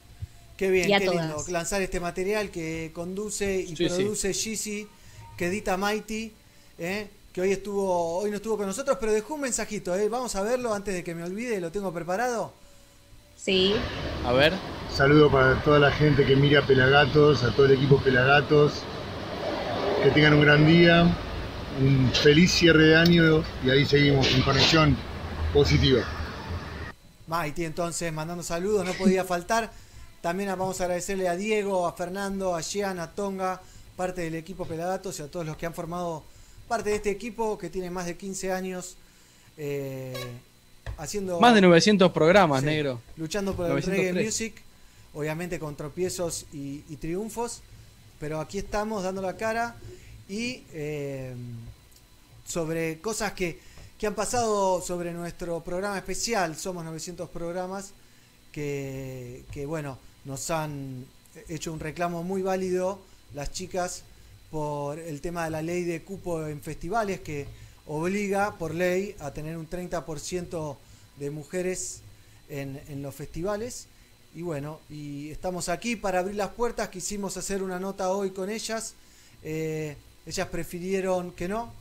[0.58, 1.28] Qué bien, y a qué todas.
[1.28, 4.88] lindo lanzar este material que conduce y Sí, produce Gigi,
[5.38, 6.32] que edita Mighty,
[6.78, 7.08] ¿eh?
[7.34, 10.08] que hoy estuvo, hoy no estuvo con nosotros, pero dejó un mensajito, ¿eh?
[10.10, 12.54] vamos a verlo antes de que me olvide, lo tengo preparado.
[13.36, 13.74] Sí.
[14.26, 14.54] A ver.
[14.96, 18.84] Saludo para toda la gente que mira Pelagatos, a todo el equipo Pelagatos.
[20.04, 21.04] Que tengan un gran día,
[21.82, 24.98] un feliz cierre de año y ahí seguimos en conexión
[25.54, 26.04] positiva.
[27.28, 29.72] Mighty entonces mandando saludos, no podía faltar.
[30.24, 33.62] También vamos a agradecerle a Diego, a Fernando, a Jean, a Tonga,
[33.98, 36.24] parte del equipo Pelagatos y a todos los que han formado
[36.70, 38.96] parte de este equipo que tiene más de 15 años
[39.58, 40.14] eh,
[40.98, 41.42] haciendo...
[41.42, 43.02] Más de 900 programas, Sí, negro.
[43.18, 44.14] Luchando por el 903.
[44.14, 44.62] reggae music,
[45.14, 47.62] obviamente con tropiezos y, y triunfos,
[48.18, 49.76] pero aquí estamos dando la cara
[50.30, 51.36] y eh,
[52.48, 53.60] sobre cosas que,
[54.00, 57.92] que han pasado sobre nuestro programa especial, somos 900 programas,
[58.54, 61.06] que, que bueno, nos han
[61.50, 63.00] hecho un reclamo muy válido
[63.34, 64.04] las chicas
[64.52, 67.48] por el tema de la ley de cupo en festivales que
[67.88, 70.78] obliga por ley a tener un 30%
[71.18, 72.02] de mujeres
[72.50, 73.88] en, en los festivales.
[74.36, 76.90] Y bueno, y estamos aquí para abrir las puertas.
[76.90, 78.96] Quisimos hacer una nota hoy con ellas.
[79.44, 79.96] Eh,
[80.26, 81.72] ellas prefirieron que no.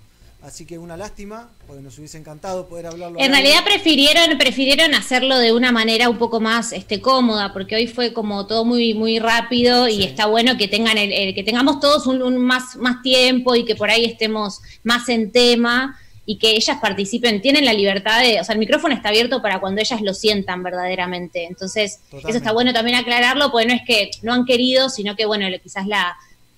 [0.42, 3.20] Así que una lástima, porque nos hubiese encantado poder hablarlo.
[3.20, 7.86] En realidad prefirieron, prefirieron hacerlo de una manera un poco más este, cómoda, porque hoy
[7.86, 11.78] fue como todo muy, muy rápido y está bueno que tengan el, el- que tengamos
[11.78, 15.96] todos un, un más, más tiempo y que por ahí estemos más en tema
[16.26, 19.60] y que ellas participen, tienen la libertad de, o sea, el micrófono está abierto para
[19.60, 21.44] cuando ellas lo sientan verdaderamente.
[21.46, 25.24] Entonces, eso está bueno también aclararlo, porque no es que no han querido, sino que
[25.26, 26.16] bueno, quizás la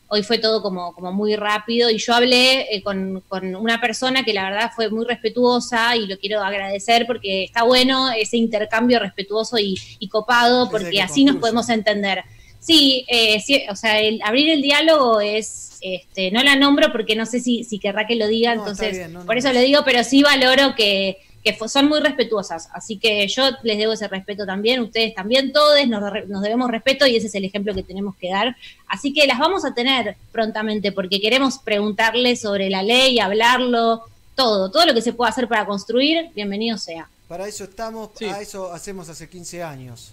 [0.09, 4.25] hoy fue todo como, como muy rápido y yo hablé eh, con, con una persona
[4.25, 8.99] que la verdad fue muy respetuosa y lo quiero agradecer porque está bueno ese intercambio
[8.99, 12.23] respetuoso y, y copado porque que así nos podemos entender.
[12.61, 17.15] Sí, eh, sí, o sea, el abrir el diálogo es, este, no la nombro porque
[17.15, 19.39] no sé si, si querrá que lo diga, No, entonces bien, no, por no.
[19.39, 23.77] eso le digo, pero sí valoro que, que son muy respetuosas, así que yo les
[23.77, 27.75] debo ese respeto también, ustedes también, todos nos, debemos respeto y ese es el ejemplo
[27.75, 28.57] que tenemos que dar.
[28.89, 34.71] Así que las vamos a tener prontamente porque queremos preguntarles sobre la ley, hablarlo, todo,
[34.71, 37.11] todo lo que se pueda hacer para construir, bienvenido sea.
[37.29, 40.13] Para eso estamos, a eso hacemos hace 15 años.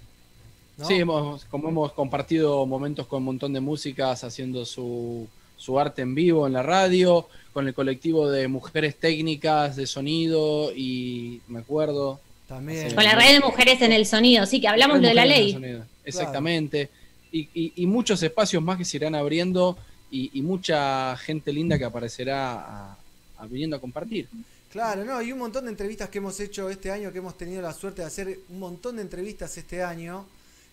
[0.78, 0.86] ¿no?
[0.86, 6.02] Sí, hemos, como hemos compartido momentos con un montón de músicas haciendo su, su arte
[6.02, 11.60] en vivo en la radio, con el colectivo de mujeres técnicas de sonido y me
[11.60, 12.20] acuerdo.
[12.48, 12.94] También.
[12.94, 15.58] Con la red de mujeres en el sonido, sí, que hablamos lo de la ley.
[16.06, 16.90] Exactamente.
[17.32, 19.78] Y, y- y muchos espacios más que se irán abriendo
[20.12, 22.98] y, y mucha gente linda que aparecerá a-
[23.38, 24.28] a viniendo a compartir.
[24.72, 27.62] Claro, no, y un montón de entrevistas que hemos hecho este año, que hemos tenido
[27.62, 30.26] la suerte de hacer un montón de entrevistas este año,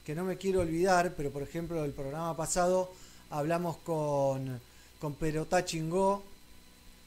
[0.05, 2.93] que no me quiero olvidar, pero por ejemplo el programa pasado
[3.31, 4.61] hablamos con,
[5.01, 6.23] con Perotá Chingó,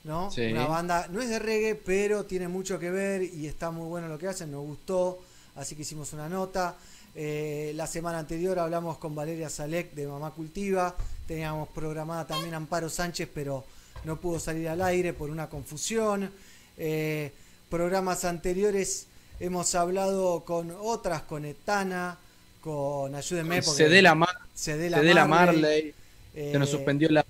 [0.03, 0.31] ¿no?
[0.31, 0.51] Sí.
[0.51, 4.07] Una banda, no es de reggae, pero tiene mucho que ver y está muy bueno
[4.07, 5.19] lo que hacen, nos gustó,
[5.55, 6.75] así que hicimos una nota.
[7.13, 10.95] Eh, la semana anterior hablamos con Valeria Salek de Mamá Cultiva,
[11.27, 13.65] teníamos programada también Amparo Sánchez, pero
[14.05, 16.31] no pudo salir al aire por una confusión.
[16.77, 17.31] Eh,
[17.69, 19.07] programas anteriores
[19.39, 22.17] hemos hablado con otras, con Etana,
[22.61, 23.61] con Ayúdenme.
[23.61, 25.93] porque- Cedela, Mar Cedela Cedela Marley, Marley.
[26.33, 27.25] Se nos eh, suspendió la.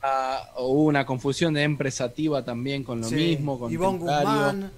[0.58, 3.58] Hubo una confusión de empresativa también con lo Sí, mismo.
[3.58, 3.98] Con Ivonne.
[4.00, 4.72] Guzmán,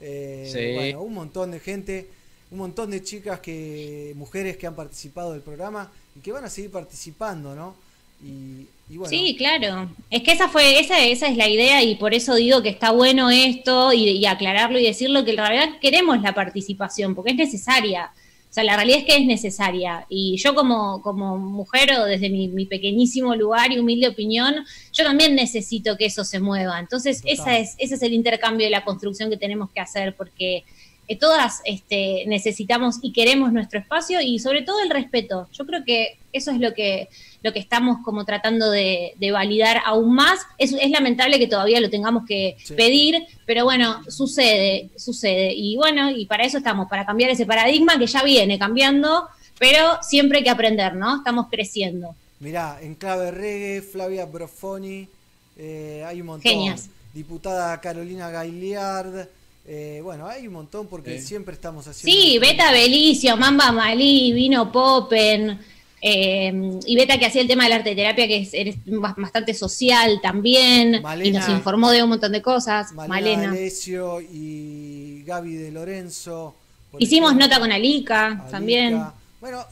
[0.00, 0.74] eh, Sí.
[0.74, 2.08] bueno, un montón de gente,
[2.50, 6.50] un montón de chicas que, mujeres que han participado del programa y que van a
[6.50, 7.74] seguir participando, ¿no?
[8.22, 9.88] Y, y bueno, Sí, claro.
[10.08, 12.92] Es que esa fue, esa, esa es la idea y por eso digo que está
[12.92, 17.36] bueno esto y, y aclararlo y decirlo que en realidad queremos la participación porque es
[17.36, 18.12] necesaria.
[18.54, 20.06] O sea, la realidad es que es necesaria.
[20.08, 25.02] Y yo como, como mujer o desde mi, mi pequeñísimo lugar y humilde opinión, yo
[25.02, 26.78] también necesito que eso se mueva.
[26.78, 30.62] Entonces, esa es, ese es el intercambio de la construcción que tenemos que hacer porque
[31.06, 35.48] eh, todas este, necesitamos y queremos nuestro espacio y sobre todo el respeto.
[35.52, 37.08] Yo creo que eso es lo que,
[37.42, 40.40] lo que estamos como tratando de, de validar aún más.
[40.58, 45.52] Es, es lamentable que todavía lo tengamos que pedir, pero bueno, sucede, sucede.
[45.54, 49.98] Y bueno, y para eso estamos, para cambiar ese paradigma que ya viene cambiando, pero
[50.02, 51.18] siempre hay que aprender, ¿no?
[51.18, 52.14] Estamos creciendo.
[52.40, 55.08] mirá, en clave reggae, Flavia Brofoni,
[55.56, 56.50] eh, hay un montón.
[56.50, 56.88] Genias.
[57.12, 59.28] Diputada Carolina Gailiard,
[59.66, 61.20] eh, bueno, hay un montón porque Eh.
[61.22, 62.12] siempre estamos haciendo...
[62.20, 65.58] Sí, Beta Belicio, Mamba Malí, Vino Popen,
[66.02, 69.54] eh, y Beta que hacía el tema de la arte terapia, que es, es bastante
[69.54, 71.40] social también, y Malena.
[71.40, 72.92] nos informó de un montón de cosas.
[72.92, 74.22] Malena Malena.
[74.30, 76.54] Y Gaby de Lorenzo.
[76.98, 77.46] Hicimos ejemplo.
[77.48, 78.48] nota con Alica, Alica.
[78.50, 79.02] también.
[79.40, 79.64] Bueno,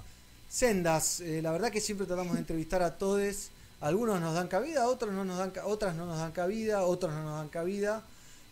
[0.48, 3.48] sendas, eh, la verdad que siempre tratamos de entrevistar a todos.
[3.80, 7.22] Algunos nos dan cabida, otros no nos dan, otras no nos dan cabida, otros no
[7.24, 8.02] nos dan cabida.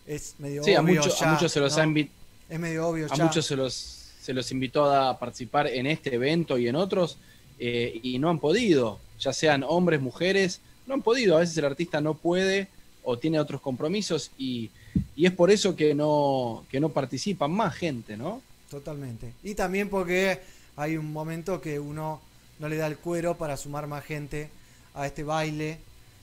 [0.07, 1.81] Es medio Sí, a, obvio a ya, muchos se los ¿no?
[1.83, 2.09] ha invi-
[2.49, 3.23] Es medio obvio a ya.
[3.25, 3.73] muchos se los,
[4.21, 7.17] se los invitó a participar en este evento y en otros
[7.59, 11.37] eh, y no han podido, ya sean hombres, mujeres, no han podido.
[11.37, 12.67] A veces el artista no puede
[13.03, 14.69] o tiene otros compromisos y,
[15.15, 18.41] y es por eso que no, que no participan más gente, ¿no?
[18.69, 19.33] Totalmente.
[19.43, 20.39] Y también porque
[20.75, 22.21] hay un momento que uno
[22.59, 24.49] no le da el cuero para sumar más gente
[24.93, 25.77] a este baile,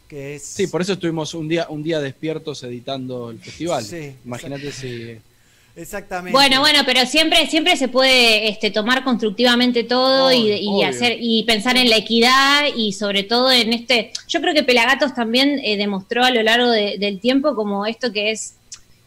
[0.09, 0.43] que es...
[0.43, 3.85] Sí, por eso estuvimos un día, un día despiertos editando el festival.
[3.85, 5.17] Sí, Imagínate si...
[5.77, 6.33] Exactamente.
[6.33, 10.89] Bueno, bueno, pero siempre, siempre se puede este, tomar constructivamente todo y, y obvio.
[10.89, 14.11] hacer y pensar en la equidad y sobre todo en este.
[14.27, 18.12] Yo creo que Pelagatos también eh, demostró a lo largo de- del tiempo como esto
[18.12, 18.55] que es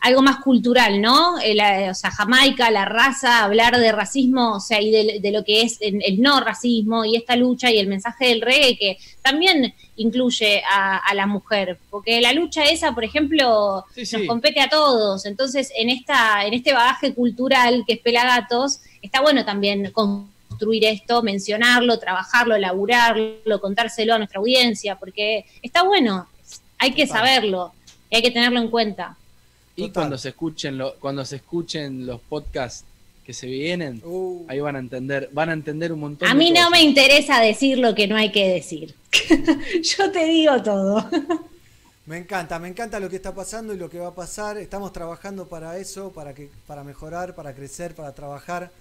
[0.01, 1.39] algo más cultural, ¿no?
[1.39, 5.31] Eh, la- o sea, Jamaica, la raza, hablar de racismo, o sea, y de, de
[5.31, 8.77] lo que es el, el no racismo y esta lucha y el mensaje del reggae
[8.77, 14.25] que también incluye a, a la mujer, porque la lucha esa, por ejemplo, nos sí.
[14.25, 15.25] compete a todos.
[15.27, 21.21] Entonces, en esta, en este bagaje cultural que es Pelagatos, está bueno también construir esto,
[21.21, 26.27] mencionarlo, trabajarlo, elaborarlo, contárselo a nuestra audiencia, porque está bueno,
[26.79, 27.71] hay que saberlo,
[28.11, 29.15] hay que tenerlo en cuenta.
[29.75, 32.83] Y cuando se escuchen lo- cuando se escuchen los podcasts
[33.25, 34.01] que se vienen,
[34.47, 36.71] ahí van a entender, van a entender un montón A de mí no cosas.
[36.71, 38.95] me interesa decir lo que no hay que decir.
[39.83, 41.07] Yo te digo todo.
[42.07, 44.57] Me encanta, me encanta lo que está pasando y lo que va a pasar.
[44.57, 48.71] Estamos trabajando para eso, para que, para mejorar, para crecer, para trabajar,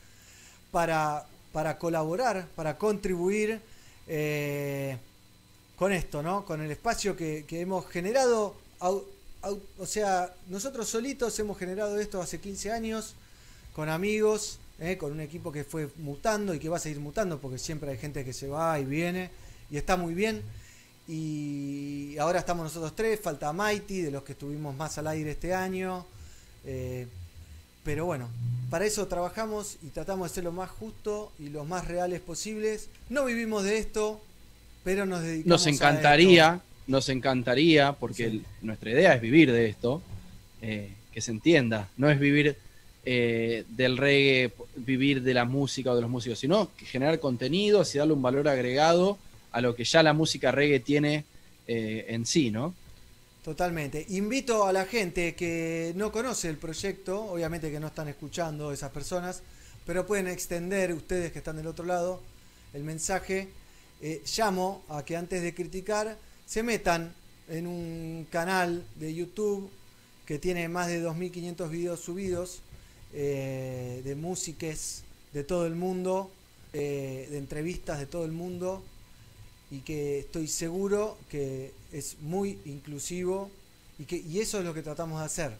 [0.72, 3.60] para, para colaborar, para contribuir
[4.08, 4.96] eh,
[5.76, 6.44] con esto, ¿no?
[6.44, 8.54] Con el espacio que, que hemos generado.
[8.80, 9.04] au-
[9.42, 13.14] o sea, nosotros solitos hemos generado esto hace 15 años,
[13.74, 17.38] con amigos, eh, con un equipo que fue mutando y que va a seguir mutando,
[17.38, 19.30] porque siempre hay gente que se va y viene,
[19.70, 20.42] y está muy bien.
[21.06, 25.52] Y ahora estamos nosotros tres, falta Mighty, de los que estuvimos más al aire este
[25.54, 26.06] año.
[26.64, 27.08] Eh,
[27.82, 28.28] pero bueno,
[28.70, 32.88] para eso trabajamos y tratamos de ser lo más justo y lo más reales posibles.
[33.08, 34.20] No vivimos de esto,
[34.84, 39.68] pero nos dedicamos Nos a encantaría, nos encantaría, porque el- nuestra idea es vivir de
[39.68, 40.02] esto,
[40.62, 42.56] eh, que se entienda, no es vivir
[43.06, 47.98] eh, del reggae, vivir de la música o de los músicos, sino generar contenidos y
[47.98, 49.16] darle un valor agregado
[49.52, 51.24] a lo que ya la música reggae tiene
[51.66, 52.74] eh, en sí, ¿no?
[53.42, 54.04] Totalmente.
[54.10, 58.90] Invito a la gente que no conoce el proyecto, obviamente que no están escuchando esas
[58.90, 59.42] personas,
[59.86, 62.20] pero pueden extender ustedes que están del otro lado
[62.74, 63.48] el mensaje.
[64.02, 66.18] Eh, llamo a que antes de criticar
[66.50, 67.12] se metan
[67.48, 69.70] en un canal de YouTube
[70.26, 72.58] que tiene más de 2.500 videos subidos
[73.14, 76.28] eh, de músiques de todo el mundo,
[76.72, 78.82] eh, de entrevistas de todo el mundo
[79.70, 83.48] y que estoy seguro que es muy inclusivo
[84.00, 85.52] y que y eso es lo que tratamos de hacer.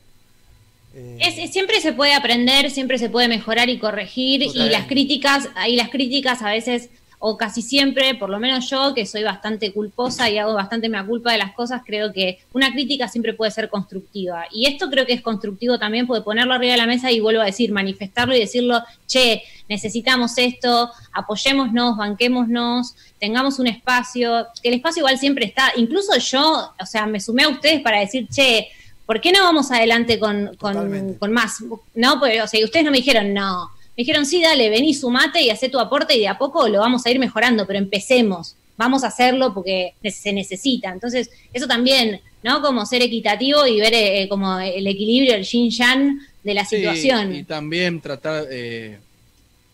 [0.94, 4.86] Eh, Es- es- siempre se puede aprender, siempre se puede mejorar y corregir y las
[4.88, 6.88] críticas, y las críticas a veces
[7.22, 11.04] o casi siempre, por lo menos yo que soy bastante culposa y hago bastante mea
[11.04, 14.46] culpa de las cosas, creo que una crítica siempre puede ser constructiva.
[14.50, 17.42] Y esto creo que es constructivo también, puede ponerlo arriba de la mesa y vuelvo
[17.42, 24.76] a decir, manifestarlo y decirlo, che, necesitamos esto, apoyémonos, banquémonos, tengamos un espacio, que el
[24.76, 28.68] espacio igual siempre está, incluso yo, o sea, me sumé a ustedes para decir, che,
[29.04, 31.62] ¿por qué no vamos adelante con, con, con más?
[31.94, 33.70] No, pues, o sea, ustedes no me dijeron, no.
[34.00, 36.78] Me dijeron, sí, dale, vení, sumate y hacé tu aporte y de a poco lo
[36.80, 40.90] vamos a ir mejorando, pero empecemos, vamos a hacerlo porque se necesita.
[40.90, 42.62] Entonces, eso también, ¿no?
[42.62, 47.34] Como ser equitativo y ver eh, como el equilibrio, el yin-yang de la Sí, situación.
[47.34, 48.96] y también tratar, eh,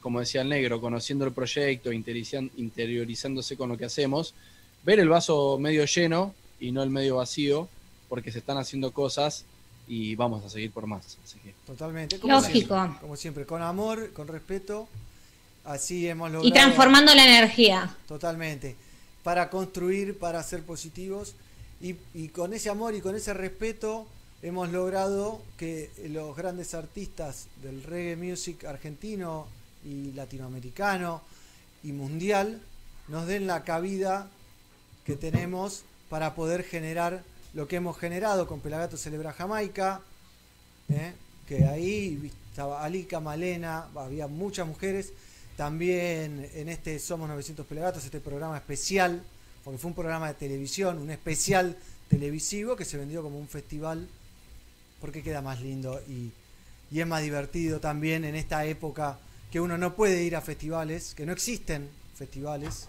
[0.01, 4.35] como decía el negro, conociendo el proyecto, interiorizándose con lo que hacemos,
[4.83, 7.69] ver el vaso medio lleno y no el medio vacío,
[8.09, 9.45] porque se están haciendo cosas
[9.87, 11.19] y vamos a seguir por más.
[11.25, 12.19] Así que Totalmente.
[12.19, 12.75] Lógico.
[12.75, 14.89] Siempre, como siempre, con amor, con respeto.
[15.65, 16.49] Así hemos logrado.
[16.49, 17.97] Y transformando la energía.
[18.07, 18.77] Totalmente.
[19.23, 21.35] Para construir, para ser positivos.
[21.81, 24.07] Y, y con ese amor y con ese respeto
[24.43, 29.47] hemos logrado que los grandes artistas del reggae music argentino
[29.85, 31.23] y latinoamericano
[31.83, 32.61] y mundial
[33.09, 34.29] nos den la cabida
[35.05, 37.23] que tenemos para poder generar
[37.55, 40.01] lo que hemos generado con Pelagato Celebra Jamaica,
[40.89, 41.13] ¿eh?
[41.47, 45.13] que ahí estaba Alica, Malena, había muchas mujeres.
[45.57, 49.23] También en este Somos 900 Pelagatos, este programa especial,
[49.65, 51.77] porque fue un programa de televisión, un especial
[52.09, 54.07] televisivo que se vendió como un festival,
[55.01, 56.31] porque queda más lindo y,
[56.91, 59.19] y es más divertido también en esta época
[59.51, 62.89] que uno no puede ir a festivales, que no existen festivales,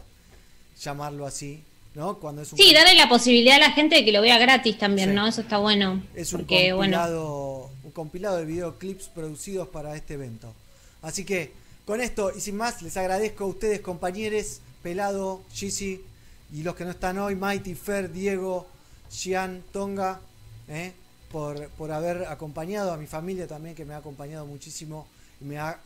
[0.80, 1.64] llamarlo así,
[1.98, 2.20] ¿no?
[2.20, 4.78] Cuando es un Sí, darle la posibilidad a la gente de que lo vea gratis
[4.78, 5.16] también, Sí.
[5.16, 5.28] ¿no?
[5.28, 6.04] Eso está bueno.
[6.14, 10.54] Es un porque, bueno, compilado, un compilado de videoclips producidos para este evento.
[11.02, 11.52] Así que
[11.86, 16.02] con esto y sin más, les agradezco a ustedes, compañeros, Pelado, Gizzy
[16.54, 18.68] y los que no están hoy, Mighty, Fer, Diego,
[19.10, 20.20] Gian, Tonga,
[20.70, 20.92] ¿eh?
[21.32, 25.08] por, por haber acompañado a mi familia también, que me ha acompañado muchísimo
[25.42, 25.80] y me ha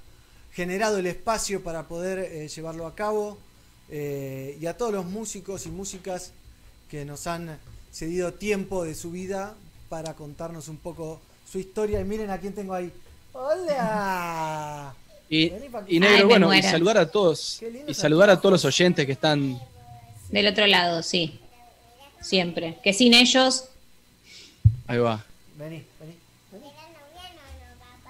[0.53, 3.37] generado el espacio para poder eh, llevarlo a cabo.
[3.91, 6.31] Eh, y a todos los músicos y músicas
[6.89, 7.57] que nos han
[7.91, 9.53] cedido tiempo de su vida
[9.89, 11.99] para contarnos un poco su historia.
[11.99, 12.91] Y miren a quién tengo ahí.
[13.33, 14.93] ¡Hola!
[15.29, 15.49] Y,
[15.99, 19.57] negro, Ay, bueno, y saludar a todos, y saludar a todos los oyentes que están
[20.31, 21.39] del otro lado, sí.
[22.21, 22.77] Siempre.
[22.83, 23.65] Que sin ellos,
[24.87, 25.23] Ahí va.
[25.57, 26.15] Vení, vení.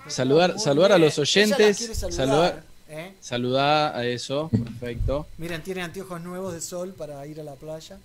[0.07, 1.77] Saludar, saludar a los oyentes.
[2.09, 3.15] Saludar, ¿eh?
[3.21, 5.25] saludar a eso, perfecto.
[5.37, 7.97] Miren, tiene anteojos nuevos de sol para ir a la playa.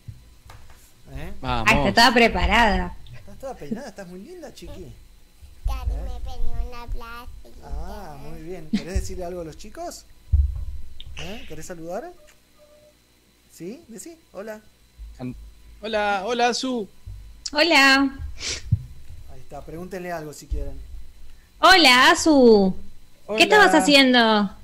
[1.12, 1.32] ¿Eh?
[1.42, 1.88] ah, Vamos.
[1.88, 2.96] está toda preparada.
[3.12, 4.92] Estás toda peinada, estás muy linda, chiqui.
[5.66, 6.86] Daddy me peinó una
[7.64, 8.68] Ah, muy bien.
[8.70, 10.04] ¿Querés decirle algo a los chicos?
[11.18, 11.44] ¿Eh?
[11.48, 12.12] ¿Querés saludar?
[13.52, 13.82] ¿Sí?
[13.88, 14.60] Decí, hola.
[15.82, 16.88] Hola, hola, Su.
[17.52, 18.18] Hola.
[19.32, 20.78] Ahí está, pregúntenle algo si quieren.
[21.60, 22.76] Hola, Azu.
[23.26, 23.38] Hola.
[23.38, 24.55] ¿Qué estabas haciendo?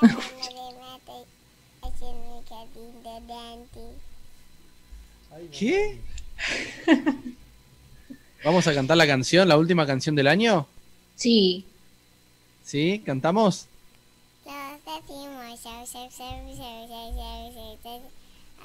[5.56, 5.98] ¿Qué?
[8.44, 10.66] ¿Vamos a cantar la canción, la última canción del año?
[11.16, 11.64] Sí.
[12.64, 13.02] ¿Sí?
[13.04, 13.66] ¿Cantamos?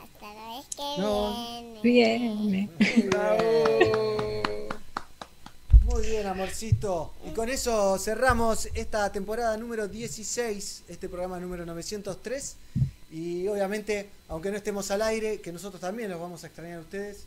[0.01, 1.81] Hasta la vez que No.
[1.81, 2.69] viene.
[6.01, 7.13] Bien, amorcito.
[7.25, 12.55] Y con eso cerramos esta temporada número 16, este programa número 903.
[13.11, 16.81] Y obviamente, aunque no estemos al aire, que nosotros también los vamos a extrañar a
[16.81, 17.25] ustedes,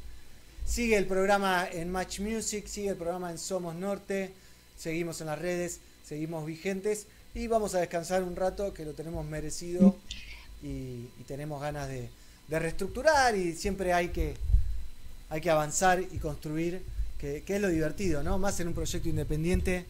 [0.64, 4.32] sigue el programa en Match Music, sigue el programa en Somos Norte,
[4.78, 9.26] seguimos en las redes, seguimos vigentes y vamos a descansar un rato que lo tenemos
[9.26, 9.96] merecido
[10.62, 12.08] y, y tenemos ganas de,
[12.48, 14.34] de reestructurar y siempre hay que,
[15.30, 16.82] hay que avanzar y construir,
[17.22, 18.36] que, que es lo divertido, ¿no?
[18.38, 19.86] Más en un proyecto independiente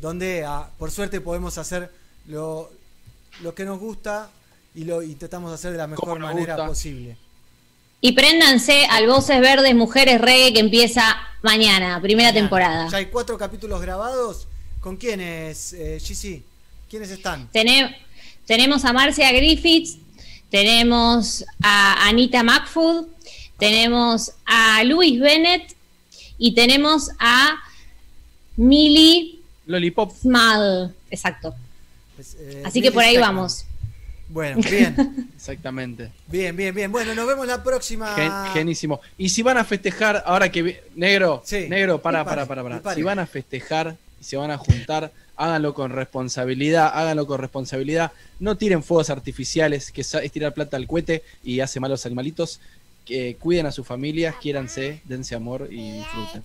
[0.00, 1.90] donde ah, por suerte podemos hacer
[2.26, 2.72] lo,
[3.42, 4.30] lo que nos gusta
[4.74, 6.66] y lo intentamos hacer de la mejor manera gusta.
[6.66, 7.16] posible.
[8.00, 12.40] Y préndanse al Voces Verdes Mujeres Reggae que empieza mañana, primera Mañana.
[12.48, 12.88] temporada.
[12.90, 14.48] Ya hay cuatro capítulos grabados.
[14.80, 16.42] ¿Con quiénes, eh, GC?
[16.88, 17.48] ¿Quiénes están?
[17.52, 17.96] Tene-
[18.46, 19.98] tenemos a Marcia Griffiths,
[20.50, 23.06] tenemos a Anita McFood,
[23.58, 25.75] tenemos a Louis Bennett
[26.38, 27.56] y tenemos a
[28.56, 30.12] Millie Lollipop.
[30.16, 30.94] Small.
[31.10, 31.54] Exacto.
[32.38, 33.64] Eh, Así que por ahí vamos.
[34.28, 35.28] Bueno, bien.
[35.36, 36.10] Exactamente.
[36.26, 36.90] bien, bien, bien.
[36.90, 38.14] Bueno, nos vemos la próxima.
[38.14, 39.00] Gen- genísimo.
[39.18, 40.82] Y si van a festejar, ahora que...
[40.96, 42.94] Negro, negro, para, para, para, para.
[42.94, 48.10] Si van a festejar y se van a juntar, háganlo con responsabilidad, háganlo con responsabilidad.
[48.40, 52.06] No tiren fuegos artificiales, que es tirar plata al cohete y hace mal a los
[52.06, 52.58] animalitos.
[53.06, 56.44] Que cuiden a sus familias, quiéranse, dense amor y disfruten.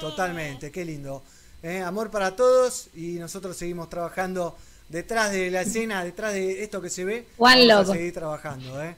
[0.00, 1.22] Totalmente, qué lindo.
[1.62, 4.56] Eh, amor para todos y nosotros seguimos trabajando
[4.88, 7.26] detrás de la escena, detrás de esto que se ve.
[7.38, 8.82] One vamos a seguir trabajando.
[8.82, 8.96] Eh.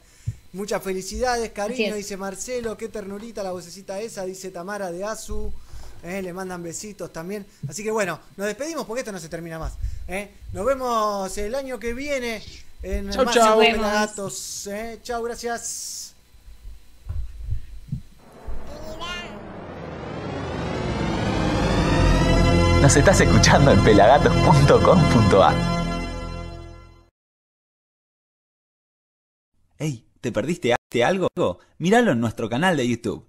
[0.52, 2.76] Muchas felicidades, cariño, dice Marcelo.
[2.76, 5.52] Qué ternurita la vocecita esa, dice Tamara de Azu.
[6.04, 7.44] Eh, le mandan besitos también.
[7.68, 9.72] Así que bueno, nos despedimos porque esto no se termina más.
[10.06, 10.30] eh.
[10.52, 12.40] Nos vemos el año que viene
[12.82, 13.58] en Chau, más chau.
[13.58, 15.00] Pelagatos, eh.
[15.02, 16.07] Chau, gracias.
[22.88, 25.54] Nos estás escuchando en pelagatos.com.ar.
[29.76, 31.28] Hey, ¿te perdiste algo?
[31.76, 33.27] Míralo en nuestro canal de YouTube,